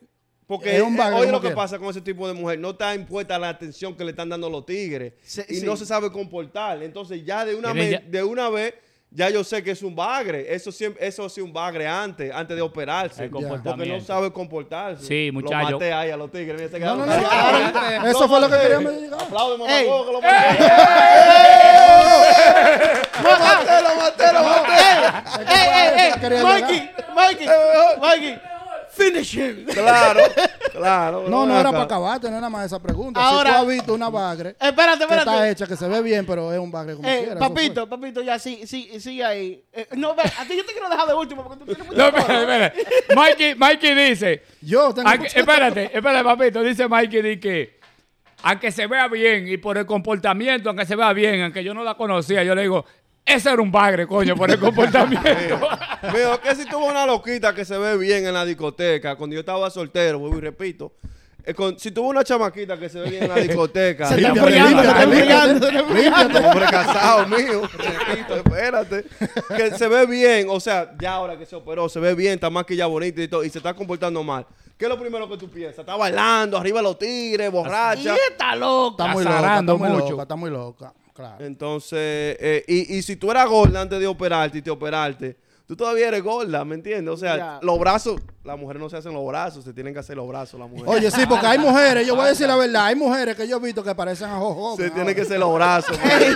Porque 0.48 0.76
Es 0.76 0.82
un 0.84 0.98
bagre 0.98 1.16
oye 1.16 1.26
como 1.28 1.38
lo 1.38 1.42
que 1.42 1.48
quiera. 1.48 1.56
pasa 1.56 1.80
con 1.80 1.90
ese 1.90 2.02
tipo 2.02 2.28
de 2.28 2.34
mujer. 2.34 2.60
No 2.60 2.72
está 2.72 2.94
impuesta 2.94 3.40
la 3.40 3.48
atención 3.50 3.96
que 3.96 4.04
le 4.04 4.10
están 4.12 4.28
dando 4.28 4.50
los 4.50 4.66
tigres. 4.66 5.14
Sí, 5.24 5.42
y 5.48 5.56
sí. 5.56 5.66
no 5.66 5.78
se 5.78 5.86
sabe 5.86 6.12
comportar. 6.12 6.84
Entonces 6.84 7.24
ya 7.24 7.46
de 7.46 7.56
una, 7.56 7.72
vez, 7.72 8.02
de 8.12 8.24
una 8.24 8.50
vez, 8.50 8.74
ya 9.14 9.30
yo 9.30 9.44
sé 9.44 9.62
que 9.62 9.72
es 9.72 9.84
un 9.84 9.94
bagre. 9.94 10.54
Eso 10.54 10.72
siempre, 10.72 11.06
eso 11.06 11.28
sí 11.28 11.42
un 11.42 11.52
bagre 11.52 11.86
antes, 11.88 12.32
antes 12.34 12.56
de 12.56 12.62
operarse. 12.62 13.26
El 13.26 13.30
Porque 13.30 13.86
no 13.86 14.00
sabe 14.00 14.32
comportarse. 14.32 15.06
Sí, 15.06 15.28
Lo 15.28 15.34
muchacho. 15.42 15.72
maté 15.74 15.92
ahí 15.92 16.10
a 16.12 16.18
los 16.18 16.32
tigres. 16.32 16.56
Mira, 16.56 16.70
se 16.70 16.80
No, 16.80 16.96
no, 16.96 17.06
no. 17.06 17.14
callados. 17.22 18.10
Eso 18.10 18.28
fue 18.30 18.40
lo 18.40 18.50
que 18.50 18.58
quería 18.58 18.80
me 18.80 18.92
diga. 18.92 19.18
Aplaude, 19.18 19.58
mamá, 19.58 19.72
que 19.78 19.86
lo 19.86 20.22
maté. 20.22 20.38
Lo 23.22 23.32
maté, 23.40 23.82
lo 23.84 23.96
maté, 23.96 24.34
lo 24.34 24.44
maté. 24.44 24.72
Mikey, 26.44 26.90
Mikey, 27.16 27.48
Mikey, 28.00 28.40
finish 28.92 29.36
him. 29.38 29.66
Claro, 29.66 30.22
claro. 30.72 31.26
No, 31.30 31.46
no 31.46 31.60
era 31.60 31.72
para 31.72 31.84
acabarte, 31.84 32.30
no 32.30 32.38
era 32.38 32.50
más 32.50 32.66
esa 32.66 32.80
pregunta. 32.80 33.20
Ahora- 33.22 33.50
si 33.50 33.56
tú 33.56 33.62
has 33.62 33.68
visto 33.68 33.94
una 33.94 34.10
bagre 34.10 34.50
Espérate, 34.60 35.00
que 35.00 35.04
está 35.06 35.18
espérate. 35.20 35.50
hecha, 35.50 35.68
que 35.68 35.76
se 35.76 35.88
ve 35.88 36.02
bien, 36.02 36.26
pero 36.26 36.52
es 36.54 36.60
un 36.60 36.72
bagre 36.72 36.96
como 36.96 37.08
Eh, 37.08 37.22
quiera. 37.26 37.40
papito, 37.40 37.88
papito, 37.90 38.22
ya 38.22 38.38
sí, 38.40 38.62
sí, 38.66 39.00
sigue 39.00 39.24
ahí. 39.24 39.64
Eh, 39.74 39.88
no, 39.96 40.14
ve, 40.16 40.24
a 40.24 40.46
ti 40.46 40.56
yo 40.58 40.66
te 40.66 40.72
quiero 40.74 40.90
dejar 40.90 41.08
de 41.08 41.14
último 41.14 41.44
porque 41.44 41.60
tú 41.60 41.66
tienes 41.66 41.86
mucho 41.86 41.98
No, 41.98 42.08
espera, 42.08 42.42
espera. 42.42 42.74
Mikey, 43.16 43.56
Mikey 43.56 43.96
dice. 44.10 44.44
Yo 44.62 44.94
tengo... 44.94 45.10
aunque- 45.10 45.28
espérate, 45.28 45.86
espérate, 45.94 46.24
papito. 46.24 46.62
Dice 46.64 46.88
Mikey 46.88 47.22
di 47.22 47.40
que. 47.40 47.80
Aunque 48.44 48.72
se 48.72 48.88
vea 48.88 49.08
bien 49.08 49.48
y 49.48 49.58
por 49.58 49.78
el 49.78 49.86
comportamiento, 49.86 50.70
aunque 50.70 50.86
se 50.88 50.96
vea 50.96 51.14
bien, 51.14 51.44
aunque 51.44 51.64
yo 51.64 51.76
no 51.76 51.84
la 51.84 51.94
conocía, 51.94 52.44
yo 52.44 52.56
le 52.56 52.64
digo, 52.64 52.86
ese 53.26 53.50
era 53.52 53.62
un 53.62 53.72
bagre, 53.72 54.08
coño, 54.08 54.36
por 54.36 54.50
el 54.52 54.60
comportamiento. 54.60 55.30
Mío, 56.14 56.40
que 56.42 56.56
si 56.56 56.66
tuvo 56.66 56.86
una 56.88 57.06
loquita 57.06 57.54
que 57.54 57.64
se 57.66 57.78
ve 57.78 57.98
bien 57.98 58.26
en 58.26 58.34
la 58.34 58.44
discoteca, 58.46 59.16
cuando 59.16 59.34
yo 59.36 59.40
estaba 59.42 59.70
soltero, 59.70 60.20
vuelvo 60.20 60.38
y 60.40 60.42
repito. 60.42 60.92
eh, 61.44 61.54
con- 61.54 61.78
si 61.80 61.92
tuvo 61.92 62.10
una 62.10 62.24
chamaquita 62.24 62.78
que 62.78 62.90
se 62.90 63.00
ve 63.00 63.10
bien 63.10 63.24
en 63.24 63.30
la 63.30 63.36
discoteca, 63.48 64.08
Se 64.08 64.16
está 64.16 64.30
enfriando, 64.30 64.82
se 64.82 64.88
está 64.88 65.06
límpiate, 65.06 65.52
enfriando, 65.56 65.68
se 65.68 65.78
está 65.78 65.80
enfriando. 65.90 66.50
hombre 66.50 66.66
casado 66.70 67.28
mío, 67.28 67.62
repito, 68.08 68.36
espérate, 68.36 69.06
que 69.56 69.72
se 69.78 69.88
ve 69.88 70.06
bien, 70.08 70.48
o 70.50 70.60
sea, 70.60 70.92
ya 71.00 71.14
ahora 71.14 71.38
que 71.38 71.46
se 71.46 71.56
operó, 71.56 71.88
se 71.90 72.00
ve 72.00 72.14
bien, 72.16 72.34
está 72.34 72.50
maquillada 72.50 72.88
bonita 72.90 73.22
y 73.22 73.28
todo, 73.28 73.44
y 73.44 73.50
se 73.50 73.58
está 73.60 73.74
comportando 73.74 74.24
mal. 74.24 74.46
¿Qué 74.78 74.86
es 74.86 74.90
lo 74.90 75.00
primero 75.00 75.30
que 75.30 75.38
tú 75.38 75.48
piensas? 75.50 75.80
Está 75.80 75.96
bailando, 75.96 76.58
arriba 76.58 76.82
los 76.82 76.98
tigres, 76.98 77.48
Y 77.48 77.52
borracha. 77.52 78.16
está 78.32 78.56
loca. 78.56 79.04
Está 79.04 79.14
muy 79.14 79.24
loca, 79.24 79.60
está 79.60 79.74
muy 79.76 79.90
mucho. 79.90 80.10
loca, 80.10 80.22
está 80.24 80.36
muy 80.36 80.50
loca. 80.50 80.94
Entonces, 81.40 82.38
eh, 82.40 82.64
y, 82.68 82.98
y 82.98 83.02
si 83.02 83.16
tú 83.16 83.32
eras 83.32 83.48
gorda 83.48 83.82
antes 83.82 84.00
de 84.00 84.08
operarte 84.08 84.58
y 84.58 84.62
te 84.62 84.70
operarte, 84.70 85.36
tú 85.72 85.78
todavía 85.78 86.10
eres 86.10 86.22
gorda, 86.22 86.66
¿me 86.66 86.76
entiendes? 86.76 87.14
O 87.14 87.16
sea, 87.16 87.38
Ya. 87.38 87.60
los 87.62 87.80
brazos 87.80 88.20
las 88.44 88.58
mujeres 88.60 88.82
no 88.82 88.90
se 88.90 88.98
hacen 88.98 89.14
los 89.14 89.26
brazos, 89.26 89.64
se 89.64 89.72
tienen 89.72 89.94
que 89.94 90.00
hacer 90.00 90.18
los 90.18 90.28
brazos 90.28 90.60
las 90.60 90.68
mujeres. 90.68 90.92
Oye, 90.92 91.12
sí, 91.12 91.22
porque 91.30 91.46
hay 91.46 91.60
mujeres, 91.60 92.08
yo 92.08 92.16
voy 92.16 92.26
a 92.26 92.30
decir 92.30 92.48
la 92.48 92.56
verdad, 92.58 92.86
hay 92.88 92.96
mujeres 92.96 93.36
que 93.38 93.48
yo 93.48 93.58
he 93.58 93.60
visto 93.62 93.84
que 93.84 93.94
parecen 93.96 94.30
a 94.32 94.38
Jojo. 94.40 94.76
se 94.78 94.90
tienen 94.90 95.14
que 95.16 95.22
hacer 95.22 95.40
los 95.40 95.54
brazos. 95.54 95.96
Ey, 96.04 96.36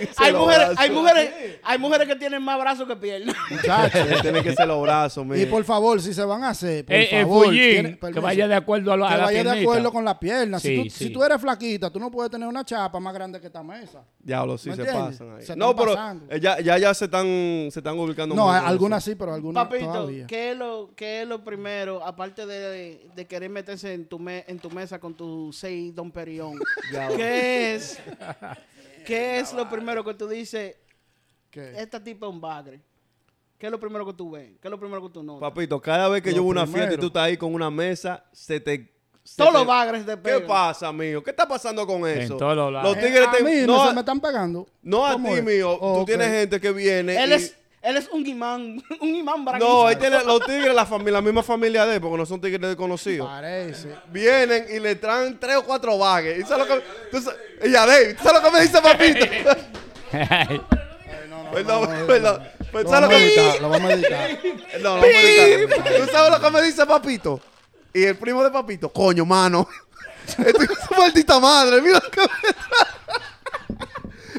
ey, 0.00 0.08
Se 0.16 0.24
hay, 0.24 0.32
lo 0.32 0.38
mujeres, 0.40 0.66
brazo. 0.68 0.80
hay, 0.80 0.90
mujeres, 0.90 1.30
hay 1.64 1.78
mujeres 1.78 2.08
que 2.08 2.14
tienen 2.16 2.40
más 2.40 2.58
brazos 2.60 2.86
que 2.86 2.94
piernas. 2.96 3.34
Muchachos. 3.50 4.08
se 4.08 4.22
tienen 4.22 4.42
que 4.44 4.50
hacer 4.50 4.68
los 4.68 4.80
brazos, 4.80 5.24
Y 5.24 5.28
mire. 5.28 5.46
por 5.48 5.64
favor, 5.64 6.00
si 6.00 6.14
se 6.14 6.24
van 6.24 6.44
a 6.44 6.50
hacer, 6.50 6.84
por 6.86 6.94
Eh, 6.94 7.08
eh, 7.10 7.22
favor, 7.22 7.50
que 7.50 8.20
vaya 8.20 8.46
de 8.46 8.54
acuerdo 8.54 8.92
a, 8.92 8.96
lo, 8.96 9.04
a 9.04 9.10
que 9.10 9.16
la 9.18 9.24
vaya 9.24 9.42
de 9.44 9.60
acuerdo 9.60 9.90
con 9.92 10.04
la 10.04 10.18
pierna. 10.20 10.60
si, 10.60 10.76
tú, 10.76 10.82
sí. 10.84 10.90
si 11.06 11.10
tú 11.10 11.24
eres 11.24 11.40
flaquita, 11.40 11.90
tú 11.90 11.98
no 11.98 12.12
puedes 12.12 12.30
tener 12.30 12.46
una 12.48 12.64
chapa 12.64 13.00
más 13.00 13.12
grande 13.12 13.40
que 13.40 13.48
esta 13.48 13.62
mesa. 13.64 14.04
Diablo, 14.20 14.56
sí 14.56 14.70
¿Me 14.70 14.76
se 14.76 14.82
entiendes? 14.82 15.18
pasan 15.18 15.36
ahí. 15.36 15.44
Se 15.44 15.56
no, 15.56 15.70
están 15.70 15.84
pero 15.84 15.94
pasando. 15.96 16.26
eh, 16.32 16.40
ya, 16.40 16.60
ya, 16.60 16.78
ya 16.78 16.94
se 16.94 17.06
están, 17.06 17.26
se 17.72 17.80
están 17.80 17.98
ubicando 17.98 18.36
No, 18.36 18.53
algunas 18.58 19.04
sí, 19.04 19.14
pero 19.14 19.34
algunas 19.34 19.64
Papito, 19.64 19.86
todavía. 19.86 20.26
¿qué 20.26 20.50
es, 20.52 20.56
lo, 20.56 20.90
¿qué 20.96 21.22
es 21.22 21.28
lo 21.28 21.42
primero, 21.44 22.04
aparte 22.04 22.46
de, 22.46 23.08
de 23.14 23.26
querer 23.26 23.50
meterse 23.50 23.92
en 23.94 24.06
tu, 24.06 24.18
me- 24.18 24.44
en 24.48 24.58
tu 24.58 24.70
mesa 24.70 24.98
con 24.98 25.14
tu 25.14 25.52
6 25.52 25.94
Don 25.94 26.10
Perión? 26.10 26.58
¿Qué 27.16 27.74
es, 27.74 27.98
¿Qué 29.04 29.38
es 29.40 29.52
lo 29.52 29.68
primero 29.68 30.04
que 30.04 30.14
tú 30.14 30.26
dices, 30.28 30.76
¿Qué? 31.50 31.72
esta 31.80 32.02
tipa 32.02 32.26
es 32.26 32.32
un 32.32 32.40
bagre? 32.40 32.80
¿Qué 33.58 33.66
es 33.66 33.72
lo 33.72 33.78
primero 33.80 34.04
que 34.04 34.12
tú 34.12 34.30
ves? 34.32 34.50
¿Qué 34.60 34.68
es 34.68 34.70
lo 34.70 34.78
primero 34.78 35.02
que 35.02 35.08
tú 35.10 35.22
notas? 35.22 35.48
Papito, 35.48 35.80
cada 35.80 36.08
vez 36.08 36.22
que 36.22 36.30
Lo 36.30 36.36
yo 36.36 36.42
voy 36.42 36.58
a 36.58 36.62
una 36.62 36.66
fiesta 36.72 36.94
y 36.94 36.98
tú 36.98 37.06
estás 37.06 37.22
ahí 37.22 37.36
con 37.36 37.54
una 37.54 37.70
mesa, 37.70 38.24
se 38.32 38.60
te... 38.60 38.92
se 39.22 39.36
Todos 39.36 39.52
te- 39.52 39.58
los 39.58 39.66
bagres 39.66 40.04
de 40.04 40.16
¿Qué 40.16 40.22
pegan. 40.22 40.46
pasa, 40.46 40.92
mío? 40.92 41.22
¿Qué 41.22 41.30
está 41.30 41.46
pasando 41.46 41.86
con 41.86 42.06
eso? 42.06 42.36
todos 42.36 42.56
los 42.56 42.72
lados. 42.72 42.94
Los 42.96 43.02
tigres 43.04 43.22
Eh, 43.22 43.26
a 43.28 43.30
te... 43.32 43.42
mí 43.44 43.60
no, 43.66 43.76
no, 43.76 43.82
a, 43.84 43.88
se 43.88 43.94
me 43.94 44.00
están 44.00 44.20
pegando. 44.20 44.66
no 44.82 45.06
a 45.06 45.12
¿Cómo 45.12 45.28
ti, 45.30 45.34
es? 45.38 45.44
mío. 45.44 45.70
Oh, 45.80 46.00
tú 46.00 46.04
tienes 46.06 46.28
gente 46.30 46.60
que 46.60 46.72
viene 46.72 47.22
Él 47.22 47.30
y- 47.30 47.34
es, 47.34 47.56
él 47.84 47.98
es 47.98 48.08
un 48.08 48.26
imán, 48.26 48.82
un 49.00 49.14
imán 49.14 49.44
braguista. 49.44 49.72
No, 49.72 49.90
él 49.90 49.98
tiene 49.98 50.24
los 50.24 50.40
tigres, 50.44 50.74
la, 50.74 50.86
familia, 50.86 51.12
la 51.12 51.22
misma 51.22 51.42
familia 51.42 51.84
de 51.86 51.96
él, 51.96 52.00
porque 52.00 52.16
no 52.16 52.26
son 52.26 52.40
tigres 52.40 52.60
desconocidos. 52.60 53.28
Parece. 53.28 53.90
Vienen 54.10 54.66
y 54.70 54.80
le 54.80 54.96
traen 54.96 55.38
tres 55.38 55.56
o 55.56 55.64
cuatro 55.64 55.98
bagues. 55.98 56.38
¿Y 56.38 56.42
sabes 56.42 56.66
lo 56.66 56.74
que, 56.74 56.82
tú 57.10 57.18
ya, 57.68 57.86
Dave, 57.86 58.14
¿tú 58.14 58.24
sabes 58.24 58.42
lo 58.42 58.50
que 58.50 58.56
me 58.56 58.62
dice 58.62 58.80
papito? 58.80 59.26
Perdón, 61.54 61.88
perdón. 62.06 62.42
Pues, 62.72 62.84
Lo 62.84 62.90
¿sabes 62.90 63.02
lo 63.02 63.08
vamos 63.08 63.14
a 63.14 63.18
que 63.18 63.24
editar, 63.24 63.60
lo 63.60 63.68
vamos 63.68 63.90
a 63.90 63.94
editar. 63.94 64.38
No, 64.82 64.96
no, 64.96 65.02
papito. 65.02 66.04
¿Tú 66.04 66.10
sabes 66.10 66.30
lo 66.32 66.40
que 66.40 66.50
me 66.50 66.62
dice 66.62 66.86
papito? 66.86 67.40
Y 67.92 68.02
el 68.02 68.16
primo 68.16 68.42
de 68.42 68.50
papito, 68.50 68.88
coño, 68.88 69.24
mano. 69.24 69.68
Estoy 70.26 70.66
con 70.66 70.76
su 70.76 70.94
maldita 70.94 71.38
madre, 71.38 71.80
mira 71.80 72.00
lo 72.02 72.10
que 72.10 72.20
me 72.22 72.26
trae. 72.26 72.83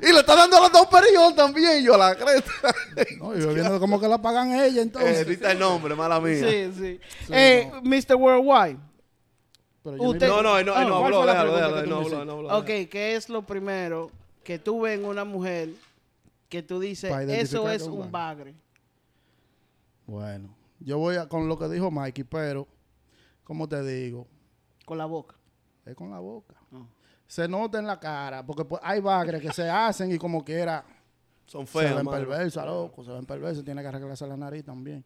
Y 0.07 0.13
le 0.13 0.19
está 0.19 0.35
dando 0.35 0.57
a 0.57 0.61
los 0.61 0.71
dos 0.71 0.85
perillos 0.87 1.35
también, 1.35 1.83
yo 1.83 1.97
la 1.97 2.15
cresta. 2.15 2.51
No, 3.19 3.35
yo 3.35 3.53
viendo 3.53 3.79
como 3.79 3.99
que 3.99 4.07
la 4.07 4.19
pagan 4.21 4.51
ella 4.53 4.79
Eh, 4.79 4.83
entonces. 4.83 5.27
dita 5.27 5.51
el 5.51 5.59
nombre, 5.59 5.95
mala 5.95 6.19
mía. 6.19 6.47
Sí, 6.47 6.71
sí. 6.77 6.99
eh, 7.31 7.71
Mr. 7.83 8.15
Worldwide. 8.15 8.77
Pero 9.83 9.97
yo 9.97 10.03
Usted- 10.03 10.27
No, 10.27 10.41
no, 10.43 10.57
él 10.59 10.65
no, 10.65 10.79
él 10.79 10.87
no 10.87 10.95
Ah, 10.95 10.99
¿cuál 10.99 11.13
habló, 11.13 11.25
la 11.25 11.31
déjalo, 11.33 11.55
déjalo, 11.55 11.79
él 11.79 11.89
no 11.89 11.99
me 11.99 12.05
habló, 12.05 12.21
él 12.21 12.27
no 12.27 12.33
habló. 12.33 12.57
Ok, 12.59 12.65
¿qué 12.89 13.15
es 13.15 13.29
lo 13.29 13.41
primero 13.43 14.11
que 14.43 14.59
tú 14.59 14.81
ves 14.81 14.99
en 14.99 15.05
una 15.05 15.23
mujer 15.25 15.69
que 16.49 16.61
tú 16.63 16.79
dices, 16.79 17.11
eso 17.29 17.69
es 17.69 17.83
un 17.83 18.11
bagre? 18.11 18.53
Bueno, 20.05 20.55
yo 20.79 20.97
voy 20.97 21.15
a- 21.15 21.27
con 21.27 21.47
lo 21.47 21.57
que 21.57 21.67
dijo 21.67 21.89
Mikey, 21.91 22.23
pero, 22.25 22.67
como 23.43 23.67
te 23.67 23.81
digo, 23.83 24.27
Con 24.85 24.97
la 24.97 25.05
boca. 25.05 25.35
es 25.85 25.95
con 25.95 26.11
la 26.11 26.19
boca. 26.19 26.55
Ah. 27.25 27.27
Se 27.27 27.47
nota 27.47 27.79
en 27.79 27.87
la 27.87 27.99
cara, 27.99 28.45
porque 28.45 28.65
pues, 28.65 28.81
hay 28.83 28.99
bagres 29.01 29.41
que 29.41 29.51
se 29.51 29.69
hacen 29.69 30.11
y 30.11 30.17
como 30.17 30.43
quiera 30.43 30.83
Son 31.45 31.65
se 31.67 31.73
feos, 31.79 31.95
ven 31.95 32.05
mano. 32.05 32.11
perversas, 32.17 32.65
loco, 32.65 33.03
se 33.03 33.11
ven 33.11 33.25
perversas, 33.25 33.63
tiene 33.63 33.81
que 33.81 33.87
arreglarse 33.87 34.25
la 34.27 34.37
nariz 34.37 34.63
también. 34.63 35.03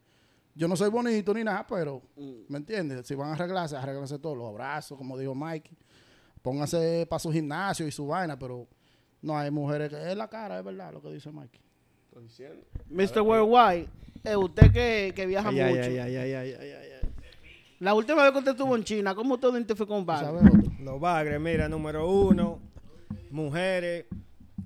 Yo 0.55 0.67
no 0.67 0.75
soy 0.75 0.89
bonito 0.89 1.33
ni 1.33 1.43
nada, 1.43 1.65
pero, 1.67 2.01
Mm. 2.17 2.31
¿me 2.49 2.57
entiendes? 2.57 3.07
Si 3.07 3.15
van 3.15 3.29
a 3.29 3.33
arreglarse, 3.33 3.75
arreglarse 3.77 4.19
todos 4.19 4.37
los 4.37 4.53
brazos, 4.53 4.97
como 4.97 5.17
dijo 5.17 5.33
Mikey. 5.33 5.77
Pónganse 6.41 7.05
para 7.09 7.19
su 7.19 7.31
gimnasio 7.31 7.87
y 7.87 7.91
su 7.91 8.07
vaina, 8.07 8.37
pero 8.37 8.67
no 9.21 9.37
hay 9.37 9.51
mujeres 9.51 9.89
que 9.89 10.11
es 10.11 10.17
la 10.17 10.27
cara, 10.27 10.59
es 10.59 10.65
verdad 10.65 10.93
lo 10.93 11.01
que 11.01 11.11
dice 11.13 11.31
Mikey. 11.31 11.61
Mr. 12.89 13.21
Worldwide, 13.21 13.87
eh, 14.23 14.35
usted 14.35 14.71
que, 14.71 15.13
que 15.15 15.25
viaja 15.25 15.49
Ay, 15.49 15.59
ay, 15.59 15.73
mucho. 15.73 15.83
ay, 15.89 15.97
ay, 15.99 16.15
ay, 16.17 16.33
ay, 16.33 16.53
ay, 16.59 16.71
ay, 16.71 16.89
ay. 17.01 17.09
La 17.79 17.93
última 17.93 18.23
vez 18.23 18.31
que 18.33 18.39
usted 18.39 18.51
estuvo 18.51 18.75
en 18.75 18.83
China, 18.83 19.15
¿cómo 19.15 19.35
usted 19.35 19.49
identificó 19.49 19.95
un 19.95 20.01
¿Tú 20.01 20.07
bagre? 20.07 20.51
Los 20.81 20.99
bagres, 20.99 21.39
mira, 21.39 21.69
número 21.69 22.09
uno, 22.09 22.59
mujeres 23.31 24.05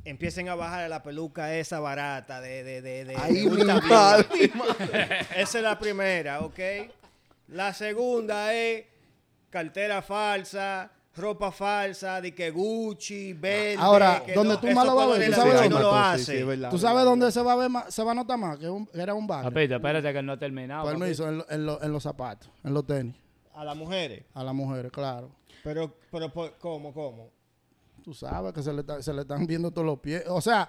empiecen 0.03 0.49
a 0.49 0.55
bajar 0.55 0.89
la 0.89 1.03
peluca 1.03 1.55
esa 1.55 1.79
barata 1.79 2.41
de... 2.41 2.63
de, 2.63 2.81
de, 2.81 3.05
de 3.05 3.15
Ay, 3.15 3.33
de 3.35 3.39
mi 3.41 3.47
Ulta 3.47 3.79
madre. 3.81 4.27
Esa 5.37 5.57
es 5.59 5.63
la 5.63 5.77
primera, 5.77 6.41
¿ok? 6.41 6.59
La 7.49 7.73
segunda 7.73 8.53
es 8.53 8.85
cartera 9.51 10.01
falsa, 10.01 10.89
ropa 11.15 11.51
falsa, 11.51 12.19
de 12.21 12.33
que 12.33 12.49
Gucci, 12.51 13.33
verde. 13.33 13.75
Ahora, 13.79 14.23
que 14.25 14.33
donde 14.33 14.55
no- 14.55 14.59
tú 14.59 14.67
más 14.71 14.85
lo 14.85 14.95
vas 14.95 15.05
a 15.07 15.11
ver, 15.19 15.29
¿tú 15.29 15.35
sabes 15.35 15.53
dónde? 15.61 15.79
lo 15.79 15.93
hace. 15.95 16.23
sí, 16.25 16.37
es 16.39 16.45
verdad. 16.45 16.69
¿Tú 16.71 16.77
sabes 16.79 17.03
dónde 17.05 17.31
se 17.31 17.41
va 17.41 17.53
a 17.53 17.55
ver 17.55 17.69
más, 17.69 17.93
se 17.93 18.03
va 18.03 18.11
a 18.11 18.15
notar 18.15 18.37
más 18.37 18.57
que, 18.57 18.67
un- 18.69 18.85
que 18.87 18.99
era 19.01 19.13
un 19.13 19.27
bagre? 19.27 19.51
Papito, 19.51 19.75
espérate 19.75 20.11
que 20.13 20.23
no 20.23 20.33
he 20.33 20.37
terminado. 20.37 20.85
Permiso, 20.89 21.27
en, 21.29 21.37
lo- 21.39 21.45
en 21.49 21.65
lo- 21.65 21.83
en 21.83 21.91
los 21.91 22.01
zapatos, 22.03 22.49
en 22.63 22.73
los 22.73 22.85
tenis, 22.87 23.15
A 23.53 23.63
las 23.63 23.75
mujeres. 23.75 24.23
a 24.33 24.43
las 24.43 24.53
mujeres, 24.55 24.91
claro. 24.91 25.29
Pero, 25.63 25.95
pero, 26.11 26.29
por- 26.33 26.57
¿cómo, 26.57 26.93
cómo? 26.93 27.29
Tú 28.03 28.13
sabes 28.13 28.51
que 28.53 28.61
se 28.63 28.73
le, 28.73 28.81
está- 28.81 29.01
se 29.01 29.13
le 29.13 29.21
están 29.21 29.45
viendo 29.45 29.69
todos 29.71 29.85
los 29.85 29.99
pies. 29.99 30.23
O 30.27 30.41
sea, 30.41 30.67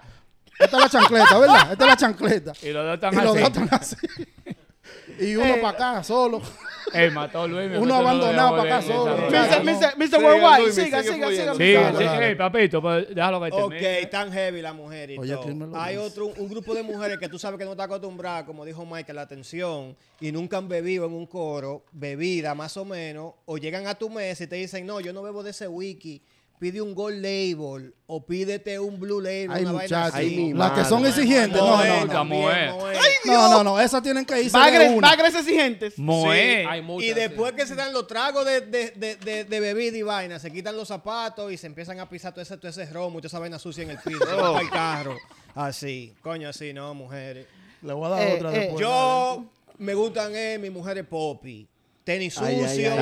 esta 0.59 0.77
es 0.77 0.83
la 0.83 0.89
chancleta, 0.89 1.37
¿verdad? 1.39 1.71
Esta 1.71 1.83
es 1.85 1.89
la 1.89 1.97
chancleta. 1.97 2.53
Y 2.61 2.69
los 2.71 2.85
dos 2.85 2.93
están 2.93 3.13
Y 3.13 3.17
los 3.17 3.25
dos 3.25 3.37
están 3.37 3.69
así. 3.71 3.95
Y 5.19 5.35
uno 5.35 5.55
Eh, 5.55 5.59
para 5.61 5.91
acá, 5.91 6.03
solo. 6.03 6.41
Ey, 6.93 7.09
mató 7.09 7.47
Luis. 7.47 7.71
Uno 7.77 7.85
no 7.85 7.95
abandonado 7.95 8.55
dejó 8.55 8.67
pa' 8.67 8.75
acá 8.77 8.81
solo. 8.81 9.15
Mr. 9.29 9.63
Mr. 9.63 9.97
Mr. 9.97 10.05
Siga, 10.05 10.17
Worldwide, 10.19 10.71
siga, 10.71 11.03
siga, 11.03 11.29
siga. 11.29 11.53
Sí, 11.55 11.97
sí, 11.97 12.23
ey, 12.23 12.35
papito, 12.35 12.81
pues 12.81 13.07
déjalo 13.13 13.41
que 13.41 13.51
Ok, 13.51 13.69
termine. 13.71 14.05
tan 14.05 14.31
heavy 14.31 14.61
la 14.61 14.73
mujer 14.73 15.09
y 15.11 15.17
Oye, 15.17 15.33
todo. 15.33 15.43
¿quién 15.43 15.57
me 15.57 15.65
lo 15.67 15.75
Hay 15.81 15.97
otro, 15.97 16.27
un 16.27 16.47
grupo 16.47 16.75
de 16.75 16.83
mujeres 16.83 17.17
que 17.17 17.27
tú 17.27 17.39
sabes 17.39 17.57
que 17.57 17.65
no 17.65 17.71
está 17.71 17.85
acostumbrada, 17.85 18.45
como 18.45 18.63
dijo 18.65 18.85
Michael, 18.85 19.15
la 19.15 19.23
atención, 19.23 19.95
y 20.19 20.31
nunca 20.31 20.57
han 20.57 20.67
bebido 20.69 21.05
en 21.07 21.13
un 21.13 21.25
coro, 21.25 21.83
bebida 21.91 22.53
más 22.53 22.77
o 22.77 22.85
menos, 22.85 23.33
o 23.45 23.57
llegan 23.57 23.87
a 23.87 23.95
tu 23.95 24.09
mesa 24.09 24.43
y 24.43 24.47
te 24.47 24.55
dicen, 24.57 24.85
no, 24.85 24.99
yo 24.99 25.11
no 25.11 25.23
bebo 25.23 25.41
de 25.41 25.49
ese 25.51 25.67
wiki, 25.67 26.21
pide 26.59 26.81
un 26.81 26.95
gold 26.95 27.21
label, 27.21 27.93
o 28.07 28.25
pídete 28.25 28.79
un 28.79 28.99
blue 28.99 29.19
label, 29.21 29.49
Ay, 29.51 29.63
una 29.63 29.71
vaina 29.73 29.97
muchachos. 29.97 30.15
así. 30.15 30.53
Las 30.53 30.71
que 30.71 30.85
son 30.85 31.05
exigentes. 31.05 31.59
No, 31.61 31.83
no, 31.85 32.05
no. 32.05 32.25
Moe. 32.25 32.67
No, 33.25 33.49
no, 33.49 33.63
no. 33.63 33.79
Esas 33.79 34.01
tienen 34.03 34.25
que 34.25 34.41
irse 34.41 34.57
de 34.57 34.89
una. 34.89 35.07
bagres 35.09 35.35
exigentes. 35.35 35.97
Moe. 35.99 36.61
Sí, 36.61 36.67
Hay 36.69 36.81
muchas, 36.81 37.09
y 37.09 37.13
después 37.13 37.51
sí. 37.51 37.57
que 37.57 37.67
se 37.67 37.75
dan 37.75 37.91
los 37.93 38.07
tragos 38.07 38.45
de, 38.45 38.61
de, 38.61 38.91
de, 38.91 39.15
de, 39.17 39.43
de 39.45 39.59
bebida 39.59 39.97
y 39.97 40.01
vaina, 40.03 40.39
se 40.39 40.51
quitan 40.51 40.75
los 40.77 40.87
zapatos 40.87 41.51
y 41.51 41.57
se 41.57 41.67
empiezan 41.67 41.99
a 41.99 42.07
pisar 42.09 42.31
todo 42.33 42.41
ese, 42.41 42.57
todo 42.57 42.69
ese 42.69 42.85
romo, 42.87 43.19
toda 43.19 43.27
esa 43.27 43.39
vaina 43.39 43.59
sucia 43.59 43.83
en 43.83 43.91
el 43.91 43.97
piso, 43.99 44.19
para 44.25 44.61
el 44.61 44.69
carro. 44.69 45.17
Así, 45.55 46.13
coño, 46.21 46.49
así, 46.49 46.73
no, 46.73 46.93
mujeres. 46.93 47.47
Le 47.81 47.93
voy 47.93 48.05
a 48.05 48.09
dar 48.09 48.21
Eh, 48.27 48.33
otra 48.35 48.53
eh, 48.55 48.59
después. 48.59 48.79
Yo 48.81 49.45
me 49.77 49.93
gustan 49.93 50.31
eh, 50.35 50.57
mis 50.59 50.71
mujeres 50.71 51.05
popi. 51.07 51.67
Tenis 52.05 52.35
sucio, 52.35 52.95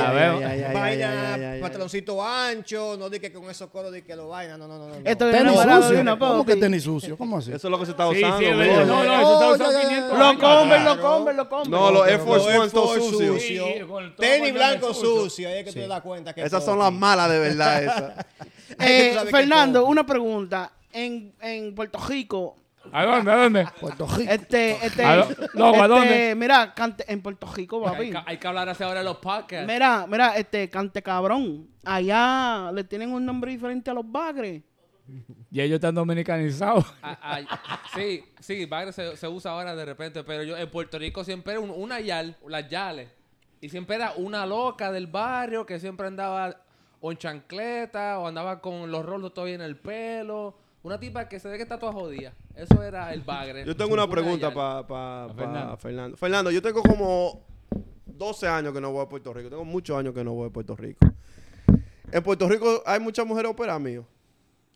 vaina, 0.74 1.58
pantaloncito 1.62 2.24
ancho, 2.24 2.95
no 2.97 3.10
di 3.10 3.20
que 3.20 3.34
con 3.34 3.49
esos 3.49 3.70
coros 3.70 3.91
di 3.91 4.01
que 4.01 4.16
lo 4.16 4.30
vaina, 4.30 4.58
no, 4.58 4.66
no, 4.66 4.78
no. 4.78 4.88
no. 4.88 4.95
Esto 5.04 5.30
es 5.30 5.38
Tenis 5.38 5.54
sucio. 5.60 5.99
una 6.01 6.18
¿Cómo 6.18 6.45
que 6.45 6.56
tenis 6.56 6.84
sucio? 6.84 7.18
¿Cómo 7.18 7.38
así? 7.38 7.51
Eso 7.51 7.68
es 7.68 7.72
lo 7.72 7.78
que 7.80 7.86
se 7.86 7.91
está 7.91 8.10
Sí, 8.10 8.18
usando. 8.24 8.38
sí, 8.39 8.45
verdad. 8.45 8.86
No, 8.86 9.04
no, 9.04 9.14
eso 9.22 9.34
está 9.34 9.47
usando 9.66 9.72
ya, 9.74 9.82
ya, 9.82 9.88
500 9.89 10.12
ya. 10.12 10.18
Lo 10.18 10.26
años 10.26 10.41
comen, 10.41 10.72
atrás. 10.74 10.95
lo 10.95 11.01
comen, 11.01 11.38
lo 11.38 11.49
comen. 11.49 11.72
No, 11.72 11.91
los 11.91 12.08
Air 12.08 12.18
Los 12.20 12.26
Force 12.28 12.58
One 12.58 12.70
sucios. 12.70 13.10
sucio. 13.10 13.39
Sí, 13.39 13.80
con 13.86 14.16
todo 14.16 14.26
Tenis 14.26 14.54
blanco 14.54 14.93
sucio. 14.93 15.24
sucio, 15.26 15.49
ahí 15.49 15.56
es 15.60 15.66
que 15.66 15.72
tú 15.74 15.80
te 15.80 15.88
das 15.88 16.01
cuenta 16.01 16.32
Esas 16.38 16.64
son 16.64 16.80
las 16.80 16.93
malas 16.93 17.30
de 17.30 17.39
verdad, 17.39 17.84
esas. 17.84 18.26
Eh, 18.80 19.18
Fernando, 19.30 19.86
una 19.86 20.06
pregunta. 20.06 20.72
En, 20.93 21.34
en 21.41 21.76
Puerto 21.76 21.99
Rico, 22.08 22.56
¿A 22.92 23.06
dónde? 23.06 23.32
¿A 23.32 23.36
dónde? 23.38 23.68
Puerto 23.80 24.08
Rico. 24.08 24.32
este, 24.32 24.86
este, 24.86 25.04
¿A 25.06 25.16
dó- 25.18 25.22
¿a 25.22 25.26
este, 25.26 25.88
dónde? 25.88 26.36
mira, 26.36 26.74
cante, 26.74 27.06
en 27.12 27.22
Puerto 27.22 27.48
Rico, 27.54 27.88
Hay, 27.88 27.94
papi. 27.94 28.12
que- 28.12 28.22
hay 28.26 28.38
que 28.38 28.48
hablar 28.48 28.68
así 28.70 28.84
ahora 28.84 29.00
de 29.00 29.06
los 29.06 29.18
podcasts. 29.18 29.66
Mira, 29.72 30.06
mira, 30.08 30.36
este, 30.38 30.70
cante 30.70 31.02
cabrón. 31.02 31.70
Allá 31.86 32.72
le 32.74 32.84
tienen 32.84 33.12
un 33.12 33.26
nombre 33.26 33.52
diferente 33.52 33.90
a 33.90 33.94
los 33.94 34.10
bagres. 34.12 34.64
Y 35.52 35.60
ellos 35.62 35.76
están 35.76 35.96
dominicanizados. 35.96 36.86
Sí, 37.96 38.24
sí, 38.40 38.66
bagre 38.66 38.92
se, 38.94 39.16
se 39.18 39.28
usa 39.28 39.52
ahora 39.52 39.76
de 39.76 39.86
repente, 39.86 40.24
pero 40.24 40.44
yo 40.44 40.58
en 40.58 40.70
Puerto 40.70 40.98
Rico 40.98 41.24
siempre 41.24 41.54
era 41.54 41.60
un- 41.62 41.70
una 41.70 42.00
yal, 42.00 42.38
las 42.48 42.70
yales. 42.70 43.10
Y 43.62 43.70
siempre 43.70 43.96
era 43.98 44.14
una 44.18 44.46
loca 44.46 44.92
del 44.92 45.08
barrio 45.08 45.66
que 45.66 45.80
siempre 45.80 46.08
andaba 46.08 46.58
o 47.00 47.12
en 47.12 47.18
chancleta 47.18 48.20
o 48.20 48.28
andaba 48.28 48.60
con 48.62 48.92
los 48.92 49.06
rolos 49.06 49.34
todavía 49.34 49.56
en 49.56 49.62
el 49.62 49.78
pelo. 49.78 50.58
Una 50.84 51.00
tipa 51.00 51.28
que 51.30 51.40
se 51.40 51.48
ve 51.48 51.56
que 51.58 51.64
está 51.64 51.80
toda 51.80 51.94
jodida. 51.94 52.34
Eso 52.56 52.84
era 52.84 53.14
el 53.14 53.22
bagre. 53.22 53.66
Yo 53.66 53.76
tengo 53.76 53.94
una 53.94 54.08
pregunta 54.08 54.54
para 54.54 54.86
pa, 54.86 55.28
pa- 55.28 55.34
Fernando. 55.34 55.78
Fernando. 55.78 56.18
Fernando, 56.18 56.52
yo 56.52 56.62
tengo 56.62 56.82
como 56.84 57.46
12 58.06 58.48
años 58.48 58.74
que 58.74 58.82
no 58.82 58.92
voy 58.92 59.06
a 59.06 59.10
Puerto 59.10 59.34
Rico. 59.34 59.50
Tengo 59.50 59.64
muchos 59.66 59.98
años 59.98 60.14
que 60.14 60.24
no 60.24 60.34
voy 60.34 60.50
a 60.50 60.52
Puerto 60.52 60.76
Rico. 60.76 61.08
En 62.12 62.22
Puerto 62.22 62.48
Rico 62.50 62.84
hay 62.86 63.00
muchas 63.00 63.26
mujeres 63.26 63.50
operadas, 63.52 63.82
mío. 63.82 64.06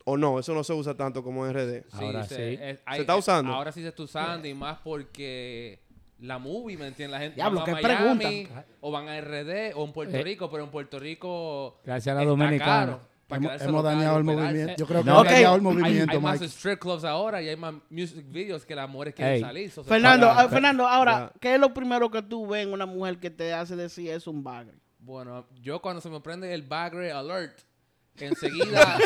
O 0.04 0.16
no, 0.16 0.38
eso 0.38 0.54
no 0.54 0.64
se 0.64 0.72
usa 0.72 0.94
tanto 0.94 1.22
como 1.22 1.46
en 1.46 1.52
RD. 1.52 1.82
Sí, 1.90 2.04
Ahora 2.04 2.24
se, 2.24 2.34
sí. 2.36 2.58
es- 2.62 2.78
¿Se 2.94 3.00
está 3.02 3.14
usando? 3.14 3.52
Ahora 3.52 3.70
sí 3.70 3.82
se 3.82 3.88
está 3.88 4.02
usando 4.02 4.48
y 4.48 4.54
más 4.54 4.78
porque 4.82 5.78
la 6.20 6.38
movie, 6.38 6.78
¿me 6.78 6.86
entiendes? 6.86 7.12
La 7.12 7.18
gente 7.20 7.34
Diablo, 7.36 7.60
van 7.60 7.62
a 7.74 7.76
qué 7.76 7.82
Miami, 7.82 8.18
pregunta. 8.46 8.64
o 8.80 8.90
van 8.90 9.08
a 9.08 9.18
RD, 9.20 9.74
o 9.76 9.84
en 9.84 9.92
Puerto 9.92 10.16
Eh. 10.16 10.22
Rico, 10.22 10.50
pero 10.50 10.64
en 10.64 10.70
Puerto 10.70 10.98
Rico 10.98 11.78
Gracias 11.84 12.12
a 12.12 12.16
la 12.16 12.22
está 12.22 12.30
dominicana. 12.30 12.86
caro 12.86 13.00
Hemos, 13.30 13.84
dañado 13.84 14.18
el 14.18 14.22
hospedarse. 14.22 14.22
movimiento. 14.52 14.74
Yo 14.78 14.86
creo 14.86 15.00
que 15.02 15.06
No, 15.06 15.12
hemos 15.12 15.22
ok. 15.26 15.30
dañado 15.32 15.54
el 15.54 15.60
Hay, 15.60 15.64
movimiento, 15.64 16.12
hay 16.12 16.20
más 16.20 16.32
Mike. 16.40 16.44
strip 16.46 16.78
clubs 16.80 17.04
ahora 17.04 17.42
y 17.42 17.48
hay 17.48 17.56
más 17.56 17.74
music 17.90 18.24
videos 18.30 18.64
que 18.64 18.74
las 18.74 18.88
mujeres 18.88 19.14
quieren 19.14 19.34
Ey. 19.34 19.40
salir. 19.42 19.70
So, 19.70 19.84
Fernando, 19.84 20.30
ah, 20.30 20.48
Fernando, 20.48 20.88
ahora, 20.88 21.30
¿qué 21.40 21.54
es 21.54 21.60
lo 21.60 21.74
primero 21.74 22.10
que 22.10 22.22
tú 22.22 22.46
ves 22.46 22.66
en 22.66 22.72
una 22.72 22.86
mujer 22.86 23.18
que 23.18 23.30
te 23.30 23.52
hace 23.52 23.76
decir 23.76 24.10
es 24.10 24.26
un 24.26 24.42
bagre? 24.42 24.78
Bueno, 24.98 25.46
yo 25.60 25.80
cuando 25.82 26.00
se 26.00 26.08
me 26.08 26.20
prende 26.20 26.52
el 26.54 26.62
bagre 26.62 27.12
alert, 27.12 27.60
enseguida 28.18 28.96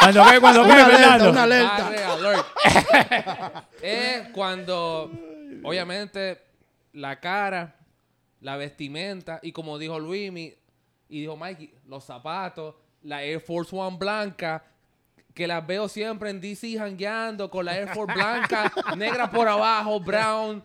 Cuando 0.00 0.24
ve, 0.24 0.40
cuando 0.40 0.62
ve, 0.64 0.70
Una 0.72 0.84
alerta, 0.84 0.98
Fernando. 0.98 1.30
una 1.30 1.42
alerta. 1.44 1.82
bagre 1.84 2.04
alert 2.04 2.46
es 3.82 4.28
cuando, 4.30 5.10
obviamente, 5.62 6.40
la 6.94 7.20
cara, 7.20 7.76
la 8.40 8.56
vestimenta 8.56 9.38
y 9.42 9.52
como 9.52 9.78
dijo 9.78 9.98
Luimi 9.98 10.52
y 11.08 11.20
dijo 11.20 11.36
Mikey, 11.36 11.74
los 11.86 12.04
zapatos, 12.04 12.74
la 13.06 13.22
Air 13.22 13.40
Force 13.40 13.74
One 13.74 13.96
blanca, 13.96 14.64
que 15.32 15.46
las 15.46 15.66
veo 15.66 15.88
siempre 15.88 16.30
en 16.30 16.40
DC 16.40 16.76
jangueando 16.76 17.50
con 17.50 17.64
la 17.64 17.76
Air 17.76 17.88
Force 17.94 18.12
blanca, 18.12 18.72
negra 18.96 19.30
por 19.30 19.48
abajo, 19.48 20.00
brown, 20.00 20.62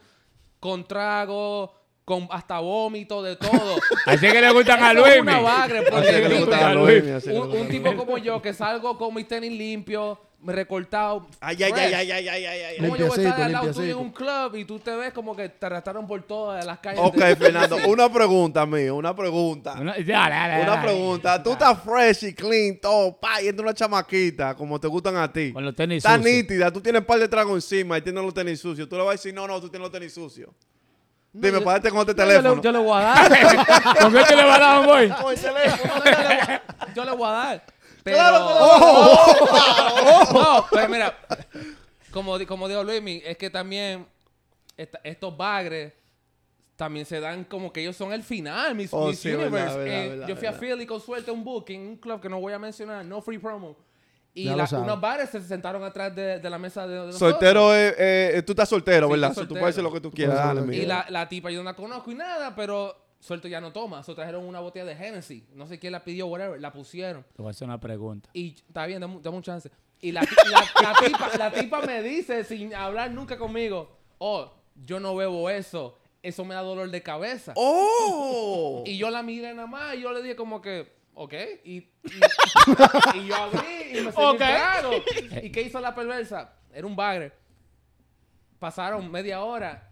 con 0.60 0.84
trago, 0.86 1.74
con 2.04 2.28
hasta 2.32 2.60
vómito, 2.60 3.22
de 3.22 3.36
todo. 3.36 3.78
Así 4.06 4.28
que 4.32 4.42
le 4.42 4.52
gustan 4.52 4.84
a 4.84 4.94
Luis. 4.94 5.22
una 5.22 5.40
bagre, 5.40 5.84
porque 5.84 7.32
un, 7.32 7.52
un 7.52 7.68
tipo 7.70 7.96
como 7.96 8.18
yo 8.18 8.42
que 8.42 8.54
salgo 8.54 8.98
con 8.98 9.14
mis 9.14 9.28
tenis 9.28 9.52
limpios, 9.52 10.18
recortado. 10.46 11.28
Ay, 11.40 11.58
ay, 11.64 11.72
ay, 11.76 11.94
ay, 11.94 12.12
ay, 12.12 12.28
ay, 12.28 12.46
ay, 12.46 12.64
ay. 12.64 12.78
¿Cómo 12.80 12.96
yo 12.96 13.08
voy 13.08 13.20
a 13.20 13.28
estar 13.30 13.42
al 13.44 13.52
lado 13.52 13.72
tuyo 13.74 13.92
en 13.92 13.98
un 13.98 14.12
club 14.12 14.56
y 14.56 14.66
tú 14.66 14.80
te 14.80 14.96
ves 14.96 15.14
como 15.14 15.36
que 15.36 15.50
te 15.50 15.66
arrastraron 15.66 16.08
por 16.08 16.24
todas 16.24 16.66
las 16.66 16.80
calles? 16.80 17.00
Ok, 17.04 17.16
de- 17.18 17.36
Fernando, 17.38 17.78
una 17.88 18.12
pregunta, 18.12 18.66
mío, 18.66 18.96
una 18.96 19.16
pregunta. 19.16 19.74
Una, 19.80 20.82
pregunta. 20.82 21.42
Tú 21.44 21.52
estás 21.52 21.78
fresh 21.84 22.24
y 22.26 22.34
clean, 22.34 22.78
todo, 22.82 23.16
pa, 23.20 23.42
y 23.42 23.48
entra 23.50 23.64
una 23.64 23.74
chamaquita, 23.74 24.56
como 24.56 24.80
te 24.80 24.88
gustan 24.88 25.16
a 25.18 25.32
ti. 25.32 25.54
Con 25.54 25.64
los 25.66 25.76
tenis 25.76 25.98
Está 25.98 26.18
sucios. 26.18 26.34
nítida, 26.36 26.72
tú 26.72 26.82
tienes 26.82 27.02
un 27.02 27.06
par 27.06 27.20
de 27.20 27.28
tragos 27.28 27.56
encima 27.56 27.98
y 27.98 28.02
tienes 28.02 28.24
los 28.24 28.34
tenis 28.34 28.60
sucios. 28.60 28.88
Tú 28.90 28.96
le 28.96 29.02
vas 29.04 29.10
a 29.10 29.12
decir, 29.14 29.34
no, 29.34 29.46
no, 29.48 29.60
tú 29.62 29.70
tienes 29.70 29.84
los 29.84 29.92
tenis 29.92 30.14
sucios. 30.14 30.50
Dime, 31.34 31.60
yo- 31.60 31.64
párate 31.64 31.90
con 31.92 32.00
este 32.02 32.14
No, 32.14 32.24
yo, 32.24 32.28
teléfono. 32.28 32.56
le, 32.56 32.62
yo 32.62 32.72
le 32.74 32.78
voy 32.80 33.00
a 33.00 33.04
dar. 33.06 33.98
¿Con 34.02 34.14
qué 34.14 34.24
te 34.26 34.36
le 34.36 34.44
va 34.44 34.56
a 34.56 34.60
dar, 34.60 34.78
hombre? 34.80 35.10
Con 35.22 35.32
el 35.34 35.40
teléfono. 35.40 35.94
yo 36.96 37.06
le 37.06 37.12
voy 37.12 37.28
a 37.28 37.32
dar. 37.32 37.64
Pero. 38.04 38.22
Oh, 38.26 39.36
no, 40.34 40.66
pero 40.72 40.90
mira. 40.90 41.18
Como, 42.12 42.38
como 42.48 42.68
dijo 42.68 42.84
Luis, 42.84 43.22
es 43.26 43.38
que 43.38 43.50
también 43.50 44.06
esta- 44.76 45.00
estos 45.04 45.36
bagres 45.38 45.94
también 46.76 47.06
se 47.06 47.20
dan 47.20 47.44
como 47.46 47.72
que 47.72 47.82
ellos 47.82 47.96
son 47.96 48.12
el 48.12 48.24
final, 48.24 48.74
Miss, 48.76 48.90
Oh, 48.92 49.08
Miss 49.08 49.20
sí, 49.20 49.30
Universe. 49.30 49.52
verdad, 49.52 49.78
verdad, 49.78 49.88
Eh, 50.06 50.10
verdad, 50.10 50.28
yo 50.28 50.36
fui 50.36 50.48
a. 50.48 50.54
Philly 50.54 50.86
con 50.86 51.00
suerte 51.00 51.32
un 51.32 51.44
booking, 51.44 51.80
un 51.82 51.98
club 51.98 52.20
que 52.20 52.28
no 52.28 52.40
voy 52.40 52.54
a 52.54 52.60
mencionar, 52.60 53.06
no 53.06 53.22
free 53.22 53.38
promo. 53.38 53.78
Y 54.34 54.46
la- 54.46 54.68
unos 54.72 55.00
bares 55.02 55.30
se 55.30 55.42
sentaron 55.42 55.84
atrás 55.84 56.16
de, 56.16 56.40
de 56.40 56.50
la 56.50 56.58
mesa 56.58 56.88
de, 56.88 56.94
de 56.94 57.06
nosotros. 57.08 57.20
Soltero, 57.32 57.76
es, 57.76 57.94
eh, 57.98 58.44
tú 58.46 58.54
estás 58.54 58.70
soltero, 58.70 59.08
Sí, 59.08 59.12
¿verdad? 59.12 59.30
estoy 59.32 59.44
So, 59.44 59.48
tú 59.48 59.54
soltero. 59.56 59.62
puedes 59.62 59.76
decir 59.76 59.84
lo 59.84 59.94
que 59.94 60.02
tú 60.02 60.12
quieras. 60.12 60.36
Dale, 60.38 60.62
eh. 60.76 60.82
Y 60.84 60.86
la, 60.86 61.06
la 61.10 61.28
tipa 61.30 61.52
yo 61.52 61.60
no 61.60 61.66
la 61.70 61.76
conozco 61.76 62.10
y 62.12 62.16
nada, 62.16 62.56
pero 62.56 62.96
suelto 63.22 63.48
ya 63.48 63.62
no 63.62 63.72
toma. 63.72 64.04
So 64.04 64.14
trajeron 64.14 64.44
una 64.46 64.60
botella 64.60 64.84
de 64.84 64.92
Hennessy. 64.94 65.48
No 65.54 65.66
sé 65.68 65.80
quién 65.80 65.94
la 65.94 66.04
pidió, 66.04 66.28
whatever. 66.28 66.60
La 66.60 66.74
pusieron. 66.74 67.24
Te 67.34 67.42
voy 67.42 67.48
a 67.48 67.52
hacer 67.52 67.66
una 67.66 67.80
pregunta. 67.80 68.30
Y 68.34 68.56
está 68.68 68.86
bien, 68.86 69.00
dame, 69.00 69.20
dame 69.22 69.38
un 69.38 69.44
chance. 69.44 69.72
Y 70.02 70.12
la, 70.12 70.22
la- 70.22 70.82
la 70.82 70.94
tipa, 71.06 71.38
la 71.38 71.52
tipa 71.54 71.82
me 71.82 72.02
dice, 72.04 72.44
sin 72.44 72.74
hablar 72.76 73.12
nunca 73.12 73.38
conmigo, 73.38 73.98
oh, 74.18 74.52
yo 74.76 75.00
no 75.00 75.16
bebo 75.16 75.50
eso. 75.50 75.98
Eso 76.24 76.44
me 76.46 76.54
da 76.56 76.62
dolor 76.62 76.90
de 76.92 77.02
cabeza. 77.02 77.54
¡Oh! 77.56 78.84
Y 78.86 78.98
yo 78.98 79.10
la 79.10 79.24
miré 79.24 79.54
nada 79.54 79.68
más 79.68 79.96
y 79.96 80.02
yo 80.02 80.12
le 80.12 80.22
dije 80.22 80.36
como 80.36 80.62
que, 80.62 80.92
ok. 81.16 81.34
Y, 81.64 81.78
y, 81.78 81.90
y 83.16 83.28
yo 83.28 83.36
abrí 83.36 83.98
y 83.98 84.02
me 84.02 84.12
seguí 84.12 84.24
Ok. 84.26 84.32
el 84.34 84.38
trago. 84.38 84.92
¿Y 85.44 85.52
qué 85.52 85.62
hizo 85.64 85.80
la 85.80 85.94
perversa? 85.96 86.54
Era 86.74 86.86
un 86.88 86.96
bagre. 86.96 87.32
Pasaron 88.60 89.10
media 89.12 89.42
hora. 89.44 89.91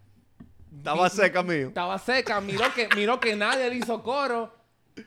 Estaba 0.77 1.09
seca, 1.09 1.43
mío. 1.43 1.67
Estaba 1.69 1.97
seca. 1.97 2.39
Miró 2.41 2.65
que, 2.75 2.87
miró 2.95 3.19
que 3.19 3.35
nadie 3.35 3.69
le 3.69 3.75
hizo 3.77 4.01
coro. 4.03 4.53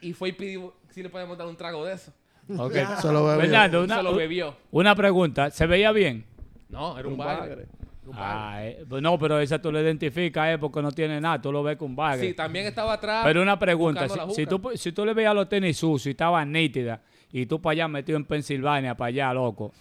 Y 0.00 0.12
fue 0.12 0.30
y 0.30 0.32
pidió 0.32 0.74
si 0.90 1.02
le 1.02 1.08
podemos 1.08 1.36
dar 1.38 1.46
un 1.46 1.56
trago 1.56 1.84
de 1.84 1.94
eso. 1.94 2.12
Ok. 2.58 2.72
Se 3.00 3.12
lo 3.12 3.24
bebió. 3.24 3.40
Fernando, 3.40 3.84
una, 3.84 3.96
se 3.96 4.02
lo 4.02 4.14
bebió. 4.14 4.56
una 4.70 4.94
pregunta. 4.94 5.50
¿Se 5.50 5.66
veía 5.66 5.92
bien? 5.92 6.24
No, 6.68 6.98
era 6.98 7.06
un, 7.06 7.14
Un 7.14 7.18
bagre. 7.18 7.40
bagre. 7.48 7.62
Era 7.62 8.10
un 8.10 8.16
bagre. 8.16 8.26
Ah, 8.34 8.64
eh, 8.66 8.84
pues 8.88 9.02
no, 9.02 9.18
pero 9.18 9.38
esa 9.38 9.60
tú 9.60 9.70
lo 9.70 9.80
identificas 9.80 10.54
eh, 10.54 10.58
porque 10.58 10.82
no 10.82 10.90
tiene 10.90 11.20
nada. 11.20 11.40
Tú 11.40 11.52
lo 11.52 11.62
ves 11.62 11.76
con 11.76 11.94
bagre. 11.94 12.26
Sí, 12.28 12.34
también 12.34 12.66
estaba 12.66 12.94
atrás. 12.94 13.22
Pero 13.24 13.40
una 13.42 13.58
pregunta, 13.58 14.02
buscando 14.02 14.26
la 14.28 14.34
si, 14.34 14.44
juca. 14.44 14.70
tú, 14.70 14.76
si 14.76 14.92
tú 14.92 15.04
le 15.06 15.14
veías 15.14 15.34
los 15.34 15.48
tenis 15.48 15.76
sucios 15.76 16.06
y 16.06 16.10
estaban 16.10 16.50
nítidas 16.50 17.00
y 17.30 17.46
tú 17.46 17.60
para 17.62 17.72
allá 17.72 17.88
metido 17.88 18.16
en 18.18 18.24
Pensilvania, 18.24 18.94
para 18.96 19.08
allá, 19.08 19.32
loco, 19.32 19.72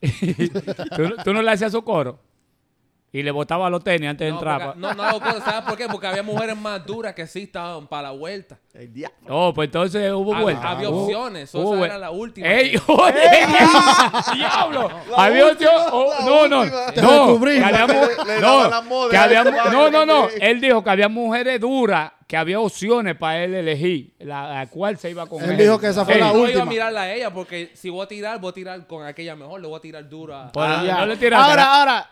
¿tú, 0.96 1.02
no- 1.02 1.16
tú 1.24 1.32
no 1.32 1.42
le 1.42 1.50
hacías 1.50 1.72
su 1.72 1.82
coro 1.82 2.18
y 3.12 3.22
le 3.22 3.30
botabas 3.30 3.70
los 3.70 3.82
tenis 3.82 4.08
antes 4.10 4.26
de 4.26 4.30
No, 4.30 4.36
entrar. 4.38 4.62
porque- 4.66 4.80
no, 4.80 4.94
no. 4.94 5.40
¿Sabes 5.40 5.62
por 5.62 5.76
qué? 5.76 5.86
Porque 5.88 6.06
había 6.06 6.22
mujeres 6.22 6.56
más 6.56 6.84
duras 6.86 7.14
que 7.14 7.26
sí 7.26 7.42
estaban 7.42 7.86
para 7.86 8.02
la 8.04 8.10
vuelta. 8.12 8.58
El 8.72 8.92
diablo. 8.92 9.18
Oh, 9.28 9.52
pues 9.52 9.66
entonces 9.66 10.12
hubo 10.12 10.32
vuelta. 10.34 10.70
había 10.70 10.88
Hubo- 10.90 11.02
opciones, 11.02 11.52
hubo 11.54 11.74
esa 11.76 11.84
era 11.86 11.98
la 11.98 12.10
última. 12.12 12.46
¡Ey! 12.46 12.76
¡Oye! 12.86 13.14
¡Diablo! 14.34 14.90
Había 15.16 15.46
opción. 15.46 15.74
oh, 15.92 16.12
no, 16.24 16.48
no. 16.48 16.60
última. 16.62 17.02
No, 17.02 17.26
descubrí. 17.26 17.58
que 17.58 17.64
había 17.64 17.86
no, 17.86 19.08
que 19.10 19.16
había 19.16 19.44
padre 19.44 19.70
no, 19.72 19.90
no, 19.90 20.06
no. 20.06 20.28
Él 20.40 20.60
dijo 20.60 20.84
que 20.84 20.90
había 20.90 21.08
mujeres 21.08 21.60
duras, 21.60 22.12
que 22.28 22.36
había 22.36 22.60
opciones 22.60 23.16
para 23.16 23.42
él 23.42 23.54
elegir 23.54 24.14
la, 24.20 24.48
la 24.48 24.66
cual 24.68 24.96
se 24.98 25.10
iba 25.10 25.26
con 25.26 25.42
Él 25.42 25.56
dijo 25.56 25.78
que 25.80 25.88
esa 25.88 26.04
fue 26.04 26.14
Ey, 26.14 26.20
la 26.20 26.26
no 26.28 26.34
iba 26.34 26.40
a 26.40 26.46
última. 26.46 26.64
mirarla 26.66 27.02
a 27.02 27.12
ella 27.12 27.32
porque 27.32 27.72
si 27.74 27.90
voy 27.90 28.04
a 28.04 28.08
tirar, 28.08 28.40
voy 28.40 28.50
a 28.50 28.54
tirar 28.54 28.86
con 28.86 29.04
aquella 29.04 29.34
mejor, 29.34 29.60
le 29.60 29.66
voy 29.66 29.78
a 29.78 29.80
tirar 29.80 30.08
dura. 30.08 30.52
Ah, 30.54 30.96
no 31.00 31.06
le 31.06 31.16
tiraste. 31.16 31.50
ahora, 31.50 31.80
ahora, 31.80 32.10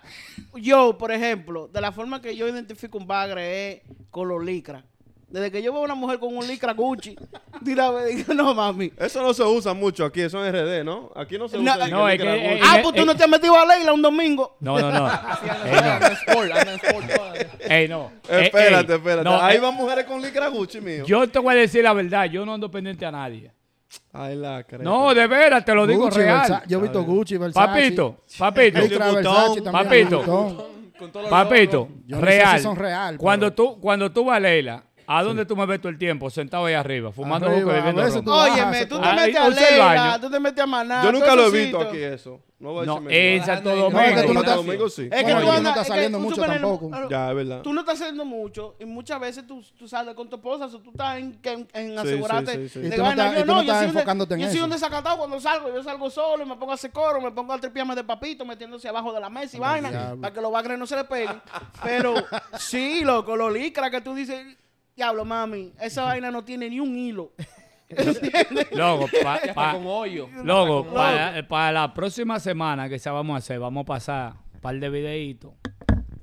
yo, 0.57 0.99
por 0.99 1.13
ejemplo, 1.13 1.69
de 1.69 1.81
la 1.81 1.93
forma 1.93 2.21
que 2.21 2.35
yo 2.35 2.49
identifico 2.49 2.99
un 2.99 3.07
bagre 3.07 3.71
es 3.75 3.83
con 4.11 4.27
los 4.27 4.43
licras. 4.45 4.83
Desde 5.31 5.51
que 5.51 5.63
yo 5.63 5.73
veo 5.73 5.83
a 5.83 5.85
una 5.85 5.95
mujer 5.95 6.19
con 6.19 6.35
un 6.35 6.47
licra 6.47 6.73
Gucci, 6.73 7.15
digo, 7.61 8.35
no 8.35 8.55
mami. 8.55 8.91
Eso 8.97 9.21
no 9.21 9.35
se 9.35 9.43
usa 9.43 9.75
mucho 9.75 10.07
aquí, 10.07 10.23
eso 10.23 10.43
es 10.43 10.51
RD, 10.53 10.83
¿no? 10.85 11.11
Aquí 11.15 11.37
no 11.37 11.49
se 11.49 11.59
usa. 11.59 11.87
no, 11.89 12.09
es 12.09 12.19
que- 12.19 12.55
eh, 12.57 12.61
Ah, 12.65 12.79
eh, 12.79 12.81
pues 12.83 12.95
tú 12.95 13.03
eh, 13.03 13.05
no 13.05 13.15
te 13.15 13.25
has 13.25 13.29
metido 13.29 13.55
a 13.59 13.67
Leila 13.67 13.93
un 13.93 14.01
domingo. 14.01 14.57
No, 14.61 14.81
no, 14.81 14.91
no. 14.91 15.07
Ey, 17.69 17.89
no. 17.89 18.11
Eh, 18.29 18.45
Espérate, 18.47 18.95
espérate. 18.95 19.25
no, 19.25 19.41
Ahí 19.41 19.57
eh, 19.57 19.61
van 19.61 19.75
mujeres 19.75 20.05
con 20.07 20.23
licra 20.23 20.49
Gucci, 20.49 20.81
mío. 20.81 21.05
Yo 21.07 21.29
te 21.29 21.39
voy 21.39 21.55
a 21.55 21.59
decir 21.59 21.83
la 21.85 21.93
verdad, 21.93 22.25
yo 22.27 22.45
no 22.47 22.55
ando 22.55 22.71
pendiente 22.71 23.05
a 23.05 23.11
nadie. 23.11 23.53
Ay, 24.13 24.37
la 24.37 24.63
creta. 24.65 24.85
No, 24.85 25.15
de 25.15 25.27
veras, 25.27 25.65
te 25.65 25.75
lo 25.75 25.87
digo 25.87 26.05
Gucci, 26.05 26.19
real. 26.21 26.39
Versa- 26.41 26.63
Yo 26.67 26.79
he 26.79 26.83
visto 26.83 27.03
Gucci, 27.05 27.37
Versace. 27.37 27.67
Papito, 27.67 28.17
papito, 28.39 28.79
Versace 28.81 29.63
Papito. 29.63 30.69
Papito, 31.31 31.77
logos. 31.79 31.89
Yo 32.07 32.17
no 32.17 32.27
sé 32.27 32.33
si 32.33 32.39
real. 32.39 32.61
son 32.61 32.77
real, 32.77 33.17
Cuando 33.19 33.55
pero- 33.55 33.73
tú, 33.75 33.81
cuando 33.81 34.11
tú 34.11 34.25
vas 34.25 34.37
a 34.37 34.41
Leila, 34.41 34.83
¿a 35.11 35.23
dónde 35.25 35.45
tú 35.47 35.57
me 35.57 35.67
ves 35.67 35.81
todo 35.81 35.89
el 35.91 35.99
tiempo? 35.99 36.29
Sentado 36.31 36.67
ahí 36.67 36.75
arriba, 36.75 37.11
fumando 37.11 37.47
Arriba, 37.47 37.61
juco 37.63 37.73
y 37.73 37.75
bebiendo 37.77 38.03
Óyeme, 38.35 38.87
tú 38.87 39.01
te. 39.01 39.07
Ah, 39.09 39.15
metes 39.17 39.37
a 39.37 39.49
Leila, 39.49 40.19
tú 40.21 40.31
te 40.31 40.39
metes 40.39 40.63
a 40.63 40.67
Maná. 40.67 41.03
Yo 41.03 41.13
nunca 41.13 41.35
lo 41.35 41.47
he 41.47 41.51
visto 41.51 41.79
sitio. 41.79 41.89
aquí 41.89 41.99
eso. 42.03 42.41
No 42.61 42.73
voy 42.73 42.83
a 42.83 42.87
No, 42.87 43.03
en. 43.09 43.45
Santo 43.45 43.71
No, 43.71 43.87
es 43.87 43.93
que 43.93 43.93
Domingo. 43.93 44.23
tú 44.23 44.35
no 44.35 44.41
Santo 44.41 44.41
estás- 44.41 44.57
Domingo 44.57 44.89
sí. 44.91 45.03
Es 45.03 45.09
que 45.11 45.23
Bueno, 45.23 45.39
tú 45.41 45.47
yo 45.47 45.53
no 45.53 45.59
andas- 45.59 45.71
está 45.71 45.81
es 45.81 45.87
que 45.87 45.93
saliendo 45.95 46.19
tú 46.19 46.25
mucho 46.25 46.43
tampoco. 46.43 46.91
Ya, 47.09 47.31
es 47.31 47.37
verdad. 47.37 47.63
Tú 47.63 47.73
no 47.73 47.81
estás 47.81 48.01
haciendo 48.01 48.25
mucho 48.25 48.75
y 48.81 48.85
muchas 48.85 49.21
veces 49.21 49.47
tú, 49.47 49.63
tú 49.79 49.87
sales 49.89 50.15
con 50.17 50.29
tu 50.29 50.37
esposa, 50.37 50.65
o 50.67 50.69
tú 50.81 50.91
estás 50.91 51.19
en, 51.19 51.39
en, 51.45 51.69
en 51.73 51.91
Sí, 51.93 51.97
asegurarte 51.97 52.53
sí, 52.55 52.63
sí, 52.63 52.69
sí. 52.69 52.81
de 52.81 52.87
Y 52.89 52.91
tú 52.91 52.97
no 52.97 53.03
vaina. 53.05 53.27
estás- 53.29 53.39
Yo 53.39 53.47
no 53.47 53.55
yo 53.55 53.61
estás 53.61 53.77
soy 53.79 53.85
un 53.91 53.95
enfocándote 53.97 54.35
en 54.35 54.41
Yo 54.41 54.51
soy 54.51 54.61
un 54.61 54.71
desacatado 54.71 55.19
cuando 55.19 55.41
salgo. 55.41 55.69
Yo 55.73 55.83
salgo 55.85 56.11
solo 56.11 56.43
y 56.43 56.47
me 56.49 56.57
pongo 56.57 56.73
a 56.73 56.75
hacer 56.75 56.91
coro, 56.91 57.21
me 57.21 57.31
pongo 57.31 57.53
a 57.53 57.59
tripiarme 57.61 57.95
de 57.95 58.03
papito, 58.03 58.45
metiéndose 58.45 58.89
abajo 58.89 59.13
de 59.13 59.21
la 59.21 59.31
mesa 59.31 59.57
y 59.57 59.61
vaina, 59.61 60.17
para 60.21 60.35
que 60.35 60.41
los 60.41 60.51
bagres 60.51 60.77
no 60.81 60.87
se 60.87 60.97
le 60.97 61.05
peguen. 61.05 61.41
Pero 61.85 62.15
sí, 62.59 63.03
loco, 63.05 63.37
los 63.37 63.53
licras 63.53 63.89
que 63.91 64.01
tú 64.01 64.15
dices, 64.17 64.45
diablo, 64.99 65.25
mami, 65.25 65.73
esa 65.81 66.03
vaina 66.03 66.31
no 66.31 66.45
tiene 66.45 66.69
ni 66.69 66.81
un 66.81 66.97
hilo. 66.97 67.33
Con 70.69 70.93
para, 70.93 71.49
para 71.49 71.73
la 71.73 71.95
próxima 71.95 72.39
semana 72.39 72.87
que 72.89 72.99
se 72.99 73.09
vamos 73.09 73.35
a 73.35 73.39
hacer, 73.39 73.59
vamos 73.59 73.83
a 73.83 73.85
pasar 73.87 74.35
un 74.53 74.61
par 74.61 74.79
de 74.79 74.91
videitos 74.91 75.53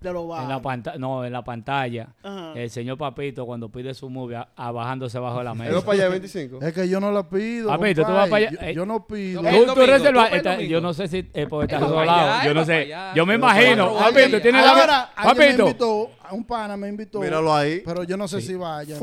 De 0.06 0.14
los 0.14 0.40
en 0.40 0.50
la 0.50 0.62
pantalla, 0.62 0.98
no, 0.98 1.26
en 1.26 1.34
la 1.34 1.44
pantalla. 1.44 2.08
Ajá. 2.24 2.52
El 2.56 2.70
señor 2.70 2.98
Papito 2.98 3.46
cuando 3.46 3.70
pide 3.70 3.94
su 3.94 4.10
movie 4.10 4.36
a, 4.38 4.48
a 4.56 4.72
bajándose 4.72 5.18
bajo 5.20 5.40
de 5.40 5.44
la 5.46 5.52
¿Él 5.52 5.58
mesa. 5.60 5.74
va 5.74 5.82
para 5.82 5.94
allá 5.94 6.04
de 6.06 6.10
25? 6.12 6.60
Es 6.62 6.74
que 6.74 6.88
yo 6.88 7.00
no 7.00 7.12
la 7.12 7.28
pido. 7.28 7.68
Papito, 7.70 8.06
tú 8.06 8.12
vas 8.14 8.30
para 8.30 8.48
allá- 8.48 8.52
Yo, 8.62 8.68
eh, 8.68 8.74
yo 8.76 8.86
no 8.86 9.08
pido. 9.08 9.42
Tú, 9.42 9.48
tú 9.48 9.54
domingo, 9.54 9.76
reservas- 9.86 10.12
tú 10.12 10.16
vas 10.18 10.32
el 10.32 10.38
está- 10.38 10.62
yo 10.62 10.82
no 10.82 10.94
sé 10.94 11.08
si 11.08 11.30
eh, 11.34 11.48
porque 11.50 11.74
estás 11.76 11.90
solado. 11.90 12.32
allá, 12.34 12.46
Yo 12.46 12.54
no 12.54 12.66
sé. 12.66 12.94
Yo 13.16 13.26
me 13.26 13.36
imagino. 13.36 13.94
Papito, 13.98 14.42
tiene 14.42 14.62
la 14.62 14.70
Ahora, 14.72 15.10
Alguien 15.16 15.58
me 15.58 15.64
Papito. 15.64 16.12
un 16.32 16.44
pana 16.46 16.78
me 16.78 16.88
invitó. 16.90 17.20
Míralo 17.20 17.54
ahí. 17.56 17.82
Pero 17.86 18.04
yo 18.04 18.16
no 18.18 18.28
sé 18.28 18.42
si 18.42 18.56
vaya. 18.56 18.98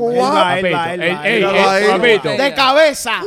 Papito. 1.91 2.29
De 2.29 2.53
cabeza. 2.53 3.21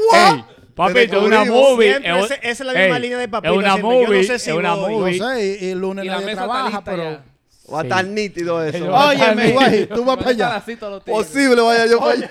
Papito, 0.74 1.18
es 1.20 1.22
una 1.24 1.44
movie. 1.44 1.96
Esa 2.04 2.34
es 2.42 2.60
la 2.60 2.74
misma 2.74 2.96
ey, 2.96 3.02
línea 3.02 3.18
de 3.18 3.28
Papito, 3.28 3.52
Es 3.54 3.58
una. 3.58 3.76
Yo 3.78 3.82
movie. 3.82 4.24
sé 4.24 4.38
si 4.38 4.50
es 4.50 4.56
una 4.56 4.74
voy. 4.74 4.92
movie. 4.94 5.18
No 5.18 5.28
sé, 5.34 5.58
y, 5.62 5.64
y 5.66 5.70
el 5.70 5.78
lunes 5.80 6.04
Y 6.04 6.08
la 6.08 6.14
nadie 6.16 6.26
mesa 6.26 6.40
está 6.42 6.52
trabaja, 6.52 6.84
pero 6.84 7.02
ya. 7.02 7.24
Va 7.72 7.78
a 7.78 7.82
Sí. 7.82 7.88
estar 7.88 8.04
nítido 8.06 8.62
eso. 8.64 8.76
Ellos- 8.78 8.94
Óyeme, 8.94 9.50
Guay, 9.52 9.86
tú 9.86 10.04
vas 10.04 10.16
para 10.24 10.32
Van 10.32 10.40
allá. 10.40 10.64
Posible 11.04 11.60
vaya 11.62 11.86
yo 11.86 11.98
para 11.98 12.12
allá. 12.12 12.30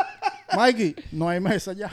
Mikey, 0.56 0.94
no 1.12 1.28
hay 1.28 1.40
mesa 1.40 1.72
ya. 1.72 1.90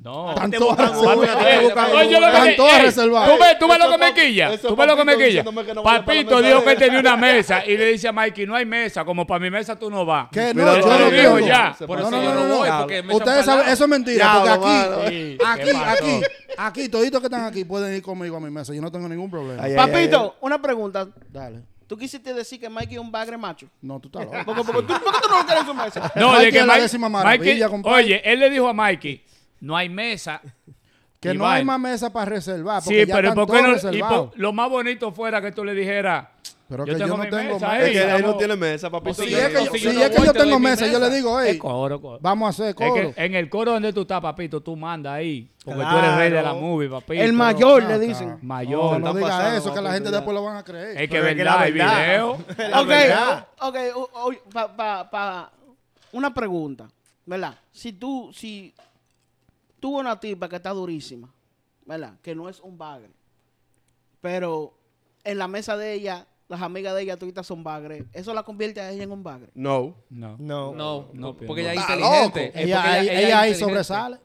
No. 0.00 0.30
Están 0.30 0.52
todas 0.52 0.78
reservadas. 0.78 1.92
Oye, 1.92 2.10
yo 2.12 2.20
lo 2.20 2.26
Están 2.28 2.44
que 2.46 2.52
todas 2.54 2.74
ey, 2.78 2.82
reservadas. 2.86 3.30
¿Tú 3.30 3.42
ves, 3.42 3.58
tú 3.58 3.68
ves 3.68 3.78
lo 3.80 3.90
que 3.90 3.98
me 3.98 4.14
quilla? 4.14 4.52
eso 4.52 4.68
¿Tú 4.68 4.76
ves 4.76 4.86
lo 4.86 4.96
que 4.96 5.04
me 5.04 5.14
quilla? 5.14 5.26
diciéndome 5.26 5.64
que 5.64 5.74
no 5.74 5.82
vaya 5.82 6.04
para 6.04 6.14
la 6.14 6.22
Papito 6.22 6.36
mesa 6.36 6.46
dijo 6.48 6.58
de 6.60 6.64
que 6.66 6.72
él. 6.72 6.78
tenía 6.78 7.00
una 7.00 7.16
mesa 7.32 7.66
y 7.66 7.76
le 7.76 7.86
dice 7.86 8.06
a 8.08 8.12
Mikey, 8.12 8.46
no 8.46 8.54
hay 8.54 8.64
mesa, 8.64 9.04
como 9.04 9.26
para 9.26 9.40
mi 9.40 9.50
mesa 9.50 9.76
tú 9.76 9.90
no 9.90 10.06
vas. 10.06 10.28
Mira, 10.32 10.52
No, 10.54 10.64
lo 10.66 10.80
yo 10.80 10.86
lo 10.86 10.98
no 10.98 11.10
dijo 11.10 11.34
tengo. 11.34 11.38
ya. 11.40 11.76
Por 11.84 11.98
No, 11.98 12.06
eso 12.08 12.10
no, 12.16 12.22
yo 12.22 12.32
no, 12.34 12.40
no, 12.42 12.46
no, 12.48 12.56
voy, 12.58 12.68
no. 12.68 12.78
porque 12.78 13.02
me 13.02 13.14
Ustedes 13.16 13.36
echan 13.38 13.44
saben, 13.46 13.60
para 13.62 13.72
eso 13.72 13.84
es 13.84 13.90
mentira, 13.90 14.24
Diablo, 14.24 14.40
porque 14.40 14.54
aquí, 14.54 14.88
mano. 14.88 15.08
Sí, 15.08 15.38
aquí, 15.44 15.64
¿qué 15.64 15.72
pasó? 15.72 15.90
aquí, 16.04 16.20
aquí, 16.58 16.88
toditos 16.88 17.20
que 17.20 17.26
están 17.26 17.44
aquí 17.46 17.64
pueden 17.64 17.92
ir 17.96 18.02
conmigo 18.02 18.36
a 18.36 18.40
mi 18.40 18.50
mesa. 18.50 18.72
Yo 18.72 18.80
no 18.80 18.92
tengo 18.92 19.08
ningún 19.08 19.28
problema. 19.30 19.64
Ay, 19.64 19.72
ay, 19.72 19.76
Papito, 19.76 20.36
una 20.42 20.62
pregunta. 20.62 21.08
Dale. 21.32 21.62
¿Tú 21.88 21.96
quisiste 21.96 22.32
decir 22.34 22.60
que 22.60 22.68
Mikey 22.68 22.94
es 22.94 23.00
un 23.00 23.10
bagre 23.10 23.36
macho? 23.36 23.66
No, 23.82 23.98
tú 23.98 24.06
estás 24.08 24.26
loco. 24.26 24.44
Porque, 24.44 24.62
porque 24.72 24.82
tú, 24.82 25.00
¿Por 25.02 25.12
qué 25.14 25.18
tú 25.22 25.28
no 25.30 25.38
lo 25.40 25.44
quieres 25.46 25.62
en 25.62 25.66
su 25.66 25.74
mesa? 25.74 26.12
No, 26.14 26.28
Mikey 26.32 26.44
de 26.46 26.52
que 26.52 26.58
es 26.60 26.66
la 26.66 26.72
Mike- 26.74 26.82
décima 26.82 27.08
maravilla, 27.08 27.66
Mikey- 27.66 27.70
compadre. 27.70 27.96
oye, 28.04 28.22
él 28.32 28.38
le 28.40 28.50
dijo 28.50 28.68
a 28.68 28.72
Mikey, 28.74 29.24
no 29.60 29.76
hay 29.76 29.88
mesa. 29.88 30.40
Que 31.18 31.34
no 31.34 31.48
hay 31.48 31.64
más 31.64 31.80
mesa 31.80 32.12
para 32.12 32.26
reservar. 32.26 32.80
Porque 32.84 33.00
Sí, 33.02 33.06
ya 33.08 33.14
pero 33.16 33.28
están 33.30 33.46
¿por 33.46 33.56
qué 33.56 33.62
no? 33.62 34.30
y 34.36 34.38
lo 34.40 34.52
más 34.52 34.70
bonito 34.70 35.10
fuera 35.10 35.42
que 35.42 35.50
tú 35.50 35.64
le 35.64 35.74
dijeras, 35.74 36.28
Pero 36.68 36.84
yo 36.84 36.92
que 36.92 36.98
tengo 36.98 37.16
yo 37.16 37.24
no 37.24 37.30
tengo 37.30 37.54
mesa 37.54 37.68
mesa. 37.68 37.80
Es 37.86 37.90
que 37.92 38.16
él 38.16 38.22
no 38.22 38.36
tiene 38.36 38.56
mesa, 38.56 38.90
papito. 38.90 39.14
si 39.22 39.34
es 39.34 39.48
que 39.48 39.64
yo, 39.64 39.72
si 39.72 39.88
es 39.88 40.10
que 40.10 40.26
yo 40.26 40.32
tengo 40.34 40.58
mesa, 40.58 40.86
yo 40.86 40.98
le 40.98 41.08
digo, 41.08 41.40
hey, 41.40 41.56
coro, 41.56 41.98
coro. 41.98 42.18
vamos 42.20 42.46
a 42.46 42.50
hacer 42.50 42.68
Es 42.68 42.74
coro. 42.74 43.14
que 43.14 43.24
en 43.24 43.34
el 43.34 43.48
coro 43.48 43.72
donde 43.72 43.90
tú 43.94 44.02
estás, 44.02 44.20
papito, 44.20 44.60
tú 44.60 44.76
mandas 44.76 45.14
ahí. 45.14 45.50
Porque 45.64 45.80
tú 45.82 45.96
eres 45.96 46.16
rey 46.16 46.30
de 46.30 46.42
la 46.42 46.52
movie, 46.52 46.90
papito. 46.90 47.22
El 47.22 47.32
mayor, 47.32 47.82
Ah, 47.84 47.88
le 47.88 47.94
acá. 47.94 47.98
dicen. 48.04 48.38
Mayor. 48.42 49.00
no 49.00 49.14
digas 49.14 49.30
pasando, 49.30 49.58
eso, 49.58 49.74
que 49.74 49.80
la 49.80 49.92
gente 49.94 50.10
ya. 50.10 50.16
después 50.16 50.34
lo 50.34 50.44
van 50.44 50.56
a 50.58 50.62
creer. 50.64 50.90
Es 50.90 51.08
que 51.08 51.16
Pero 51.16 51.26
es 51.28 51.30
que 51.36 51.42
verdad, 51.44 51.60
verdad. 51.72 51.98
video. 52.04 52.32
Ok, 53.62 53.68
ok, 53.68 53.76
o- 53.96 54.10
o- 54.28 54.50
pa, 54.52 54.76
pa, 54.76 55.10
pa- 55.10 55.52
una 56.12 56.34
pregunta, 56.34 56.86
¿verdad? 57.24 57.54
Si 57.72 57.94
tú, 57.94 58.30
si 58.34 58.74
tuvo 59.80 60.00
una 60.00 60.20
tipa 60.20 60.48
que 60.50 60.56
está 60.56 60.70
durísima, 60.70 61.28
¿verdad? 61.86 62.12
Que 62.22 62.34
no 62.34 62.46
es 62.50 62.60
un 62.60 62.76
bagre, 62.76 63.08
pero 64.20 64.74
en 65.24 65.38
la 65.38 65.48
mesa 65.48 65.76
de 65.76 65.94
ella, 65.94 66.26
las 66.48 66.62
amigas 66.62 66.94
de 66.94 67.02
ella 67.02 67.16
toditas 67.18 67.46
son 67.46 67.62
bagres, 67.62 68.04
¿eso 68.12 68.32
la 68.34 68.42
convierte 68.42 68.80
a 68.80 68.90
ella 68.90 69.02
en 69.04 69.12
un 69.12 69.22
bagre? 69.22 69.50
No. 69.54 69.94
No. 70.10 70.36
No. 70.38 70.72
No, 70.72 70.72
No, 70.74 71.08
no, 71.12 71.36
porque 71.36 71.60
ella 71.62 71.74
es 71.74 71.80
inteligente. 71.80 72.46
Es 72.54 72.64
Ella, 72.66 72.76
porque 72.76 72.88
ahí- 72.90 73.08
ella 73.08 73.12
ella 73.12 73.28
es 73.28 73.34
ahí 73.34 73.48
inteligente. 73.50 73.58
sobresale. 73.84 74.16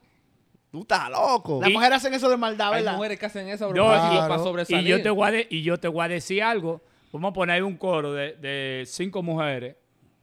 Tú 0.71 0.81
estás 0.81 1.09
loco. 1.11 1.59
Las 1.61 1.69
mujeres 1.71 1.97
hacen 1.97 2.13
eso 2.15 2.29
de 2.29 2.37
maldad, 2.37 2.71
¿verdad? 2.71 2.95
mujeres 2.95 3.19
que 3.19 3.25
hacen 3.27 3.47
eso 3.47 3.71
No, 3.73 3.85
para, 3.85 4.13
y- 4.13 4.17
para 4.17 4.39
sobresalir. 4.39 4.87
Y 4.87 4.89
yo, 4.89 5.01
te 5.03 5.09
voy 5.11 5.27
a 5.27 5.31
de- 5.31 5.47
y 5.49 5.61
yo 5.61 5.77
te 5.79 5.87
voy 5.87 6.03
a 6.03 6.07
decir 6.07 6.41
algo. 6.41 6.81
Vamos 7.11 7.29
a 7.29 7.33
poner 7.33 7.63
un 7.63 7.77
coro 7.77 8.11
de, 8.13 8.33
de 8.37 8.83
cinco 8.87 9.21
mujeres. 9.21 9.75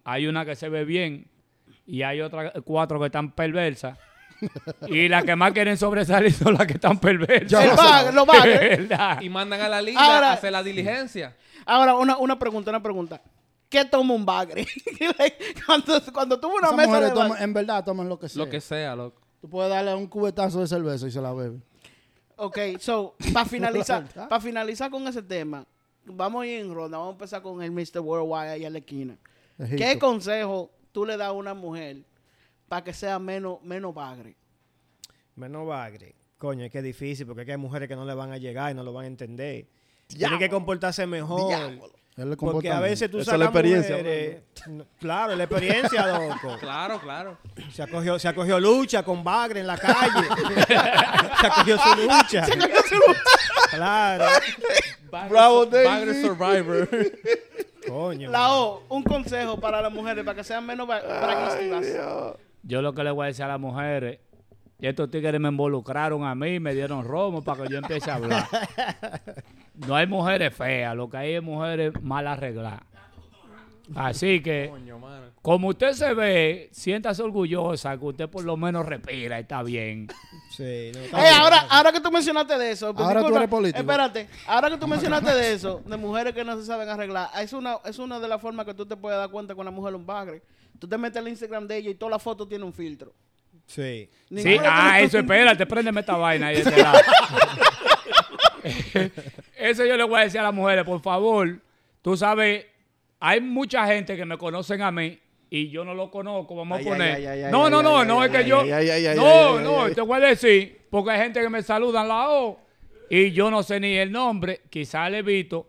Hay 0.02 0.26
una 0.26 0.44
que 0.44 0.56
se 0.56 0.68
ve 0.68 0.84
bien 0.84 1.28
y 1.86 2.02
hay 2.02 2.20
otras 2.20 2.52
cuatro 2.64 2.98
que 2.98 3.06
están 3.06 3.30
perversas. 3.30 3.96
y 4.88 5.08
las 5.08 5.24
que 5.24 5.36
más 5.36 5.52
quieren 5.52 5.76
sobresalir 5.76 6.32
son 6.32 6.54
las 6.54 6.66
que 6.66 6.74
están 6.74 6.98
perversas. 6.98 7.62
El 7.64 7.70
lo 7.70 7.76
bagre, 7.76 8.12
los 8.12 8.26
bagres. 8.26 8.60
¿Verdad? 8.88 9.20
Y 9.20 9.28
mandan 9.28 9.60
a 9.60 9.68
la 9.68 9.82
linda 9.82 10.00
Ahora- 10.02 10.30
a 10.30 10.32
hacer 10.34 10.52
la 10.52 10.62
diligencia. 10.62 11.36
Ahora, 11.66 11.94
una, 11.96 12.16
una 12.16 12.38
pregunta, 12.38 12.70
una 12.70 12.82
pregunta. 12.82 13.20
¿Qué 13.68 13.84
toma 13.84 14.14
un 14.14 14.26
bagre? 14.26 14.66
cuando, 15.66 16.00
cuando 16.12 16.40
tuvo 16.40 16.54
una 16.56 16.66
Esas 16.68 16.76
mesa 16.76 16.88
mujeres 16.88 17.08
de 17.10 17.14
toman- 17.16 17.28
bagre. 17.30 17.44
en 17.44 17.52
verdad 17.52 17.84
toman 17.84 18.08
lo 18.08 18.18
que 18.18 18.28
sea. 18.28 18.44
Lo 18.44 18.50
que 18.50 18.60
sea, 18.60 18.96
loco. 18.96 19.20
Tú 19.40 19.48
puedes 19.48 19.70
darle 19.70 19.94
un 19.94 20.06
cubetazo 20.06 20.60
de 20.60 20.66
cerveza 20.66 21.06
y 21.06 21.10
se 21.10 21.20
la 21.20 21.32
bebe. 21.32 21.60
Ok, 22.36 22.58
so, 22.78 23.14
para 23.32 23.44
finalizar, 23.46 24.02
verdad. 24.04 24.28
para 24.28 24.40
finalizar 24.40 24.90
con 24.90 25.06
ese 25.06 25.22
tema, 25.22 25.64
vamos 26.06 26.42
a 26.42 26.46
ir 26.46 26.60
en 26.60 26.74
ronda, 26.74 26.96
vamos 26.98 27.12
a 27.12 27.16
empezar 27.16 27.42
con 27.42 27.62
el 27.62 27.70
Mr. 27.70 28.00
Worldwide 28.00 28.50
ahí 28.50 28.64
a 28.64 28.70
la 28.70 28.78
esquina. 28.78 29.16
Egipto. 29.58 29.76
¿Qué 29.84 29.98
consejo 29.98 30.70
tú 30.90 31.04
le 31.04 31.16
das 31.18 31.28
a 31.28 31.32
una 31.32 31.52
mujer 31.54 31.98
para 32.70 32.84
que 32.84 32.92
sea 32.92 33.18
menos, 33.18 33.60
menos 33.64 33.92
bagre? 33.92 34.36
Menos 35.34 35.66
bagre. 35.66 36.14
Coño, 36.38 36.64
es 36.64 36.70
que 36.70 36.78
es 36.78 36.84
difícil 36.84 37.26
porque 37.26 37.42
es 37.42 37.46
que 37.46 37.50
hay 37.52 37.58
mujeres 37.58 37.88
que 37.88 37.96
no 37.96 38.04
le 38.04 38.14
van 38.14 38.30
a 38.30 38.38
llegar 38.38 38.70
y 38.70 38.74
no 38.74 38.84
lo 38.84 38.92
van 38.92 39.04
a 39.06 39.08
entender. 39.08 39.66
Tiene 40.06 40.38
que 40.38 40.48
comportarse 40.48 41.04
mejor. 41.04 41.48
Diablo. 41.48 41.90
Porque 42.38 42.70
a 42.70 42.78
veces 42.78 43.10
tú 43.10 43.18
Esa 43.18 43.32
es 43.32 43.38
la 43.40 43.44
experiencia, 43.46 43.96
mujeres- 43.96 44.42
No, 44.68 44.86
Claro, 45.00 45.34
la 45.34 45.44
experiencia, 45.44 46.06
loco. 46.06 46.56
Claro, 46.60 47.00
claro. 47.00 47.38
Se 47.72 47.82
acogió, 47.82 48.18
se 48.20 48.28
acogió 48.28 48.60
lucha 48.60 49.02
con 49.02 49.24
Bagre 49.24 49.60
en 49.60 49.66
la 49.66 49.76
calle. 49.76 50.28
se 51.40 51.46
acogió 51.48 51.76
su 51.76 51.96
lucha. 52.02 52.46
Claro. 53.70 54.24
Bravo, 55.28 55.66
Daisy. 55.66 55.88
Bagre 55.88 56.22
Survivor. 56.22 56.88
Coño. 57.88 58.30
La 58.30 58.52
O, 58.54 58.84
un 58.90 59.02
consejo 59.02 59.58
para 59.58 59.80
las 59.80 59.92
mujeres 59.92 60.24
para 60.24 60.36
que 60.36 60.44
sean 60.44 60.64
menos 60.64 60.86
ba- 60.86 61.00
braguísticas. 61.00 62.36
Yo 62.62 62.82
lo 62.82 62.94
que 62.94 63.04
le 63.04 63.10
voy 63.10 63.24
a 63.24 63.26
decir 63.28 63.44
a 63.44 63.48
las 63.48 63.60
mujeres, 63.60 64.18
y 64.78 64.86
estos 64.86 65.10
tigres 65.10 65.40
me 65.40 65.48
involucraron 65.48 66.24
a 66.24 66.34
mí, 66.34 66.58
me 66.58 66.74
dieron 66.74 67.04
romo 67.04 67.42
para 67.42 67.62
que 67.62 67.72
yo 67.72 67.78
empiece 67.78 68.10
a 68.10 68.14
hablar. 68.14 68.46
No 69.86 69.96
hay 69.96 70.06
mujeres 70.06 70.54
feas, 70.54 70.94
lo 70.94 71.08
que 71.08 71.16
hay 71.16 71.34
es 71.36 71.42
mujeres 71.42 71.94
mal 72.02 72.26
arregladas. 72.26 72.82
Así 73.94 74.40
que, 74.40 74.70
como 75.42 75.68
usted 75.68 75.92
se 75.92 76.14
ve, 76.14 76.68
siéntase 76.70 77.22
orgullosa 77.22 77.96
que 77.98 78.04
usted 78.04 78.28
por 78.28 78.44
lo 78.44 78.56
menos 78.56 78.86
respira, 78.86 79.38
está 79.38 79.62
bien. 79.62 80.06
Sí, 80.50 80.92
no, 80.94 81.18
Eh, 81.18 81.30
ahora, 81.34 81.66
ahora 81.70 81.92
que 81.92 82.00
tú 82.00 82.10
mencionaste 82.10 82.56
de 82.58 82.72
eso, 82.72 82.94
pues, 82.94 83.08
Ahora 83.08 83.22
tú 83.22 83.34
eres 83.34 83.48
político. 83.48 83.80
Espérate, 83.80 84.28
ahora 84.46 84.70
que 84.70 84.76
tú 84.76 84.86
mencionaste 84.86 85.34
de 85.34 85.54
eso, 85.54 85.82
de 85.84 85.96
mujeres 85.96 86.34
que 86.34 86.44
no 86.44 86.56
se 86.56 86.66
saben 86.66 86.88
arreglar, 86.88 87.30
es 87.40 87.52
una, 87.52 87.78
es 87.84 87.98
una 87.98 88.20
de 88.20 88.28
las 88.28 88.40
formas 88.40 88.66
que 88.66 88.74
tú 88.74 88.86
te 88.86 88.96
puedes 88.96 89.18
dar 89.18 89.30
cuenta 89.30 89.54
con 89.54 89.64
la 89.64 89.70
mujer 89.70 89.94
un 89.94 90.06
bagre. 90.06 90.42
Tú 90.80 90.88
te 90.88 90.96
metes 90.96 91.18
al 91.18 91.28
Instagram 91.28 91.68
de 91.68 91.76
ella 91.76 91.90
y 91.90 91.94
toda 91.94 92.10
la 92.10 92.18
foto 92.18 92.48
tiene 92.48 92.64
un 92.64 92.72
filtro. 92.72 93.12
Sí. 93.66 94.08
Sí, 94.34 94.56
ah, 94.64 94.98
eso, 95.00 95.18
espérate, 95.18 95.66
préndeme 95.66 96.00
esta 96.00 96.16
vaina 96.16 96.48
ahí 96.48 96.56
de 96.56 96.62
este 96.62 96.82
lado. 96.82 96.98
eso 99.58 99.84
yo 99.84 99.96
le 99.96 100.04
voy 100.04 100.20
a 100.20 100.24
decir 100.24 100.40
a 100.40 100.44
las 100.44 100.54
mujeres, 100.54 100.84
por 100.84 101.00
favor, 101.02 101.60
tú 102.00 102.16
sabes, 102.16 102.64
hay 103.20 103.40
mucha 103.42 103.86
gente 103.86 104.16
que 104.16 104.24
me 104.24 104.38
conocen 104.38 104.80
a 104.80 104.90
mí 104.90 105.20
y 105.50 105.68
yo 105.68 105.84
no 105.84 105.92
lo 105.94 106.10
conozco, 106.10 106.54
vamos 106.54 106.78
Ay, 106.78 106.86
a 106.86 106.88
poner. 106.88 107.14
ay, 107.16 107.26
ay, 107.26 107.42
ay, 107.42 107.52
no, 107.52 107.66
ay, 107.66 107.70
no, 107.70 107.78
ay, 107.78 107.84
no, 107.84 107.98
ay, 107.98 108.06
no, 108.06 108.20
ay, 108.20 108.26
es 108.26 108.32
que 108.32 108.38
ay, 108.38 108.48
yo... 108.48 108.64
no, 108.64 109.58
ay, 109.58 109.64
no, 109.64 109.82
ay. 109.82 109.94
te 109.94 110.00
voy 110.00 110.16
a 110.16 110.26
decir, 110.26 110.86
porque 110.88 111.10
hay 111.10 111.20
gente 111.20 111.42
que 111.42 111.48
me 111.50 111.62
saludan 111.62 112.08
la 112.08 112.30
O 112.30 112.58
y 113.10 113.32
yo 113.32 113.50
no 113.50 113.62
sé 113.62 113.78
ni 113.80 113.96
el 113.96 114.10
nombre, 114.10 114.62
quizá 114.70 115.10
le 115.10 115.18
he 115.18 115.22
visto, 115.22 115.68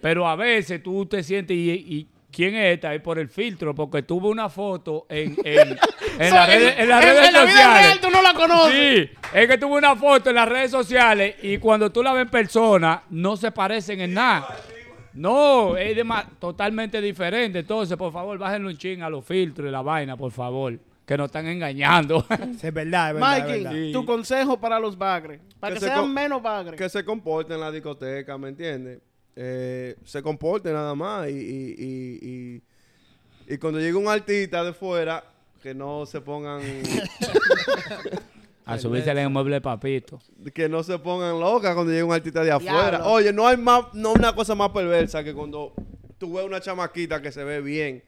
pero 0.00 0.28
a 0.28 0.36
veces 0.36 0.80
tú 0.82 1.04
te 1.06 1.24
sientes 1.24 1.56
y... 1.56 1.70
y 1.70 2.08
¿Quién 2.32 2.54
es 2.54 2.74
esta? 2.74 2.94
Y 2.94 3.00
por 3.00 3.18
el 3.18 3.28
filtro, 3.28 3.74
porque 3.74 4.02
tuve 4.02 4.28
una 4.28 4.48
foto 4.48 5.06
en, 5.08 5.36
en, 5.44 5.76
en 6.18 6.34
las 6.34 6.46
redes, 6.48 6.74
en 6.78 6.88
las 6.88 7.02
en- 7.04 7.08
redes 7.10 7.28
en 7.28 7.32
la 7.34 7.44
vida 7.44 7.52
sociales. 7.52 7.82
real 7.86 8.00
tú 8.00 8.10
no 8.10 8.22
la 8.22 8.34
conoces. 8.34 8.74
Sí, 8.74 9.10
es 9.34 9.48
que 9.48 9.58
tuve 9.58 9.76
una 9.78 9.96
foto 9.96 10.30
en 10.30 10.36
las 10.36 10.48
redes 10.48 10.70
sociales 10.70 11.34
y 11.42 11.58
cuando 11.58 11.90
tú 11.90 12.02
la 12.02 12.12
ves 12.12 12.22
en 12.22 12.30
persona, 12.30 13.02
no 13.10 13.36
se 13.36 13.50
parecen 13.50 14.00
en 14.00 14.14
nada. 14.14 14.46
No, 15.12 15.76
es 15.76 15.96
dema- 15.96 16.24
totalmente 16.38 17.00
diferente. 17.00 17.58
Entonces, 17.60 17.96
por 17.96 18.12
favor, 18.12 18.38
bájenle 18.38 18.68
un 18.68 18.76
ching 18.78 19.02
a 19.02 19.10
los 19.10 19.24
filtros 19.24 19.68
y 19.68 19.72
la 19.72 19.82
vaina, 19.82 20.16
por 20.16 20.30
favor, 20.30 20.78
que 21.04 21.16
nos 21.16 21.26
están 21.26 21.46
engañando. 21.48 22.24
Sí, 22.60 22.68
es 22.68 22.72
verdad, 22.74 23.08
es 23.08 23.14
verdad. 23.14 23.38
es 23.38 23.44
Mikey, 23.44 23.64
verdad. 23.64 23.92
tu 23.92 24.06
consejo 24.06 24.60
para 24.60 24.78
los 24.78 24.96
bagres, 24.96 25.40
para 25.58 25.74
que, 25.74 25.80
Que 25.80 25.86
se 25.86 25.92
sean 25.92 26.00
co- 26.02 26.06
menos 26.06 26.40
bagres. 26.40 26.78
que 26.78 26.88
se 26.88 27.04
comporten 27.04 27.54
en 27.54 27.60
la 27.60 27.72
discoteca, 27.72 28.38
¿me 28.38 28.50
entiendes? 28.50 29.00
Eh, 29.36 29.96
se 30.04 30.22
comporten 30.22 30.72
nada 30.72 30.94
más 30.94 31.28
y, 31.28 31.32
y, 31.32 31.74
y, 31.78 32.62
y, 33.48 33.54
y 33.54 33.58
cuando 33.58 33.78
llegue 33.80 33.94
un 33.94 34.08
artista 34.08 34.64
de 34.64 34.72
fuera, 34.72 35.24
que 35.62 35.74
no 35.74 36.06
se 36.06 36.20
pongan 36.20 36.62
a 38.64 38.78
subirse 38.78 39.10
en 39.10 39.18
el 39.18 39.30
mueble 39.30 39.56
de 39.56 39.60
papito. 39.60 40.20
que 40.54 40.68
no 40.68 40.82
se 40.82 40.98
pongan 40.98 41.38
locas 41.38 41.74
cuando 41.74 41.92
llegue 41.92 42.02
un 42.02 42.12
artista 42.12 42.42
de 42.42 42.52
afuera. 42.52 42.90
Diablo. 42.90 43.10
Oye, 43.10 43.32
no 43.32 43.46
hay 43.46 43.56
más, 43.56 43.84
no 43.92 44.12
una 44.12 44.34
cosa 44.34 44.54
más 44.54 44.70
perversa 44.70 45.24
que 45.24 45.34
cuando 45.34 45.72
tú 46.18 46.34
ves 46.34 46.44
una 46.44 46.60
chamaquita 46.60 47.20
que 47.20 47.32
se 47.32 47.44
ve 47.44 47.60
bien, 47.60 48.02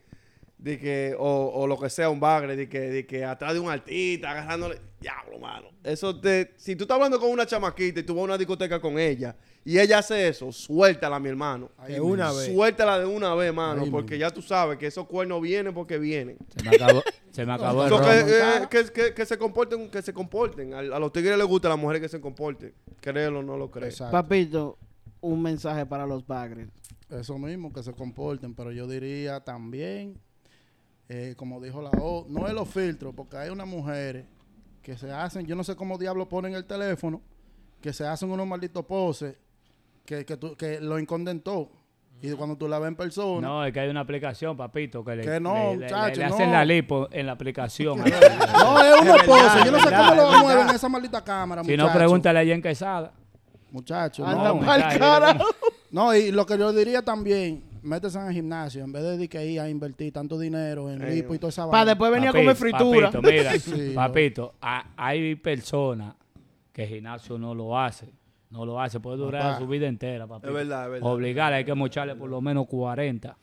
de 0.62 0.78
que, 0.78 1.16
o, 1.18 1.50
o 1.54 1.66
lo 1.66 1.76
que 1.78 1.90
sea, 1.90 2.08
un 2.08 2.20
bagre, 2.20 2.54
de 2.54 2.68
que, 2.68 2.78
de 2.80 3.04
que 3.06 3.24
atrás 3.24 3.52
de 3.52 3.58
un 3.58 3.68
artista, 3.68 4.30
agarrándole, 4.30 4.78
diablo, 5.00 5.38
mano. 5.40 5.68
Eso 5.82 6.18
te, 6.20 6.52
si 6.56 6.76
tú 6.76 6.84
estás 6.84 6.94
hablando 6.94 7.18
con 7.18 7.30
una 7.30 7.44
chamaquita 7.44 7.98
y 7.98 8.02
tú 8.04 8.14
vas 8.14 8.22
a 8.22 8.24
una 8.26 8.38
discoteca 8.38 8.80
con 8.80 8.96
ella, 8.98 9.34
y 9.64 9.78
ella 9.78 9.98
hace 9.98 10.28
eso, 10.28 10.52
suéltala, 10.52 11.18
mi 11.18 11.28
hermano. 11.28 11.70
De 11.88 12.00
una 12.00 12.30
vez. 12.32 12.46
Suéltala 12.52 13.00
de 13.00 13.06
una 13.06 13.34
vez, 13.34 13.52
mano, 13.52 13.82
Ahí 13.82 13.90
porque 13.90 14.14
mismo. 14.14 14.28
ya 14.28 14.30
tú 14.32 14.40
sabes 14.40 14.78
que 14.78 14.86
esos 14.86 15.06
cuernos 15.08 15.42
vienen 15.42 15.74
porque 15.74 15.98
vienen. 15.98 16.36
Se 16.56 16.62
me 16.68 16.76
acabó, 16.76 17.02
se 17.32 17.44
me 17.46 17.52
acabó 17.54 17.82
el 17.84 17.88
So, 17.88 18.00
que, 18.00 18.20
eh, 18.20 18.66
que, 18.70 18.84
que- 18.92 19.14
que 19.14 19.26
se 19.26 19.36
comporten, 19.38 19.90
que 19.90 20.00
se 20.02 20.12
comporten. 20.12 20.74
A, 20.74 20.78
a 20.78 20.98
los 21.00 21.12
tigres 21.12 21.36
les 21.36 21.46
gusta 21.46 21.66
a 21.68 21.70
las 21.70 21.78
mujeres 21.78 22.00
que 22.02 22.08
se 22.08 22.20
comporten. 22.20 22.72
Créelo 23.00 23.40
o 23.40 23.42
no 23.42 23.56
lo 23.56 23.68
crees. 23.70 23.98
Papito, 23.98 24.78
un 25.20 25.42
mensaje 25.42 25.86
para 25.86 26.06
los 26.06 26.24
bagres. 26.24 26.68
Eso 27.10 27.36
mismo, 27.38 27.72
que 27.72 27.82
se 27.82 27.92
comporten, 27.92 28.54
pero 28.54 28.70
yo 28.72 28.86
diría 28.88 29.40
también, 29.40 30.18
eh, 31.14 31.34
como 31.36 31.60
dijo 31.60 31.82
la 31.82 31.90
O, 32.00 32.24
no 32.30 32.46
es 32.46 32.54
los 32.54 32.66
filtros, 32.68 33.12
porque 33.14 33.36
hay 33.36 33.50
unas 33.50 33.66
mujeres 33.66 34.24
que 34.82 34.96
se 34.96 35.12
hacen, 35.12 35.46
yo 35.46 35.54
no 35.54 35.62
sé 35.62 35.76
cómo 35.76 35.98
diablo 35.98 36.26
ponen 36.26 36.54
el 36.54 36.64
teléfono, 36.64 37.20
que 37.82 37.92
se 37.92 38.06
hacen 38.06 38.30
unos 38.30 38.46
malditos 38.46 38.84
poses, 38.86 39.36
que, 40.06 40.24
que, 40.24 40.36
tú- 40.38 40.56
que 40.56 40.80
lo 40.80 40.96
esconden 40.96 41.40
todo. 41.40 41.68
Y 42.22 42.30
cuando 42.32 42.56
tú 42.56 42.66
la 42.68 42.78
ves 42.78 42.88
en 42.88 42.96
persona, 42.96 43.46
No, 43.46 43.64
es 43.64 43.72
que 43.72 43.80
hay 43.80 43.88
una 43.90 44.00
aplicación, 44.00 44.56
papito, 44.56 45.04
que 45.04 45.16
le, 45.16 45.22
Que 45.24 45.38
no, 45.40 45.74
le- 45.74 45.88
le- 45.88 45.88
le 46.16 46.24
hacen 46.24 46.46
no. 46.46 46.52
la 46.52 46.64
lipo 46.64 47.08
en 47.10 47.26
la 47.26 47.32
aplicación. 47.32 47.98
no, 47.98 48.04
es 48.04 49.00
una 49.02 49.16
pose. 49.24 49.64
Yo 49.66 49.72
no 49.72 49.80
sé 49.80 49.90
cómo 49.90 50.14
lo 50.14 50.30
mueven 50.38 50.58
verdad. 50.58 50.74
esa 50.76 50.88
maldita 50.88 51.22
cámara, 51.24 51.62
si 51.64 51.70
muchacho. 51.72 51.88
no, 51.88 51.92
pregúntale 51.94 52.38
a 52.38 52.44
Jen 52.44 52.62
Quesada. 52.62 53.12
Muchacho, 53.72 54.24
Anda 54.26 54.54
no. 54.54 54.70
Ay, 54.70 54.98
carajo. 54.98 55.44
No, 55.90 56.14
y 56.14 56.30
lo 56.30 56.46
que 56.46 56.56
yo 56.58 56.72
diría 56.72 57.02
también, 57.02 57.64
métese 57.82 58.18
en 58.18 58.26
el 58.26 58.32
gimnasio, 58.32 58.84
en 58.84 58.92
vez 58.92 59.18
de, 59.18 59.28
que 59.28 59.44
ir 59.44 59.60
a 59.60 59.68
invertir 59.68 60.12
tanto 60.12 60.38
dinero 60.38 60.90
en 60.90 61.02
Eh, 61.02 61.14
lipo 61.16 61.34
y 61.34 61.38
toda 61.38 61.50
esa 61.50 61.70
Para 61.70 61.86
después 61.86 62.10
venir 62.10 62.28
a 62.28 62.32
comer 62.32 62.56
fritura. 62.56 63.10
Papito, 63.10 63.30
mira, 63.30 63.52
Sí, 63.58 63.92
papito, 63.94 64.54
ha- 64.60 64.86
hay 64.96 65.34
personas 65.36 66.14
que 66.72 66.84
el 66.84 66.88
gimnasio 66.88 67.38
no 67.38 67.54
lo 67.54 67.78
hace. 67.78 68.12
No 68.50 68.66
lo 68.66 68.78
hace, 68.80 69.00
puede 69.00 69.16
durar 69.16 69.42
Papá. 69.42 69.58
su 69.60 69.66
vida 69.66 69.86
entera, 69.86 70.26
papito. 70.26 70.48
Es 70.48 70.54
verdad, 70.54 70.84
es 70.84 70.90
verdad. 70.92 71.10
Obligar, 71.10 71.52
hay 71.54 71.64
que 71.64 71.74
mocharle 71.74 72.14
por 72.14 72.28
lo 72.28 72.40
menos 72.42 72.66
40. 72.66 73.36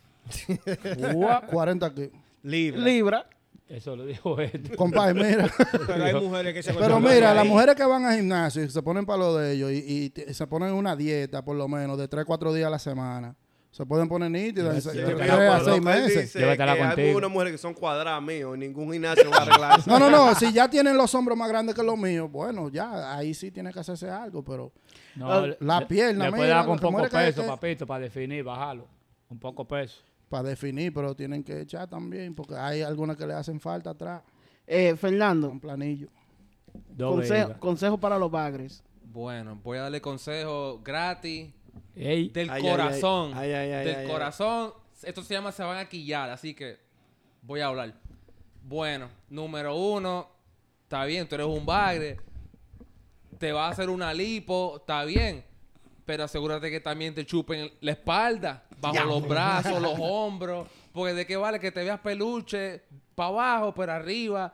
Ua, 1.16 1.42
40 1.42 1.86
aquí. 1.86 2.12
Libre. 2.44 2.82
Libra. 2.82 3.26
Eso 3.68 3.96
lo 3.96 4.06
dijo 4.06 4.40
él. 4.40 4.72
Compadre, 4.78 5.14
mira. 5.14 5.50
Pero 5.88 6.04
hay 6.04 6.14
mujeres 6.16 6.54
que 6.54 6.64
se 6.64 6.74
Pero 6.74 7.00
mira, 7.00 7.34
las 7.34 7.46
mujeres 7.46 7.76
que 7.76 7.86
van 7.86 8.04
al 8.06 8.16
gimnasio 8.18 8.64
y 8.64 8.70
se 8.70 8.82
ponen 8.82 9.06
para 9.06 9.20
lo 9.20 9.38
de 9.38 9.54
ellos 9.54 9.72
y, 9.72 10.12
se 10.32 10.48
ponen 10.48 10.74
una 10.74 10.96
dieta 10.96 11.44
por 11.44 11.56
lo 11.56 11.68
menos 11.68 11.98
de 11.98 12.08
3, 12.08 12.26
4 12.26 12.54
días 12.54 12.68
a 12.68 12.72
la 12.72 12.80
semana. 12.80 13.36
Se 13.72 13.86
pueden 13.86 14.09
poner 14.09 14.32
nítidas 14.32 14.74
en 14.76 14.82
se- 14.82 14.89
de 14.91 14.95
Llévatela 15.05 15.26
3 15.26 15.30
con- 15.38 15.55
a 15.55 15.57
Lo 15.59 15.63
6 15.63 15.65
que 15.65 15.78
él 15.78 15.84
meses. 16.03 16.34
Llévatela 16.34 16.74
que 16.76 16.82
hay 16.82 16.88
contigo. 16.95 17.17
unas 17.20 17.30
mujeres 17.32 17.51
que 17.53 17.57
son 17.59 17.74
cuadradas 17.76 18.22
mío, 18.24 18.55
y 18.55 18.57
ningún 18.59 18.91
gimnasio 18.91 19.30
va 19.30 19.38
a 19.38 19.41
arreglar 19.43 19.80
eso. 19.80 19.89
No, 19.91 19.99
no, 19.99 20.09
no. 20.09 20.34
Si 20.36 20.51
ya 20.51 20.67
tienen 20.70 20.97
los 20.97 21.13
hombros 21.13 21.38
más 21.38 21.47
grandes 21.49 21.76
que 21.76 21.84
los 21.84 21.97
míos, 21.97 22.32
bueno, 22.32 22.70
ya 22.70 23.15
ahí 23.15 23.34
sí 23.36 23.51
tiene 23.51 23.72
que 23.72 23.80
hacerse 23.80 24.09
algo, 24.09 24.43
pero 24.43 24.72
No, 25.15 25.45
le- 25.45 25.57
la 25.61 25.82
le- 25.82 25.86
pierna, 25.86 26.26
Le 26.26 26.32
puede 26.32 26.49
dar 26.49 26.65
con 26.65 26.80
poco 26.80 27.07
peso, 27.09 27.41
que- 27.43 27.47
papito, 27.47 27.86
para 27.86 28.03
definir, 28.03 28.43
bajarlo. 28.43 28.88
Un 29.30 29.38
poco 29.39 29.65
peso. 29.67 30.01
para 30.28 30.49
definir, 30.49 30.93
pero 30.93 31.15
tienen 31.15 31.43
que 31.43 31.59
echar 31.61 31.88
también, 31.88 32.36
porque 32.36 32.55
hay 32.55 32.82
algunas 32.84 33.17
que 33.17 33.26
le 33.26 33.34
hacen 33.34 33.59
falta 33.59 33.91
atrás, 33.91 34.22
Eh, 34.67 34.95
Fernando, 34.95 35.49
un 35.49 35.59
planillo. 35.59 36.07
Consejo, 36.97 37.53
consejo 37.59 37.97
para 37.97 38.17
los 38.20 38.30
bagres. 38.30 38.84
Bueno, 39.03 39.59
voy 39.63 39.78
a 39.80 39.82
darle 39.84 40.01
consejo 40.01 40.80
gratis 40.84 41.51
Ey, 41.95 42.30
del 42.30 42.49
Ay, 42.49 42.61
corazón. 42.61 43.32
ay. 43.36 43.51
Ay, 43.51 43.53
ay, 43.53 43.71
ay, 43.73 43.86
del 43.86 43.95
ay, 43.95 44.01
ay. 44.05 44.07
corazón. 44.11 44.73
Esto 45.03 45.23
se 45.23 45.34
llama 45.34 45.51
Se 45.51 45.63
van 45.63 45.77
a 45.77 45.88
quillar, 45.88 46.30
así 46.30 46.53
que 46.53 46.77
voy 47.41 47.61
a 47.61 47.67
hablar. 47.67 47.93
Bueno, 48.63 49.09
número 49.30 49.75
uno, 49.75 50.27
está 50.84 51.05
bien, 51.05 51.27
tú 51.27 51.36
eres 51.36 51.47
un 51.47 51.65
bagre. 51.65 52.19
Te 53.38 53.51
va 53.51 53.67
a 53.67 53.69
hacer 53.71 53.89
una 53.89 54.13
lipo, 54.13 54.77
está 54.80 55.05
bien. 55.05 55.43
Pero 56.05 56.23
asegúrate 56.23 56.69
que 56.71 56.80
también 56.80 57.13
te 57.15 57.25
chupen 57.25 57.71
la 57.82 57.91
espalda, 57.91 58.63
bajo 58.82 59.03
los 59.05 59.27
brazos, 59.27 59.82
los 59.82 59.93
hombros. 59.99 60.67
Porque 60.91 61.13
de 61.13 61.25
qué 61.25 61.38
vale 61.38 61.59
que 61.59 61.71
te 61.71 61.84
veas 61.84 61.99
peluche 61.99 62.82
para 63.15 63.30
abajo, 63.30 63.73
pero 63.73 63.91
arriba 63.93 64.53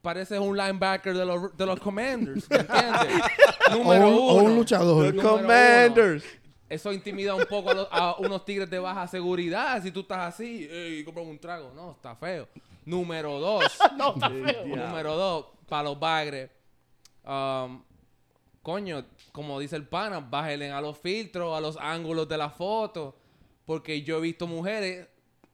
pareces 0.00 0.38
un 0.38 0.56
linebacker 0.56 1.16
de 1.16 1.26
los, 1.26 1.56
de 1.56 1.66
los 1.66 1.80
Commanders. 1.80 2.48
¿Me 2.48 2.56
entiendes? 2.58 3.22
O 3.68 3.74
Número 3.78 4.08
un, 4.08 4.14
o 4.14 4.34
un 4.36 4.44
uno. 4.44 4.54
luchador. 4.54 5.12
Número 5.12 5.92
uno. 5.94 6.22
Eso 6.68 6.92
intimida 6.92 7.34
un 7.34 7.44
poco 7.46 7.70
a, 7.70 7.74
los- 7.74 7.88
a 7.90 8.16
unos 8.18 8.44
tigres 8.44 8.68
de 8.68 8.78
baja 8.78 9.06
seguridad. 9.06 9.80
Si 9.82 9.90
tú 9.92 10.00
estás 10.00 10.34
así, 10.34 10.66
ey, 10.70 11.04
compra 11.04 11.22
un 11.22 11.38
trago. 11.38 11.72
No, 11.74 11.92
está 11.92 12.14
feo. 12.16 12.48
Número 12.84 13.38
dos. 13.38 13.78
No, 13.96 14.14
está 14.14 14.28
feo. 14.30 14.66
Número 14.66 15.14
dos, 15.16 15.46
para 15.68 15.84
los 15.84 15.98
bagres. 15.98 16.50
um, 17.24 17.82
coño, 18.62 19.04
como 19.32 19.60
dice 19.60 19.76
el 19.76 19.86
pana, 19.86 20.18
bájenle 20.20 20.70
a 20.72 20.80
los 20.80 20.98
filtros, 20.98 21.56
a 21.56 21.60
los 21.60 21.76
ángulos 21.80 22.28
de 22.28 22.36
la 22.38 22.50
foto. 22.50 23.16
Porque 23.64 24.02
yo 24.02 24.18
he 24.18 24.20
visto 24.20 24.46
mujeres 24.46 25.06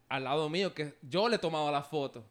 al 0.09 0.25
lado 0.25 0.49
mío 0.51 0.75
que 0.75 0.95
yo 1.03 1.29
le 1.29 1.37
he 1.37 1.39
tomado 1.39 1.71
las 1.71 1.87
fotos. 1.87 2.25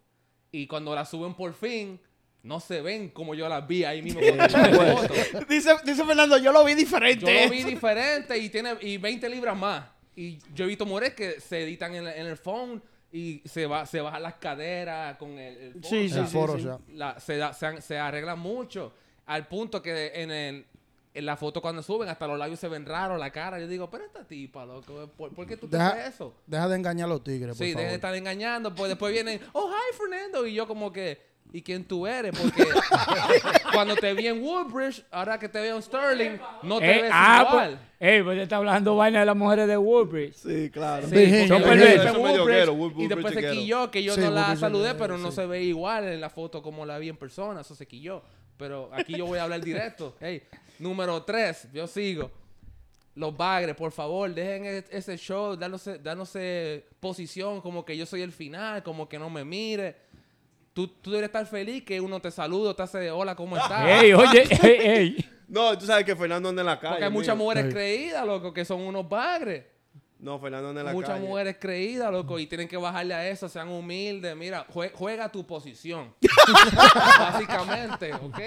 Y 0.51 0.67
cuando 0.67 0.93
las 0.95 1.09
suben 1.09 1.33
por 1.33 1.53
fin, 1.53 1.99
no 2.43 2.59
se 2.59 2.81
ven 2.81 3.09
como 3.09 3.35
yo 3.35 3.47
las 3.49 3.67
vi 3.67 3.83
ahí 3.83 4.01
mismo. 4.01 4.19
cuando 4.21 4.97
foto. 4.97 5.13
Dice, 5.49 5.75
dice 5.85 6.03
Fernando, 6.05 6.37
yo 6.37 6.51
lo 6.51 6.63
vi 6.65 6.73
diferente. 6.73 7.25
Yo 7.25 7.45
lo 7.45 7.51
vi 7.51 7.63
diferente 7.63 8.37
y 8.37 8.49
tiene 8.49 8.75
y 8.81 8.97
20 8.97 9.29
libras 9.29 9.55
más. 9.57 9.85
Y 10.15 10.39
yo 10.53 10.65
he 10.65 10.67
visto 10.67 10.85
mujeres 10.85 11.13
que 11.13 11.39
se 11.39 11.63
editan 11.63 11.93
en, 11.95 12.07
en 12.07 12.25
el 12.27 12.37
phone 12.37 12.81
y 13.13 13.41
se 13.45 13.65
va 13.65 13.85
se 13.85 14.01
bajan 14.01 14.23
las 14.23 14.35
caderas 14.35 15.17
con 15.17 15.31
el, 15.37 15.57
el 15.57 15.83
Sí, 15.83 16.09
sí, 16.09 16.17
El 16.19 16.27
sí, 16.27 16.33
Photoshop. 16.33 16.81
La- 16.93 17.19
se, 17.19 17.37
da- 17.37 17.53
se, 17.53 17.65
han- 17.65 17.81
se 17.81 17.97
arreglan 17.97 18.39
mucho 18.39 18.93
al 19.25 19.47
punto 19.47 19.81
que 19.81 20.11
en, 20.15 20.31
el, 20.31 20.65
en 21.13 21.25
la 21.25 21.37
foto 21.37 21.61
cuando 21.61 21.83
suben 21.83 22.09
hasta 22.09 22.25
los 22.27 22.37
labios 22.39 22.59
se 22.59 22.67
ven 22.67 22.85
raros, 22.85 23.19
la 23.19 23.31
cara. 23.31 23.59
Yo 23.59 23.67
digo, 23.67 23.89
pero 23.89 24.05
esta 24.05 24.25
tipa, 24.25 24.65
loco, 24.65 25.09
¿por, 25.15 25.33
por 25.33 25.45
qué 25.45 25.55
tú 25.57 25.67
te 25.67 25.77
Deja- 25.77 25.89
haces 25.89 26.15
eso? 26.15 26.33
Deja 26.47 26.67
de 26.67 26.75
engañar 26.75 27.05
a 27.05 27.09
los 27.09 27.23
tigres, 27.23 27.55
por 27.57 27.65
Sí, 27.65 27.73
favor. 27.73 27.87
de 27.89 27.95
estar 27.95 28.15
engañando. 28.15 28.73
Pues 28.75 28.89
después 28.89 29.13
vienen, 29.13 29.39
oh, 29.53 29.69
hi, 29.71 29.95
Fernando. 29.97 30.45
Y 30.47 30.53
yo 30.53 30.67
como 30.67 30.91
que, 30.91 31.30
¿y 31.53 31.61
quién 31.61 31.83
tú 31.83 32.07
eres? 32.07 32.31
Porque 32.37 32.63
cuando 33.73 33.95
te 33.95 34.13
vi 34.13 34.27
en 34.27 34.41
Woodbridge, 34.43 35.03
ahora 35.11 35.37
que 35.39 35.49
te 35.49 35.59
veo 35.59 35.75
en 35.75 35.81
Sterling, 35.81 36.37
no 36.63 36.79
te 36.79 36.99
Eh, 36.99 37.01
ves 37.03 37.11
ah, 37.13 37.45
igual. 37.49 37.69
pues, 37.97 38.11
ey, 38.11 38.23
pues 38.23 38.37
ya 38.37 38.43
está 38.43 38.55
hablando 38.57 38.95
vaina 38.95 39.19
de 39.19 39.25
las 39.25 39.35
mujeres 39.35 39.67
de 39.67 39.77
Woodbridge. 39.77 40.35
Sí, 40.35 40.69
claro. 40.69 41.07
Sí, 41.07 41.47
Son 41.47 41.59
yo 41.59 41.65
perversos. 41.67 42.17
y 42.97 43.07
después 43.07 43.33
se 43.33 43.49
quilló, 43.51 43.91
que 43.91 44.03
yo 44.03 44.15
Sí, 44.15 44.21
no 44.21 44.31
la 44.31 44.55
saludé, 44.55 44.95
pero 44.95 45.17
no 45.17 45.29
sí. 45.31 45.35
se 45.37 45.45
ve 45.45 45.63
igual 45.63 46.05
en 46.07 46.21
la 46.21 46.29
foto 46.29 46.61
como 46.61 46.85
la 46.85 46.97
vi 46.99 47.09
en 47.09 47.17
persona, 47.17 47.61
eso 47.61 47.75
se 47.75 47.87
quilló. 47.87 48.21
Pero 48.57 48.89
aquí 48.93 49.17
yo 49.17 49.25
voy 49.25 49.39
a 49.39 49.43
hablar 49.43 49.61
directo. 49.61 50.15
Hey, 50.21 50.43
número 50.79 51.23
tres, 51.23 51.67
yo 51.73 51.87
sigo. 51.87 52.31
Los 53.15 53.35
bagres, 53.35 53.75
por 53.75 53.91
favor, 53.91 54.33
dejen 54.33 54.65
e- 54.65 54.85
ese 54.89 55.17
show, 55.17 55.57
dándose, 55.57 55.97
dándose 55.99 56.85
posición 57.01 57.59
como 57.59 57.83
que 57.83 57.97
yo 57.97 58.05
soy 58.05 58.21
el 58.21 58.31
final, 58.31 58.83
como 58.83 59.09
que 59.09 59.19
no 59.19 59.29
me 59.29 59.43
mire. 59.43 59.97
Tú, 60.73 60.87
tú 60.87 61.11
deberías 61.11 61.29
estar 61.29 61.45
feliz 61.45 61.83
que 61.83 61.99
uno 61.99 62.21
te 62.21 62.31
saluda, 62.31 62.73
te 62.73 62.83
hace 62.83 63.11
hola, 63.11 63.35
¿cómo 63.35 63.57
estás? 63.57 64.03
Ey, 64.03 64.13
oye, 64.13 64.43
ey, 64.63 64.79
ey. 64.81 65.25
No, 65.49 65.77
tú 65.77 65.85
sabes 65.85 66.05
que 66.05 66.15
Fernando 66.15 66.47
anda 66.47 66.61
en 66.61 66.65
la 66.65 66.79
calle. 66.79 66.93
Porque 66.93 67.05
hay 67.05 67.11
muchas 67.11 67.35
mujeres 67.37 67.73
creídas, 67.73 68.25
loco, 68.25 68.53
que 68.53 68.63
son 68.63 68.81
unos 68.81 69.07
bagres. 69.07 69.65
No, 70.21 70.37
Fernando 70.39 70.69
en 70.69 70.85
la 70.85 70.93
Muchas 70.93 71.15
calle. 71.15 71.27
mujeres 71.27 71.57
creídas, 71.59 72.11
loco, 72.11 72.37
y 72.37 72.45
tienen 72.45 72.67
que 72.67 72.77
bajarle 72.77 73.15
a 73.15 73.27
eso, 73.27 73.49
sean 73.49 73.69
humildes. 73.69 74.35
Mira, 74.35 74.67
jue- 74.71 74.91
juega 74.93 75.29
tu 75.31 75.47
posición. 75.47 76.13
Básicamente, 77.19 78.13
¿ok? 78.13 78.39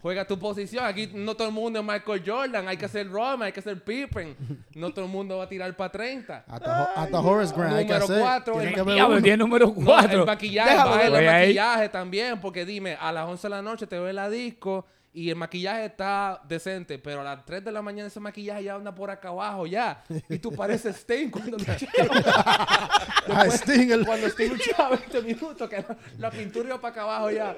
Juega 0.00 0.26
tu 0.26 0.38
posición. 0.38 0.84
Aquí 0.84 1.10
no 1.14 1.34
todo 1.34 1.48
el 1.48 1.54
mundo 1.54 1.78
es 1.80 1.84
Michael 1.84 2.22
Jordan. 2.26 2.68
Hay 2.68 2.76
que 2.76 2.88
ser 2.88 3.08
Roman, 3.10 3.42
hay 3.42 3.52
que 3.52 3.62
ser 3.62 3.82
Pippen. 3.82 4.36
No 4.74 4.92
todo 4.92 5.04
el 5.04 5.10
mundo 5.10 5.38
va 5.38 5.44
a 5.44 5.48
tirar 5.48 5.74
para 5.76 5.92
30. 5.92 6.44
Hasta, 6.46 6.82
Ho- 6.82 6.88
hasta 6.96 7.20
Horace 7.20 7.54
Grant 7.56 7.74
hay 7.74 7.86
que 7.86 7.92
Número 7.92 8.04
hacer. 8.04 8.20
cuatro, 8.20 8.60
el 8.60 8.74
que 8.74 8.82
ver 8.82 8.94
Diablo, 8.94 9.14
uno. 9.14 9.22
tiene 9.22 9.36
número 9.36 9.66
No, 9.66 9.74
el 9.78 9.84
4. 9.84 10.26
maquillaje, 10.26 10.70
Déjalo, 10.70 11.00
el. 11.00 11.14
Ahí. 11.16 11.26
maquillaje 11.46 11.88
también, 11.88 12.40
porque 12.40 12.64
dime, 12.64 12.96
a 13.00 13.12
las 13.12 13.28
11 13.28 13.42
de 13.46 13.50
la 13.50 13.62
noche 13.62 13.86
te 13.86 13.96
veo 13.96 14.08
en 14.08 14.16
la 14.16 14.28
disco 14.28 14.86
y 15.14 15.28
el 15.28 15.36
maquillaje 15.36 15.84
está 15.86 16.40
decente, 16.48 16.98
pero 16.98 17.20
a 17.20 17.24
las 17.24 17.44
3 17.44 17.62
de 17.64 17.70
la 17.72 17.82
mañana 17.82 18.06
ese 18.08 18.18
maquillaje 18.20 18.64
ya 18.64 18.74
anda 18.76 18.94
por 18.94 19.10
acá 19.10 19.28
abajo 19.28 19.66
ya. 19.66 20.02
Y 20.28 20.38
tú 20.38 20.52
pareces 20.52 20.96
Sting 20.96 21.28
cuando 21.30 21.56
Ah, 23.28 23.46
Sting, 23.50 23.90
el- 23.90 24.06
cuando 24.06 24.26
estoy 24.26 24.48
luchando 24.48 24.96
20 24.96 25.22
minutos, 25.22 25.68
que 25.68 25.76
la, 25.76 25.96
la 26.18 26.30
pintura 26.30 26.68
iba 26.68 26.80
para 26.80 26.92
acá 26.92 27.02
abajo 27.02 27.30
ya. 27.30 27.56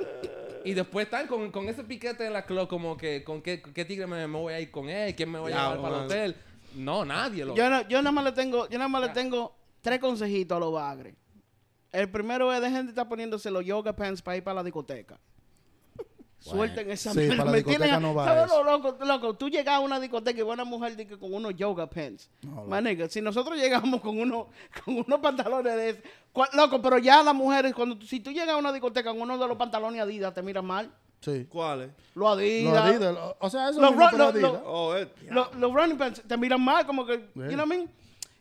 Y 0.65 0.75
después 0.75 1.05
están 1.07 1.27
con, 1.27 1.51
con 1.51 1.69
ese 1.69 1.85
piquete 1.85 2.27
en 2.27 2.33
la 2.33 2.45
club, 2.45 2.69
como 2.69 2.97
que, 2.97 3.23
¿con 3.23 3.41
qué, 3.43 3.63
qué 3.63 3.85
tigre 3.85 4.07
me, 4.07 4.27
me 4.27 4.39
voy 4.39 4.53
a 4.55 4.61
ir 4.61 4.71
con 4.71 4.89
él? 4.89 5.15
¿Quién 5.15 5.31
me 5.31 5.39
voy 5.39 5.53
a 5.53 5.57
llevar 5.57 5.81
para 5.81 5.97
el 5.99 6.03
hotel? 6.05 6.37
No, 6.75 7.05
nadie. 7.05 7.45
Lo... 7.45 7.55
Yo, 7.55 7.69
no- 7.71 7.87
yo 7.89 7.99
nada 8.03 8.13
más 8.13 8.25
le 8.25 8.33
tengo, 8.33 8.69
yo 8.69 8.79
nada 8.79 8.89
más 8.89 9.03
le 9.03 9.09
tengo 9.11 9.55
tres 9.81 9.99
consejitos 10.01 10.57
a 10.57 10.61
los 10.61 10.73
bagres. 10.73 11.15
El 11.93 12.11
primero 12.11 12.53
es 12.53 12.61
dejen 12.61 12.87
de 12.87 12.91
estar 12.91 13.09
poniéndose 13.09 13.51
los 13.51 13.65
yoga 13.65 13.95
pants 13.95 14.21
para 14.23 14.37
ir 14.39 14.43
para 14.43 14.57
la 14.57 14.65
discoteca. 14.65 15.21
Suelten 16.51 16.91
esa 16.91 17.13
sí, 17.13 17.19
mierda. 17.21 17.37
para 17.37 17.45
la 17.47 17.51
Me 17.53 17.57
discoteca 17.59 17.85
tienen- 17.85 18.03
no 18.03 18.15
va 18.15 18.25
¿sabes 18.27 18.49
lo 18.49 18.65
loco, 18.65 18.97
loco? 19.05 19.35
Tú 19.35 19.49
llegas 19.49 19.75
a 19.77 19.81
una 19.81 19.99
discoteca 19.99 20.39
y 20.39 20.43
una 20.43 20.65
mujer 20.65 20.95
de 20.97 21.07
que 21.07 21.19
con 21.19 21.33
unos 21.33 21.55
yoga 21.57 21.89
pants. 21.89 22.29
No, 22.43 22.65
My 22.65 22.83
nigga, 22.83 23.09
si 23.09 23.21
nosotros 23.21 23.57
llegamos 23.59 24.01
con 24.01 24.19
unos, 24.19 24.47
con 24.85 24.97
unos 24.99 25.21
pantalones 25.21 25.75
de 25.77 26.03
loco, 26.55 26.83
pero 26.83 26.99
ya 26.99 27.23
las 27.23 27.35
mujeres, 27.35 27.73
cuando 27.75 28.01
si 28.07 28.21
tú 28.21 28.31
llegas 28.31 28.51
a 28.51 28.57
una 28.57 28.73
discoteca 28.73 29.11
con 29.11 29.23
uno 29.23 29.39
de 29.39 29.49
los 29.49 29.57
pantalones 29.57 30.01
Adidas, 30.03 30.35
te 30.35 30.43
miran 30.43 30.65
mal. 30.67 30.91
Sí. 31.21 31.47
¿Cuáles? 31.49 31.91
Los 32.15 32.37
Adidas. 32.37 32.75
Los 32.75 32.83
Adidas, 32.85 33.15
lo- 33.15 33.37
o 33.41 33.51
sea, 33.51 33.71
eso 33.71 33.81
Los. 33.81 34.61
Oh, 34.67 34.95
eh. 34.97 35.09
Los, 35.31 35.55
los 35.55 35.73
running 35.73 35.97
pants 35.97 36.23
te 36.27 36.37
miran 36.37 36.61
mal, 36.61 36.85
como 36.85 37.07
que, 37.07 37.15
you 37.35 37.43
Sí. 37.49 37.55
know 37.55 37.61
what 37.61 37.65
I 37.65 37.69
mean? 37.69 37.91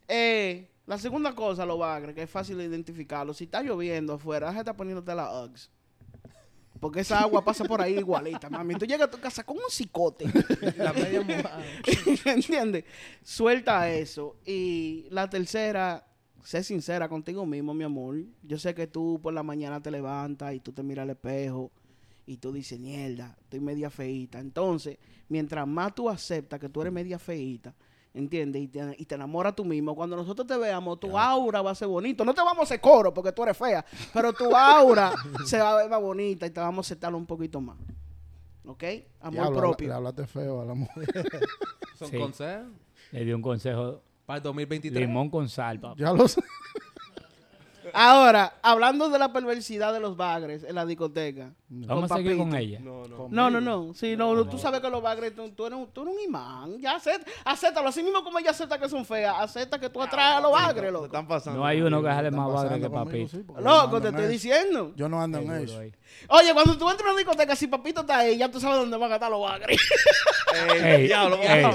Eh, 0.10 0.70
la 0.86 0.98
segunda 0.98 1.34
cosa, 1.34 1.66
lo 1.66 1.78
bagre, 1.78 2.14
que 2.14 2.24
es 2.24 2.30
fácil 2.30 2.58
de 2.58 2.66
identificarlo. 2.66 3.34
Si 3.34 3.46
está 3.46 3.62
lloviendo 3.62 4.16
afuera, 4.16 4.52
de 4.52 4.60
estar 4.60 4.76
poniéndote 4.76 5.16
las 5.16 5.30
Uggs. 5.46 5.70
Porque 6.84 7.00
esa 7.00 7.22
agua 7.22 7.46
pasa 7.46 7.64
por 7.64 7.82
ahí 7.82 7.98
igualita, 7.98 8.50
mami. 8.50 8.76
Tú 8.76 8.84
llegas 8.84 9.08
a 9.08 9.10
tu 9.10 9.18
casa 9.18 9.46
con 9.46 9.56
un 9.56 9.70
cicote. 9.70 10.26
La 10.76 10.92
media 10.92 11.22
mojada. 11.22 11.64
¿Entiendes? 12.26 12.84
Suelta 13.24 13.90
eso. 13.90 14.36
Y 14.46 15.08
la 15.10 15.30
tercera, 15.30 16.06
sé 16.44 16.62
sincera 16.62 17.08
contigo 17.08 17.46
mismo, 17.46 17.74
mi 17.74 17.86
amor. 17.86 18.18
Yo 18.42 18.60
sé 18.60 18.76
que 18.76 18.86
tú 18.86 19.18
por 19.24 19.34
la 19.34 19.44
mañana 19.44 19.82
te 19.82 19.92
levantas 19.92 20.54
y 20.56 20.60
tú 20.60 20.74
te 20.74 20.84
miras 20.84 21.04
al 21.04 21.12
espejo 21.12 21.72
y 22.26 22.36
tú 22.36 22.52
dices, 22.52 22.78
mierda, 22.78 23.34
estoy 23.40 23.62
media 23.62 23.90
feíta. 23.90 24.40
Entonces, 24.40 24.98
mientras 25.30 25.66
más 25.66 25.96
tú 25.96 26.10
aceptas 26.10 26.60
que 26.60 26.68
tú 26.68 26.82
eres 26.82 26.92
media 26.92 27.18
feíta, 27.18 27.74
¿Entiendes? 28.14 28.62
Y 28.62 28.68
te, 28.68 28.96
y 29.00 29.06
te 29.06 29.16
enamoras 29.16 29.56
tú 29.56 29.66
mismo. 29.66 29.96
Cuando 29.96 30.16
nosotros 30.16 30.46
te 30.48 30.56
veamos, 30.56 31.00
tu 31.00 31.18
aura 31.18 31.62
va 31.64 31.72
a 31.72 31.76
ser 31.76 31.88
bonito. 31.88 32.24
No 32.24 32.34
te 32.34 32.42
vamos 32.42 32.60
a 32.60 32.64
hacer 32.64 32.80
coro 32.80 33.12
porque 33.14 33.32
tú 33.32 33.42
eres 33.44 33.58
fea, 33.58 33.84
pero 34.14 34.32
tu 34.34 34.56
aura 34.56 35.12
se 35.46 35.58
va 35.60 35.72
a 35.74 35.76
ver 35.78 35.90
más 35.90 36.00
bonita 36.02 36.46
y 36.46 36.52
te 36.52 36.60
vamos 36.60 36.86
a 36.86 36.88
aceptar 36.88 37.14
un 37.16 37.26
poquito 37.26 37.60
más. 37.60 37.78
¿Ok? 38.66 38.84
Amor 39.20 39.42
Diablo, 39.42 39.60
propio. 39.60 39.88
Le 39.88 39.94
hablaste 39.96 40.28
feo 40.28 40.62
a 40.62 40.66
la 40.66 40.74
mujer. 40.76 41.08
Son 41.98 42.08
Sí. 42.10 42.18
consejos 42.18 42.68
Le 43.12 43.26
di 43.26 43.34
un 43.34 43.42
consejo. 43.42 44.02
para 44.26 44.38
el 44.38 44.44
2023. 44.44 45.08
Limón 45.08 45.30
con 45.32 45.50
sal, 45.50 45.80
papá. 45.80 45.96
ya 45.98 46.14
lo 46.14 46.28
sé. 46.28 46.42
Ahora, 47.94 48.54
hablando 48.62 49.10
de 49.10 49.20
la 49.20 49.34
perversidad 49.34 49.92
de 49.94 50.00
los 50.00 50.16
bagres 50.16 50.64
en 50.64 50.76
la 50.76 50.86
discoteca. 50.86 51.52
Vamos 51.76 52.12
a 52.12 52.16
seguir 52.18 52.38
con 52.38 52.56
ella. 52.56 52.80
No, 52.82 53.04
no. 53.08 53.28
No, 53.30 53.50
no, 53.50 53.60
no. 53.62 53.94
Sí, 53.94 54.16
no, 54.16 54.34
no, 54.36 54.46
tú 54.46 54.58
sabes 54.58 54.80
que 54.80 54.90
los 54.90 55.02
bagres, 55.02 55.36
tú, 55.36 55.50
tú 55.50 55.66
eres, 55.66 55.78
un, 55.80 55.88
tú 55.88 56.04
eres 56.04 56.14
un 56.16 56.22
imán. 56.22 56.78
Ya 56.80 56.96
acepta, 56.96 57.30
acéptalo. 57.46 57.90
Así 57.90 58.04
mismo 58.04 58.24
como 58.24 58.38
ella 58.40 58.52
acepta 58.52 58.78
que 58.78 58.88
son 58.88 59.04
feas, 59.06 59.36
acepta 59.40 59.80
que 59.80 59.90
tú 59.90 60.02
atraes 60.02 60.38
a 60.38 60.42
los 60.42 60.52
bagres, 60.52 60.92
loco. 60.92 61.06
están 61.06 61.28
pasando. 61.28 61.60
No 61.60 61.66
hay 61.66 61.82
uno 61.82 62.02
que 62.02 62.08
sale 62.10 62.28
Están 62.30 62.44
más 62.44 62.54
bagre 62.54 62.80
que 62.80 62.90
conmigo, 62.90 63.06
papito. 63.06 63.30
sí, 63.30 63.44
Loco, 63.64 64.02
te 64.02 64.08
estoy 64.10 64.24
eso. 64.24 64.32
diciendo. 64.32 64.92
Yo 64.96 65.10
no 65.10 65.22
ando 65.22 65.40
en 65.40 65.44
Seguro 65.48 65.64
eso. 65.64 65.80
ahí. 65.80 65.92
Oye, 66.30 66.54
cuando 66.54 66.78
tú 66.78 66.90
entras 66.90 67.08
a 67.08 67.12
una 67.12 67.18
discoteca, 67.20 67.56
si 67.56 67.66
papito 67.68 68.02
está 68.02 68.20
ahí, 68.20 68.38
ya 68.38 68.50
tú 68.52 68.60
sabes 68.60 68.78
dónde 68.78 68.96
van 68.98 69.12
a 69.12 69.16
estar 69.16 69.32
los 69.32 69.42
bagres. 69.42 69.78
Ey, 70.84 71.08
diablo, 71.08 71.40
ey. 71.42 71.66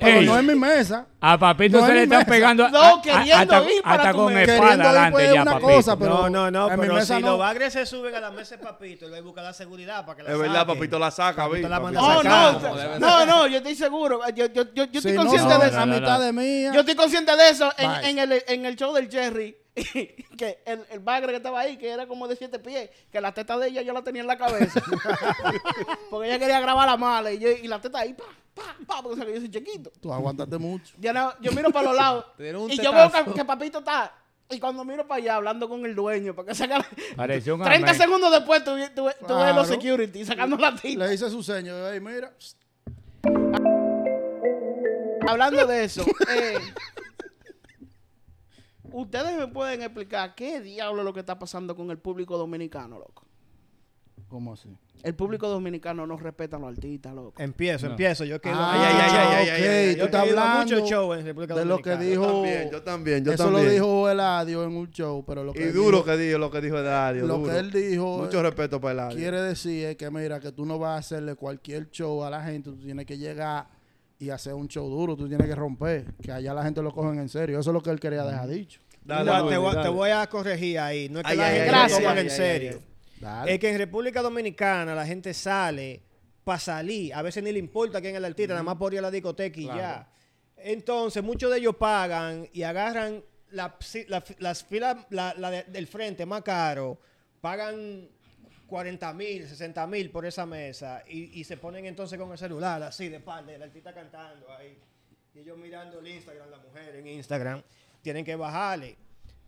Ey. 0.00 0.26
no 0.26 0.38
es 0.38 0.44
mi 0.44 0.54
mesa. 0.54 1.06
A 1.20 1.36
papito 1.38 1.84
se 1.84 1.92
le 1.92 2.02
están 2.04 2.18
mesa. 2.20 2.30
pegando 2.30 2.68
No, 2.68 3.02
queriendo 3.02 3.34
hasta, 3.34 3.70
ir 3.70 3.82
para 3.82 3.94
hasta 3.96 4.12
tu 4.12 4.18
con 4.18 4.34
mesa. 4.34 4.54
espada 4.54 4.70
Queriendo 4.70 4.84
ir, 4.84 4.88
adelante 4.90 5.12
pues, 5.12 5.34
ya, 5.34 5.44
papito. 5.92 6.06
no, 6.08 6.30
no, 6.30 6.50
no, 6.50 6.68
pero 6.80 6.94
mesa 6.94 7.16
si 7.16 7.22
los 7.22 7.38
bagres 7.38 7.72
se 7.72 7.86
suben 7.86 8.14
a 8.14 8.20
la 8.20 8.30
mesa 8.36 8.56
de 8.56 8.62
papito, 8.62 9.06
él 9.06 9.12
va 9.12 9.18
a 9.18 9.20
buscar 9.20 9.44
la 9.44 9.52
seguridad 9.52 10.04
para 10.06 10.16
que 10.16 10.22
la 10.22 10.32
Es 10.32 10.38
verdad, 10.38 10.60
saquen. 10.60 10.74
papito 10.74 10.98
la 10.98 11.10
saca, 11.10 11.48
Papito 11.48 11.68
la 11.68 11.80
manda 11.80 12.00
No, 12.00 12.22
no, 12.22 12.98
no, 12.98 13.26
no, 13.26 13.46
yo 13.46 13.56
estoy 13.58 13.74
seguro. 13.74 14.20
Yo, 14.34 14.46
yo, 14.46 14.62
yo, 14.74 14.84
estoy 14.84 15.16
consciente 15.16 15.58
de 15.58 15.66
eso. 15.68 15.80
no, 15.80 15.86
no. 15.86 15.94
mitad 16.00 16.20
de 16.20 16.32
mía. 16.32 16.72
Yo 16.72 16.80
estoy 16.80 16.94
consciente 16.94 17.36
de 17.36 17.48
eso 17.50 17.70
en, 17.76 18.18
en 18.18 18.18
el, 18.32 18.44
en 18.46 18.66
el 18.66 18.76
show 18.76 18.92
del 18.94 19.10
Jerry. 19.10 19.56
que 20.38 20.62
el, 20.64 20.86
el 20.90 21.00
bagre 21.00 21.32
que 21.32 21.36
estaba 21.36 21.60
ahí, 21.60 21.76
que 21.76 21.90
era 21.90 22.06
como 22.06 22.26
de 22.26 22.34
siete 22.36 22.58
pies, 22.58 22.88
que 23.12 23.20
la 23.20 23.32
teta 23.34 23.58
de 23.58 23.68
ella 23.68 23.82
yo 23.82 23.92
la 23.92 24.00
tenía 24.02 24.22
en 24.22 24.26
la 24.26 24.38
cabeza. 24.38 24.80
porque 26.10 26.28
ella 26.28 26.38
quería 26.38 26.60
grabar 26.60 26.86
la 26.88 26.96
mala 26.96 27.30
y, 27.32 27.38
yo, 27.38 27.48
y 27.50 27.66
la 27.68 27.78
teta 27.80 27.98
ahí, 27.98 28.14
pa, 28.14 28.24
pa, 28.54 28.74
pa, 28.86 29.02
porque 29.02 29.18
sabe 29.18 29.32
que 29.32 29.34
yo 29.34 29.40
soy 29.40 29.50
chiquito. 29.50 29.92
Tú 30.00 30.12
aguantaste 30.12 30.56
mucho. 30.58 30.94
Yo, 30.98 31.12
no- 31.12 31.34
yo 31.40 31.52
miro 31.52 31.70
para 31.70 31.88
los 31.88 31.96
lados 31.96 32.24
y 32.38 32.76
yo 32.82 32.92
veo 32.92 33.10
que 33.34 33.44
papito 33.44 33.78
está. 33.80 34.12
Y 34.48 34.60
cuando 34.60 34.84
miro 34.84 35.06
para 35.08 35.20
allá 35.20 35.36
hablando 35.36 35.68
con 35.68 35.84
el 35.84 35.94
dueño, 35.94 36.34
para 36.34 36.48
que 36.48 36.54
saca 36.54 36.78
la- 36.78 36.86
Pareció 37.16 37.56
un 37.56 37.62
30 37.62 37.88
amén. 37.90 38.00
segundos 38.00 38.30
después 38.30 38.62
ves 38.64 38.90
Claro. 39.26 39.54
los 39.56 39.66
security 39.68 40.24
sacando 40.24 40.56
la 40.56 40.74
tita. 40.76 41.04
Le 41.06 41.14
hice 41.14 41.28
su 41.30 41.42
seño. 41.42 41.74
Ey, 41.88 42.00
mira. 42.00 42.32
Hablando 45.28 45.66
de 45.66 45.84
eso, 45.84 46.04
eh, 46.30 46.58
ustedes 48.92 49.36
me 49.36 49.48
pueden 49.48 49.82
explicar 49.82 50.34
qué 50.36 50.60
diablo 50.60 51.00
es 51.00 51.04
lo 51.04 51.12
que 51.12 51.20
está 51.20 51.38
pasando 51.38 51.74
con 51.74 51.90
el 51.90 51.98
público 51.98 52.38
dominicano, 52.38 52.98
loco. 53.00 53.25
¿Cómo 54.28 54.52
así? 54.54 54.68
El 55.02 55.14
público 55.14 55.46
dominicano 55.48 56.04
no 56.04 56.16
respeta 56.16 56.56
a 56.56 56.58
los 56.58 56.70
artistas, 56.70 57.14
loco. 57.14 57.40
Empiezo, 57.40 57.86
No. 57.86 57.92
empiezo. 57.92 58.24
Yo 58.24 58.40
que 58.40 58.48
Ah, 58.52 58.72
ay, 58.72 58.80
ay, 58.80 58.96
ay, 59.00 59.48
ay, 59.48 59.48
ay, 59.50 59.90
ok, 59.90 59.92
tú 59.92 59.98
yo 60.00 60.04
estás 60.06 60.22
hablando 60.28 60.58
muchos 60.74 60.90
shows 60.90 61.18
en 61.18 61.26
República 61.26 61.54
de 61.54 61.64
lo 61.64 61.78
que 61.78 61.90
Dominicana. 61.90 62.10
dijo- 62.10 62.24
Yo 62.26 62.32
también, 62.42 62.70
yo 62.72 62.82
también, 62.82 63.24
yo 63.24 63.32
Eso 63.32 63.44
también. 63.44 63.64
lo 63.66 63.70
dijo 63.70 64.10
Eladio 64.10 64.64
en 64.64 64.76
un 64.76 64.90
show, 64.90 65.24
pero 65.24 65.44
lo 65.44 65.52
que 65.52 65.60
Y 65.60 65.62
él 65.64 65.72
duro 65.74 65.98
dijo- 65.98 66.04
que 66.04 66.16
dijo 66.16 66.38
lo 66.38 66.50
que 66.50 66.60
dijo 66.60 66.78
Eladio. 66.78 67.26
lo 67.26 67.38
duro. 67.38 67.52
que 67.52 67.58
él 67.58 67.70
dijo 67.70 68.18
Mucho 68.18 68.42
respeto 68.42 68.80
para 68.80 68.92
Eladio. 68.94 69.16
quiere 69.18 69.40
decir 69.42 69.84
es 69.86 69.96
que 69.96 70.10
mira 70.10 70.40
que 70.40 70.50
tú 70.50 70.66
no 70.66 70.76
vas 70.78 70.96
a 70.96 70.98
hacerle 70.98 71.36
cualquier 71.36 71.88
show 71.90 72.24
a 72.24 72.30
la 72.30 72.42
gente, 72.42 72.70
tú 72.70 72.76
tienes 72.78 73.06
que 73.06 73.16
llegar 73.16 73.68
y 74.18 74.30
hacer 74.30 74.54
un 74.54 74.66
show 74.66 74.88
duro, 74.88 75.14
tú 75.16 75.28
tienes 75.28 75.46
que 75.46 75.54
romper, 75.54 76.14
que 76.20 76.32
allá 76.32 76.52
la 76.52 76.64
gente 76.64 76.82
lo 76.82 76.90
cogen 76.92 77.20
en 77.20 77.28
serio. 77.28 77.60
Eso 77.60 77.70
es 77.70 77.74
lo 77.74 77.82
que 77.82 77.90
él 77.90 78.00
quería 78.00 78.24
dejar 78.24 78.48
dicho. 78.48 78.80
Dale, 79.04 79.22
Mira, 79.22 79.38
Luis, 79.40 79.50
te, 79.52 79.58
voy, 79.58 79.72
dale. 79.74 79.82
te 79.88 79.94
voy 79.94 80.10
a 80.10 80.26
corregir 80.26 80.78
ahí. 80.80 81.08
No 81.10 81.20
es 81.20 81.26
que 81.26 81.30
Ay, 81.32 81.36
la 81.38 81.46
ay, 81.46 81.50
gente 81.54 81.62
ay, 81.62 81.70
lo 81.70 81.78
gracias. 81.78 82.00
ay, 82.00 82.06
en 82.18 82.18
ay, 82.18 82.30
serio. 82.30 82.70
ay, 82.72 82.80
Dale. 83.20 83.54
Es 83.54 83.58
que 83.60 83.70
en 83.70 83.78
República 83.78 84.22
Dominicana 84.22 84.94
la 84.94 85.06
gente 85.06 85.32
sale 85.34 86.02
para 86.44 86.58
salir. 86.58 87.14
A 87.14 87.22
veces 87.22 87.42
ni 87.42 87.52
le 87.52 87.58
importa 87.58 88.00
quién 88.00 88.12
es 88.14 88.18
el 88.18 88.24
artista, 88.24 88.52
nada 88.54 88.62
más 88.62 88.76
por 88.76 88.92
ir 88.92 88.98
a 89.00 89.02
la 89.02 89.10
discoteca 89.10 89.58
y 89.60 89.66
ya. 89.66 90.08
Entonces, 90.56 91.22
muchos 91.22 91.50
de 91.50 91.58
ellos 91.58 91.76
pagan 91.76 92.48
y 92.52 92.62
agarran 92.62 93.22
la, 93.50 93.76
las 94.38 94.64
filas 94.64 94.96
la, 95.10 95.34
la 95.36 95.50
de- 95.50 95.64
del 95.64 95.86
frente 95.86 96.24
más 96.26 96.42
caro, 96.42 96.98
pagan 97.40 98.08
40 98.66 99.12
mil, 99.12 99.46
60 99.48 99.86
mil 99.86 100.10
por 100.10 100.26
esa 100.26 100.44
mesa 100.46 101.04
y, 101.08 101.38
y 101.40 101.44
se 101.44 101.56
ponen 101.56 101.86
entonces 101.86 102.18
con 102.18 102.32
el 102.32 102.38
celular 102.38 102.82
así 102.82 103.08
de 103.08 103.16
espalda, 103.18 103.52
el 103.54 103.62
artista 103.62 103.92
cantando 103.94 104.50
ahí. 104.52 104.78
Y 105.34 105.40
ellos 105.40 105.56
mirando 105.58 106.00
el 106.00 106.08
Instagram, 106.08 106.50
la 106.50 106.58
mujer 106.58 106.96
en 106.96 107.06
Instagram, 107.06 107.62
tienen 108.02 108.24
que 108.24 108.34
bajarle. 108.34 108.96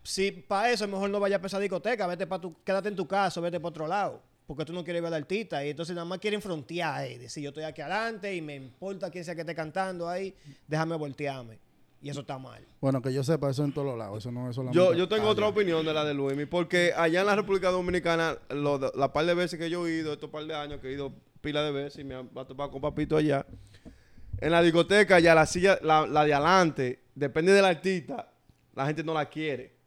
Si 0.09 0.31
para 0.31 0.71
eso 0.71 0.87
mejor 0.87 1.07
no 1.11 1.19
vaya 1.19 1.39
a 1.41 1.45
esa 1.45 1.59
discoteca, 1.59 2.07
vete 2.07 2.25
para 2.25 2.41
tu, 2.41 2.55
quédate 2.63 2.89
en 2.89 2.95
tu 2.95 3.07
casa, 3.07 3.39
vete 3.41 3.59
para 3.59 3.69
otro 3.69 3.85
lado, 3.87 4.23
porque 4.47 4.65
tú 4.65 4.73
no 4.73 4.83
quieres 4.83 5.03
ver 5.03 5.13
al 5.13 5.21
artista 5.21 5.63
y 5.63 5.69
entonces 5.69 5.93
nada 5.95 6.05
más 6.05 6.17
quieren 6.17 6.41
frontear, 6.41 7.05
eh, 7.05 7.19
decir 7.19 7.43
yo 7.43 7.49
estoy 7.49 7.63
aquí 7.63 7.81
adelante 7.81 8.33
y 8.35 8.41
me 8.41 8.55
importa 8.55 9.11
quién 9.11 9.23
sea 9.23 9.35
que 9.35 9.41
esté 9.41 9.53
cantando 9.53 10.09
ahí, 10.09 10.33
déjame 10.67 10.95
voltearme. 10.95 11.59
Y 12.01 12.09
eso 12.09 12.21
está 12.21 12.39
mal. 12.39 12.65
Bueno, 12.81 13.01
que 13.03 13.13
yo 13.13 13.23
sepa 13.23 13.51
eso 13.51 13.63
en 13.63 13.71
todos 13.71 13.85
los 13.85 13.97
lados, 13.99 14.17
eso 14.17 14.31
no 14.31 14.49
es 14.49 14.55
solamente. 14.55 14.75
Yo, 14.83 14.95
yo 14.95 15.07
tengo 15.07 15.23
allá. 15.23 15.31
otra 15.33 15.47
opinión 15.47 15.85
de 15.85 15.93
la 15.93 16.03
de 16.05 16.15
Luismi, 16.15 16.47
porque 16.47 16.91
allá 16.97 17.19
en 17.21 17.27
la 17.27 17.35
República 17.35 17.69
Dominicana, 17.69 18.35
lo- 18.49 18.79
la 18.95 19.13
par 19.13 19.27
de 19.27 19.35
veces 19.35 19.59
que 19.59 19.69
yo 19.69 19.85
he 19.85 19.91
ido, 19.91 20.13
estos 20.13 20.31
par 20.31 20.43
de 20.45 20.55
años 20.55 20.79
que 20.79 20.87
he 20.87 20.93
ido 20.93 21.13
pila 21.41 21.61
de 21.61 21.71
veces 21.71 21.99
y 21.99 22.03
me 22.03 22.15
ha 22.15 22.19
ha 22.19 22.45
topado 22.45 22.71
con 22.71 22.81
papito 22.81 23.15
allá, 23.15 23.45
en 24.39 24.51
la 24.51 24.61
discoteca 24.63 25.19
ya 25.19 25.35
la 25.35 25.45
silla, 25.45 25.77
la, 25.83 26.07
la 26.07 26.23
de 26.25 26.33
adelante, 26.33 26.99
depende 27.13 27.51
del 27.51 27.65
artista, 27.65 28.31
la 28.73 28.87
gente 28.87 29.03
no 29.03 29.13
la 29.13 29.25
quiere. 29.29 29.77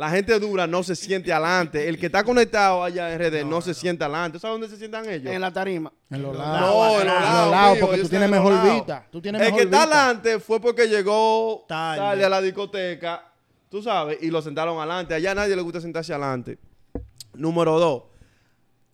La 0.00 0.08
gente 0.08 0.40
dura 0.40 0.66
no 0.66 0.82
se 0.82 0.96
siente 0.96 1.30
adelante. 1.30 1.86
El 1.86 1.98
que 1.98 2.06
está 2.06 2.24
conectado 2.24 2.82
allá 2.82 3.12
en 3.12 3.20
RD 3.20 3.44
no, 3.44 3.60
se 3.60 3.74
siente 3.74 4.02
adelante. 4.02 4.38
¿Sabes 4.38 4.54
dónde 4.54 4.68
se 4.68 4.78
sientan 4.78 5.06
ellos? 5.06 5.30
En 5.30 5.42
la 5.42 5.52
tarima. 5.52 5.92
En 6.08 6.22
los 6.22 6.34
lados. 6.34 6.58
No, 6.58 7.00
en 7.02 7.06
los 7.06 7.16
En 7.16 7.20
los 7.20 7.30
lados, 7.30 7.50
lados, 7.50 7.78
porque 7.82 7.98
tú 7.98 8.08
tienes 8.08 8.30
mejor 8.30 8.54
lados. 8.54 8.74
vista. 8.76 9.06
Tú 9.12 9.20
tienes 9.20 9.42
El 9.42 9.54
que 9.54 9.62
está 9.64 9.82
adelante 9.82 10.40
fue 10.40 10.58
porque 10.58 10.88
llegó 10.88 11.66
Tarde. 11.68 11.98
tarde. 12.00 12.24
a 12.24 12.30
la 12.30 12.40
discoteca, 12.40 13.30
tú 13.68 13.82
sabes, 13.82 14.16
y 14.22 14.30
lo 14.30 14.40
sentaron 14.40 14.78
adelante. 14.78 15.12
Allá 15.12 15.32
a 15.32 15.34
nadie 15.34 15.54
le 15.54 15.60
gusta 15.60 15.82
sentarse 15.82 16.14
adelante. 16.14 16.58
Número 17.34 17.78
dos, 17.78 18.04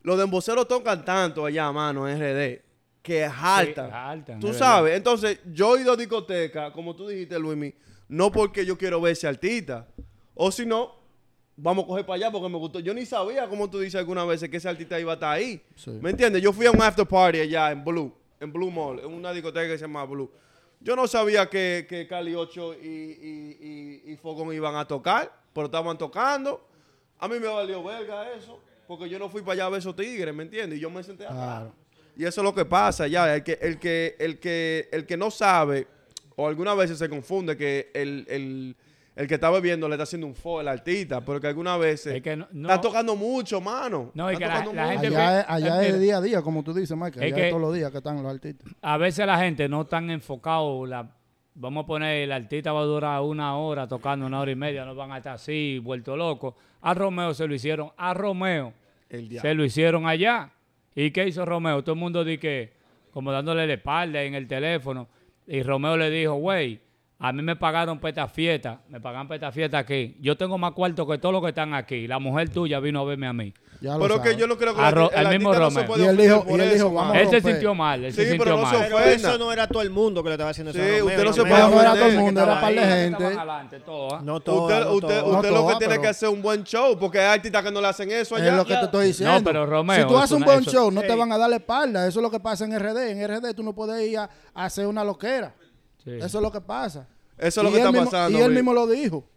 los 0.02 0.16
de 0.16 0.24
emboceros 0.24 0.66
tocan 0.66 1.04
tanto 1.04 1.46
allá, 1.46 1.70
mano, 1.70 2.08
en 2.08 2.18
RD, 2.18 2.64
que 3.02 3.26
es 3.26 3.32
alta. 3.32 3.88
jaltan, 3.92 4.40
tú 4.40 4.48
es 4.48 4.56
sabes, 4.56 4.96
entonces 4.96 5.38
yo 5.52 5.76
he 5.76 5.82
ido 5.82 5.92
a 5.92 5.96
discoteca, 5.96 6.72
como 6.72 6.96
tú 6.96 7.06
dijiste, 7.06 7.38
Luismi, 7.38 7.72
no 8.08 8.32
porque 8.32 8.66
yo 8.66 8.76
quiero 8.76 9.00
ver 9.00 9.12
ese 9.12 9.28
artista, 9.28 9.86
o 10.34 10.50
si 10.50 10.66
no, 10.66 10.95
vamos 11.56 11.84
a 11.84 11.88
coger 11.88 12.06
para 12.06 12.16
allá 12.16 12.30
porque 12.30 12.48
me 12.48 12.58
gustó. 12.58 12.80
Yo 12.80 12.92
ni 12.94 13.06
sabía, 13.06 13.48
como 13.48 13.68
tú 13.70 13.80
dices 13.80 13.96
algunas 13.96 14.26
veces, 14.26 14.48
que 14.48 14.58
ese 14.58 14.68
artista 14.68 14.98
iba 15.00 15.12
a 15.12 15.14
estar 15.14 15.32
ahí. 15.32 15.60
Sí. 15.74 15.90
¿Me 16.00 16.10
entiendes? 16.10 16.42
Yo 16.42 16.52
fui 16.52 16.66
a 16.66 16.70
un 16.70 16.82
after 16.82 17.06
party 17.06 17.40
allá 17.40 17.70
en 17.70 17.84
Blue, 17.84 18.12
en 18.40 18.52
Blue 18.52 18.70
Mall, 18.70 19.00
en 19.00 19.12
una 19.12 19.32
discoteca 19.32 19.66
que 19.66 19.78
se 19.78 19.84
llama 19.84 20.04
Blue. 20.04 20.30
Yo 20.80 20.94
no 20.94 21.08
sabía 21.08 21.48
que, 21.48 21.86
que 21.88 22.06
Cali 22.06 22.34
8 22.34 22.74
y, 22.74 22.86
y, 22.86 24.02
y, 24.06 24.12
y 24.12 24.16
Fogón 24.16 24.52
iban 24.54 24.76
a 24.76 24.86
tocar, 24.86 25.32
pero 25.52 25.66
estaban 25.66 25.96
tocando. 25.96 26.66
A 27.18 27.28
mí 27.28 27.40
me 27.40 27.48
valió 27.48 27.82
verga 27.82 28.32
eso, 28.34 28.60
porque 28.86 29.08
yo 29.08 29.18
no 29.18 29.30
fui 29.30 29.40
para 29.40 29.54
allá 29.54 29.66
a 29.66 29.68
ver 29.70 29.78
esos 29.78 29.96
tigres, 29.96 30.34
¿me 30.34 30.42
entiendes? 30.42 30.78
Y 30.78 30.82
yo 30.82 30.90
me 30.90 31.02
senté 31.02 31.24
atrás. 31.24 31.38
Claro. 31.38 31.72
Y 32.16 32.24
eso 32.24 32.40
es 32.40 32.44
lo 32.44 32.54
que 32.54 32.64
pasa 32.64 33.06
ya. 33.06 33.34
El 33.34 33.42
que, 33.42 33.58
el 33.60 33.78
que, 33.78 34.16
el 34.18 34.38
que, 34.38 34.88
el 34.90 35.06
que 35.06 35.16
no 35.16 35.30
sabe, 35.30 35.86
o 36.34 36.46
algunas 36.46 36.76
veces 36.76 36.98
se 36.98 37.08
confunde 37.08 37.56
que 37.56 37.90
el, 37.94 38.26
el, 38.28 38.76
el 39.16 39.26
que 39.26 39.34
está 39.34 39.50
bebiendo 39.50 39.88
le 39.88 39.94
está 39.94 40.04
haciendo 40.04 40.26
un 40.26 40.34
fo 40.34 40.60
al 40.60 40.68
artista, 40.68 41.22
porque 41.22 41.46
algunas 41.48 41.78
veces 41.80 42.14
Es 42.16 42.22
que 42.22 42.36
no- 42.36 42.46
no- 42.52 42.68
está 42.68 42.80
tocando 42.80 43.16
mucho, 43.16 43.60
mano. 43.60 44.10
No, 44.14 44.30
y 44.30 44.34
Está 44.34 44.46
que 44.46 44.74
la- 44.74 44.88
gente- 44.92 45.06
Allá, 45.08 45.40
es, 45.40 45.46
allá 45.48 45.82
es 45.82 45.86
Mira. 45.88 45.98
día 45.98 46.16
a 46.18 46.20
día, 46.20 46.42
como 46.42 46.62
tú 46.62 46.72
dices, 46.74 46.96
Mike. 46.96 47.18
Es 47.18 47.24
Allá 47.24 47.34
que- 47.34 47.44
es 47.46 47.50
todos 47.50 47.62
los 47.62 47.74
días 47.74 47.90
que 47.90 47.98
están 47.98 48.22
los 48.22 48.32
artistas. 48.32 48.70
a 48.82 48.96
veces 48.98 49.26
la 49.26 49.38
gente 49.38 49.68
no 49.68 49.86
tan 49.86 50.10
enfocado. 50.10 50.84
La, 50.86 51.10
vamos 51.54 51.84
a 51.84 51.86
poner, 51.86 52.16
el 52.24 52.32
artista 52.32 52.72
va 52.72 52.80
a 52.80 52.84
durar 52.84 53.22
una 53.22 53.56
hora 53.56 53.88
tocando, 53.88 54.26
una 54.26 54.38
hora 54.40 54.50
y 54.50 54.56
media, 54.56 54.84
no 54.84 54.94
van 54.94 55.10
a 55.12 55.16
estar 55.16 55.34
así, 55.34 55.78
vuelto 55.82 56.16
locos. 56.16 56.54
A 56.82 56.92
Romeo 56.92 57.32
se 57.32 57.46
lo 57.48 57.54
hicieron, 57.54 57.90
a 57.96 58.12
Romeo 58.12 58.74
El 59.08 59.28
diablo. 59.30 59.48
se 59.48 59.54
lo 59.54 59.64
hicieron 59.64 60.06
allá. 60.06 60.52
¿Y 60.94 61.10
qué 61.10 61.26
hizo 61.26 61.44
Romeo? 61.46 61.82
Todo 61.82 61.94
el 61.94 62.00
mundo 62.00 62.22
di 62.24 62.36
que, 62.38 62.74
como 63.10 63.32
dándole 63.32 63.66
la 63.66 63.72
espalda 63.74 64.22
en 64.22 64.34
el 64.34 64.46
teléfono. 64.46 65.08
Y 65.46 65.62
Romeo 65.62 65.96
le 65.96 66.10
dijo, 66.10 66.34
güey, 66.34 66.80
a 67.18 67.32
mí 67.32 67.42
me 67.42 67.56
pagaron 67.56 67.98
para 67.98 68.10
esta 68.10 68.28
fiesta, 68.28 68.80
me 68.88 69.00
pagan 69.00 69.26
para 69.26 69.36
esta 69.36 69.50
fiesta 69.52 69.78
aquí. 69.78 70.16
Yo 70.20 70.36
tengo 70.36 70.58
más 70.58 70.72
cuarto 70.72 71.06
que 71.06 71.16
todos 71.16 71.32
los 71.32 71.42
que 71.42 71.48
están 71.48 71.72
aquí. 71.72 72.06
La 72.06 72.18
mujer 72.18 72.50
tuya 72.50 72.78
vino 72.78 73.00
a 73.00 73.04
verme 73.04 73.26
a 73.26 73.32
mí. 73.32 73.54
Ya 73.80 73.94
lo 73.94 74.00
Pero 74.00 74.22
que 74.22 74.36
yo 74.36 74.46
no 74.46 74.56
creo 74.56 74.74
que 74.74 74.80
A 74.80 74.88
el, 74.88 75.28
mismo 75.28 75.50
artista 75.50 75.58
no 75.58 75.70
se 75.70 75.82
puede 75.86 76.04
Y 76.04 76.06
él 76.06 76.16
dijo- 76.16 76.44
por 76.44 76.58
y 76.58 76.62
él 76.62 76.72
dijo, 76.74 76.92
vamos 76.92 77.16
Él 77.16 77.28
se 77.28 77.40
sintió 77.42 77.74
mal, 77.74 78.04
él 78.04 78.12
se 78.12 78.22
Sí, 78.22 78.28
sintió 78.30 78.44
pero 78.44 78.56
no 78.58 78.70
se 78.70 79.14
eso 79.14 79.38
no 79.38 79.52
era 79.52 79.66
todo 79.66 79.82
el 79.82 79.90
mundo 79.90 80.22
que 80.22 80.28
le 80.30 80.34
estaba 80.34 80.50
haciendo 80.50 80.70
eso. 80.70 80.80
Sí, 80.80 81.02
usted 81.02 81.24
no 81.24 81.32
se 81.32 81.40
puede 81.42 81.58
No 81.58 81.80
era 81.80 81.94
todo 81.94 82.06
el 82.06 82.18
mundo, 82.18 82.42
era 82.42 82.60
par 82.60 82.74
de 82.74 82.80
gente. 82.80 83.24
Adelante, 83.24 83.80
todos, 83.80 84.12
¿ah? 84.14 84.20
No 84.22 84.40
todo, 84.40 84.62
usted 84.66 84.80
no 84.80 84.92
usted, 84.92 85.20
todo. 85.20 85.32
No 85.32 85.36
usted 85.38 85.50
lo 85.50 85.66
que 85.66 85.74
tiene 85.76 85.88
pero- 85.94 86.02
que 86.02 86.08
hacer 86.08 86.28
un 86.28 86.42
buen 86.42 86.64
show, 86.64 86.98
porque 86.98 87.18
hay 87.18 87.34
artistas 87.34 87.62
que 87.62 87.70
no 87.70 87.80
le 87.80 87.86
hacen 87.88 88.10
eso 88.10 88.36
allá. 88.36 88.48
Es 88.48 88.54
lo 88.56 88.64
que 88.64 88.74
te 88.76 88.84
estoy 88.84 89.06
diciendo. 89.08 89.38
No, 89.38 89.44
pero 89.44 89.66
Romeo, 89.66 90.02
Si 90.02 90.06
tú 90.08 90.18
haces 90.18 90.36
un 90.36 90.42
buen 90.42 90.64
show, 90.64 90.90
no 90.90 91.02
te 91.02 91.14
van 91.14 91.32
a 91.32 91.38
dar 91.38 91.50
la 91.50 91.56
espalda. 91.56 92.06
Eso 92.06 92.18
es 92.20 92.22
lo 92.22 92.30
que 92.30 92.40
pasa 92.40 92.64
en 92.64 92.78
RD. 92.78 93.10
En 93.10 93.26
RD 93.26 93.54
tú 93.54 93.62
no 93.62 93.74
puedes 93.74 94.06
ir 94.06 94.18
a 94.18 94.28
hacer 94.54 94.86
una 94.86 95.04
loquera. 95.04 95.54
Sí. 96.06 96.12
Eso 96.12 96.38
es 96.38 96.42
lo 96.42 96.50
que 96.50 96.60
pasa. 96.62 97.06
Eso 97.36 97.60
es 97.60 97.64
lo 97.64 97.68
Y 97.68 97.72
que 97.74 97.80
él 97.80 97.86
está 97.86 97.92
mismo- 97.92 98.10
pasando. 98.10 98.38
Y 98.38 98.42
él 98.42 98.52
mismo 98.52 98.72
lo 98.72 98.86
dijo. 98.86 99.28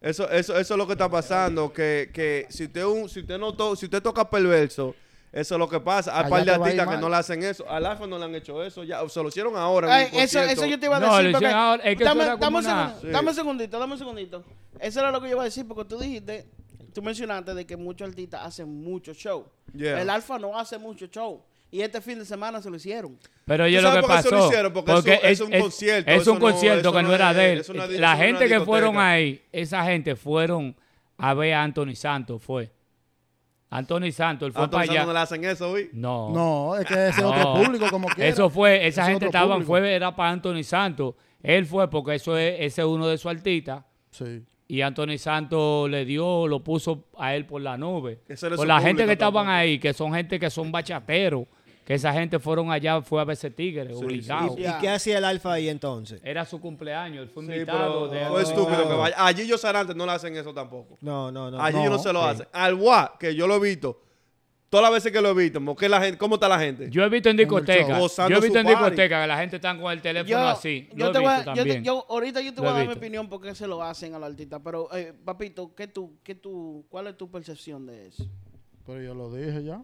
Eso, 0.00 0.28
eso, 0.30 0.58
eso 0.58 0.74
es 0.74 0.78
lo 0.78 0.86
que 0.86 0.92
está 0.92 1.08
pasando. 1.08 1.72
Que, 1.72 2.10
que 2.12 2.46
si 2.50 2.64
usted 2.64 2.84
un, 2.84 3.08
si 3.08 3.20
usted 3.20 3.38
no 3.38 3.54
to- 3.54 3.76
si 3.76 3.84
usted 3.86 4.02
toca 4.02 4.28
perverso, 4.28 4.94
eso 5.30 5.54
es 5.54 5.58
lo 5.58 5.68
que 5.68 5.78
pasa. 5.78 6.10
Hay 6.18 6.24
Allá 6.24 6.30
par 6.30 6.44
de 6.44 6.50
artistas 6.52 6.86
que 6.86 6.92
mal. 6.92 7.00
no 7.00 7.08
le 7.08 7.16
hacen 7.16 7.42
eso. 7.42 7.68
Al 7.70 7.86
Alfa 7.86 8.06
no 8.06 8.18
le 8.18 8.24
han 8.24 8.34
hecho 8.34 8.62
eso. 8.64 8.82
Ya, 8.82 9.06
se 9.08 9.22
lo 9.22 9.28
hicieron 9.28 9.56
ahora. 9.56 9.86
en 9.86 9.92
Ay, 9.92 10.08
un 10.16 10.20
eso, 10.22 10.40
eso 10.42 10.66
yo 10.66 10.80
te 10.80 10.86
iba 10.86 10.96
a 10.96 11.00
decir. 11.00 11.32
porque- 11.32 11.46
hicieron 11.46 11.56
ahora, 11.56 11.82
es 11.84 11.96
que 11.98 12.04
dame, 12.04 12.20
un 12.20 12.26
una- 12.56 12.62
segundo, 12.62 13.00
Sí. 13.02 13.06
dame 13.08 13.28
un 13.28 13.34
segundito, 13.34 13.78
dame 13.78 13.92
un 13.92 13.98
segundito. 13.98 14.44
Eso 14.80 15.00
era 15.00 15.10
lo 15.10 15.20
que 15.20 15.28
yo 15.28 15.32
iba 15.34 15.42
a 15.42 15.44
decir, 15.44 15.68
porque 15.68 15.84
tú 15.84 15.98
dijiste, 15.98 16.48
tú 16.94 17.02
mencionaste 17.02 17.54
de 17.54 17.66
que 17.66 17.76
muchos 17.76 18.08
artistas 18.08 18.40
hacen 18.44 18.82
mucho 18.82 19.12
show. 19.12 19.46
Yeah. 19.74 20.00
El 20.00 20.08
Alfa 20.10 20.38
no 20.38 20.58
hace 20.58 20.78
mucho 20.78 21.06
show. 21.06 21.42
Y 21.72 21.82
este 21.82 22.00
fin 22.00 22.18
de 22.18 22.24
semana 22.24 22.60
se 22.60 22.68
lo 22.68 22.76
hicieron. 22.76 23.16
Pero 23.44 23.64
¿Tú 23.64 23.70
yo 23.70 23.80
lo 23.80 23.88
sabes 23.88 24.02
que 24.02 24.06
por 24.08 24.10
qué 24.16 24.20
eso 24.20 24.30
pasó. 24.30 24.42
lo 24.42 24.46
hicieron? 24.48 24.72
Porque 24.72 25.12
eso- 25.22 25.22
es 25.22 25.40
un 25.40 25.50
concierto, 25.60 26.10
Es 26.10 26.26
un 26.26 26.34
no- 26.34 26.40
concierto 26.40 26.92
que 26.92 27.02
no 27.02 27.14
era 27.14 27.32
de 27.34 27.52
él. 27.52 27.64
La 28.00 28.16
gente 28.16 28.48
que 28.48 28.60
fueron 28.60 28.98
ahí, 28.98 29.40
esa 29.52 29.84
gente 29.84 30.16
fueron 30.16 30.74
a 31.16 31.34
ver 31.34 31.54
a 31.54 31.62
Anthony 31.62 31.94
Santos, 31.94 32.42
fue. 32.42 32.70
Anthony 33.72 34.10
Santos, 34.10 34.46
él 34.48 34.52
fue 34.52 34.64
Antonio 34.64 34.86
para 34.88 34.98
allá. 35.00 35.06
no 35.06 35.12
le 35.12 35.18
hacen 35.20 35.44
eso, 35.44 35.72
Vic. 35.74 35.90
No. 35.92 36.30
No, 36.30 36.76
es 36.76 36.86
que 36.86 36.94
ese 36.94 37.08
es 37.10 37.22
No. 37.22 37.30
otro 37.30 37.54
público 37.64 37.86
como 37.88 38.08
quiera. 38.08 38.28
Eso 38.28 38.50
fue, 38.50 38.84
esa 38.86 39.02
Ese 39.02 39.10
gente 39.12 39.26
estaba, 39.26 39.60
fue, 39.60 39.94
era 39.94 40.14
para 40.16 40.30
Anthony 40.30 40.64
Santos. 40.64 41.14
Él 41.42 41.66
fue 41.66 41.88
porque 41.88 42.16
eso 42.16 42.36
es, 42.36 42.56
ese 42.58 42.80
es 42.82 42.86
uno 42.86 43.06
de 43.06 43.16
sus 43.16 43.30
artistas. 43.30 43.84
Sí. 44.10 44.42
Y 44.66 44.82
Anthony 44.82 45.18
Santos 45.18 45.88
le 45.88 46.04
dio, 46.04 46.48
lo 46.48 46.64
puso 46.64 47.06
a 47.16 47.34
él 47.34 47.46
por 47.46 47.60
la 47.62 47.76
nube. 47.76 48.20
Ese 48.28 48.46
era 48.48 48.56
Por 48.56 48.64
su 48.64 48.68
la 48.68 48.80
gente 48.80 49.06
que 49.06 49.12
estaban 49.12 49.44
tampoco. 49.44 49.52
ahí, 49.56 49.78
que 49.78 49.92
son 49.92 50.14
gente 50.14 50.38
que 50.40 50.50
son 50.50 50.72
bachateros, 50.72 51.44
que 51.90 51.94
esa 51.96 52.12
gente 52.12 52.38
fueron 52.38 52.70
allá, 52.70 53.02
fue 53.02 53.20
a 53.20 53.24
verse 53.24 53.50
tigres, 53.50 53.96
obligado. 53.96 54.54
¿Y, 54.56 54.64
y 54.64 54.72
qué 54.80 54.88
hacía 54.90 55.18
el 55.18 55.24
Alfa 55.24 55.54
ahí 55.54 55.68
entonces? 55.68 56.20
Era 56.22 56.44
su 56.44 56.60
cumpleaños, 56.60 57.24
él 57.24 57.28
fue 57.30 57.44
Sí, 57.44 57.50
invitado. 57.52 58.08
pero 58.08 58.22
de 58.22 58.26
fue 58.30 58.42
estúpido 58.44 58.88
que 58.88 58.94
vaya. 58.94 59.16
A 59.18 59.32
Gillo 59.32 59.58
Sarante 59.58 59.92
no 59.92 60.06
le 60.06 60.12
hacen 60.12 60.36
eso 60.36 60.54
tampoco. 60.54 60.98
No, 61.00 61.32
no, 61.32 61.50
no. 61.50 61.60
A 61.60 61.66
Gillo 61.72 61.86
no, 61.86 61.96
No, 61.96 61.98
se 61.98 62.12
lo 62.12 62.22
sí. 62.22 62.28
hacen. 62.28 62.46
Al 62.52 62.76
Gua, 62.76 63.16
que 63.18 63.34
yo 63.34 63.48
lo 63.48 63.56
he 63.56 63.58
visto, 63.70 64.00
todas 64.68 64.84
las 64.84 64.92
veces 64.92 65.10
que 65.10 65.20
lo 65.20 65.30
he 65.30 65.34
visto, 65.34 65.58
¿cómo, 65.58 65.74
que 65.74 65.88
la 65.88 66.00
gente, 66.00 66.16
¿cómo 66.16 66.36
está 66.36 66.48
la 66.48 66.60
gente? 66.60 66.86
Yo 66.90 67.02
he 67.02 67.08
visto 67.08 67.28
en 67.28 67.32
el 67.32 67.38
discoteca, 67.38 67.88
show. 67.88 67.98
Gozando 68.02 68.30
yo 68.30 68.36
he 68.36 68.40
visto 68.40 68.58
en 68.60 68.66
su 68.68 68.72
party. 68.72 68.84
discoteca 68.90 69.22
que 69.22 69.26
la 69.26 69.38
gente 69.38 69.56
está 69.56 69.76
con 69.76 69.92
el 69.92 70.00
teléfono 70.00 70.30
Yo, 70.30 70.38
así. 70.48 70.88
yo 70.94 71.06
Lo 71.06 71.10
te 71.10 71.18
he 71.18 71.20
voy 71.22 71.30
a, 71.32 71.54
yo 71.56 71.64
yo 71.64 72.06
ahorita 72.08 72.40
yo 72.40 72.54
te 72.54 72.56
Lo 72.58 72.62
voy 72.62 72.70
a 72.70 72.74
dar 72.74 72.86
mi 72.86 72.92
opinión 72.94 73.28
porque 73.28 73.52
se 73.56 73.66
lo 73.66 73.82
hacen 73.82 74.14
al 74.14 74.22
artista. 74.22 74.60
Pero, 74.62 74.94
eh, 74.96 75.12
papito, 75.24 75.74
¿qué 75.74 75.88
tú, 75.88 76.20
qué 76.22 76.36
tú, 76.36 76.86
¿cuál 76.88 77.08
es 77.08 77.16
tu 77.16 77.28
percepción 77.28 77.84
de 77.84 78.06
eso? 78.06 78.24
Pero 78.86 79.02
yo 79.02 79.12
lo 79.12 79.34
dije 79.34 79.64
ya. 79.64 79.82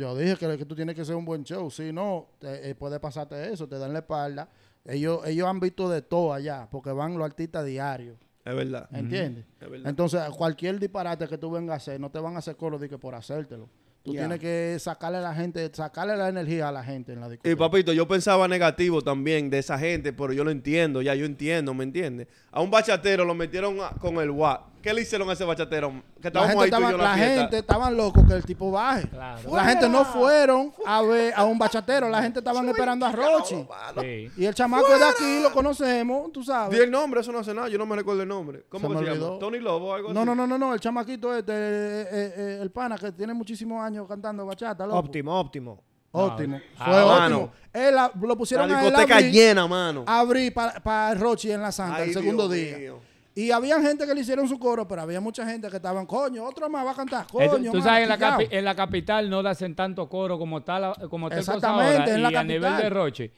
Yo 0.00 0.16
dije 0.16 0.36
que, 0.36 0.56
que 0.56 0.64
tú 0.64 0.74
tienes 0.74 0.94
que 0.94 1.04
ser 1.04 1.14
un 1.14 1.24
buen 1.26 1.44
show. 1.44 1.70
Si 1.70 1.92
no, 1.92 2.28
te- 2.38 2.70
eh, 2.70 2.74
puede 2.74 2.98
pasarte 2.98 3.52
eso, 3.52 3.68
te 3.68 3.78
dan 3.78 3.92
la 3.92 3.98
espalda. 3.98 4.48
Ellos, 4.84 5.20
ellos 5.26 5.46
han 5.46 5.60
visto 5.60 5.90
de 5.90 6.00
todo 6.00 6.32
allá, 6.32 6.66
porque 6.70 6.90
van 6.90 7.16
los 7.18 7.24
artistas 7.26 7.66
diarios. 7.66 8.16
Es 8.44 8.54
verdad. 8.56 8.88
¿Entiendes? 8.92 9.44
Es 9.60 9.70
verdad. 9.70 9.88
Entonces, 9.90 10.22
cualquier 10.30 10.80
disparate 10.80 11.28
que 11.28 11.36
tú 11.36 11.50
vengas 11.50 11.74
a 11.74 11.76
hacer, 11.76 12.00
no 12.00 12.10
te 12.10 12.18
van 12.18 12.34
a 12.34 12.38
hacer 12.38 12.56
coro 12.56 12.78
de 12.78 12.88
que 12.88 12.96
por 12.96 13.14
hacértelo. 13.14 13.68
Tú 14.02 14.12
tienes 14.12 14.38
que 14.40 14.78
sacarle 14.80 15.18
a 15.18 15.20
la 15.20 15.34
gente, 15.34 15.70
sacarle 15.74 16.16
la 16.16 16.30
energía 16.30 16.68
a 16.68 16.72
la 16.72 16.82
gente 16.82 17.12
en 17.12 17.20
la 17.20 17.26
Y 17.26 17.30
discoteca. 17.32 17.58
papito, 17.58 17.92
yo 17.92 18.08
pensaba 18.08 18.48
negativo 18.48 19.02
también 19.02 19.50
de 19.50 19.58
esa 19.58 19.78
gente, 19.78 20.14
pero 20.14 20.32
yo 20.32 20.42
lo 20.42 20.50
entiendo, 20.50 21.02
ya 21.02 21.14
yo 21.14 21.26
entiendo, 21.26 21.74
¿me 21.74 21.84
entiendes? 21.84 22.26
A 22.50 22.62
un 22.62 22.70
bachatero 22.70 23.26
lo 23.26 23.34
metieron 23.34 23.78
a- 23.80 23.90
con 24.00 24.16
el 24.16 24.30
WAP. 24.30 24.69
¿Qué 24.82 24.94
le 24.94 25.02
hicieron 25.02 25.28
a 25.28 25.34
ese 25.34 25.44
bachatero? 25.44 25.92
Que 26.22 26.30
la 26.30 26.46
gente, 26.48 26.52
ahí 26.52 26.54
tú 26.56 26.60
y 26.62 26.64
estaba- 26.64 26.90
yo 26.90 26.96
en 26.96 26.98
la, 26.98 27.04
la 27.10 27.14
fiesta. 27.14 27.40
gente 27.40 27.58
estaban 27.58 27.96
locos 27.96 28.24
que 28.26 28.32
el 28.34 28.44
tipo 28.44 28.70
baje. 28.70 29.08
Claro. 29.08 29.54
La 29.54 29.64
gente 29.64 29.88
no 29.88 30.04
fueron 30.04 30.72
a 30.86 31.02
ver 31.02 31.32
a 31.36 31.44
un 31.44 31.58
bachatero, 31.58 32.08
la 32.08 32.22
gente 32.22 32.38
estaban 32.38 32.68
esperando 32.68 33.04
a 33.06 33.12
Rochi. 33.12 33.66
Sí. 34.00 34.30
Y 34.36 34.44
el 34.46 34.54
chamaco 34.54 34.86
es 34.92 34.98
de 34.98 35.04
aquí, 35.06 35.42
lo 35.42 35.52
conocemos, 35.52 36.32
tú 36.32 36.40
Di 36.40 36.46
sabes. 36.46 36.80
el 36.80 36.90
nombre, 36.90 37.20
eso 37.20 37.30
no 37.32 37.40
hace 37.40 37.52
nada, 37.54 37.68
yo 37.68 37.78
no 37.78 37.86
me 37.86 37.96
recuerdo 37.96 38.22
el 38.22 38.28
nombre. 38.28 38.64
¿Cómo 38.68 38.88
Se 38.88 39.04
que 39.04 39.10
se 39.12 39.18
llama? 39.18 39.38
Tony 39.38 39.58
Lobo 39.58 39.88
o 39.88 39.94
algo 39.94 40.12
No, 40.12 40.20
así. 40.20 40.26
no, 40.28 40.34
no, 40.34 40.46
no, 40.46 40.58
no, 40.58 40.74
el 40.74 40.80
chamaquito 40.80 41.34
este, 41.36 41.52
eh, 41.52 42.02
eh, 42.10 42.34
eh, 42.36 42.58
el 42.62 42.70
pana 42.70 42.96
que 42.96 43.12
tiene 43.12 43.34
muchísimos 43.34 43.82
años 43.84 44.06
cantando 44.08 44.46
bachata, 44.46 44.86
loco. 44.86 44.98
Óptimo, 44.98 45.38
óptimo. 45.38 45.82
Óptimo. 46.12 46.60
Ah, 46.76 46.84
Fue 46.90 47.02
óptimo. 47.02 47.52
Él, 47.72 47.94
lo 48.22 48.36
pusieron 48.36 48.68
La 48.68 48.78
a 48.78 48.80
él 48.80 48.86
discoteca 48.88 49.14
abrir, 49.18 49.30
llena, 49.32 49.66
mano. 49.68 50.04
abrir 50.08 50.52
para 50.52 51.14
Rochi 51.14 51.52
en 51.52 51.62
la 51.62 51.70
Santa 51.70 51.98
Ay, 51.98 52.08
el 52.08 52.14
segundo 52.14 52.48
Dios 52.48 52.66
día. 52.66 52.78
mío. 52.78 53.09
Y 53.42 53.50
había 53.52 53.80
gente 53.80 54.06
que 54.06 54.14
le 54.14 54.20
hicieron 54.20 54.48
su 54.48 54.58
coro, 54.58 54.86
pero 54.88 55.02
había 55.02 55.20
mucha 55.20 55.46
gente 55.46 55.68
que 55.68 55.76
estaban, 55.76 56.04
coño, 56.06 56.44
otro 56.44 56.68
más 56.68 56.84
va 56.84 56.90
a 56.90 56.94
cantar, 56.94 57.26
coño. 57.30 57.72
tú 57.72 57.80
sabes, 57.80 58.02
en 58.02 58.08
la, 58.08 58.16
quillao". 58.16 58.38
capi- 58.40 58.48
en 58.50 58.64
la 58.64 58.74
capital 58.74 59.30
no 59.30 59.42
le 59.42 59.48
hacen 59.50 59.74
tanto 59.74 60.08
coro 60.08 60.38
como 60.38 60.58
está, 60.58 60.78
la, 60.78 60.94
como 61.08 61.28
cosa 61.28 61.38
Exactamente, 61.38 62.00
ahora. 62.00 62.14
en 62.14 62.22
la 62.22 62.32
y 62.32 62.34
a 62.36 62.44
nivel 62.44 62.62
capital. 62.62 62.82
de 62.82 62.90
Roche, 62.90 63.30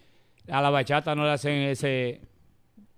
a 0.51 0.61
la 0.63 0.71
bachata 0.71 1.15
no 1.15 1.25
le 1.25 1.31
hacen 1.33 1.53
ese 1.63 2.21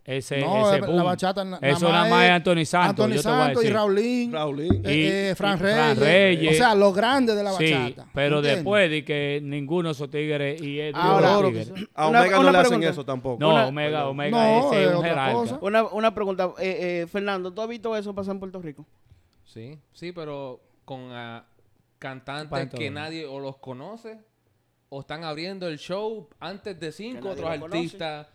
ese, 0.06 0.40
No, 0.42 0.70
ese 0.70 0.86
la 0.86 1.02
bachata 1.02 1.44
na- 1.44 1.58
Eso 1.62 1.88
nada 1.90 2.08
más 2.10 2.24
es 2.26 2.30
Anthony 2.32 2.64
Santos, 2.66 3.04
Anthony 3.06 3.18
Santos 3.22 3.64
y. 3.64 3.70
Raulín. 3.70 4.32
Raulín. 4.32 4.82
eh, 4.84 4.94
Y- 4.94 5.06
eh, 5.30 5.34
Fran, 5.34 5.56
y 5.56 5.60
Fran 5.60 5.96
Reyes. 5.98 6.52
O 6.52 6.54
sea, 6.56 6.74
los 6.74 6.94
grandes 6.94 7.34
de 7.36 7.42
la 7.42 7.52
Sí, 7.52 7.72
bachata. 7.72 8.06
pero 8.12 8.36
¿entiendes? 8.36 8.56
después 8.56 8.90
de 8.90 9.04
que 9.04 9.40
ninguno 9.42 9.88
de 9.88 9.92
esos 9.92 10.10
tigres 10.10 10.60
y 10.60 10.78
es 10.78 10.92
duro 10.92 11.04
Ahora- 11.04 11.48
tigres. 11.48 11.72
A 11.94 12.08
Omega 12.08 12.38
una 12.38 12.46
no 12.46 12.52
le 12.52 12.58
hacen 12.58 12.68
pregunta. 12.68 12.88
eso 12.90 13.04
tampoco. 13.06 13.36
No, 13.40 13.48
Una- 13.54 13.66
Omega, 13.66 14.08
Omega 14.08 14.30
No, 14.60 14.72
ese 14.72 14.84
es 14.84 14.94
un 14.94 15.02
jerarca. 15.02 15.58
Una, 15.62 15.82
una 15.84 16.14
pregunta, 16.14 16.52
eh, 16.58 17.02
eh, 17.02 17.06
Fernando, 17.06 17.52
¿tú 17.52 17.62
has 17.62 17.68
visto 17.68 17.96
eso 17.96 18.14
pasar 18.14 18.34
en 18.34 18.40
Puerto 18.40 18.60
Rico? 18.60 18.84
Sí, 19.46 19.78
sí, 19.92 20.12
pero 20.12 20.60
con 20.84 21.12
ah, 21.12 21.46
cantantes 21.98 22.68
que 22.78 22.90
nadie 22.90 23.24
o 23.24 23.40
los 23.40 23.56
conoce 23.56 24.18
o 24.90 25.00
están 25.00 25.24
abriendo 25.24 25.66
el 25.66 25.78
show 25.78 26.28
antes 26.40 26.78
de 26.78 26.92
cinco 26.92 27.30
otros 27.30 27.48
artistas 27.48 28.26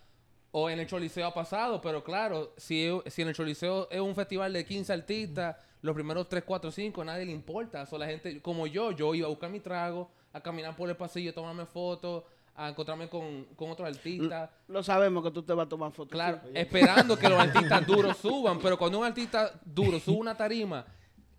o 0.52 0.70
en 0.70 0.80
el 0.80 0.88
Choliseo 0.88 1.28
ha 1.28 1.34
pasado, 1.34 1.80
pero 1.82 2.04
claro, 2.04 2.54
si, 2.58 2.90
si 3.08 3.22
en 3.22 3.28
el 3.28 3.36
Choliseo 3.36 3.88
es 3.92 4.00
un 4.00 4.16
festival 4.16 4.52
de 4.54 4.66
15 4.66 4.94
artistas, 4.94 5.56
los 5.82 5.94
primeros 5.94 6.28
3, 6.28 6.44
4, 6.46 6.72
5, 6.72 7.04
nadie 7.04 7.26
le 7.26 7.32
importa. 7.32 7.86
So, 7.86 7.98
la 7.98 8.08
gente, 8.08 8.42
como 8.42 8.68
yo, 8.68 8.92
yo 8.92 9.14
iba 9.16 9.28
a 9.28 9.30
buscar 9.30 9.50
mi 9.50 9.60
trago, 9.60 10.10
a 10.34 10.42
caminar 10.42 10.76
por 10.76 10.90
el 10.90 10.96
pasillo, 10.96 11.32
a 11.32 11.34
tomarme 11.34 11.66
fotos, 11.66 12.24
a 12.56 12.70
encontrarme 12.70 13.08
con, 13.08 13.46
con 13.56 13.72
otros 13.72 13.88
artistas. 13.88 14.50
Lo 14.68 14.84
sabemos 14.84 15.24
que 15.24 15.32
tú 15.32 15.44
te 15.44 15.54
vas 15.54 15.68
a 15.68 15.70
tomar 15.70 15.92
fotos. 15.92 16.12
Claro, 16.12 16.42
esperando 16.54 17.18
que 17.18 17.30
los 17.30 17.40
artistas 17.40 17.86
duros 17.88 18.18
suban, 18.18 18.60
pero 18.60 18.78
cuando 18.78 19.00
un 19.00 19.06
artista 19.06 19.54
duro 19.64 20.00
sube 20.00 20.18
una 20.18 20.36
tarima, 20.36 20.86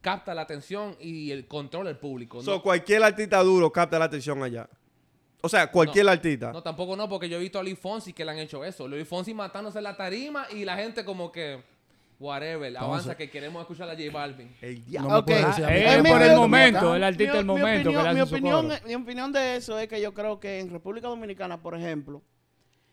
capta 0.01 0.35
la 0.35 0.43
atención 0.43 0.97
y 0.99 1.31
el 1.31 1.47
control 1.47 1.87
del 1.87 1.99
público. 1.99 2.39
¿no? 2.39 2.43
So, 2.43 2.63
cualquier 2.63 3.03
artista 3.03 3.43
duro 3.43 3.71
capta 3.71 3.99
la 3.99 4.07
atención 4.07 4.43
allá. 4.43 4.69
O 5.43 5.49
sea, 5.49 5.71
cualquier 5.71 6.09
artista. 6.09 6.53
No, 6.53 6.63
tampoco 6.63 6.97
no, 6.97 7.09
porque 7.09 7.29
yo 7.29 7.37
he 7.37 7.41
visto 7.41 7.59
a 7.59 7.63
Luis 7.63 7.79
Fonsi 7.79 8.13
que 8.13 8.25
le 8.25 8.31
han 8.33 8.39
hecho 8.39 8.65
eso. 8.65 8.87
Luis 8.89 9.07
Fonsi 9.09 9.33
matándose 9.35 9.79
en 9.79 9.85
la 9.85 9.97
tarima 9.97 10.47
y 10.53 10.65
la 10.65 10.77
gente 10.77 11.05
como 11.05 11.33
que, 11.33 11.63
whatever, 12.19 12.77
avanza 12.77 13.17
que 13.17 13.31
queremos 13.31 13.61
escuchar 13.63 13.89
a 13.89 13.93
J 13.97 14.11
Balvin. 14.13 14.55
El 14.61 14.81
No 14.81 14.85
diablo. 14.87 15.11
me 15.11 15.17
Ok. 15.19 15.25
puedes 15.27 15.47
decir 15.47 15.65
a 15.65 15.69
mí 15.69 15.75
Eh, 15.75 15.79
que 15.81 15.91
es 15.91 15.97
no 15.97 16.03
mi- 16.03 16.11
por 16.11 16.23
el 16.23 16.37
momento, 16.37 16.95
el 16.95 17.05
artista 17.05 17.33
del 17.35 17.45
momento 17.47 17.89
opinión- 17.91 18.03
que 18.03 18.09
le 18.09 18.15
mi 18.15 18.21
opinión, 18.21 18.73
mi 18.87 18.95
opinión 18.95 19.33
de 19.33 19.57
eso 19.57 19.79
es 19.79 19.89
que 19.89 20.01
yo 20.01 20.13
creo 20.13 20.39
que 20.39 20.61
en 20.61 20.71
República 20.71 21.09
Dominicana, 21.09 21.63
por 21.63 21.75
ejemplo, 21.75 22.23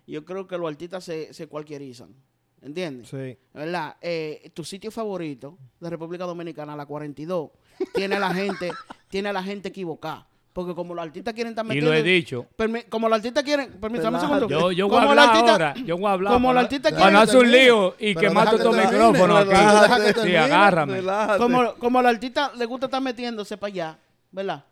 yo 0.06 0.24
creo 0.24 0.48
que 0.48 0.58
los 0.58 0.70
artistas 0.70 1.04
se, 1.04 1.34
se 1.34 1.48
cualquierizan. 1.48 2.16
¿Entiendes? 2.60 3.10
Sí. 3.10 3.38
¿Verdad? 3.54 3.98
Eh, 4.02 4.50
tu 4.56 4.64
sitio 4.64 4.90
favorito 4.90 5.60
de 5.80 5.90
República 5.92 6.24
Dominicana, 6.24 6.76
la 6.76 6.88
42, 6.88 7.52
tiene 7.94 8.16
a 8.16 8.20
la 8.20 8.34
gente, 8.34 8.72
tiene 9.10 9.30
a 9.30 9.34
la 9.34 9.44
gente 9.44 9.68
equivocada. 9.68 10.28
Porque 10.58 10.74
como 10.74 10.96
los 10.96 11.06
artistas 11.06 11.36
quieren 11.36 11.52
estar 11.52 11.64
Y 11.66 11.68
metidos... 11.68 11.90
lo 11.90 11.94
he 11.94 12.02
dicho. 12.02 12.48
Permi- 12.58 12.90
como 12.90 13.08
los 13.08 13.18
artistas 13.18 13.44
quieren... 13.44 13.74
Permítame 13.80 14.18
un 14.18 14.22
segundo. 14.22 14.48
Yo, 14.50 14.72
yo 14.72 14.88
voy 14.88 14.98
a 14.98 15.02
Como 15.02 15.14
los 15.14 15.24
hablar 15.28 15.50
ahora. 15.52 15.74
Yo 15.86 15.98
voy 15.98 16.08
a 16.08 16.12
hablar. 16.14 16.34
como 16.34 16.48
para, 16.48 16.54
los 16.56 16.64
artistas 16.64 16.94
para 16.94 17.12
no 17.12 17.20
quieren- 17.20 17.30
hacer 17.30 17.40
un 17.42 17.52
lío 17.52 17.96
y 18.00 18.16
quemar 18.16 18.52
micrófonos 18.56 19.46
relájate, 19.48 20.10
aquí. 20.10 20.20
Sí, 20.24 20.36
agárrame. 20.36 21.04
Como, 21.38 21.76
como 21.76 22.02
los 22.02 22.10
artistas 22.12 22.58
les 22.58 22.68
gusta 22.68 22.88
estar 22.88 23.00
metiéndose 23.04 23.56
para 23.56 23.68
allá, 23.72 24.00
¿verdad? 24.32 24.64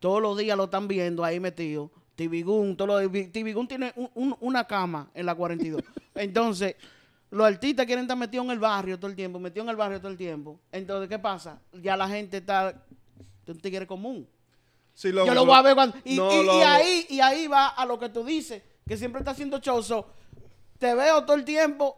Todos 0.00 0.20
los 0.20 0.36
días 0.36 0.56
lo 0.56 0.64
están 0.64 0.88
viendo 0.88 1.22
ahí 1.22 1.38
metido. 1.38 1.88
Tibigun, 2.16 2.76
todos 2.76 3.00
los 3.04 3.12
Tibigun 3.30 3.68
tiene 3.68 3.92
un- 3.94 4.10
un- 4.14 4.36
una 4.40 4.64
cama 4.66 5.08
en 5.14 5.24
la 5.24 5.36
42. 5.36 5.80
Entonces, 6.16 6.74
los 7.30 7.46
artistas 7.46 7.86
quieren 7.86 8.02
estar 8.06 8.16
metidos 8.16 8.44
en 8.46 8.50
el 8.50 8.58
barrio 8.58 8.98
todo 8.98 9.08
el 9.08 9.14
tiempo, 9.14 9.38
metidos 9.38 9.66
en 9.66 9.70
el 9.70 9.76
barrio 9.76 10.00
todo 10.00 10.10
el 10.10 10.18
tiempo. 10.18 10.58
Entonces, 10.72 11.08
¿qué 11.08 11.20
pasa? 11.20 11.60
Ya 11.80 11.96
la 11.96 12.08
gente 12.08 12.38
está 12.38 12.74
un 13.46 13.60
tigre 13.60 13.86
común. 13.86 14.26
Sí, 14.94 15.10
Yo 15.12 15.34
lo 15.34 15.46
voy 15.46 15.56
a 15.56 15.62
ver 15.62 15.74
cuando. 15.74 15.96
Y, 16.04 16.16
No, 16.16 16.30
y- 16.32 16.36
y 16.36 16.44
loco. 16.44 16.64
ahí, 16.66 17.06
y 17.08 17.20
ahí 17.20 17.46
va 17.46 17.68
a 17.68 17.86
lo 17.86 17.98
que 17.98 18.08
tú 18.08 18.24
dices, 18.24 18.62
que 18.86 18.96
siempre 18.96 19.20
está 19.20 19.30
haciendo 19.32 19.58
show. 19.58 19.82
So, 19.82 20.06
te 20.78 20.94
veo 20.94 21.24
todo 21.24 21.36
el 21.36 21.44
tiempo 21.44 21.96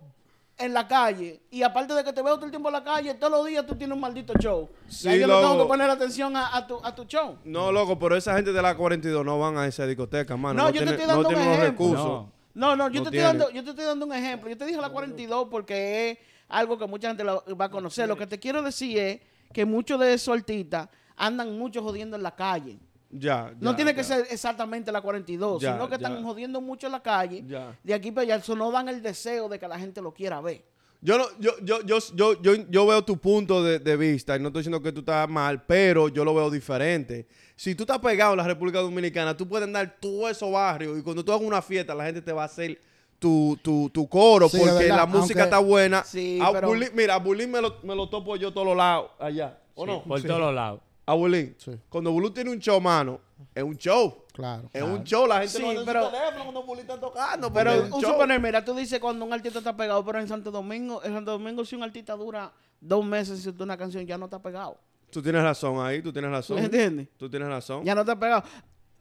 en 0.56 0.72
la 0.72 0.86
calle. 0.86 1.42
Y 1.50 1.62
aparte 1.62 1.92
de 1.94 2.04
que 2.04 2.12
te 2.12 2.22
veo 2.22 2.34
todo 2.36 2.44
el 2.44 2.50
tiempo 2.52 2.68
en 2.68 2.74
la 2.74 2.84
calle, 2.84 3.14
todos 3.14 3.32
los 3.32 3.46
días 3.46 3.66
tú 3.66 3.74
tienes 3.74 3.94
un 3.94 4.00
maldito 4.00 4.32
show. 4.34 4.68
Sí, 4.88 5.08
y 5.08 5.10
ahí 5.12 5.20
yo 5.20 5.26
loco. 5.26 5.40
tengo 5.40 5.62
que 5.64 5.68
poner 5.68 5.90
atención 5.90 6.36
a, 6.36 6.56
a 6.56 6.66
tu, 6.66 6.78
a 6.84 6.94
tu 6.94 7.04
show. 7.04 7.36
No, 7.44 7.72
loco, 7.72 7.98
pero 7.98 8.16
esa 8.16 8.34
gente 8.36 8.52
de 8.52 8.62
la 8.62 8.76
42 8.76 9.24
no 9.24 9.38
van 9.38 9.56
a 9.58 9.66
esa 9.66 9.86
discoteca, 9.86 10.36
mano. 10.36 10.54
No, 10.62 10.68
No, 10.68 10.70
yo 10.74 10.84
te 10.84 10.90
estoy 10.90 11.06
dando 11.06 11.22
no 11.22 11.28
un 11.30 11.34
ejemplo. 11.42 11.64
recursos. 11.64 12.06
No. 12.06 12.32
No, 12.54 12.76
no, 12.76 12.88
yo, 12.88 13.02
No 13.02 13.10
te 13.10 13.16
estoy 13.16 13.18
dando, 13.20 13.50
yo 13.50 13.64
te 13.64 13.70
estoy 13.70 13.84
dando 13.84 14.06
un 14.06 14.12
ejemplo. 14.12 14.48
Yo 14.48 14.56
te 14.56 14.64
dije 14.64 14.80
la 14.80 14.90
42 14.90 15.48
porque 15.50 16.10
es 16.12 16.18
algo 16.48 16.78
que 16.78 16.86
mucha 16.86 17.08
gente 17.08 17.24
lo- 17.24 17.42
va 17.60 17.64
a 17.64 17.70
conocer. 17.70 18.06
Lo 18.06 18.16
que 18.16 18.28
te 18.28 18.38
quiero 18.38 18.62
decir 18.62 18.96
es 18.96 19.20
que 19.52 19.64
muchos 19.64 19.98
de 19.98 20.14
esos 20.14 20.36
artistas 20.36 20.88
andan 21.16 21.58
mucho 21.58 21.82
jodiendo 21.82 22.16
en 22.16 22.22
la 22.22 22.34
calle. 22.34 22.78
Ya, 23.10 23.54
No 23.60 23.76
tiene 23.76 23.92
ya. 23.92 23.96
que 23.96 24.04
ser 24.04 24.26
exactamente 24.30 24.90
la 24.90 25.00
42, 25.00 25.62
Ya, 25.62 25.72
sino 25.74 25.86
que 25.88 25.92
ya. 25.98 26.08
están 26.08 26.24
jodiendo 26.24 26.60
mucho 26.60 26.86
en 26.86 26.92
la 26.92 27.00
calle. 27.02 27.44
Ya. 27.46 27.78
De 27.84 27.94
aquí 27.94 28.10
para 28.10 28.22
allá, 28.22 28.36
eso 28.36 28.56
no 28.56 28.72
dan 28.72 28.88
el 28.88 29.00
deseo 29.02 29.48
de 29.48 29.58
que 29.58 29.68
la 29.68 29.78
gente 29.78 30.02
lo 30.02 30.12
quiera 30.12 30.40
ver. 30.40 30.64
Yo, 31.00 31.18
no, 31.18 31.26
yo, 31.38 31.52
yo, 31.62 31.82
yo, 31.82 31.98
yo, 32.14 32.42
yo, 32.42 32.54
yo 32.70 32.86
veo 32.86 33.04
tu 33.04 33.18
punto 33.18 33.62
de, 33.62 33.78
de 33.78 33.96
vista 33.96 34.36
y 34.36 34.40
no 34.40 34.48
estoy 34.48 34.60
diciendo 34.62 34.80
que 34.82 34.90
tú 34.90 35.00
estás 35.00 35.28
mal, 35.28 35.62
pero 35.64 36.08
yo 36.08 36.24
lo 36.24 36.34
veo 36.34 36.50
diferente. 36.50 37.28
Si 37.54 37.74
tú 37.74 37.82
estás 37.84 37.98
pegado 37.98 38.32
en 38.32 38.38
la 38.38 38.44
República 38.44 38.80
Dominicana, 38.80 39.36
tú 39.36 39.46
puedes 39.46 39.64
andar 39.66 39.98
todo 40.00 40.28
esos 40.28 40.50
barrios 40.50 40.98
y 40.98 41.02
cuando 41.02 41.22
tú 41.24 41.30
hagas 41.30 41.46
una 41.46 41.60
fiesta, 41.62 41.94
la 41.94 42.06
gente 42.06 42.22
te 42.22 42.32
va 42.32 42.42
a 42.42 42.46
hacer 42.46 42.80
tu, 43.18 43.56
tu, 43.62 43.90
tu 43.90 44.08
coro 44.08 44.48
Sí, 44.48 44.58
porque 44.58 44.88
la 44.88 45.06
música 45.06 45.42
aunque- 45.42 45.54
está 45.54 45.58
buena. 45.58 46.02
Sí, 46.04 46.40
A 46.42 46.50
pero- 46.52 46.68
Bulín- 46.70 46.90
mira, 46.94 47.14
a 47.14 47.18
Bulín 47.18 47.50
me 47.50 47.60
lo, 47.60 47.76
me 47.82 47.94
lo 47.94 48.08
topo 48.08 48.34
yo 48.36 48.52
todos 48.52 48.66
los 48.66 48.76
lados 48.76 49.10
allá. 49.20 49.58
¿O 49.76 49.84
no? 49.86 50.02
Por 50.04 50.22
todos 50.22 50.40
los 50.40 50.54
lados. 50.54 50.80
A 51.06 51.14
Bulín. 51.14 51.54
Sí. 51.58 51.72
Cuando 51.88 52.10
Bulín 52.12 52.32
tiene 52.32 52.50
un 52.50 52.58
show, 52.58 52.80
mano, 52.80 53.20
es 53.54 53.62
un 53.62 53.76
show. 53.76 54.24
Claro. 54.32 54.64
Es 54.72 54.80
claro. 54.82 54.94
un 54.96 55.04
show, 55.04 55.26
la 55.26 55.34
gente 55.40 55.48
Sí, 55.58 55.62
no 55.62 55.72
en 55.72 55.84
pero- 55.84 56.06
su 56.06 56.10
teléfono 56.12 56.42
cuando 56.44 56.62
Bulín 56.64 56.80
está 56.82 56.98
tocando. 56.98 57.52
Pero 57.52 57.70
es 57.72 57.92
un 57.92 58.00
show. 58.00 58.12
suponer, 58.12 58.40
mira, 58.40 58.64
tú 58.64 58.74
dices 58.74 58.98
cuando 59.00 59.24
un 59.24 59.32
artista 59.32 59.58
está 59.58 59.76
pegado, 59.76 60.04
pero 60.04 60.18
en 60.18 60.28
Santo 60.28 60.50
Domingo, 60.50 61.02
en 61.04 61.12
Santo 61.12 61.32
Domingo 61.32 61.64
si 61.64 61.76
un 61.76 61.82
artista 61.82 62.14
dura 62.14 62.52
dos 62.80 63.04
meses 63.04 63.42
si 63.42 63.48
una 63.62 63.76
canción 63.76 64.06
ya 64.06 64.16
no 64.18 64.24
está 64.26 64.40
pegado. 64.40 64.78
Tú 65.10 65.22
tienes 65.22 65.42
razón 65.42 65.84
ahí, 65.86 66.02
tú 66.02 66.12
tienes 66.12 66.30
razón. 66.30 66.56
¿Me 66.56 66.64
entiendes? 66.64 67.08
Tú 67.16 67.28
tienes 67.30 67.48
razón. 67.48 67.84
Ya 67.84 67.94
no 67.94 68.00
está 68.00 68.18
pegado. 68.18 68.42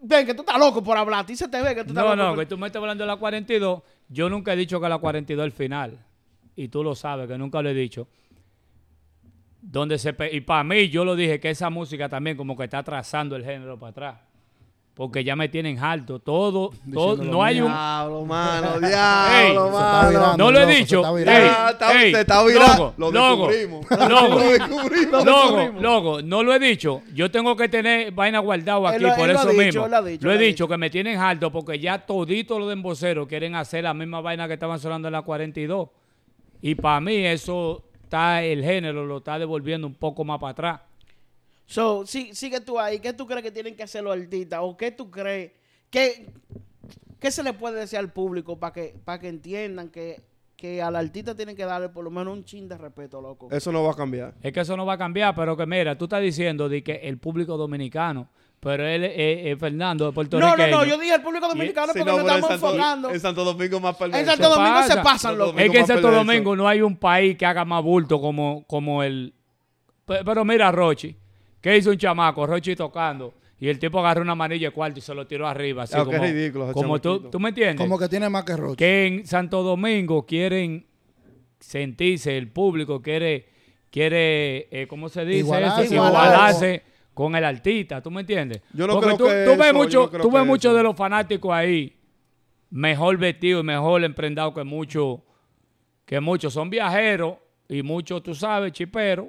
Ven, 0.05 0.25
que 0.25 0.34
tú 0.34 0.41
estás 0.41 0.59
loco 0.59 0.84
por 0.84 0.97
hablar. 0.97 1.21
A 1.21 1.25
ti 1.25 1.35
se 1.35 1.47
te 1.47 1.61
ve 1.61 1.73
que 1.73 1.84
tú 1.85 1.89
estás 1.91 2.03
No, 2.03 2.15
loco. 2.15 2.15
no, 2.30 2.35
por- 2.35 2.39
que 2.43 2.45
tú 2.49 2.57
me 2.57 2.67
estás 2.67 2.81
hablando 2.81 3.03
de 3.03 3.07
la 3.07 3.15
42. 3.15 3.81
Yo 4.09 4.30
nunca 4.30 4.53
he 4.53 4.55
dicho 4.57 4.80
que 4.81 4.89
la 4.89 4.97
42 4.97 5.43
es 5.47 5.51
el 5.53 5.57
final. 5.57 6.05
Y 6.55 6.67
tú 6.67 6.84
lo 6.84 6.93
sabes, 6.93 7.27
que 7.27 7.38
nunca 7.38 7.61
lo 7.61 7.69
he 7.69 7.73
dicho. 7.73 8.07
Donde 9.65 9.98
se 9.98 10.11
pe- 10.14 10.30
y 10.35 10.41
para 10.41 10.64
mí, 10.64 10.90
yo 10.90 11.06
lo 11.06 11.15
dije 11.15 11.40
que 11.40 11.49
esa 11.49 11.69
música 11.69 12.10
también 12.10 12.35
como 12.35 12.57
que 12.57 12.65
está 12.65 12.80
atrasando 12.80 13.35
el 13.38 13.45
género 13.45 13.80
para 13.80 13.90
atrás. 13.91 14.15
Porque 14.94 15.23
ya 15.23 15.35
me 15.35 15.49
tienen 15.49 15.80
alto. 15.80 16.19
Todo, 16.19 16.72
todo 16.94 17.15
lo 17.15 17.23
no 17.23 17.44
hay 17.44 17.61
un. 17.61 17.68
Diablo, 17.72 18.26
mano, 18.27 18.80
diablo, 18.80 19.65
se 19.68 19.72
mano. 19.72 20.10
virando. 20.10 20.38
No 20.38 20.52
lo 20.52 20.60
he 20.60 20.61
loco, 20.64 20.72
se 20.73 20.77
dicho. 20.80 21.18
está 21.18 21.94
Ey, 21.94 22.06
ey, 22.07 22.14
se 22.14 22.22
está 22.22 22.44
virando. 22.44 22.94
loco, 22.98 23.11
Lo 23.11 23.11
descubrimos. 23.49 23.85
loco. 23.90 24.35
Lo 24.35 24.40
descubrimos. 24.52 25.26
Loco, 25.26 25.81
loco, 25.81 26.22
no 26.22 26.44
lo 26.44 26.53
he 26.53 26.60
dicho. 26.60 27.02
Yo 27.14 27.31
tengo 27.31 27.56
que 27.56 27.69
tener 27.69 28.11
vaina 28.11 28.38
guardado 28.40 28.88
Él 28.90 28.94
aquí 28.95 29.03
lo- 29.06 29.15
por 29.15 29.30
él 29.30 29.34
lo 29.34 29.40
eso 29.40 29.49
dicho, 29.49 29.64
mismo. 29.64 29.85
él 29.85 29.91
lo 29.91 30.03
dicho, 30.03 30.26
lo 30.26 30.31
he 30.31 30.35
él 30.35 30.40
lo 30.41 30.45
dicho 30.45 30.68
que 30.68 30.77
me 30.77 30.90
tienen 30.91 31.19
alto 31.19 31.52
porque 31.52 31.80
ya 31.80 31.98
todito 32.06 32.60
los 32.60 32.72
emboceros 32.72 33.27
quieren 33.27 33.56
hacer 33.56 33.85
la 33.85 33.95
misma 33.95 34.22
vaina 34.22 34.45
que 34.48 34.53
estaban 34.53 34.77
sonando 34.80 35.07
en 35.07 35.14
la 35.14 35.22
42. 35.23 35.90
Y 36.61 36.76
para 36.76 36.99
mí 37.02 37.15
eso 37.26 37.84
está 38.14 38.44
el 38.44 38.64
género 38.64 39.06
lo 39.06 39.18
está 39.18 39.40
devolviendo 39.40 39.88
un 39.88 39.95
poco 39.95 40.23
más 40.23 40.40
para 40.40 40.52
atrás. 40.52 40.81
So, 41.65 42.06
sí, 42.06 42.35
sigue 42.35 42.61
tú 42.61 42.80
ahí. 42.80 42.99
¿Qué 42.99 43.11
tú 43.11 43.26
crees 43.26 43.41
que 43.41 43.52
tienen 43.52 43.76
que 43.76 43.81
hacer 43.81 44.03
los 44.03 44.14
artistas? 44.14 44.60
¿O 44.61 44.77
qué 44.77 44.91
tú 44.91 45.10
crees? 45.10 45.52
¿Qué, 45.90 46.27
qué 47.19 47.31
se 47.31 47.41
le 47.41 47.53
puede 47.53 47.80
decir 47.80 47.98
al 47.98 48.11
público 48.11 48.60
para 48.60 48.72
que, 48.73 48.95
para 49.03 49.19
que 49.19 49.30
entiendan 49.30 49.90
que, 49.90 50.22
que 50.56 50.80
al 50.80 50.95
artista 50.95 51.34
tienen 51.34 51.56
que 51.56 51.65
darle 51.65 51.90
por 51.90 52.03
lo 52.03 52.11
menos 52.11 52.34
un 52.34 52.45
chin 52.45 52.69
de 52.69 52.77
respeto, 52.77 53.19
loco? 53.19 53.48
Eso 53.49 53.72
no 53.72 53.84
va 53.84 53.94
a 53.94 53.95
cambiar. 53.95 54.35
Es 54.44 54.53
que 54.53 54.60
eso 54.60 54.77
no 54.77 54.85
va 54.85 54.94
a 54.94 54.98
cambiar, 54.99 55.34
pero 55.34 55.57
que 55.57 55.65
mira, 55.65 55.98
tú 55.98 56.06
estás 56.06 56.22
diciendo 56.22 56.69
de 56.69 56.84
que 56.84 56.94
el 56.95 57.18
público 57.18 57.57
dominicano, 57.57 58.30
pero 58.64 58.88
él 58.88 59.03
es 59.03 59.60
Fernando 59.60 60.06
de 60.06 60.11
Puerto 60.14 60.40
No, 60.40 60.56
Rico. 60.56 60.68
no, 60.69 60.77
no. 60.77 60.85
Yo 60.85 60.98
dije 60.98 61.15
el 61.15 61.22
público 61.22 61.48
dominicano 61.49 61.91
Sí, 61.94 61.99
porque 61.99 62.11
no, 62.11 62.18
nos 62.18 62.27
en 62.30 62.35
estamos 62.35 62.49
Santo- 62.49 62.68
enfocando. 62.68 63.10
En 63.11 63.19
Santo 63.19 63.44
Domingo 63.44 63.80
más 63.81 63.95
perverso. 63.98 64.19
En 64.22 64.26
Santo 64.26 64.49
Domingo 64.49 64.81
se 64.84 64.88
pasa? 64.90 65.03
pasan. 65.03 65.38
Santo 65.38 65.60
Es 65.60 65.69
que 65.69 65.80
en 65.80 65.88
Santo 65.88 66.11
Domingo 66.11 66.56
no 66.56 66.68
hay 66.68 66.81
un 66.81 66.95
país 66.95 67.35
que 67.38 67.45
haga 67.45 67.65
más 67.65 67.84
bulto 67.84 68.22
como, 68.22 68.64
como 68.65 69.03
el... 69.03 69.34
Pe- 70.06 70.23
Pero 70.23 70.45
mira, 70.45 70.72
Rochi, 70.72 71.15
¿qué 71.61 71.77
hizo 71.77 71.90
un 71.90 71.98
chamaco? 71.98 72.48
Rochi 72.48 72.76
tocando. 72.76 73.34
Y 73.60 73.68
el 73.69 73.80
tipo 73.80 73.99
agarró 73.99 74.22
una 74.22 74.35
manilla 74.35 74.68
de 74.69 74.73
cuarto 74.73 74.99
y 74.99 75.02
se 75.02 75.14
lo 75.14 75.26
tiró 75.27 75.48
arriba. 75.48 75.84
Así 75.84 75.95
Ah, 75.98 76.06
qué 76.10 76.11
como, 76.18 76.23
ridículo 76.23 76.72
como 76.73 76.99
tú. 77.02 77.30
¿Tú 77.30 77.40
me 77.40 77.49
entiendes? 77.49 77.77
Como 77.77 77.98
que 77.98 78.07
tiene 78.10 78.30
más 78.30 78.44
que 78.44 78.56
Roche. 78.57 78.76
que 78.77 79.06
en 79.07 79.27
Santo 79.27 79.61
Domingo 79.64 80.26
quieren 80.26 80.85
sentirse, 81.60 82.38
el 82.38 82.49
público 82.52 83.02
quiere, 83.02 83.48
quiere 83.90 84.68
eh, 84.72 84.88
¿cómo 84.88 85.07
se 85.10 85.23
dice 85.26 85.40
Igualarse. 85.40 85.84
eso? 85.85 85.94
Igualarse. 85.95 86.84
Con 87.14 87.35
el 87.35 87.45
artista, 87.45 88.02
¿tú 88.02 88.10
me 88.10 88.22
entiendes? 88.22 88.61
Yo 88.73 88.88
no 88.88 88.94
Porque 88.94 89.07
creo 89.07 89.18
tú, 89.18 89.23
que 89.26 89.45
tú 89.45 89.52
eso, 89.52 89.61
ves 89.61 89.73
mucho, 89.73 90.10
no 90.11 90.19
tú 90.19 90.31
ves 90.31 90.45
muchos 90.45 90.76
de 90.76 90.84
los 90.84 90.95
fanáticos 90.95 91.53
ahí 91.53 91.95
mejor 92.72 93.18
vestidos 93.18 93.64
y 93.64 93.65
mejor 93.65 94.03
emprendados 94.03 94.53
que 94.56 94.64
muchos, 94.64 95.19
que 96.06 96.19
muchos 96.19 96.53
son 96.53 96.72
viajeros 96.72 97.35
y 97.69 97.84
muchos, 97.84 98.23
tú 98.23 98.34
sabes, 98.34 98.72
chiperos, 98.72 99.27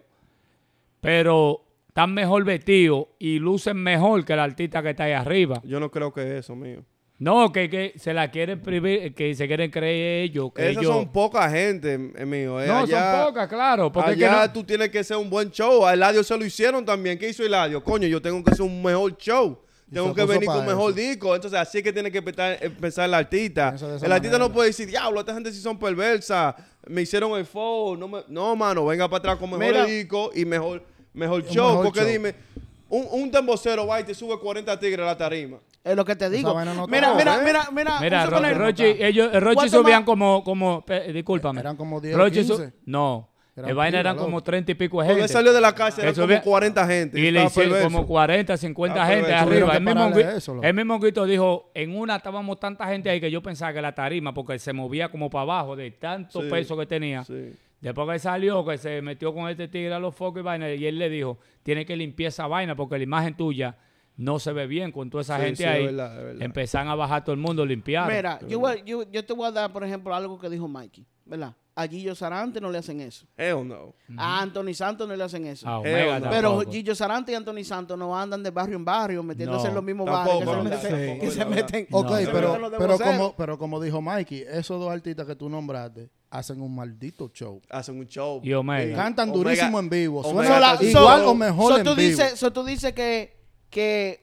pero 1.00 1.62
están 1.88 2.14
mejor 2.14 2.44
vestidos 2.44 3.06
y 3.18 3.38
lucen 3.38 3.76
mejor 3.76 4.24
que 4.24 4.32
el 4.32 4.40
artista 4.40 4.82
que 4.82 4.90
está 4.90 5.04
ahí 5.04 5.12
arriba. 5.12 5.60
Yo 5.64 5.78
no 5.78 5.90
creo 5.90 6.12
que 6.12 6.22
es 6.22 6.44
eso, 6.44 6.56
mío. 6.56 6.84
No, 7.18 7.52
que, 7.52 7.70
que 7.70 7.94
se 7.96 8.12
la 8.12 8.30
quieren 8.30 8.60
privir, 8.60 9.14
que 9.14 9.34
se 9.36 9.46
quieren 9.46 9.70
creer 9.70 10.24
ellos. 10.24 10.52
Que 10.52 10.70
Esas 10.70 10.82
ellos... 10.82 10.94
son 10.94 11.12
poca 11.12 11.48
gente, 11.48 11.96
mío. 11.96 12.60
eh. 12.60 12.66
No, 12.66 12.78
Allá- 12.78 13.12
son 13.16 13.26
pocas, 13.28 13.48
claro. 13.48 13.92
Porque 13.92 14.10
es 14.12 14.16
que 14.18 14.26
allá 14.26 14.46
no- 14.48 14.52
tú 14.52 14.64
tienes 14.64 14.88
que 14.90 14.98
hacer 14.98 15.16
un 15.16 15.30
buen 15.30 15.50
show. 15.50 15.86
A 15.86 15.94
Eladio 15.94 16.24
se 16.24 16.36
lo 16.36 16.44
hicieron 16.44 16.84
también. 16.84 17.16
¿Qué 17.16 17.28
hizo 17.28 17.44
Eladio? 17.44 17.82
Coño, 17.84 18.08
yo 18.08 18.20
tengo 18.20 18.42
que 18.42 18.50
hacer 18.50 18.66
un 18.66 18.82
mejor 18.82 19.16
show. 19.16 19.60
Tengo 19.92 20.12
que 20.12 20.24
venir 20.24 20.46
con 20.46 20.66
mejor 20.66 20.90
eso. 20.90 20.98
disco. 21.00 21.34
Entonces, 21.36 21.58
así 21.60 21.78
es 21.78 21.84
que 21.84 21.92
tiene 21.92 22.10
que 22.10 22.18
empezar, 22.18 22.58
empezar 22.60 23.04
el 23.04 23.14
artista. 23.14 23.68
El 23.68 24.10
artista 24.10 24.10
manera. 24.10 24.38
no 24.38 24.52
puede 24.52 24.68
decir, 24.70 24.88
diablo, 24.88 25.20
esta 25.20 25.34
gente 25.34 25.52
sí 25.52 25.60
son 25.60 25.78
perversas. 25.78 26.56
Me 26.88 27.02
hicieron 27.02 27.38
el 27.38 27.46
fo. 27.46 27.94
No, 27.96 28.08
me- 28.08 28.24
no, 28.26 28.56
mano, 28.56 28.84
venga 28.86 29.08
para 29.08 29.18
atrás 29.18 29.36
con 29.36 29.50
mejor 29.50 29.64
Mira. 29.64 29.84
disco 29.86 30.32
y 30.34 30.44
mejor, 30.44 30.82
mejor 31.12 31.42
Un 31.42 31.48
show. 31.48 31.68
mejor 31.68 31.84
porque 31.84 32.00
show. 32.00 32.08
dime, 32.08 32.34
un, 32.88 33.06
un 33.08 33.30
tembocero 33.30 33.86
va 33.86 34.00
y 34.00 34.04
te 34.04 34.14
sube 34.14 34.36
40 34.36 34.80
tigres 34.80 35.00
a 35.04 35.06
la 35.06 35.16
tarima. 35.16 35.58
Es 35.84 35.94
lo 35.96 36.04
que 36.04 36.16
te 36.16 36.30
digo. 36.30 36.48
no 36.64 36.86
mira, 36.86 37.12
está, 37.12 37.14
mira, 37.18 37.34
¿eh? 37.36 37.40
mira, 37.44 37.68
mira, 37.70 38.00
Mira, 38.00 38.24
un 38.24 38.30
Ro- 38.30 38.54
Rochi, 38.54 38.84
ellos, 38.84 39.28
el 39.34 39.40
Rochi 39.42 39.68
subían 39.68 40.02
como, 40.04 40.42
como, 40.42 40.82
pe- 40.84 41.12
discúlpame. 41.12 41.60
Eran 41.60 41.76
como 41.76 42.00
10 42.00 42.14
o 42.14 42.18
Rochi 42.18 42.42
su- 42.42 42.56
15. 42.56 42.72
no, 42.86 43.28
Eran 43.54 43.68
el 43.68 43.76
vaina 43.76 44.00
eran 44.00 44.16
loco. 44.16 44.24
como 44.26 44.42
30 44.42 44.72
y 44.72 44.74
pico 44.76 44.96
de 44.96 45.04
Cuando 45.08 45.12
él 45.12 45.18
gente. 45.24 45.32
salió 45.34 45.52
de 45.52 45.60
la 45.60 45.74
cárcel, 45.74 45.96
Que 46.02 46.08
eran 46.08 46.14
como 46.14 46.26
subía- 46.26 46.40
40 46.42 46.86
gente. 46.86 47.20
Y 47.20 47.30
le 47.30 47.44
hicieron 47.44 47.82
como 47.82 48.06
40, 48.06 48.56
50 48.56 49.02
Ah, 49.02 49.06
gente 49.06 49.32
arriba. 49.34 49.76
El 49.76 49.82
mismo, 49.84 50.08
eso, 50.18 50.60
el 50.62 50.74
mismo 50.74 50.98
grito 50.98 51.26
dijo, 51.26 51.70
en 51.74 51.94
una 51.96 52.16
estábamos 52.16 52.58
tanta 52.58 52.86
gente 52.86 53.10
ahí 53.10 53.20
que 53.20 53.30
yo 53.30 53.42
pensaba 53.42 53.74
que 53.74 53.82
la 53.82 53.94
tarima, 53.94 54.32
porque 54.32 54.58
se 54.58 54.72
movía 54.72 55.10
como 55.10 55.28
para 55.28 55.42
abajo 55.42 55.76
de 55.76 55.90
tanto 55.90 56.40
Sí, 56.40 56.48
peso 56.48 56.78
que 56.78 56.86
tenía. 56.86 57.24
Sí. 57.24 57.52
Después 57.82 58.08
que 58.10 58.18
salió, 58.20 58.64
que 58.64 58.78
se 58.78 59.02
metió 59.02 59.34
con 59.34 59.50
este 59.50 59.68
tigre 59.68 59.92
a 59.92 59.98
los 59.98 60.14
focos 60.14 60.40
y 60.40 60.42
vaina, 60.42 60.70
y 60.72 60.86
él 60.86 60.98
le 60.98 61.10
dijo, 61.10 61.36
tiene 61.62 61.84
que 61.84 61.94
limpiar 61.94 62.28
esa 62.28 62.46
vaina 62.46 62.74
porque 62.74 62.96
la 62.96 63.04
imagen 63.04 63.36
tuya 63.36 63.76
no 64.16 64.38
se 64.38 64.52
ve 64.52 64.66
bien 64.66 64.92
con 64.92 65.10
toda 65.10 65.22
esa 65.22 65.36
Sí, 65.38 65.42
gente 65.44 65.56
sí, 65.56 65.62
es 65.64 65.68
ahí. 65.68 65.86
verdad, 65.86 66.18
es 66.18 66.24
verdad. 66.24 66.42
Empezaron 66.42 66.88
a 66.88 66.94
bajar 66.94 67.24
todo 67.24 67.34
el 67.34 67.40
mundo, 67.40 67.64
limpiar. 67.66 68.10
Mira, 68.10 68.38
yo, 68.48 68.60
voy- 68.60 68.82
yo, 68.86 69.02
yo 69.10 69.24
te 69.24 69.32
voy 69.32 69.46
a 69.46 69.50
dar, 69.50 69.72
por 69.72 69.84
ejemplo, 69.84 70.14
algo 70.14 70.38
que 70.38 70.48
dijo 70.48 70.68
Mikey, 70.68 71.04
¿verdad? 71.24 71.54
A 71.76 71.88
Gillo 71.88 72.14
Sarante 72.14 72.60
no 72.60 72.70
le 72.70 72.78
hacen 72.78 73.00
eso. 73.00 73.26
Hell 73.36 73.66
no. 73.66 73.96
A 74.16 74.40
Anthony 74.40 74.74
Santos 74.74 75.08
no 75.08 75.16
le 75.16 75.24
hacen 75.24 75.44
eso. 75.48 75.68
A 75.68 75.80
Hell 75.80 75.92
Omega 76.08 76.20
no. 76.20 76.30
Pero. 76.30 76.60
Gillo 76.70 76.94
Sarante 76.94 77.32
y 77.32 77.34
Anthony 77.34 77.64
Santos 77.64 77.98
no 77.98 78.16
andan 78.16 78.44
de 78.44 78.50
barrio 78.52 78.76
en 78.76 78.84
barrio 78.84 79.24
metiéndose 79.24 79.64
No, 79.64 79.68
en 79.70 79.74
los 79.74 79.82
mismos 79.82 80.06
barrios 80.06 80.38
que 80.38 80.76
se 80.76 81.14
no, 81.14 81.20
que 81.20 81.30
se 81.32 81.44
meten 81.44 81.88
Ok, 81.90 82.12
pero, 82.32 82.70
pero, 82.78 82.96
como, 82.98 83.34
pero 83.36 83.58
como 83.58 83.80
dijo 83.82 84.00
Mikey, 84.00 84.44
esos 84.48 84.78
dos 84.78 84.92
artistas 84.92 85.26
que 85.26 85.34
tú 85.34 85.48
nombraste 85.48 86.08
hacen 86.30 86.60
un 86.60 86.72
maldito 86.76 87.28
show. 87.34 87.60
Hacen 87.68 87.98
un 87.98 88.06
show. 88.06 88.40
Y 88.44 88.52
Omega. 88.52 88.90
Sí. 88.90 88.94
Cantan 88.94 89.30
Omega- 89.30 89.42
durísimo 89.42 89.80
en 89.80 89.88
vivo. 89.90 90.20
Omega 90.20 90.76
Suena 90.76 90.88
igual 90.90 91.22
so- 91.22 91.30
o 91.30 91.34
mejor 91.34 91.72
so 91.72 91.78
en 91.78 91.84
tú 91.84 91.94
vivo. 91.96 92.08
Dices, 92.08 92.38
so 92.38 92.52
tú 92.52 92.64
dices 92.64 92.92
que, 92.92 93.36
que 93.74 94.22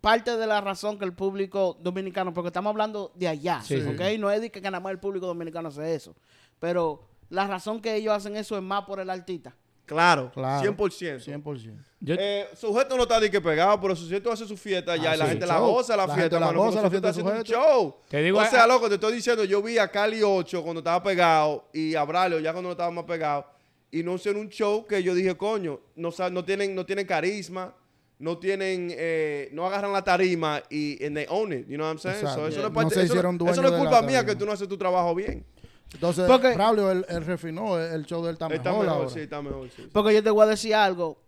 parte 0.00 0.36
de 0.36 0.46
la 0.46 0.60
razón 0.60 0.98
que 0.98 1.04
el 1.04 1.12
público 1.14 1.76
dominicano, 1.80 2.32
porque 2.32 2.46
estamos 2.48 2.70
hablando 2.70 3.10
de 3.16 3.26
allá, 3.28 3.60
Sí, 3.62 3.80
sí. 3.80 3.88
¿ok? 3.88 4.18
No 4.20 4.30
es 4.30 4.40
de 4.40 4.50
que 4.52 4.60
nada 4.60 4.78
más 4.78 4.92
el 4.92 5.00
público 5.00 5.26
dominicano 5.26 5.68
hace 5.68 5.94
eso. 5.94 6.14
Pero 6.60 7.02
la 7.28 7.46
razón 7.48 7.80
que 7.80 7.96
ellos 7.96 8.14
hacen 8.14 8.36
eso 8.36 8.56
es 8.56 8.62
más 8.62 8.84
por 8.84 9.00
el 9.00 9.10
artista. 9.10 9.54
Claro, 9.84 10.30
Claro. 10.32 10.62
100%. 10.62 11.18
100%. 11.20 11.84
Yo- 12.00 12.14
Eh, 12.18 12.46
sujeto 12.54 12.96
no 12.96 13.02
está 13.02 13.18
de 13.20 13.30
que 13.30 13.40
pegado, 13.40 13.78
pero 13.80 13.96
sujeto 13.96 14.30
hace 14.30 14.46
su 14.46 14.56
fiesta 14.56 14.96
ya 14.96 15.10
Ah, 15.10 15.14
y 15.16 15.18
la 15.18 15.24
sí, 15.24 15.30
gente 15.32 15.46
la 15.46 15.58
goza 15.58 15.96
la, 15.96 16.06
La 16.06 16.14
fiesta, 16.14 16.22
gente 16.38 16.40
la 16.40 16.52
goza 16.52 16.70
pero 16.70 16.82
la 16.84 16.90
fiesta 16.90 17.08
haciendo 17.10 17.32
un 17.32 17.42
show. 17.42 17.96
Te 18.08 18.22
digo, 18.22 18.38
o 18.38 18.44
sea, 18.46 18.62
ah, 18.64 18.66
loco, 18.66 18.88
te 18.88 18.94
estoy 18.94 19.12
diciendo, 19.14 19.42
yo 19.44 19.60
vi 19.60 19.76
a 19.78 19.88
Cali 19.88 20.22
8 20.22 20.62
cuando 20.62 20.78
estaba 20.80 21.02
pegado 21.02 21.68
y 21.72 21.94
a 21.96 22.04
Braulio 22.04 22.38
ya 22.40 22.52
cuando 22.52 22.68
no 22.68 22.72
estaba 22.72 22.90
más 22.92 23.04
pegado 23.04 23.46
y 23.90 24.02
no 24.02 24.14
hicieron 24.14 24.42
un 24.42 24.48
show 24.48 24.86
que 24.86 25.02
yo 25.02 25.14
dije, 25.14 25.36
coño, 25.36 25.80
no, 25.96 26.10
no, 26.30 26.44
tienen, 26.44 26.74
no 26.74 26.86
tienen 26.86 27.06
carisma, 27.06 27.74
no 28.18 28.38
tienen, 28.38 28.88
eh, 28.92 29.48
no 29.52 29.66
agarran 29.66 29.92
la 29.92 30.02
tarima 30.02 30.62
y 30.70 31.04
and 31.04 31.16
they 31.16 31.26
own 31.28 31.52
it, 31.52 31.66
you 31.68 31.76
know 31.76 31.86
what 31.86 31.92
I'm 31.94 31.98
saying? 31.98 32.18
Exacto. 32.18 32.40
So, 32.42 32.46
eso, 32.48 32.56
Yeah. 32.56 32.62
no 32.62 32.68
es 32.68 32.74
parte- 32.74 32.84
No 32.84 32.90
se 32.90 33.02
eso 33.02 33.12
hicieron 33.14 33.34
eso 33.36 33.44
no 33.62 33.68
es 33.68 33.72
de 33.74 33.78
culpa 33.78 34.02
mía 34.02 34.24
que 34.24 34.36
tú 34.36 34.46
no 34.46 34.52
haces 34.52 34.68
tu 34.68 34.76
trabajo 34.78 35.14
bien. 35.14 35.44
Entonces, 35.92 36.24
Porque- 36.26 36.54
Braulio, 36.54 36.90
él, 36.90 37.04
él 37.08 37.24
refinó, 37.24 37.78
el, 37.78 38.04
show 38.06 38.22
de 38.22 38.30
él 38.30 38.34
está 38.34 38.46
Está 38.52 38.70
mejor, 38.70 38.88
ahora. 38.88 39.08
sí, 39.10 39.20
está 39.20 39.40
mejor, 39.42 39.68
sí. 39.70 39.82
sí. 39.82 39.90
Porque 39.92 40.12
yo 40.14 40.22
te 40.22 40.30
voy 40.30 40.42
a 40.44 40.46
decir 40.50 40.74
algo. 40.74 41.18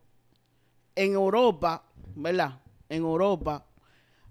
En 0.95 1.13
Europa, 1.13 1.85
¿verdad? 2.15 2.59
En 2.89 3.03
Europa, 3.03 3.65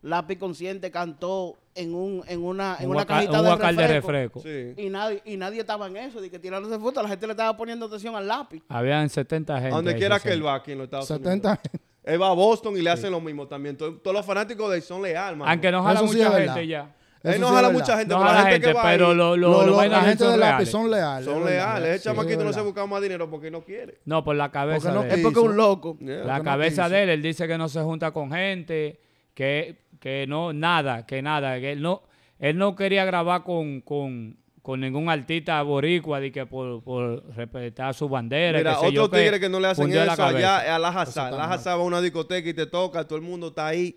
Lápiz 0.02 0.38
Consciente 0.38 0.92
cantó 0.92 1.58
en 1.74 1.94
un 1.94 2.24
en 2.28 2.44
una 2.44 2.78
en 2.80 2.86
un 2.90 2.96
una 2.96 3.06
cajita 3.06 3.32
un 3.40 3.44
de 3.44 3.50
guacal 3.50 3.76
de 3.76 3.88
refresco. 3.88 4.40
refresco. 4.44 4.76
Sí. 4.76 4.84
Y 4.86 4.90
nadie, 4.90 5.22
y 5.26 5.36
nadie 5.38 5.60
estaba 5.62 5.88
en 5.88 5.98
eso, 5.98 6.22
de 6.22 6.30
que 6.30 6.40
tirándose 6.40 6.78
fotos, 6.80 7.04
la 7.04 7.10
gente 7.10 7.28
le 7.28 7.34
estaba 7.34 7.56
poniendo 7.58 7.86
atención 7.86 8.16
al 8.16 8.28
lápiz. 8.28 8.64
Habían 8.70 9.10
70 9.10 9.56
gente. 9.60 9.70
Donde 9.76 9.96
quiera 9.96 10.16
que 10.18 10.30
60. 10.30 10.34
él 10.36 10.46
va 10.46 10.56
aquí 10.56 10.72
en 10.74 10.78
los 10.80 10.86
Estados 10.86 11.08
70 11.08 11.50
Unidos. 11.50 11.85
Él 12.06 12.22
va 12.22 12.28
a 12.30 12.34
Boston 12.34 12.78
y 12.78 12.82
le 12.82 12.90
hacen 12.92 13.12
lo 13.12 13.20
mismo 13.20 13.48
también. 13.48 13.76
Todo- 13.76 13.96
Todos 13.98 14.16
los 14.16 14.26
fanáticos 14.26 14.70
de 14.70 14.78
él 14.78 14.84
son 14.84 15.02
leales, 15.02 15.38
mano. 15.38 15.50
Aunque 15.52 15.72
no 15.72 15.82
jala 15.84 16.00
Eso 16.00 16.08
sí 16.10 16.18
mucha 16.20 16.38
es 16.40 16.46
gente 16.52 16.68
ya. 16.68 16.96
Él 17.24 17.42
no 17.42 17.48
jala 17.48 17.72
mucha 17.72 17.98
gente, 17.98 18.14
No 18.14 18.20
pero 18.20 18.30
jala 18.30 18.34
la 18.44 18.50
gente, 18.52 18.54
gente, 18.54 18.68
que 18.68 18.74
va 18.74 18.84
pero 18.92 19.08
ahí- 19.10 19.16
lo, 19.16 19.36
lo, 19.36 19.38
Lo- 19.38 19.62
lo 19.62 19.66
lo- 19.72 19.76
vainas 19.78 20.02
la 20.04 20.08
gente 20.10 20.24
son 20.24 20.34
de 20.34 20.38
lápiz 20.38 20.52
reales. 20.52 20.70
son 20.70 20.92
leales. 20.92 21.26
son 21.26 21.46
leales. 21.46 21.90
Ese 21.90 21.98
Sí, 21.98 22.04
chamaquito 22.04 22.34
es 22.40 22.46
no 22.46 22.54
se 22.54 22.60
verdad. 22.60 22.64
busca 22.66 22.86
más 22.86 23.02
dinero 23.02 23.30
porque 23.32 23.50
no 23.50 23.62
quiere. 23.62 23.98
No, 24.06 24.24
por 24.24 24.36
la 24.36 24.52
cabeza 24.52 24.90
Porque 24.94 24.96
no 24.96 25.02
de 25.04 25.16
Es 25.16 25.22
porque 25.24 25.40
es 25.40 25.46
un 25.46 25.58
loco. 25.58 25.98
Yeah. 26.00 26.24
La 26.26 26.38
no 26.38 26.44
cabeza 26.44 26.84
quiso. 26.84 26.94
de 26.96 27.04
él, 27.04 27.10
él 27.10 27.22
dice 27.24 27.48
que 27.48 27.58
no 27.58 27.68
se 27.68 27.82
junta 27.82 28.12
con 28.12 28.32
gente, 28.32 29.00
que, 29.34 29.80
que 30.00 30.28
no, 30.28 30.54
nada, 30.54 31.08
que 31.08 31.24
nada, 31.24 31.60
que 31.60 31.72
él 31.72 31.82
no, 31.82 32.04
él 32.38 32.60
no 32.60 32.76
quería 32.76 33.04
grabar 33.06 33.42
con, 33.44 33.82
con, 33.82 34.38
con 34.66 34.80
ningún 34.80 35.08
artista 35.10 35.62
boricua 35.62 36.20
de 36.20 36.32
que 36.32 36.48
por, 36.48 36.82
por 36.82 37.24
respetar 37.36 37.94
su 37.94 38.10
bandera. 38.10 38.58
Mira, 38.58 38.78
qué, 38.82 38.90
tigres 38.90 39.40
que 39.40 39.48
no 39.48 39.60
le 39.60 39.68
hacen 39.68 39.94
la 39.94 40.06
eso 40.06 40.16
cabeza. 40.16 40.58
allá 40.58 40.76
a 40.76 40.80
la 40.80 40.88
Hazard. 40.88 41.36
La 41.36 41.44
Hazard 41.44 41.78
va 41.78 41.84
a 41.84 41.86
una 41.86 42.02
discoteca 42.02 42.50
y 42.50 42.54
te 42.56 42.66
toca, 42.66 43.06
todo 43.06 43.16
el 43.20 43.22
mundo 43.24 43.50
está 43.50 43.68
ahí 43.68 43.96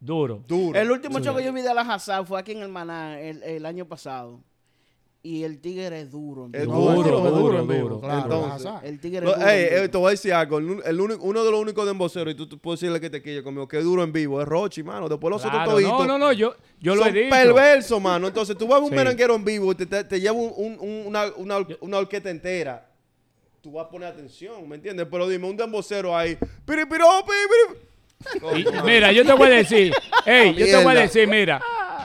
Duro. 0.00 0.42
duro. 0.48 0.76
El 0.76 0.90
último 0.90 1.20
show 1.20 1.36
que 1.36 1.44
yo 1.44 1.52
vi 1.52 1.60
de 1.62 1.72
la 1.72 1.82
Hazard 1.82 2.26
fue 2.26 2.40
aquí 2.40 2.50
en 2.50 2.62
el 2.62 2.70
Maná 2.70 3.20
el, 3.20 3.40
el 3.44 3.64
año 3.64 3.86
pasado. 3.86 4.40
Y 5.22 5.42
el 5.44 5.60
tigre 5.60 6.00
es 6.00 6.10
duro. 6.10 6.48
Es 6.50 6.66
No, 6.66 6.72
Duro, 6.76 6.90
es 6.92 6.96
duro, 7.04 7.18
es 7.28 7.34
duro, 7.34 7.62
duro. 7.66 8.00
Claro, 8.00 8.22
Entonces. 8.56 8.70
El 8.84 9.00
tigre 9.00 9.18
es 9.18 9.24
duro. 9.36 9.46
ey, 9.48 9.64
en 9.66 9.72
ey, 9.74 9.80
vivo. 9.80 9.90
te 9.90 9.98
voy 9.98 10.06
a 10.06 10.10
decir 10.12 10.32
algo. 10.32 10.56
El, 10.58 10.82
el 10.86 11.00
único- 11.00 11.22
uno 11.24 11.44
de 11.44 11.50
los 11.50 11.60
únicos 11.60 11.84
de 11.84 11.90
emboceros, 11.90 12.32
y 12.32 12.36
tú, 12.38 12.46
tú 12.48 12.58
puedes 12.58 12.80
decirle 12.80 12.98
que 13.02 13.10
te 13.10 13.22
quille 13.22 13.42
conmigo, 13.42 13.68
que 13.68 13.76
es 13.76 13.84
duro 13.84 14.02
en 14.02 14.12
vivo, 14.14 14.40
es 14.40 14.48
Rochi, 14.48 14.82
mano. 14.82 15.10
Después 15.10 15.30
los 15.30 15.42
Claro, 15.42 15.58
otros 15.58 15.74
toditos 15.74 16.06
no, 16.06 16.06
no, 16.06 16.18
no, 16.18 16.32
yo, 16.32 16.54
yo 16.80 16.94
lo 16.94 17.04
he 17.04 17.12
dicho. 17.12 17.28
perversos, 17.28 18.00
mano. 18.00 18.28
Entonces 18.28 18.56
tú 18.56 18.66
vas 18.66 18.76
a 18.76 18.80
ver 18.80 18.84
un 18.84 18.90
Sí. 18.90 18.96
merenguero 18.96 19.34
en 19.34 19.44
vivo 19.44 19.72
y 19.72 19.74
te, 19.74 19.84
te, 19.84 20.04
te 20.04 20.20
lleva 20.20 20.32
un- 20.36 20.54
un- 20.56 20.78
un- 20.80 21.06
una, 21.08 21.24
una, 21.36 21.56
or- 21.58 21.78
una 21.82 21.98
orquesta 21.98 22.30
entera. 22.30 22.86
Tú 23.60 23.72
vas 23.72 23.84
a 23.84 23.90
poner 23.90 24.08
atención, 24.08 24.66
¿me 24.66 24.76
entiendes? 24.76 25.06
Pero 25.10 25.28
dime, 25.28 25.46
un 25.50 25.54
dembocero 25.58 26.16
ahí. 26.16 26.38
Piripiro, 26.64 27.06
piripiro. 27.26 28.58
Y- 28.58 28.82
mira, 28.86 29.12
yo 29.12 29.22
te 29.22 29.34
voy 29.34 29.48
a 29.48 29.56
decir, 29.56 29.92
ey, 30.24 30.54
yo 30.54 30.64
te 30.64 30.82
voy 30.82 30.96
a 30.96 31.00
decir, 31.00 31.28
mira, 31.28 31.60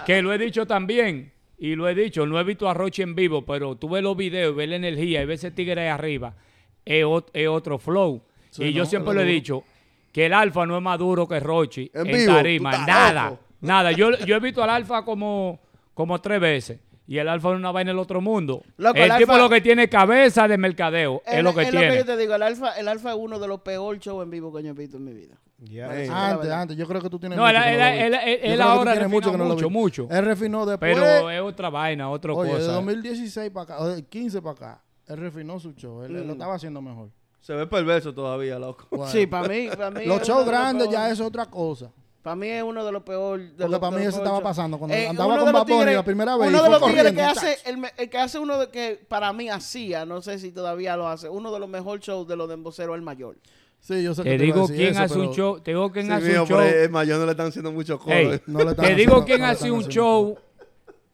que 0.05 0.21
lo 0.21 0.33
he 0.33 0.37
dicho 0.37 0.65
también, 0.67 1.31
y 1.57 1.75
lo 1.75 1.87
he 1.87 1.95
dicho, 1.95 2.25
no 2.25 2.39
he 2.39 2.43
visto 2.43 2.69
a 2.69 2.73
Roche 2.73 3.03
en 3.03 3.15
vivo, 3.15 3.45
pero 3.45 3.75
tú 3.75 3.89
ves 3.89 4.03
los 4.03 4.15
videos, 4.17 4.55
ves 4.55 4.69
la 4.69 4.75
energía 4.75 5.21
y 5.21 5.25
ves 5.25 5.39
ese 5.43 5.51
tigre 5.51 5.81
ahí 5.81 5.87
arriba, 5.87 6.35
es, 6.83 7.03
ot- 7.05 7.29
es 7.33 7.47
otro 7.47 7.77
flow. 7.79 8.21
Sí, 8.49 8.65
y 8.65 8.73
yo 8.73 8.85
siempre 8.85 9.11
es 9.11 9.15
lo 9.15 9.21
he 9.21 9.25
dicho, 9.25 9.63
que 10.11 10.25
el 10.27 10.33
alfa 10.33 10.65
no 10.65 10.77
es 10.77 10.83
más 10.83 10.97
duro 10.99 11.27
que 11.27 11.39
Rochi 11.39 11.89
En 11.93 12.07
en, 12.07 12.17
vivo, 12.17 12.33
tarima, 12.33 12.85
nada, 12.85 13.29
loco. 13.31 13.39
nada. 13.61 13.91
Yo, 13.91 14.11
yo 14.25 14.35
he 14.37 14.39
visto 14.39 14.63
al 14.63 14.69
alfa 14.69 15.03
como, 15.03 15.59
como 15.93 16.19
tres 16.21 16.39
veces. 16.39 16.79
Y 17.07 17.19
el 17.19 17.27
alfa 17.27 17.49
es 17.51 17.55
una 17.57 17.71
vaina 17.71 17.91
del 17.91 17.99
otro 17.99 18.19
mundo. 18.19 18.63
Loco, 18.77 18.97
el 18.97 19.11
el 19.11 19.17
tipo 19.17 19.33
Alfa- 19.33 19.43
lo 19.43 19.49
que 19.49 19.61
tiene 19.61 19.83
es 19.83 19.89
cabeza 19.89 20.47
de 20.47 20.57
mercadeo. 20.57 21.21
Es, 21.27 21.43
lo 21.43 21.53
que 21.53 21.65
tiene. 21.67 21.97
yo 21.97 22.05
te 22.05 22.17
digo. 22.17 22.33
El 22.33 22.41
alfa, 22.41 22.71
el 22.79 22.87
alfa 22.87 23.11
es 23.11 23.15
uno 23.19 23.37
de 23.37 23.47
los 23.47 23.59
peores 23.61 24.01
shows 24.01 24.23
en 24.23 24.31
vivo 24.31 24.51
que 24.51 24.63
yo 24.63 24.69
he 24.71 24.73
visto 24.73 24.97
en 24.97 25.03
mi 25.05 25.13
vida. 25.13 25.35
Antes, 25.65 26.09
verdad. 26.09 26.61
antes, 26.61 26.77
yo 26.77 26.87
creo 26.87 27.01
que 27.01 27.09
tú 27.09 27.19
tienes 27.19 27.37
No, 27.37 27.45
mucho 27.45 27.55
él- 27.57 27.63
que 27.63 27.73
él- 28.05 28.11
lo 28.11 28.17
él- 28.19 28.39
él- 28.43 28.61
ahora 28.61 28.93
que 28.93 28.99
no 29.37 29.69
mucho. 29.69 30.07
Él 30.09 30.25
refinó 30.25 30.65
después. 30.65 30.95
Pero 30.95 31.29
es 31.29 31.41
otra 31.41 31.69
vaina, 31.69 32.09
otra 32.09 32.33
Oye, 32.33 32.51
de 32.51 32.57
cosa. 32.59 32.71
2016 32.73 33.51
para 33.51 33.63
acá, 33.63 33.79
o 33.79 33.87
de 33.87 34.03
15 34.05 34.41
para 34.41 34.51
acá, 34.53 34.81
él 35.07 35.17
refinó 35.17 35.59
su 35.59 35.73
show. 35.73 36.03
Él, 36.03 36.11
Mm. 36.13 36.15
él 36.17 36.27
lo 36.27 36.33
estaba 36.33 36.55
haciendo 36.55 36.81
mejor. 36.81 37.09
Se 37.41 37.53
ve 37.53 37.67
perverso 37.67 38.13
todavía, 38.13 38.57
loco. 38.57 38.87
Bueno, 38.89 39.05
Sí, 39.11 39.27
para 39.27 39.47
mí, 39.47 39.67
para 39.69 39.91
mí. 39.91 40.05
Los 40.05 40.21
shows 40.23 40.45
grandes 40.45 40.89
ya 40.89 41.09
es 41.11 41.19
otra 41.19 41.45
cosa. 41.45 41.91
Para 42.23 42.35
mí 42.37 42.47
es 42.47 42.63
uno 42.63 42.83
de 42.83 42.91
los 42.91 43.03
peores. 43.03 43.51
Porque 43.55 43.77
para 43.77 43.95
mí 43.95 44.03
eso 44.03 44.17
estaba 44.17 44.41
pasando 44.41 44.79
cuando 44.79 44.95
Eh, 44.97 45.07
andaba 45.07 45.37
con 45.37 45.65
tigres- 45.67 45.95
la 45.95 46.03
primera 46.03 46.35
vez. 46.35 46.49
Uno 46.49 46.63
de 46.63 46.69
los 46.71 46.83
tigres 46.87 47.13
que 47.13 47.21
hace, 47.21 47.57
el, 47.65 47.77
me- 47.77 47.91
el 47.97 48.09
que 48.09 48.17
hace 48.17 48.39
uno 48.39 48.57
de 48.57 48.69
que 48.69 48.99
para 49.07 49.31
mí 49.31 49.47
hacía, 49.47 50.07
no 50.07 50.23
sé 50.23 50.39
si 50.39 50.51
todavía 50.51 50.97
lo 50.97 51.07
hace, 51.07 51.29
uno 51.29 51.51
de 51.53 51.59
los 51.59 51.69
mejores 51.69 52.03
shows 52.03 52.27
de 52.27 52.35
los 52.35 52.47
de 52.47 52.55
emboceros, 52.55 52.95
el 52.95 53.03
mayor. 53.03 53.37
Sí, 53.85 54.01
yo 54.01 54.15
sé 54.15 54.23
que 54.23 54.29
Te 54.31 54.37
te 54.39 54.43
digo 54.45 54.65
quién 54.67 54.93
eso, 54.93 55.01
hace 55.03 55.13
un 55.13 55.19
pero 55.21 55.33
show. 55.35 55.59
Te 55.59 55.71
digo 55.71 55.91
quién 55.91 56.05
Sí, 56.07 56.11
hace 56.11 56.29
mío, 56.29 56.41
un 56.41 56.47
show. 56.47 56.59
es 56.61 56.89
mayor, 56.89 57.19
no 57.19 57.25
le 57.25 57.31
están 57.31 57.47
haciendo 57.49 57.71
mucho 57.71 57.99
coro. 57.99 58.15
Ey, 58.15 58.27
eh. 58.33 58.41
no 58.47 58.63
le 58.63 58.71
están 58.71 58.85
te 58.85 58.95
digo 58.95 59.11
haciendo- 59.21 59.25
quién 59.25 59.39
no 59.41 59.45
le 59.45 59.51
hace 59.51 59.71
un 59.71 59.83
show. 59.87 60.37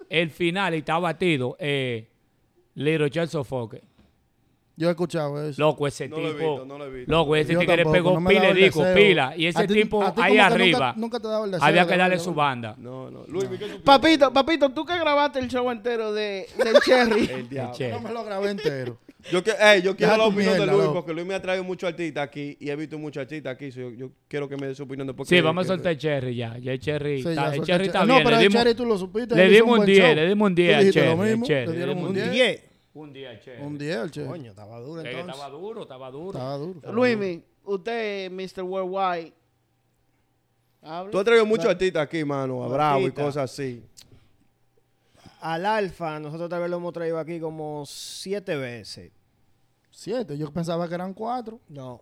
El 0.09 0.29
final 0.29 0.73
y 0.73 0.77
está 0.77 0.97
batido. 0.97 1.57
Eh, 1.59 2.07
Little 2.75 3.09
Charles 3.09 3.31
Sofoque. 3.31 3.81
Yo 4.77 4.87
he 4.87 4.91
escuchado 4.91 5.43
eso. 5.49 5.61
Loco, 5.61 5.85
ese 5.85 6.07
No 6.07 6.17
lo 6.17 6.29
he 6.29 6.33
tipo. 6.33 6.49
visto, 6.51 6.65
no 6.65 6.77
lo 6.77 6.85
he 6.85 6.89
visto. 6.91 7.11
Loco, 7.11 7.35
ese 7.35 7.53
Yo 7.53 7.59
tigre 7.59 7.75
tampoco, 7.83 7.93
pegó 7.93 8.19
no 8.21 8.29
pila 8.29 8.53
disco, 8.53 8.79
deseo. 8.83 8.95
pila. 8.95 9.33
Y 9.35 9.45
ese 9.47 9.67
ti- 9.67 9.73
tipo 9.73 10.13
ahí 10.15 10.37
arriba. 10.37 10.87
Nunca, 10.95 10.99
nunca 10.99 11.19
te 11.19 11.27
daba 11.27 11.45
el 11.45 11.51
deseo 11.51 11.67
había 11.67 11.85
que 11.85 11.97
darle 11.97 12.19
su 12.19 12.33
banda. 12.33 12.75
No, 12.77 13.11
no. 13.11 13.25
Luis, 13.27 13.49
¿qué 13.49 13.57
tú 13.67 13.81
Papito, 13.83 14.31
papito, 14.31 14.69
tú 14.69 14.85
que 14.85 14.97
grabaste 14.97 15.39
el 15.39 15.49
show 15.49 15.69
entero 15.69 16.13
de, 16.13 16.47
del 16.57 16.75
Cherry. 16.85 17.25
El 17.31 17.49
diablo. 17.49 17.75
No 17.91 17.99
me 17.99 18.11
lo 18.13 18.23
grabé 18.23 18.51
entero. 18.51 18.97
Yo, 19.31 19.43
que, 19.43 19.51
ey, 19.59 19.81
yo 19.81 19.95
quiero 19.95 20.15
la 20.17 20.23
opinión 20.25 20.53
de 20.53 20.59
mierda, 20.59 20.73
Luis 20.73 20.85
loco. 20.85 20.93
porque 20.95 21.13
Luis 21.13 21.25
me 21.27 21.33
ha 21.35 21.41
traído 21.41 21.63
muchos 21.63 21.87
artistas 21.89 22.23
aquí 22.23 22.57
y 22.59 22.69
he 22.69 22.75
visto 22.75 22.97
muchos 22.97 23.21
artistas 23.21 23.53
aquí. 23.53 23.71
so 23.71 23.81
yo, 23.81 23.91
yo 23.91 24.11
quiero 24.27 24.47
que 24.47 24.57
me 24.57 24.67
dé 24.67 24.73
su 24.75 24.83
opinión 24.83 25.05
después. 25.07 25.27
Sí, 25.29 25.35
que- 25.35 25.41
vamos 25.41 25.65
a 25.65 25.67
soltar 25.67 25.91
el 25.91 25.97
Cherry 25.97 26.35
ya. 26.35 26.57
Ya 26.57 26.71
el 26.73 26.79
Cherry 26.79 27.21
Sí, 27.21 27.29
está, 27.29 27.49
ya 27.49 27.55
el 27.55 27.61
Cherry 27.63 27.85
está 27.87 27.99
Cherry. 27.99 28.07
bien. 28.13 28.17
No, 28.19 28.23
pero 28.23 28.37
le 28.37 28.43
el 28.43 28.49
dimos, 28.49 28.63
Cherry 28.63 28.75
tú 28.75 28.85
lo 28.85 28.97
supiste. 28.97 29.35
le 29.35 29.49
dimos 29.49 29.61
un 29.71 29.75
buen 29.77 29.85
10, 29.85 29.99
show. 30.05 30.15
le 30.15 30.27
dimos 30.27 30.47
un 30.47 30.55
Tú 30.55 30.61
10 30.61 30.75
al 30.75 30.91
Cherry. 30.91 31.07
al 31.11 31.17
le 31.19 31.29
dimos 31.29 32.09
un 32.09 32.13
10. 32.15 32.31
10. 32.31 32.63
Un 32.93 33.13
día 33.13 33.29
al 33.29 33.39
Cherry. 33.41 33.61
Un 33.63 33.77
10 33.77 33.95
el 33.97 34.11
Cherry. 34.11 34.27
Coño, 34.27 34.49
estaba 34.49 34.79
duro 34.79 35.01
entonces. 35.01 35.19
estaba 35.29 35.49
duro, 35.49 35.81
estaba 35.83 36.11
duro. 36.11 36.31
Estaba 36.37 36.57
duro. 36.57 36.91
Luismi, 36.91 37.43
usted, 37.63 38.31
Mr. 38.31 38.63
Worldwide. 38.63 39.33
hable. 40.81 41.11
Tú 41.11 41.19
has 41.19 41.25
traído 41.25 41.45
muchos 41.45 41.67
artistas 41.67 42.01
aquí, 42.03 42.23
mano, 42.25 42.63
a 42.63 42.67
Bravo 42.67 43.07
y 43.07 43.11
cosas 43.11 43.51
así. 43.51 43.83
Al 45.41 45.65
Alfa, 45.65 46.19
nosotros 46.19 46.49
tal 46.49 46.61
vez 46.61 46.69
lo 46.69 46.77
hemos 46.77 46.93
traído 46.93 47.17
aquí 47.19 47.39
como 47.39 47.83
siete 47.85 48.55
veces. 48.55 49.11
Siete. 49.89 50.37
Yo 50.37 50.51
pensaba 50.53 50.87
que 50.87 50.95
eran 50.95 51.13
cuatro. 51.13 51.59
No, 51.67 52.01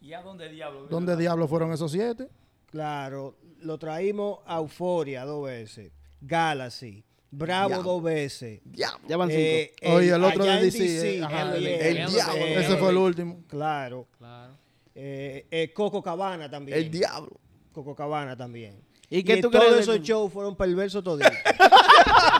¿Y 0.00 0.14
a 0.14 0.22
dónde 0.22 0.48
diablo? 0.48 0.86
¿Dónde 0.88 1.16
diablos 1.16 1.50
fueron 1.50 1.72
esos 1.72 1.92
siete? 1.92 2.28
claro. 2.70 3.36
Lo 3.62 3.76
traímos 3.78 4.38
a 4.46 4.56
Euforia 4.56 5.22
dos 5.26 5.44
veces. 5.44 5.92
Galaxy. 6.22 7.04
Bravo 7.30 7.82
dos 7.82 8.02
veces. 8.02 8.60
Ya 8.72 8.92
van 9.18 9.28
cinco. 9.28 9.40
Eh, 9.42 9.74
Oye, 9.92 10.14
el 10.14 10.24
otro 10.24 10.44
de 10.44 10.62
DC, 10.62 11.18
eh, 11.18 11.22
ajá, 11.22 11.54
el- 11.56 11.62
diablo. 12.10 12.44
Eh, 12.46 12.60
Ese 12.64 12.76
fue 12.78 12.88
el 12.88 12.96
último. 12.96 13.44
Claro. 13.48 14.06
Claro. 14.16 14.54
Eh, 14.94 15.46
eh, 15.50 15.72
Coco 15.74 16.02
Cabana 16.02 16.48
también. 16.48 16.78
El 16.78 16.90
diablo. 16.90 17.38
Coco 17.72 17.94
Cabana 17.94 18.34
también. 18.34 18.80
¿Y 19.10 19.22
tú 19.42 19.50
todos 19.50 19.78
esos 19.80 20.00
shows 20.00 20.32
fueron 20.32 20.56
perversos 20.56 21.04
toditos. 21.04 21.30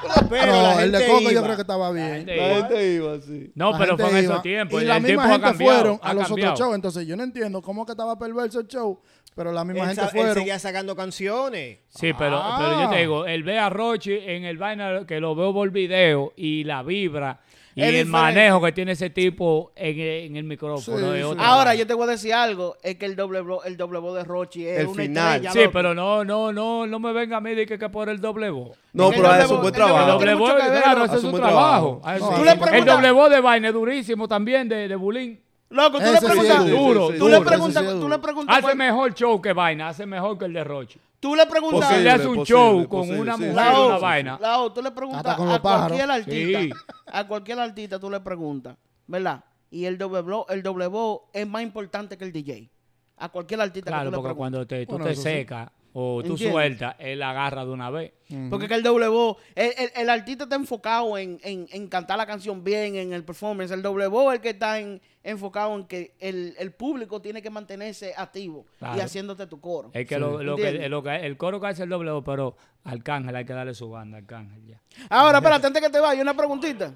Pero 0.31 0.47
no, 0.53 0.63
la 0.63 0.83
el 0.85 0.93
de 0.93 1.07
Coco 1.07 1.31
yo 1.31 1.43
creo 1.43 1.55
que 1.57 1.63
estaba 1.63 1.89
La 1.89 1.93
bien. 1.95 2.13
gente 2.17 2.37
La 2.37 2.47
iba. 2.47 2.57
gente 2.69 2.93
iba 2.95 3.13
así. 3.15 3.53
No, 3.55 3.73
La 3.73 3.79
pero 3.79 3.99
fue 3.99 4.11
en 4.11 4.17
esos 4.17 4.43
tiempos. 4.43 4.79
Y 4.81 4.83
el 4.83 4.89
la 4.89 5.01
misma 5.01 5.25
ha 5.25 5.29
gente 5.29 5.47
cambiado, 5.47 5.75
fueron 5.81 6.01
a 6.03 6.15
los 6.15 6.29
cambiado. 6.29 6.53
otros 6.53 6.67
shows. 6.67 6.75
Entonces 6.75 7.07
yo 7.07 7.17
no 7.17 7.23
entiendo 7.25 7.63
cómo 7.63 7.85
que 7.87 7.93
estaba 7.93 8.19
perverso 8.19 8.61
el 8.61 8.67
show, 8.69 9.01
pero 9.35 9.53
la 9.53 9.65
misma 9.65 9.83
Él, 9.85 9.89
gente 9.91 10.03
él 10.05 10.11
fueron. 10.11 10.35
seguía 10.35 10.59
sacando 10.59 10.95
canciones. 10.97 11.79
Sí, 11.89 12.13
pero, 12.19 12.37
Ah. 12.43 12.57
pero 12.59 12.83
yo 12.83 12.91
te 12.91 12.97
digo, 12.99 13.27
el 13.27 13.43
ve 13.43 13.59
a 13.59 13.69
Rochi 13.69 14.15
en 14.15 14.45
el 14.45 14.57
vaina 14.59 15.05
que 15.07 15.21
lo 15.21 15.35
veo 15.35 15.53
por 15.53 15.71
video 15.71 16.33
y 16.37 16.65
la 16.65 16.83
vibra 16.83 17.41
y 17.75 17.83
el 17.83 17.87
diferente. 17.89 18.11
manejo 18.11 18.61
que 18.63 18.73
tiene 18.73 18.93
ese 18.93 19.11
tipo 19.11 19.73
en, 19.77 19.99
en 20.01 20.37
el 20.37 20.45
micrófono. 20.45 20.99
Sí, 20.99 21.19
sí. 21.23 21.37
Ahora 21.39 21.75
yo 21.75 21.87
te 21.87 21.95
voy 21.95 22.05
a 22.09 22.11
decir 22.13 22.35
algo, 22.35 22.77
es 22.83 22.97
que 22.97 23.07
el 23.07 23.17
doble 23.17 23.43
blo- 23.43 23.61
el 23.65 23.77
doble 23.77 23.99
voz 24.01 24.17
de 24.17 24.25
Rochi 24.25 24.67
es 24.67 24.79
El 24.81 24.87
una 24.89 25.03
final. 25.03 25.35
estrella, 25.37 25.53
Sí, 25.53 25.59
loco. 25.61 25.73
pero 25.73 25.95
no, 25.95 26.25
no, 26.25 26.53
no, 26.53 26.87
no 26.87 26.99
me 26.99 27.13
venga 27.13 27.37
a 27.37 27.41
mí 27.41 27.55
de 27.55 27.67
que, 27.67 27.79
que 27.79 27.89
por 27.89 28.09
el 28.09 28.21
doble 28.21 28.51
voz. 28.51 28.77
No, 28.93 29.09
El 29.13 29.15
pero 29.21 29.29
un 29.29 29.39
voz- 29.61 29.61
buen 29.63 29.75
El 29.75 29.81
voz 29.93 30.07
doble 30.07 30.35
voz, 30.35 30.53
claro, 30.83 31.05
ese 31.05 31.17
es 31.17 31.25
un 31.25 31.31
su 31.31 31.31
buen 31.31 31.43
trabajo. 31.43 32.01
Ah, 32.05 32.17
el 32.17 32.85
doble 32.85 33.11
voz 33.13 33.31
de 33.31 33.41
vaina 33.41 33.69
es 33.69 33.75
durísimo 33.75 34.27
también 34.29 34.69
de, 34.69 34.89
de 34.89 34.97
Bulín. 34.97 35.41
Loco, 35.71 35.99
tú 35.99 36.05
le 36.13 36.19
preguntas, 36.19 36.57
es 36.59 36.63
sí, 36.65 36.71
duro, 36.71 37.07
sí, 37.07 37.13
sí, 37.13 37.19
tú 37.21 37.25
duro. 37.27 37.39
le 37.39 37.45
preguntas, 37.47 37.85
tú 37.85 38.09
le 38.09 38.19
Hace 38.49 38.63
cuál- 38.63 38.77
mejor 38.77 39.15
show 39.15 39.41
que 39.41 39.53
vaina, 39.53 39.89
hace 39.91 40.05
mejor 40.05 40.37
que 40.37 40.47
el 40.47 40.53
de 40.53 40.65
Rochi. 40.65 40.99
Tú 41.21 41.35
le 41.37 41.47
preguntas, 41.47 41.81
Porque 41.81 41.87
Posible, 41.95 42.03
le 42.05 42.11
hace 42.11 42.27
un 42.29 42.37
posible, 42.37 42.61
show 42.61 42.79
con 42.89 43.01
posible, 43.01 43.21
una 43.21 43.37
sí, 43.37 43.43
mujer 43.45 43.67
sí, 43.75 43.81
una 43.87 43.99
vaina. 43.99 44.39
Lao, 44.41 44.73
tú 44.73 44.83
le 44.83 44.91
preguntas 44.91 45.37
con 45.37 45.51
a 45.51 45.61
cualquier 45.61 46.11
artista, 46.11 46.61
Sí. 46.61 46.71
a 47.07 47.27
cualquier 47.29 47.59
artista 47.61 47.99
tú 48.01 48.11
le 48.11 48.21
preguntas, 48.21 48.77
¿verdad? 49.07 49.45
Y 49.71 49.85
el 49.85 49.97
doble 49.99 50.23
blo- 50.23 50.47
el 50.49 50.63
doble 50.63 50.87
voz 50.89 51.21
es 51.33 51.47
más 51.47 51.63
importante 51.63 52.19
que 52.19 52.25
el 52.25 52.33
DJ. 52.33 52.71
A 53.19 53.29
cualquier 53.29 53.61
artista 53.61 53.91
Claro, 53.91 54.05
que 54.05 54.07
tú 54.07 54.11
le 54.11 54.17
porque 54.17 54.35
preguntes. 54.35 54.39
cuando 54.39 54.67
te, 54.67 54.87
tú 54.87 54.93
Bueno, 54.93 55.05
te 55.05 55.15
secas 55.15 55.71
o 55.93 56.23
tú 56.23 56.31
¿Entiendes? 56.33 56.53
sueltas, 56.53 56.95
él 56.99 57.23
agarra 57.23 57.65
de 57.65 57.71
una 57.73 57.91
vez. 57.91 58.13
Porque 58.49 58.69
que 58.69 58.75
el 58.75 58.83
doble 58.85 59.09
voz, 59.09 59.39
el, 59.57 59.73
el- 59.77 59.91
el 59.97 60.09
artista 60.11 60.45
está 60.45 60.55
enfocado 60.57 61.19
en, 61.19 61.41
en- 61.43 61.67
en 61.73 61.89
cantar 61.89 62.17
la 62.17 62.27
canción 62.27 62.63
bien, 62.63 62.95
en 62.95 63.13
el 63.13 63.25
performance. 63.25 63.73
El 63.73 63.83
doble 63.83 64.07
voz 64.07 64.29
es 64.33 64.37
el 64.37 64.41
que 64.43 64.51
está 64.51 64.79
en- 64.79 65.01
enfocado 65.25 65.75
en 65.75 65.87
que 65.87 66.15
el, 66.21 66.55
el 66.59 66.71
público 66.73 67.21
tiene 67.21 67.43
que 67.43 67.51
mantenerse 67.51 68.15
activo 68.17 68.67
y 68.81 69.01
haciéndote 69.01 69.47
tu 69.49 69.61
coro. 69.61 69.91
Es 69.93 70.07
que, 70.07 70.19
lo, 70.19 70.43
lo 70.45 70.55
que, 70.57 70.63
¿Entiendes? 70.63 70.91
lo 70.91 71.03
que- 71.03 71.17
el 71.27 71.37
coro 71.37 71.61
que 71.61 71.67
hace 71.67 71.83
el 71.83 71.89
doble 71.89 72.13
voz, 72.13 72.23
pero 72.25 72.57
Arcángel 72.85 73.35
hay 73.35 73.45
que 73.45 73.53
darle 73.53 73.75
su 73.75 73.91
banda, 73.91 74.19
Arcángel 74.19 74.65
ya. 74.67 74.81
Ahora, 75.09 75.39
espérate, 75.39 75.67
antes 75.67 75.83
que 75.83 75.91
te 75.91 75.99
vaya, 75.99 76.23
una 76.23 76.37
preguntita. 76.37 76.95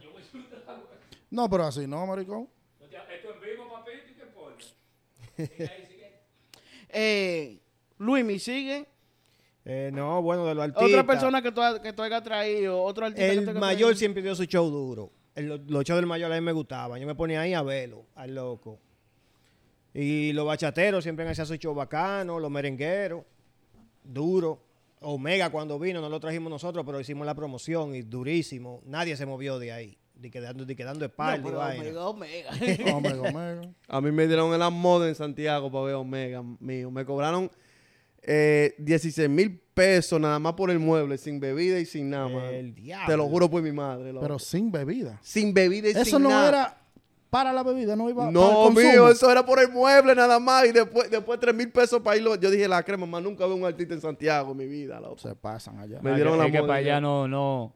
No, 1.31 1.51
pero 1.51 1.65
así 1.65 1.87
no, 1.89 2.07
maricón. 2.07 2.49
Eh, 6.97 7.61
Luis, 7.99 8.25
¿me 8.25 8.39
sigue? 8.39 8.87
Eh, 9.65 9.91
no, 9.93 10.21
bueno, 10.23 10.45
de 10.47 10.55
los 10.55 10.65
artistas. 10.65 10.89
Otra 10.89 11.07
persona 11.07 11.41
que 11.43 11.51
tú, 11.53 11.63
ha- 11.63 11.81
que 11.81 11.93
tú 11.93 12.03
hayas 12.03 12.23
traído, 12.23 12.83
otro 12.83 13.07
artista 13.07 13.27
que 13.29 13.35
tú 13.37 13.41
El 13.43 13.49
hayas 13.51 13.61
mayor 13.61 13.79
traído. 13.89 13.99
siempre 13.99 14.23
dio 14.23 14.35
su 14.35 14.45
show 14.45 14.69
duro. 14.69 15.11
El- 15.35 15.65
los 15.69 15.85
shows 15.85 15.97
del 15.99 16.07
mayor 16.07 16.31
a 16.31 16.35
mí 16.35 16.41
me 16.43 16.53
gustaban. 16.53 17.01
Yo 17.01 17.07
me 17.07 17.15
ponía 17.15 17.41
ahí 17.41 17.55
a 17.55 17.63
verlo, 17.63 18.05
al 18.15 18.35
loco. 18.35 18.79
Y 19.93 20.33
los 20.33 20.45
bachateros 20.47 21.03
siempre 21.05 21.25
han 21.25 21.33
hecho 21.33 21.47
su 21.47 21.55
show 21.57 21.75
bacano, 21.75 22.39
los 22.39 22.51
merengueros, 22.51 23.25
duro. 24.03 24.61
Omega 25.01 25.51
cuando 25.51 25.79
vino 25.79 26.01
no 26.01 26.09
lo 26.09 26.19
trajimos 26.19 26.51
nosotros, 26.51 26.85
pero 26.87 26.99
hicimos 26.99 27.27
la 27.27 27.35
promoción 27.35 27.95
y 27.95 28.03
durísimo. 28.03 28.81
Nadie 28.87 29.17
se 29.17 29.27
movió 29.27 29.59
de 29.59 29.71
ahí. 29.73 29.99
De 30.15 30.31
quedando, 30.31 30.65
de 30.65 30.75
quedando 30.77 31.05
espalda 31.05 31.51
No. 31.51 31.59
Omega, 31.59 32.09
Omega. 32.09 32.51
Omega, 32.95 33.21
Omega. 33.29 33.63
A 33.89 34.01
mí 34.01 34.11
me 34.13 34.27
dieron 34.27 34.55
el 34.55 34.63
amor 34.63 35.07
en 35.07 35.15
Santiago 35.15 35.71
para 35.71 35.85
ver 35.87 35.95
Omega 35.97 36.43
mío. 36.61 36.91
Me 36.91 37.05
cobraron 37.05 37.51
eh, 38.27 38.75
16 38.79 39.29
mil 39.29 39.61
pesos 39.75 40.21
nada 40.21 40.39
más 40.39 40.53
por 40.55 40.71
el 40.71 40.79
mueble, 40.79 41.19
sin 41.19 41.41
bebida 41.41 41.79
y 41.79 41.87
sin 41.87 42.11
nada, 42.11 42.29
mano. 42.29 42.49
El 42.49 42.75
diablo. 42.75 43.07
Te 43.07 43.17
lo 43.17 43.27
juro 43.29 43.51
por 43.51 43.63
mi 43.63 43.73
madre. 43.73 44.13
loco. 44.13 44.23
Pero 44.23 44.39
sin 44.39 44.71
bebida. 44.71 45.19
sin 45.23 45.53
bebida 45.53 45.89
y 45.89 45.93
Eso 45.93 46.05
sin 46.05 46.23
no 46.23 46.29
nada. 46.31 46.49
era 46.49 46.81
para 47.31 47.53
la 47.53 47.65
bebida, 47.65 47.97
no 47.97 48.09
iba 48.09 48.19
para 48.19 48.29
el 48.29 48.35
No, 48.35 48.71
mío, 48.71 49.09
eso 49.09 49.29
era 49.31 49.45
por 49.45 49.59
el 49.59 49.69
mueble 49.69 50.15
nada 50.15 50.39
más. 50.39 50.67
Y 50.67 50.73
después, 50.73 51.11
después 51.11 51.41
3 51.41 51.53
mil 51.53 51.69
pesos 51.73 52.01
para 52.01 52.17
irlo. 52.17 52.37
Yo 52.37 52.49
dije, 52.51 52.69
la 52.69 52.83
crema, 52.85 53.07
más 53.07 53.23
nunca 53.25 53.45
veo 53.47 53.57
un 53.57 53.65
artista 53.65 53.93
en 53.95 54.01
Santiago 54.01 54.53
en 54.53 54.57
mi 54.59 54.67
vida, 54.67 55.01
loco. 55.01 55.19
Se 55.19 55.35
pasan 55.35 55.79
allá. 55.81 55.99
Me 56.01 56.11
Ah, 56.11 56.15
dieron 56.15 56.35
que- 56.35 56.39
la 56.39 56.47
es 56.47 56.53
que 56.53 56.61
para 56.61 56.75
allá 56.75 57.01
no, 57.01 57.27
no. 57.27 57.75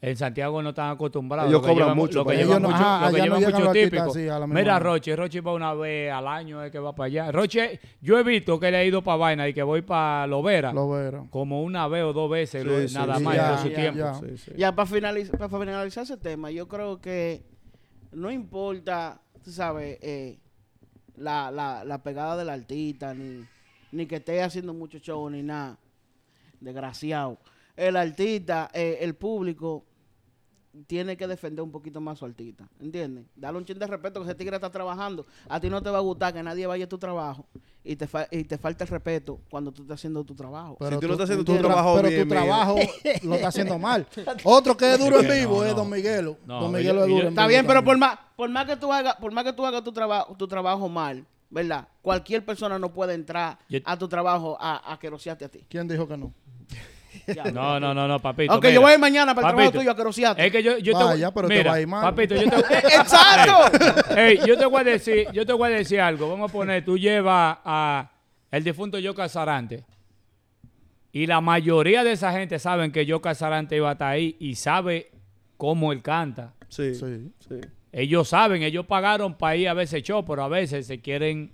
En 0.00 0.16
Santiago 0.16 0.62
no 0.62 0.68
están 0.68 0.90
acostumbrados. 0.92 1.50
Ellos 1.50 1.60
Lo 1.60 1.66
que 1.66 1.72
cobran 1.74 1.96
mucho 1.96 2.18
Lo 2.18 2.26
que 2.26 2.36
llevan 2.36 2.62
mucho, 2.62 2.74
Ajá, 2.76 3.06
lo 3.10 3.16
que 3.16 3.20
llevan 3.22 3.42
mucho 3.42 3.72
típico. 3.72 4.02
así 4.04 4.28
a 4.28 4.38
la 4.38 4.46
misma 4.46 4.60
Mira. 4.60 4.78
Roche, 4.78 5.16
Roche 5.16 5.40
va 5.40 5.52
una 5.54 5.74
vez 5.74 6.12
al 6.12 6.28
año 6.28 6.62
es 6.62 6.70
que 6.70 6.78
va 6.78 6.94
para 6.94 7.06
allá. 7.08 7.32
Roche, 7.32 7.80
yo 8.00 8.16
he 8.16 8.22
visto 8.22 8.60
que 8.60 8.70
le 8.70 8.76
ha 8.76 8.84
ido 8.84 9.02
para 9.02 9.16
vaina 9.16 9.48
y 9.48 9.54
que 9.54 9.62
voy 9.64 9.82
para 9.82 10.28
Lovera 10.28 10.72
Lo 10.72 10.88
vieron. 10.88 11.26
como 11.28 11.64
una 11.64 11.88
vez 11.88 12.04
o 12.04 12.12
dos 12.12 12.30
veces, 12.30 12.62
Sí, 12.62 12.68
lo- 12.68 12.86
sí, 12.86 12.94
nada 12.94 13.16
sí, 13.18 13.24
más 13.24 13.34
ya, 13.36 13.52
en 13.54 13.58
su 13.58 13.68
ya, 13.70 13.74
tiempo. 13.74 13.98
ya. 13.98 14.14
Sí, 14.14 14.38
sí. 14.38 14.52
Ya 14.56 14.72
para 14.76 14.86
finalizar, 14.86 15.36
para 15.36 15.58
finalizar 15.58 16.04
ese 16.04 16.16
tema, 16.16 16.52
yo 16.52 16.68
creo 16.68 17.00
que 17.00 17.42
no 18.12 18.30
importa, 18.30 19.20
tú 19.42 19.50
sabes, 19.50 19.98
eh, 20.00 20.38
la, 21.16 21.50
la, 21.50 21.84
la 21.84 22.00
pegada 22.04 22.36
del 22.36 22.50
artista, 22.50 23.14
ni, 23.14 23.44
ni 23.90 24.06
que 24.06 24.16
esté 24.16 24.44
haciendo 24.44 24.72
mucho 24.72 24.98
show, 24.98 25.28
ni 25.28 25.42
nada. 25.42 25.76
Desgraciado. 26.60 27.38
El 27.76 27.96
artista, 27.96 28.70
eh, 28.72 28.98
el 29.00 29.14
público, 29.14 29.84
tiene 30.86 31.16
que 31.16 31.26
defender 31.26 31.62
un 31.62 31.70
poquito 31.70 32.00
más 32.00 32.18
su 32.18 32.24
artista. 32.24 32.68
¿Entiendes? 32.80 33.24
Dale 33.36 33.58
un 33.58 33.64
chin 33.64 33.78
de 33.78 33.86
respeto 33.86 34.20
que 34.20 34.26
ese 34.26 34.34
tigre 34.34 34.56
está 34.56 34.70
trabajando. 34.70 35.26
A 35.48 35.58
ti 35.60 35.68
no 35.70 35.82
te 35.82 35.90
va 35.90 35.98
a 35.98 36.02
gustar 36.02 36.32
que 36.32 36.42
nadie 36.42 36.66
vaya 36.66 36.84
a 36.84 36.88
tu 36.88 36.98
trabajo 36.98 37.46
y 37.84 37.96
te, 37.96 38.06
fa- 38.06 38.28
y 38.30 38.44
te 38.44 38.58
falta 38.58 38.84
el 38.84 38.90
respeto 38.90 39.40
cuando 39.50 39.72
tú 39.72 39.82
estás 39.82 39.96
haciendo 40.00 40.22
tu 40.24 40.34
trabajo. 40.34 40.76
tú 40.78 40.84
no 40.90 41.12
estás 41.12 41.20
haciendo 41.20 41.44
tu 41.44 41.56
trabajo 41.56 41.96
Pero 41.96 42.08
bien, 42.08 42.22
tu 42.22 42.28
trabajo 42.28 42.76
lo 43.22 43.34
está 43.34 43.48
haciendo 43.48 43.78
mal. 43.78 44.06
Otro 44.44 44.76
que 44.76 44.92
es 44.94 44.98
duro 44.98 45.16
en 45.20 45.22
Que 45.22 45.28
no, 45.28 45.34
vivo 45.34 45.64
es. 45.64 45.74
Don 45.74 45.88
Miguelo. 45.90 46.36
No, 46.46 46.60
Don 46.62 46.72
Miguelo 46.72 47.00
yo- 47.00 47.02
es 47.04 47.08
duro 47.08 47.20
yo- 47.22 47.22
en 47.22 47.28
Está 47.30 47.42
vivo 47.46 47.48
bien, 47.56 47.66
pero 47.66 47.82
por 47.84 47.98
más, 47.98 48.18
por 48.36 48.48
más 48.50 48.66
que 48.66 48.76
tú 48.76 48.92
hagas, 48.92 49.16
por 49.16 49.32
más 49.32 49.44
que 49.44 49.52
tú 49.52 49.64
hagas 49.66 49.82
tu 49.82 49.92
trabajo, 49.92 50.34
tu 50.36 50.46
trabajo 50.46 50.88
mal, 50.88 51.24
¿verdad? 51.50 51.88
Cualquier 52.02 52.44
persona 52.44 52.78
no 52.78 52.92
puede 52.92 53.14
entrar 53.14 53.58
Yo- 53.68 53.80
a 53.84 53.96
tu 53.96 54.06
trabajo 54.08 54.56
a, 54.60 54.92
a 54.92 54.98
querosearte 54.98 55.44
a 55.44 55.48
ti. 55.48 55.64
¿Quién 55.68 55.88
dijo 55.88 56.06
que 56.06 56.16
no? 56.16 56.32
No, 57.52 57.78
no, 57.80 57.94
no, 57.94 58.08
no, 58.08 58.18
papito. 58.20 58.52
Aunque 58.52 58.68
mira. 58.68 58.74
yo 58.76 58.80
voy 58.82 58.90
a 58.90 58.94
ir 58.94 59.00
mañana 59.00 59.34
para 59.34 59.48
el 59.48 59.54
trabajo 59.54 59.66
Papito, 59.70 59.80
tuyo 59.80 59.90
a 59.90 59.96
querosearte. 59.96 60.46
Es 60.46 60.52
que 60.52 60.62
yo, 60.62 60.78
yo 60.78 60.92
Vaya, 60.94 61.28
te, 61.28 61.34
pero 61.34 61.48
te 61.48 61.58
mira, 61.58 61.70
va 61.70 61.76
a 61.76 61.80
ir 61.80 61.86
mal. 61.86 62.02
Papito, 62.02 62.34
yo 62.34 62.48
te, 62.50 62.56
¡Exacto! 62.96 64.14
Ey, 64.16 64.40
yo 64.46 64.56
te 64.58 64.66
voy 64.66 64.80
a 64.80 64.84
decir, 64.84 65.26
yo 65.32 65.44
te 65.46 65.52
voy 65.52 65.72
a 65.72 65.76
decir 65.76 66.00
algo. 66.00 66.28
Vamos 66.28 66.50
a 66.50 66.52
poner, 66.52 66.84
tú 66.84 66.96
llevas 66.98 67.58
a 67.64 68.10
el 68.50 68.64
difunto 68.64 68.98
Yoka 68.98 69.28
Sarante. 69.28 69.84
Y 71.12 71.26
la 71.26 71.40
mayoría 71.40 72.04
de 72.04 72.12
esa 72.12 72.32
gente 72.32 72.58
saben 72.58 72.92
que 72.92 73.06
Yoka 73.06 73.34
Sarante 73.34 73.76
iba 73.76 73.88
a 73.88 73.92
estar 73.92 74.12
ahí 74.12 74.36
y 74.38 74.54
sabe 74.54 75.10
cómo 75.56 75.92
él 75.92 76.02
canta. 76.02 76.54
Sí, 76.68 76.94
Sí. 76.94 77.32
sí. 77.48 77.54
Ellos 77.90 78.28
saben, 78.28 78.62
ellos 78.62 78.84
pagaron 78.86 79.34
para 79.34 79.56
ir 79.56 79.68
a 79.68 79.74
veces 79.74 80.02
show, 80.02 80.24
pero 80.24 80.44
a 80.44 80.48
veces 80.48 80.86
se 80.86 81.00
quieren 81.00 81.52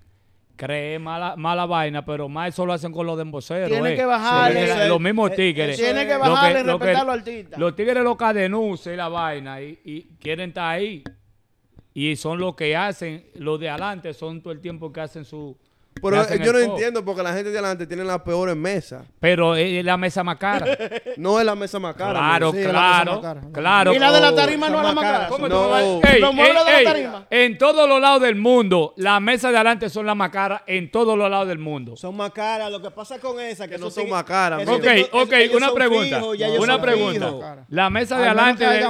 creer 0.56 1.00
mala, 1.00 1.36
mala 1.36 1.66
vaina, 1.66 2.04
pero 2.04 2.28
más 2.28 2.50
eso 2.50 2.64
lo 2.66 2.72
hacen 2.72 2.92
con 2.92 3.06
los 3.06 3.16
demboceros. 3.18 3.68
Tiene 3.68 3.92
eh. 3.92 3.96
que 3.96 4.04
bajarle. 4.04 4.66
Porque 4.66 4.88
Los 4.88 5.00
mismos 5.00 5.30
Eh, 5.32 5.36
tigres. 5.36 5.76
Tiene 5.76 6.06
que 6.06 6.14
Lo 6.14 6.20
bajarle 6.20 6.60
y 6.60 6.64
lo 6.64 6.78
respetar 6.78 7.02
a 7.02 7.04
los 7.04 7.14
artistas. 7.14 7.58
Los 7.58 7.76
tigres 7.76 8.04
y 8.92 8.96
la 8.96 9.08
vaina 9.08 9.60
y, 9.60 9.78
y 9.84 10.02
quieren 10.20 10.50
estar 10.50 10.74
ahí. 10.74 11.02
Y 11.92 12.16
son 12.16 12.38
los 12.38 12.56
que 12.56 12.76
hacen, 12.76 13.24
los 13.36 13.60
de 13.60 13.68
adelante 13.68 14.12
son 14.14 14.42
todo 14.42 14.52
el 14.52 14.60
tiempo 14.60 14.92
que 14.92 15.00
hacen 15.00 15.24
su... 15.24 15.56
que 15.94 16.00
Pero 16.02 16.20
hacen 16.20 16.42
yo 16.42 16.52
no 16.52 16.58
entiendo 16.58 17.04
porque 17.04 17.22
la 17.22 17.32
gente 17.32 17.50
de 17.50 17.58
adelante 17.58 17.86
tiene 17.86 18.04
las 18.04 18.20
peores 18.22 18.54
mesas. 18.56 19.04
Pero 19.20 19.54
es 19.56 19.84
la 19.84 19.96
mesa 19.96 20.22
más 20.22 20.36
cara. 20.36 20.66
No 21.16 21.38
es 21.38 21.46
la 21.46 21.54
mesa 21.54 21.78
más 21.78 21.94
cara. 21.94 22.18
claro, 22.18 22.50
Sí, 22.52 22.58
claro, 22.62 22.72
mesa 22.72 23.04
más 23.04 23.20
cara. 23.20 23.40
claro. 23.52 23.94
y 23.94 23.98
la 23.98 24.12
de 24.12 24.20
la 24.20 24.30
Oh, 24.30 24.34
tarima 24.34 24.68
no 24.68 24.78
es 24.80 24.84
la 24.84 24.92
más 24.92 25.04
cara. 25.04 25.28
¿Cómo 25.28 25.48
No. 25.48 25.68
vas- 25.70 25.82
Los 25.84 26.04
Ey, 26.12 26.22
muebles 26.34 26.48
ey, 26.48 26.64
de 26.66 26.72
la 26.72 26.78
ey, 26.78 26.84
tarima. 26.84 27.26
En 27.30 27.58
todos 27.58 27.88
los 27.88 28.00
lados 28.00 28.20
del 28.22 28.34
mundo, 28.34 28.92
las 28.96 29.20
mesas 29.20 29.50
de 29.52 29.56
adelante 29.58 29.88
son 29.88 30.06
las 30.06 30.16
más 30.16 30.30
caras 30.30 30.62
en 30.66 30.90
todos 30.90 31.16
los 31.16 31.30
lados 31.30 31.46
del 31.48 31.58
mundo. 31.58 31.96
Son 31.96 32.16
más 32.16 32.32
caras. 32.32 32.70
Lo 32.70 32.82
que 32.82 32.90
pasa 32.90 33.18
con 33.18 33.40
esa 33.40 33.66
que 33.68 33.78
No 33.78 33.86
esos 33.86 33.94
son 33.94 34.10
más 34.10 34.24
caras, 34.24 34.66
Ok, 34.68 34.84
ok, 35.12 35.32
ellos 35.32 35.56
una 35.56 35.72
pregunta. 35.72 36.20
una 36.58 36.80
pregunta. 36.80 37.64
La 37.68 37.88
mesa 37.90 38.18
de 38.18 38.24
adelante 38.26 38.64
que 38.66 38.80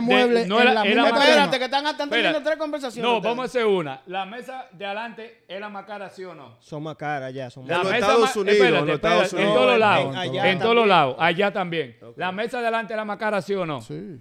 no. 0.47 0.59
Espérate, 0.59 1.59
que 1.59 1.65
están, 1.65 1.85
teniendo 2.11 2.43
tres 2.43 2.57
conversaciones. 2.57 3.11
No, 3.11 3.21
vamos 3.21 3.45
a 3.45 3.47
hacer 3.47 3.67
una. 3.67 4.01
La 4.07 4.25
mesa 4.25 4.67
de 4.73 4.87
adelante 4.87 5.45
es 5.49 5.61
la 5.61 5.69
más 5.69 5.85
cara, 5.85 6.09
¿sí 6.09 6.25
o 6.25 6.35
no? 6.35 6.57
Son 6.61 6.83
más 6.83 6.94
caras 6.97 7.33
ya. 7.35 7.51
Son 7.51 7.66
La 7.66 7.75
En 7.75 7.79
los 7.79 7.85
más 7.85 7.93
mesa 7.93 8.07
Estados 8.07 8.21
más- 8.23 8.37
Unidos, 8.37 8.53
espérate, 8.55 8.79
en 8.79 8.87
los 8.87 8.95
espérate, 8.95 9.25
Estados 9.25 9.33
en 9.33 9.39
Unidos. 9.39 9.55
todos 9.62 9.73
en- 9.75 9.81
lados. 9.81 10.16
allá 10.16 10.51
En 10.51 10.59
todos 10.59 10.71
también. 10.75 10.89
lados, 10.89 11.16
allá 11.19 11.53
también. 11.53 11.97
La 12.16 12.33
mesa 12.33 12.59
de 12.61 12.62
adelante 12.65 12.93
es 12.93 12.97
la 12.97 13.05
más 13.05 13.16
cara, 13.19 13.43
¿sí 13.43 13.55
o 13.55 13.66
no? 13.66 13.81
Sí. 13.81 14.19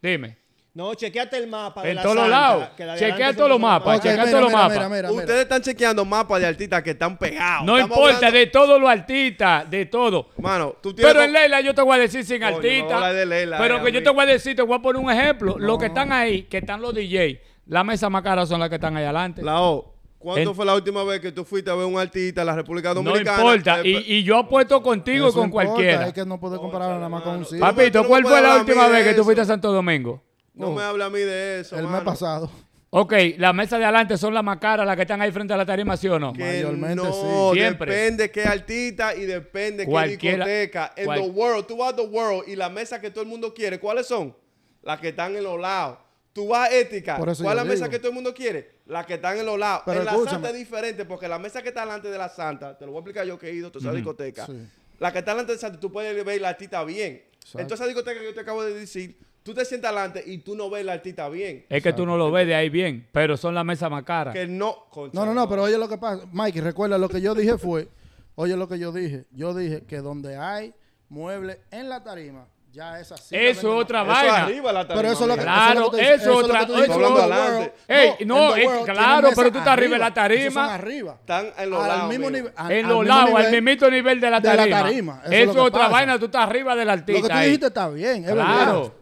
Dime. 0.00 0.38
No, 0.74 0.94
chequeate 0.94 1.36
el 1.36 1.48
mapa 1.48 1.82
de 1.82 1.90
En 1.90 1.96
la 1.96 2.02
todos 2.02 2.16
los 2.16 2.28
lados. 2.30 2.68
Chequea 2.98 3.34
todos 3.36 3.50
los 3.50 3.60
más 3.60 3.78
mapas, 3.80 4.00
chequea 4.00 4.24
todos 4.24 4.40
los 4.40 4.52
mapas. 4.52 5.10
Ustedes 5.10 5.42
están 5.42 5.60
chequeando 5.60 6.02
mapas 6.06 6.40
de 6.40 6.46
artistas 6.46 6.82
que 6.82 6.90
están 6.92 7.18
pegados. 7.18 7.66
No 7.66 7.76
Estamos 7.76 7.98
importa, 7.98 8.16
hablando- 8.16 8.38
de 8.38 8.46
todos 8.46 8.80
los 8.80 8.88
artistas, 8.90 9.68
de 9.70 9.84
todo. 9.84 10.30
Mano, 10.38 10.74
tú 10.82 10.94
tienes... 10.94 11.12
Pero 11.12 11.24
en 11.26 11.32
Leila 11.34 11.60
yo 11.60 11.74
te 11.74 11.82
voy 11.82 11.96
a 11.96 12.00
decir 12.00 12.24
sin 12.24 12.38
Coño, 12.40 12.52
me 12.52 12.56
voy 12.56 12.64
a 12.70 12.70
artista. 12.72 12.94
hablar 12.94 13.12
de 13.14 13.26
Leila, 13.26 13.58
pero 13.58 13.76
eh, 13.76 13.82
que 13.84 13.92
yo 13.92 14.02
te 14.02 14.08
voy 14.08 14.22
a 14.22 14.26
decir, 14.26 14.56
te 14.56 14.62
voy 14.62 14.78
a 14.78 14.80
poner 14.80 15.02
un 15.02 15.10
ejemplo. 15.10 15.56
Los 15.58 15.76
que 15.78 15.86
están 15.86 16.10
ahí, 16.10 16.44
que 16.44 16.56
están 16.56 16.80
los 16.80 16.94
DJ, 16.94 17.42
la 17.66 17.84
mesa 17.84 18.08
más 18.08 18.22
cara 18.22 18.46
son 18.46 18.58
las 18.58 18.70
que 18.70 18.76
están 18.76 18.96
ahí 18.96 19.04
adelante. 19.04 19.42
La 19.42 19.60
O, 19.60 19.91
¿cuándo 20.22 20.50
En- 20.50 20.56
fue 20.56 20.64
la 20.64 20.74
última 20.74 21.04
vez 21.04 21.20
que 21.20 21.32
tú 21.32 21.44
fuiste 21.44 21.70
a 21.70 21.74
ver 21.74 21.84
un 21.86 21.98
artista 21.98 22.40
en 22.42 22.46
la 22.46 22.54
República 22.56 22.90
no 22.90 23.02
Dominicana? 23.02 23.36
importa. 23.38 23.80
Eh, 23.80 23.88
Y, 24.06 24.14
y 24.16 24.22
yo 24.22 24.38
apuesto 24.38 24.82
contigo 24.82 25.26
y 25.26 25.28
Eso 25.28 25.38
con 25.38 25.46
importa, 25.46 25.68
cualquiera. 25.70 26.06
Es 26.06 26.12
que 26.14 26.24
no 26.24 26.38
puede 26.40 26.56
comparar 26.58 26.90
nada 26.96 27.08
más 27.08 27.22
con 27.22 27.36
un 27.36 27.44
sitio. 27.44 27.60
Papi, 27.60 27.76
Papito, 27.76 28.02
no 28.02 28.08
¿cuál 28.08 28.22
fue 28.22 28.30
puedes 28.30 28.44
la 28.44 28.56
última 28.56 28.88
vez 28.88 29.04
que 29.06 29.14
tú 29.14 29.24
fuiste 29.24 29.42
a 29.42 29.44
Santo 29.44 29.72
Domingo? 29.72 30.22
No 30.54 30.70
me 30.72 30.82
habla 30.82 31.06
a 31.06 31.10
mí 31.10 31.18
de 31.20 31.60
eso, 31.60 31.76
El 31.76 31.82
mes 31.82 31.92
mano. 31.92 32.04
pasado. 32.04 32.50
Ok, 32.94 33.14
la 33.38 33.54
mesa 33.54 33.78
de 33.78 33.84
adelante 33.84 34.18
son 34.18 34.34
las 34.34 34.44
más 34.44 34.58
caras, 34.58 34.84
las 34.86 34.96
que 34.96 35.02
están 35.02 35.22
ahí 35.22 35.32
frente 35.32 35.54
a 35.54 35.56
la 35.56 35.64
tarima, 35.64 35.96
¿sí 35.96 36.08
o 36.08 36.18
no? 36.18 36.34
Que 36.34 36.42
Mayormente 36.44 36.96
no, 36.96 37.10
sí. 37.10 37.58
Siempre. 37.58 37.90
depende 37.90 38.30
qué 38.30 38.44
artista 38.44 39.14
y 39.16 39.22
depende 39.24 39.86
Cualquiera- 39.86 40.44
qué 40.44 40.60
discoteca. 40.60 40.92
En 40.96 41.06
cual- 41.06 41.22
the 41.22 41.28
world, 41.30 41.66
tú 41.66 41.78
vas 41.78 41.94
a 41.94 41.96
the 41.96 42.02
world 42.02 42.46
y 42.48 42.54
la 42.54 42.68
mesa 42.68 43.00
que 43.00 43.10
todo 43.10 43.22
el 43.22 43.30
mundo 43.30 43.54
quiere, 43.54 43.80
¿cuáles 43.80 44.06
son? 44.06 44.36
Las 44.82 45.00
que 45.00 45.08
están 45.08 45.34
en 45.34 45.42
los 45.44 45.58
lados. 45.58 45.96
Tú 46.32 46.48
vas 46.48 46.70
a 46.70 46.74
ética, 46.74 47.18
Por 47.18 47.28
eso 47.28 47.44
¿cuál 47.44 47.58
es 47.58 47.64
la 47.64 47.68
mesa 47.68 47.84
digo. 47.84 47.90
que 47.90 47.98
todo 47.98 48.08
el 48.08 48.14
mundo 48.14 48.32
quiere? 48.32 48.76
Las 48.86 49.04
que 49.04 49.14
están 49.14 49.36
en 49.38 49.44
los 49.44 49.58
lados. 49.58 49.82
Pero 49.84 50.00
en 50.00 50.06
la 50.06 50.12
escúchame. 50.12 50.34
Santa 50.34 50.48
es 50.50 50.56
diferente 50.56 51.04
porque 51.04 51.28
la 51.28 51.38
mesa 51.38 51.62
que 51.62 51.68
está 51.68 51.82
delante 51.82 52.10
de 52.10 52.16
la 52.18 52.28
Santa, 52.30 52.78
te 52.78 52.86
lo 52.86 52.92
voy 52.92 52.98
a 52.98 53.00
explicar 53.00 53.26
yo 53.26 53.38
que 53.38 53.48
he 53.48 53.52
ido 53.52 53.68
a 53.68 53.72
toda 53.72 53.90
esa 53.90 53.94
discoteca. 53.94 54.46
Sí. 54.46 54.66
La 54.98 55.12
que 55.12 55.18
está 55.18 55.32
delante 55.32 55.52
de 55.52 55.58
Santa, 55.58 55.78
tú 55.78 55.92
puedes 55.92 56.24
ver 56.24 56.40
la 56.40 56.48
artista 56.48 56.82
bien. 56.84 57.22
En 57.54 57.66
toda 57.66 57.74
esa 57.74 57.86
discoteca 57.86 58.18
que 58.18 58.26
yo 58.26 58.34
te 58.34 58.40
acabo 58.40 58.64
de 58.64 58.72
decir, 58.72 59.18
tú 59.42 59.52
te 59.52 59.64
sientas 59.64 59.90
delante 59.90 60.22
y 60.24 60.38
tú 60.38 60.54
no 60.54 60.70
ves 60.70 60.84
la 60.86 60.94
artista 60.94 61.28
bien. 61.28 61.66
Es 61.68 61.82
que 61.82 61.92
tú 61.92 62.06
no 62.06 62.16
lo 62.16 62.30
ves 62.30 62.46
de 62.46 62.54
ahí 62.54 62.70
bien, 62.70 63.06
pero 63.12 63.36
son 63.36 63.54
las 63.54 63.64
mesas 63.64 63.90
más 63.90 64.04
caras. 64.04 64.32
Que 64.32 64.46
no, 64.46 64.86
concha, 64.88 65.14
No, 65.14 65.26
no, 65.26 65.34
no, 65.34 65.48
pero 65.48 65.64
oye 65.64 65.76
lo 65.76 65.88
que 65.88 65.98
pasa. 65.98 66.24
Mikey, 66.32 66.62
recuerda 66.62 66.96
lo 66.96 67.08
que 67.10 67.20
yo 67.20 67.34
dije 67.34 67.58
fue, 67.58 67.88
oye 68.36 68.56
lo 68.56 68.68
que 68.68 68.78
yo 68.78 68.90
dije. 68.92 69.24
Yo 69.32 69.52
dije 69.54 69.82
que 69.82 69.98
donde 69.98 70.36
hay 70.36 70.72
muebles 71.08 71.58
en 71.70 71.88
la 71.90 72.02
tarima, 72.02 72.46
ya 72.72 72.98
es 72.98 73.12
así. 73.12 73.36
Eso 73.36 73.58
es 73.78 73.84
otra 73.84 74.00
Eso 74.02 74.10
vaina. 74.10 74.42
arriba 74.44 74.72
la 74.72 74.86
tarima, 74.86 75.02
Pero 75.02 75.12
eso 75.12 75.22
es 75.24 75.28
lo 75.28 75.34
que. 75.36 75.42
Claro, 75.42 75.92
eso 75.98 76.40
es 76.40 76.48
lo 76.48 76.54
que- 76.58 76.66
tú 76.66 76.72
dices. 76.74 76.90
Hablando 76.90 77.18
adelante. 77.20 77.74
Ey, 77.88 78.26
no, 78.26 78.56
es 78.56 78.68
claro, 78.84 79.28
pero 79.36 79.52
tú 79.52 79.58
estás 79.58 79.72
arriba 79.72 79.92
de 79.94 79.98
la 79.98 80.14
tarima. 80.14 80.74
arriba. 80.74 81.16
Están 81.20 81.52
en 81.58 81.70
los 81.70 81.86
lados. 81.86 82.08
mismo 82.08 82.30
nivel. 82.30 82.52
En 82.68 82.88
los 82.88 83.06
lados, 83.06 83.34
al 83.34 83.50
mismito 83.52 83.90
nivel 83.90 84.20
de 84.20 84.30
la 84.30 84.40
tarima. 84.40 85.22
Eso 85.30 85.50
es 85.52 85.56
otra 85.56 85.88
vaina, 85.88 86.18
tú 86.18 86.24
estás 86.26 86.42
arriba 86.48 86.74
del 86.74 86.88
Lo 86.88 86.94
que 86.94 87.00
artista. 87.12 87.34
tú 87.34 87.40
dijiste 87.40 87.66
está 87.66 87.88
bien, 87.88 88.24
es 88.24 88.32
Claro. 88.32 88.82
verdad. 88.82 88.92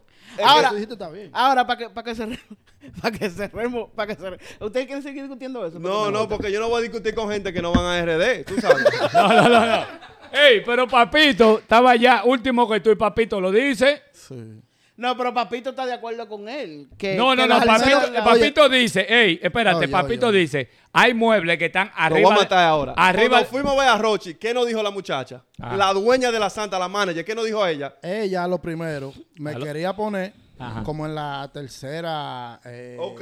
Ahora-. 0.43 0.71
Ahora, 1.33 1.67
para 1.67 1.77
que, 1.77 1.89
para 1.89 2.03
que 2.05 2.15
cerremos, 2.15 2.39
para 3.01 3.17
que 3.17 3.29
cerremos, 3.29 3.89
para 3.93 4.07
que 4.07 4.15
cerremos. 4.15 4.39
¿Ustedes 4.59 4.85
quieren 4.87 5.03
seguir 5.03 5.23
discutiendo 5.23 5.65
eso? 5.65 5.77
No, 5.77 6.09
no, 6.09 6.27
porque 6.27 6.51
yo 6.51 6.59
no 6.59 6.69
voy 6.69 6.79
a 6.79 6.81
discutir 6.83 7.13
con 7.13 7.29
gente 7.29 7.51
que 7.53 7.61
no 7.61 7.71
van 7.73 7.85
a 7.85 8.01
RD, 8.05 8.45
tú 8.45 8.55
sabes. 8.59 8.83
No, 9.13 9.27
no, 9.27 9.49
no, 9.49 9.65
no. 9.65 9.85
Ey, 10.31 10.61
pero 10.65 10.87
Papito 10.87 11.59
estaba 11.59 11.95
ya 11.95 12.23
último 12.25 12.67
que 12.69 12.79
tú 12.79 12.89
y 12.91 12.95
Papito 12.95 13.39
lo 13.41 13.51
dice. 13.51 14.03
Sí. 14.13 14.61
No, 14.97 15.17
pero 15.17 15.33
Papito 15.33 15.71
está 15.71 15.85
de 15.85 15.93
acuerdo 15.93 16.27
con 16.27 16.47
él. 16.47 16.87
Que, 16.97 17.15
No, 17.15 17.35
no, 17.35 17.41
que 17.43 17.47
no, 17.49 17.59
Papito, 18.23 18.69
dice, 18.69 19.05
ey, 19.09 19.39
espérate, 19.41 19.77
Oye, 19.77 19.87
Papito 19.87 20.27
oye. 20.27 20.39
dice, 20.39 20.69
hay 20.93 21.13
muebles 21.15 21.57
que 21.57 21.65
están 21.65 21.87
Lo 21.87 21.93
arriba. 21.95 22.29
voy 22.29 22.37
a 22.37 22.41
matar 22.41 22.63
ahora. 22.65 22.93
Arriba. 22.95 23.29
Cuando 23.29 23.49
fuimos 23.49 23.73
a 23.73 23.79
ver 23.79 23.87
a 23.89 23.97
Rochi, 23.97 24.35
¿qué 24.35 24.53
nos 24.53 24.67
dijo 24.67 24.83
la 24.83 24.91
muchacha? 24.91 25.43
Ah. 25.59 25.75
La 25.75 25.91
dueña 25.93 26.31
de 26.31 26.39
la 26.39 26.51
Santa, 26.51 26.77
la 26.77 26.87
manager, 26.87 27.25
¿qué 27.25 27.33
nos 27.33 27.45
dijo 27.45 27.65
ella? 27.65 27.95
Ella, 28.03 28.47
lo 28.47 28.61
primero, 28.61 29.11
me 29.37 29.51
Aló. 29.51 29.65
quería 29.65 29.95
poner 29.95 30.33
Ajá. 30.59 30.83
como 30.83 31.07
en 31.07 31.15
la 31.15 31.49
tercera. 31.51 32.59
eh, 32.65 32.97
Ok. 32.99 33.21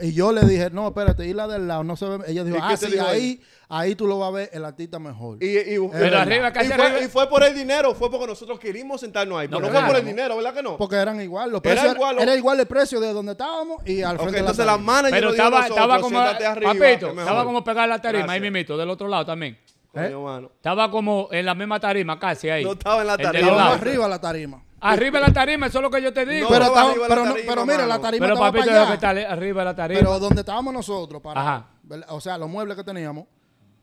Y 0.00 0.12
yo 0.14 0.32
le 0.32 0.42
dije, 0.46 0.70
no, 0.70 0.88
espérate, 0.88 1.26
y 1.26 1.34
la 1.34 1.46
del 1.46 1.68
lado 1.68 1.84
no 1.84 1.94
se 1.96 2.06
ve. 2.06 2.18
Ella 2.28 2.42
dijo, 2.44 2.56
¿Y 2.56 2.60
qué 2.60 2.66
ah, 2.66 2.76
sí, 2.76 2.86
dijo 2.90 3.04
ahí, 3.06 3.40
ahí 3.68 3.94
tú 3.94 4.06
lo 4.06 4.18
vas 4.18 4.28
a 4.28 4.32
ver 4.32 4.50
el 4.52 4.64
artista 4.64 4.98
mejor. 4.98 5.42
Y, 5.42 5.46
y- 5.58 5.88
Pero 5.92 6.18
arriba, 6.18 6.50
casi 6.52 6.68
y 6.70 6.72
fue, 6.72 6.84
arriba. 6.86 7.00
y 7.02 7.08
fue 7.08 7.28
por 7.28 7.44
el 7.44 7.54
dinero, 7.54 7.94
fue 7.94 8.10
porque 8.10 8.26
nosotros 8.26 8.58
queríamos 8.58 9.00
sentarnos 9.00 9.38
ahí. 9.38 9.48
No, 9.48 9.58
pero 9.58 9.70
no 9.70 9.78
fue 9.78 9.88
por 9.88 9.96
el 9.96 10.06
dinero, 10.06 10.36
¿verdad 10.36 10.54
que 10.54 10.62
no? 10.62 10.78
Porque 10.78 10.96
eran 10.96 11.20
igual, 11.20 11.50
los 11.50 11.60
Era 11.62 11.74
precios, 11.74 11.94
igual, 11.96 12.16
era, 12.18 12.32
lo- 12.32 12.38
igual 12.38 12.60
el 12.60 12.66
precio 12.66 12.98
de 13.00 13.12
donde 13.12 13.32
estábamos 13.32 13.86
y 13.86 14.02
al 14.02 14.16
frente 14.18 14.38
entonces 14.38 14.58
de 14.58 14.66
la 14.66 14.78
manager 14.78 15.18
Pero 15.18 15.30
estaba, 15.30 15.50
nosotros, 15.60 15.76
estaba 15.76 16.00
como, 16.00 16.18
arriba, 16.18 16.72
papito, 16.72 17.08
estaba 17.10 17.44
como 17.44 17.64
pegar 17.64 17.88
la 17.88 18.00
tarima 18.00 18.32
ahí 18.32 18.40
mismito, 18.40 18.76
del 18.76 18.88
otro 18.88 19.06
lado 19.08 19.26
también. 19.26 19.58
Mano. 19.92 20.52
Estaba 20.54 20.90
como 20.90 21.28
en 21.32 21.44
la 21.44 21.54
misma 21.54 21.80
tarima, 21.80 22.18
casi 22.18 22.48
ahí. 22.48 22.64
No 22.64 22.72
estaba 22.72 23.00
en 23.00 23.06
la 23.08 23.18
tarima. 23.18 23.50
lados. 23.50 23.80
arriba 23.80 24.08
la 24.08 24.20
tarima. 24.20 24.62
Arriba 24.80 25.18
de 25.20 25.26
la 25.26 25.32
tarima, 25.32 25.66
eso 25.66 25.78
es 25.78 25.82
lo 25.82 25.90
que 25.90 26.00
yo 26.00 26.12
te 26.12 26.24
digo. 26.24 26.48
No, 26.48 26.56
pero, 26.56 26.74
la 26.74 26.92
pero, 27.08 27.24
no- 27.24 27.32
tarima, 27.34 27.52
pero 27.52 27.66
mira, 27.66 27.86
la 27.86 27.98
tarima 28.00 28.24
Pero 28.26 28.34
estaba 28.34 28.52
papito, 28.52 28.66
para 28.66 28.80
lo 28.80 28.86
que 28.86 29.06
allá. 29.06 29.20
está 29.22 29.32
arriba 29.32 29.60
de 29.60 29.64
la 29.64 29.74
tarima. 29.76 30.00
Pero 30.00 30.18
donde 30.20 30.40
estábamos 30.40 30.72
nosotros, 30.72 31.20
para, 31.20 31.66
o 32.10 32.20
sea, 32.20 32.38
los 32.38 32.48
muebles 32.48 32.76
que 32.76 32.84
teníamos, 32.84 33.24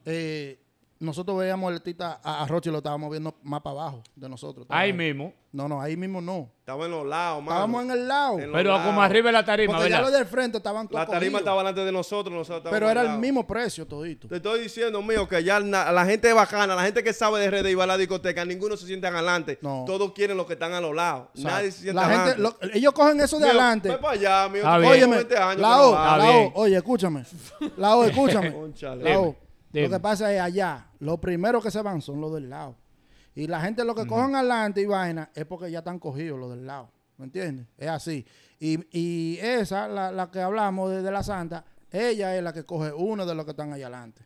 eh, 0.05 0.59
nosotros 1.05 1.37
veíamos 1.37 1.69
el 1.69 1.77
artista 1.77 2.19
a, 2.23 2.43
a 2.43 2.47
Rochi 2.47 2.69
lo 2.69 2.77
estábamos 2.77 3.09
viendo 3.09 3.35
más 3.43 3.61
para 3.61 3.79
abajo 3.81 4.03
de 4.15 4.27
nosotros. 4.29 4.65
ahí 4.69 4.91
mismo. 4.91 5.33
No, 5.53 5.69
no, 5.69 5.79
ahí 5.81 5.95
mismo 5.95 6.19
no. 6.19 6.49
Estaba 6.59 6.83
en 6.83 6.91
los 6.91 7.05
lados, 7.05 7.39
mano. 7.41 7.51
Estábamos 7.51 7.83
en 7.85 7.91
el 7.91 8.07
lado. 8.09 8.39
En 8.39 8.51
Pero 8.51 8.71
lados. 8.73 8.87
como 8.87 9.01
arriba 9.01 9.27
de 9.27 9.31
la 9.31 9.45
tarima, 9.45 9.73
Porque 9.75 9.89
ya 9.89 10.01
los 10.01 10.11
del 10.11 10.25
frente 10.25 10.57
estaban 10.57 10.85
todos 10.89 10.99
La 10.99 11.05
tarima 11.05 11.19
cogidos. 11.19 11.39
estaba 11.39 11.57
delante 11.59 11.85
de 11.85 11.91
nosotros, 11.93 12.33
nosotros 12.35 12.57
estábamos 12.57 12.75
Pero 12.77 12.89
era 12.91 13.01
el 13.01 13.07
lado. 13.07 13.19
mismo 13.19 13.47
precio 13.47 13.87
todito. 13.87 14.27
Te 14.27 14.35
estoy 14.35 14.59
diciendo, 14.59 15.01
mío, 15.01 15.29
que 15.29 15.41
ya 15.45 15.61
na- 15.61 15.93
la 15.93 16.05
gente 16.05 16.33
bacana, 16.33 16.75
la 16.75 16.83
gente 16.83 17.01
que 17.05 17.13
sabe 17.13 17.39
de 17.39 17.47
RD 17.51 17.69
y 17.71 17.73
va 17.75 17.85
a 17.85 17.87
la 17.87 17.97
discoteca, 17.97 18.43
ninguno 18.43 18.75
se 18.75 18.85
siente 18.85 19.07
adelante. 19.07 19.57
No. 19.61 19.85
Todos 19.87 20.11
quieren 20.11 20.35
los 20.35 20.45
que 20.45 20.53
están 20.53 20.73
a 20.73 20.81
los 20.81 20.93
lados. 20.93 21.29
O 21.33 21.37
sea, 21.37 21.51
Nadie 21.51 21.71
se 21.71 21.83
siente 21.83 22.01
la 22.01 22.09
gente, 22.09 22.41
lo- 22.41 22.57
ellos 22.73 22.91
cogen 22.91 23.21
eso 23.21 23.37
de 23.37 23.43
Mío, 23.45 23.51
adelante. 23.51 23.89
Ve 23.91 23.97
para 23.97 24.13
allá, 24.13 24.49
mío. 24.49 24.63
Óyeme, 24.89 25.15
20 25.15 25.37
años 25.37 25.61
la 25.61 25.81
O, 25.83 25.93
la. 25.93 26.29
O, 26.31 26.51
oye, 26.63 26.75
escúchame. 26.75 27.23
La 27.77 27.95
O, 27.95 28.03
escúchame. 28.03 28.49
La 29.01 29.19
O. 29.21 29.35
Dime. 29.75 29.89
Lo 29.89 29.97
que 29.97 29.99
pasa 30.01 30.33
es 30.33 30.39
allá, 30.39 30.87
los 30.99 31.19
primeros 31.19 31.63
que 31.63 31.69
se 31.69 31.81
van 31.81 32.01
son 32.01 32.21
los 32.21 32.33
del 32.33 32.49
lado. 32.49 32.75
Y 33.35 33.47
la 33.47 33.59
gente 33.59 33.83
lo 33.83 33.93
que 33.93 34.07
cogen 34.07 34.33
adelante 34.35 34.81
y 34.81 34.85
vaina 34.85 35.29
es 35.35 35.45
porque 35.45 35.69
ya 35.69 35.79
están 35.79 35.99
cogidos 35.99 36.39
los 36.39 36.49
del 36.49 36.65
lado. 36.65 36.89
¿Me 37.17 37.25
entiendes? 37.25 37.67
Es 37.77 37.89
así. 37.89 38.25
Y, 38.59 38.79
y 38.97 39.37
esa, 39.39 39.87
la, 39.89 40.11
la 40.11 40.31
que 40.31 40.39
hablamos 40.39 40.91
de, 40.91 41.01
de 41.01 41.11
la 41.11 41.21
santa, 41.23 41.65
ella 41.91 42.35
es 42.37 42.41
la 42.41 42.53
que 42.53 42.63
coge 42.63 42.93
uno 42.93 43.25
de 43.25 43.35
los 43.35 43.43
que 43.43 43.51
están 43.51 43.73
allá 43.73 43.87
adelante. 43.87 44.25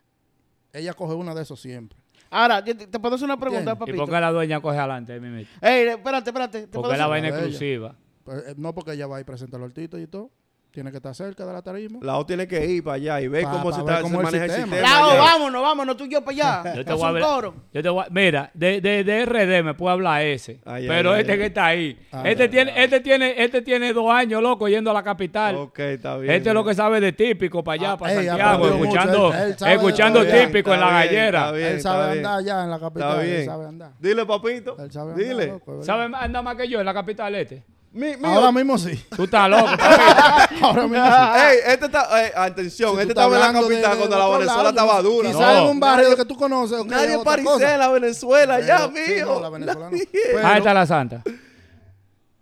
Ella 0.71 0.93
coge 0.93 1.15
uno 1.15 1.33
de 1.33 1.41
esos 1.41 1.59
siempre. 1.59 1.97
Ahora, 2.29 2.63
te, 2.63 2.75
te 2.75 2.99
puedo 2.99 3.15
hacer 3.15 3.25
una 3.25 3.39
pregunta, 3.39 3.71
¿Entiendes? 3.71 3.77
¿Y 3.77 3.91
papito. 3.91 3.97
por 4.05 4.13
qué 4.13 4.21
la 4.21 4.31
dueña 4.31 4.61
coge 4.61 4.77
adelante? 4.77 5.15
Ey, 5.15 5.87
espérate, 5.87 6.29
espérate. 6.29 6.61
¿te 6.61 6.67
puedo 6.67 6.83
Porque 6.83 6.93
es 6.93 6.99
la 6.99 7.07
vaina 7.07 7.29
exclusiva. 7.29 7.95
Pues, 8.23 8.47
eh, 8.49 8.53
no 8.57 8.75
porque 8.75 8.93
ella 8.93 9.07
va 9.07 9.17
a 9.17 9.19
ir 9.19 9.23
a 9.23 9.25
presentar 9.25 9.59
los 9.59 9.69
artistas 9.69 9.99
y 9.99 10.05
todo. 10.05 10.29
Tiene 10.71 10.91
que 10.91 10.97
estar 10.97 11.15
cerca 11.15 11.47
de 11.47 11.51
la 11.51 11.63
tarima. 11.63 11.97
La 12.03 12.17
O 12.19 12.25
tiene 12.27 12.47
que 12.47 12.63
ir 12.63 12.83
para 12.83 12.93
allá 12.95 13.19
y 13.21 13.27
ver 13.27 13.43
Pa- 13.43 13.51
cómo 13.53 13.71
pa 13.71 13.75
se, 13.75 13.81
ver 13.81 13.89
está, 13.89 14.01
cómo 14.03 14.13
se 14.13 14.17
el 14.19 14.23
maneja 14.23 14.43
el 14.45 14.51
sistema. 14.51 14.75
sistema. 14.77 14.99
Lao, 14.99 15.09
allá. 15.09 15.19
vámonos, 15.21 15.61
vámonos, 15.63 15.97
tú 15.97 16.03
y 16.05 16.09
yo 16.11 16.21
para 16.23 16.61
allá. 16.61 16.63
Yo 16.75 16.85
te 16.85 16.91
Es 16.91 16.97
voy 16.97 17.05
a 17.05 17.07
un 17.07 17.13
ver- 17.15 17.23
coro. 17.23 17.53
yo 17.73 17.81
te 17.83 17.89
voy 17.89 18.03
a- 18.03 18.07
mira, 18.11 18.51
de, 18.53 18.79
de, 18.79 19.03
de 19.03 19.25
RD 19.25 19.63
me 19.63 19.73
puede 19.73 19.93
hablar 19.93 20.21
ese. 20.21 20.59
Ay, 20.65 20.87
pero 20.87 21.13
ay, 21.13 21.21
este 21.21 21.31
ay. 21.33 21.37
que 21.39 21.45
está 21.47 21.65
ahí. 21.65 22.07
Ay, 22.11 22.31
este 22.31 22.43
ay, 22.43 22.49
tiene, 22.49 22.83
este 22.83 22.99
tiene, 22.99 23.43
este 23.43 23.61
tiene 23.63 23.93
dos 23.93 24.11
años, 24.11 24.43
loco, 24.43 24.67
yendo 24.67 24.91
a 24.91 24.93
la 24.93 25.01
capital. 25.01 25.55
Ok, 25.55 25.79
está 25.79 26.17
bien. 26.17 26.33
Este 26.35 26.49
es 26.49 26.53
lo 26.53 26.63
que 26.63 26.75
sabe 26.75 27.01
de 27.01 27.13
típico 27.13 27.63
para 27.63 27.73
allá, 27.81 27.91
Ah, 27.93 27.97
para 27.97 28.13
ey, 28.13 28.25
Santiago, 28.27 28.49
aprendió 28.65 28.77
mucho, 28.77 28.89
escuchando, 28.99 29.33
él- 29.33 29.41
él 29.41 29.57
sabe 29.57 29.71
de 29.71 29.75
escuchando 29.77 30.19
todo 30.21 30.29
ya. 30.29 30.45
típico 30.45 30.73
en 30.75 30.79
la 30.81 30.85
Está 30.85 30.99
bien, 31.01 31.15
gallera. 31.15 31.39
está 31.39 31.51
bien, 31.53 31.67
él 31.67 31.81
sabe 31.81 32.05
bien. 32.13 32.17
andar 32.25 32.39
allá 32.39 32.63
en 32.63 32.69
la 32.69 32.79
capital. 32.79 33.09
Está 33.09 33.23
Él 33.23 33.31
bien. 33.31 33.45
sabe 33.45 33.65
andar. 33.65 33.91
Dile, 33.99 34.25
papito. 34.27 34.77
Él 34.79 34.91
sabe 34.91 35.11
andar, 35.13 35.27
Dile. 35.27 35.47
loco, 35.47 35.71
¿verdad? 35.71 35.83
¿Sabe 35.85 36.15
anda 36.15 36.41
más 36.43 36.55
que 36.55 36.67
yo 36.69 36.79
en 36.79 36.85
la 36.85 36.93
capital 36.93 37.33
este? 37.33 37.63
Mi- 37.91 38.15
mío. 38.17 38.27
Ahora 38.27 38.51
mismo 38.51 38.77
sí. 38.77 39.03
Tú 39.15 39.23
estás 39.23 39.49
loco. 39.49 39.65
Ahora 40.61 40.83
mismo 40.87 41.05
sí. 41.05 41.39
Ey, 41.41 41.57
este 41.73 41.85
está. 41.87 42.23
eh, 42.27 42.33
atención, 42.35 42.89
Si 42.91 42.95
tú 42.95 42.99
este 43.01 43.11
estás 43.13 43.25
estaba 43.25 43.25
en 43.35 43.39
la 43.41 43.47
hablando 43.47 43.61
capital 43.67 43.91
de 43.91 43.97
cuando 43.97 44.17
la 44.17 44.25
otro 44.27 44.39
Venezuela 44.39 44.63
lado, 44.63 44.69
estaba 44.69 45.01
dura. 45.01 45.27
Quizás 45.31 45.41
No. 45.41 45.61
en 45.63 45.67
un 45.69 45.79
barrio 45.79 46.03
Nadie- 46.09 46.15
que 46.17 46.25
tú 46.25 46.37
conoces. 46.37 46.85
Nadie 46.85 47.15
otra 47.15 47.23
parisea 47.31 47.51
cosa. 47.53 47.73
en 47.73 47.79
la 47.79 47.87
Venezuela, 47.89 48.59
ya, 48.61 48.89
Pero- 48.93 49.05
sí, 49.05 49.11
mío. 49.13 49.25
no, 49.25 49.39
la 49.39 49.49
venezolana 49.49 49.85
no. 49.85 49.91
Nadie. 49.91 50.09
Pero- 50.11 50.47
Ahí 50.47 50.57
está 50.59 50.73
la 50.73 50.85
santa. 50.85 51.23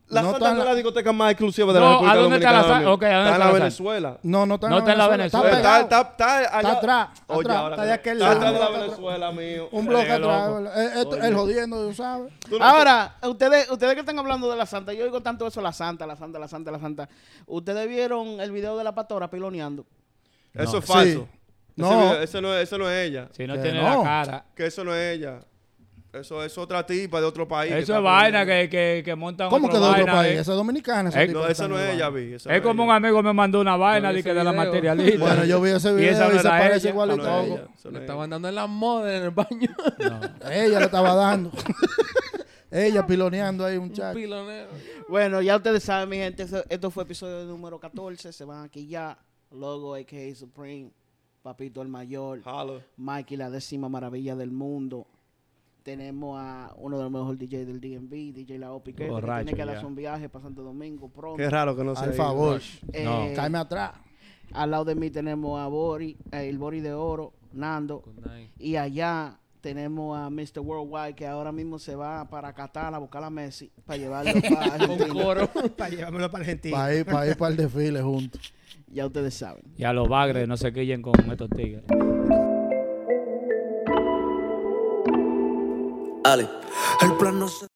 La 0.10 0.22
No 0.22 0.32
Santa 0.32 0.38
está 0.38 0.50
en 0.52 0.56
no 0.56 0.62
es 0.62 0.66
la- 0.66 0.72
la 0.72 0.76
discoteca 0.76 1.12
más 1.12 1.32
exclusiva 1.32 1.74
de 1.74 1.80
No, 1.82 1.86
la 1.86 1.90
¿a 1.90 1.92
República 1.96 2.16
dónde 2.22 2.36
está 2.38 2.52
la 2.52 2.58
Dominicana, 2.60 2.76
Santa? 2.76 2.80
mío. 2.88 2.94
Ok, 2.94 3.04
¿a 3.04 3.08
dónde 3.08 3.18
Está 3.18 3.28
en 3.28 3.34
está 3.34 3.40
la 3.40 3.46
la? 3.52 3.60
Venezuela. 3.60 4.18
No, 4.24 4.46
no 4.46 4.56
está, 4.56 4.70
No 4.70 4.78
está 4.78 4.92
en 4.94 4.98
la 4.98 5.08
Venezuela. 5.10 5.48
Está, 5.58 5.80
Está, 5.82 5.82
está, 5.82 6.02
está, 6.12 6.38
allá. 6.38 6.48
Está 6.58 6.72
atrás, 6.72 7.10
Oye, 7.28 7.40
atrás, 7.42 7.70
está 7.72 7.84
de 7.86 7.92
aquel 7.92 8.14
está 8.14 8.26
lado. 8.30 8.38
atrás 8.38 8.54
de 8.54 8.60
la 8.60 8.66
Está. 8.68 8.80
Venezuela, 8.86 9.32
mío. 9.34 9.70
Un 9.74 9.86
bloque 9.86 10.12
atrás. 10.12 10.52
Eh, 10.78 11.06
El 11.24 11.36
jodiendo, 11.36 11.88
tú 11.88 11.94
sabes. 11.94 12.32
No- 12.50 12.64
Ahora, 12.64 13.16
ustedes, 13.24 13.70
ustedes 13.70 13.94
que 13.96 14.00
están 14.00 14.18
hablando 14.18 14.50
de 14.50 14.56
la 14.56 14.66
santa, 14.66 14.94
yo 14.94 15.04
digo 15.04 15.22
tanto 15.22 15.46
eso, 15.46 15.60
la 15.62 15.74
santa, 15.74 16.08
la 16.08 16.16
santa, 16.16 16.40
la 16.40 16.48
santa, 16.48 16.72
la 16.72 16.80
santa. 16.80 17.10
Ustedes 17.46 17.86
vieron 17.90 18.40
el 18.40 18.52
video 18.54 18.78
de 18.78 18.86
la 18.86 18.96
pastora 18.96 19.30
piloneando. 19.30 19.86
Eso 20.54 20.72
No. 20.72 20.78
es 20.80 20.86
falso. 20.86 21.20
Sí. 21.20 21.82
Ese 21.82 21.82
No. 21.82 21.92
no, 21.92 22.14
es- 22.16 22.22
eso 22.64 22.78
no 22.78 22.90
es 22.90 23.08
ella. 23.10 23.28
Si 23.34 23.46
no 23.46 23.56
Que 23.56 23.60
tiene 23.60 23.82
no. 23.84 23.98
la 23.98 24.04
cara. 24.04 24.46
Que 24.56 24.66
eso 24.68 24.86
no 24.86 24.96
es 24.96 25.18
ella. 25.18 25.42
Eso 26.14 26.44
es 26.44 26.58
otra 26.58 26.86
tipa 26.86 27.20
de 27.20 27.26
otro 27.26 27.48
país. 27.48 27.72
Eso 27.74 27.98
es 27.98 28.02
vaina 28.04 28.46
que, 28.46 28.70
que, 28.70 29.02
que 29.04 29.16
montan 29.16 29.50
¿Cómo 29.50 29.68
que 29.68 29.78
de 29.78 29.84
otro 29.84 29.92
vaina, 29.92 30.12
país? 30.14 30.32
eh. 30.38 30.40
Esa 30.40 30.52
es 30.52 30.58
dominicana. 30.58 31.10
esa 31.10 31.24
Eh, 31.24 31.28
No, 31.28 31.46
es 31.48 31.60
el 31.60 31.72
ella, 31.74 32.10
vi. 32.10 32.34
Es 32.34 32.46
no 32.46 32.62
como 32.64 32.84
un 32.86 32.92
amigo 32.92 33.22
me 33.22 33.34
mandó 33.34 33.60
una 33.62 33.76
vaina 33.76 34.14
que 34.14 34.34
de 34.34 34.44
la 34.44 34.54
materialista. 34.54 35.20
Bueno, 35.20 35.46
yo 35.46 35.62
vi 35.62 35.72
ese 35.72 35.94
video 35.94 36.12
esa 36.12 36.30
no 36.30 36.36
y 36.36 36.38
se 36.40 36.44
parece 36.48 36.90
ella. 36.90 37.06
no 37.06 37.24
a 37.24 37.44
ella. 37.44 37.68
Le 37.84 37.90
es 37.90 38.02
estaban 38.02 38.30
dando 38.30 38.48
en 38.50 38.56
la 38.56 38.68
moda 38.68 39.16
en 39.16 39.24
el 39.24 39.32
baño. 39.32 39.76
Ella 40.50 40.80
le 40.80 40.86
estaba 40.86 41.14
dando. 41.14 41.52
ella 42.72 43.06
piloneando 43.06 43.66
ahí, 43.66 43.78
un 43.78 43.92
pilonero. 44.14 44.70
Bueno, 45.10 45.42
ya 45.42 45.56
ustedes 45.58 45.84
saben, 45.84 46.10
mi 46.10 46.18
gente, 46.18 46.46
esto 46.70 46.92
fue 46.92 47.04
episodio 47.04 47.46
número 47.46 47.80
14. 47.80 48.32
Se 48.32 48.46
van 48.46 48.64
aquí 48.66 48.88
ya. 48.88 49.18
Logo, 49.52 49.96
a.k.a. 49.96 50.36
Supreme. 50.36 50.92
Papito 51.42 51.82
el 51.82 51.88
Mayor. 51.88 52.42
Mikey, 52.98 53.38
la 53.38 53.50
décima 53.50 53.88
maravilla 53.88 54.36
del 54.36 54.52
mundo. 54.52 55.08
Tenemos 55.88 56.38
a 56.38 56.74
uno 56.80 56.98
de 56.98 57.04
los 57.04 57.12
mejores 57.14 57.40
DJs 57.40 57.66
del 57.66 57.80
DMV, 57.80 58.34
DJ 58.34 58.60
La 58.60 58.78
Piquete, 58.78 59.10
que 59.10 59.22
tiene 59.22 59.54
que 59.54 59.66
darse 59.66 59.86
un 59.86 59.96
viaje 59.96 60.28
para 60.28 60.44
Santo 60.44 60.62
Domingo 60.62 61.08
pronto. 61.08 61.38
Qué 61.38 61.50
raro 61.50 61.78
que 61.78 61.84
no 61.86 61.96
sea 61.96 62.04
Al 62.10 62.14
favor. 62.14 62.60
Eh, 62.92 63.06
No. 63.06 63.28
Cáeme 63.34 63.58
atrás. 63.58 63.92
Al 64.52 64.72
lado 64.72 64.84
de 64.84 64.96
mí 64.96 65.10
tenemos 65.12 65.58
a 65.58 65.68
Bori, 65.68 66.18
eh, 66.34 66.50
el 66.50 66.58
Bori 66.58 66.82
de 66.82 66.92
Oro, 66.92 67.32
Nando. 67.54 68.04
Y 68.60 68.76
allá 68.76 69.40
tenemos 69.62 70.18
a 70.18 70.30
Mr. 70.30 70.60
Worldwide, 70.60 71.16
que 71.16 71.26
ahora 71.26 71.54
mismo 71.54 71.80
se 71.80 71.96
va 71.96 72.28
para 72.28 72.52
Qatar 72.52 72.94
a 72.94 72.98
buscar 72.98 73.24
a 73.24 73.30
Messi 73.30 73.72
para 73.86 73.98
llevarlo 73.98 74.34
para 74.42 74.66
Un 74.76 74.82
Argentina. 74.82 75.24
coro. 75.24 75.48
Para 75.78 75.90
llevármelo 75.90 76.30
para 76.30 76.44
Argentina. 76.44 76.76
Para 76.76 76.96
ir, 76.96 77.06
para 77.06 77.28
ir 77.28 77.38
para 77.38 77.52
el 77.52 77.56
desfile 77.56 78.02
juntos. 78.02 78.54
Ya 78.92 79.06
ustedes 79.06 79.34
saben. 79.36 79.64
Y 79.78 79.86
a 79.86 79.94
los 79.94 80.10
bagres 80.10 80.50
no 80.50 80.58
se 80.58 80.74
quillen 80.74 81.02
con 81.02 81.14
estos 81.32 81.50
tigres. 81.50 81.84
Ale. 86.32 86.49
El 87.02 87.16
plan 87.16 87.40
no 87.40 87.48
se 87.48 87.68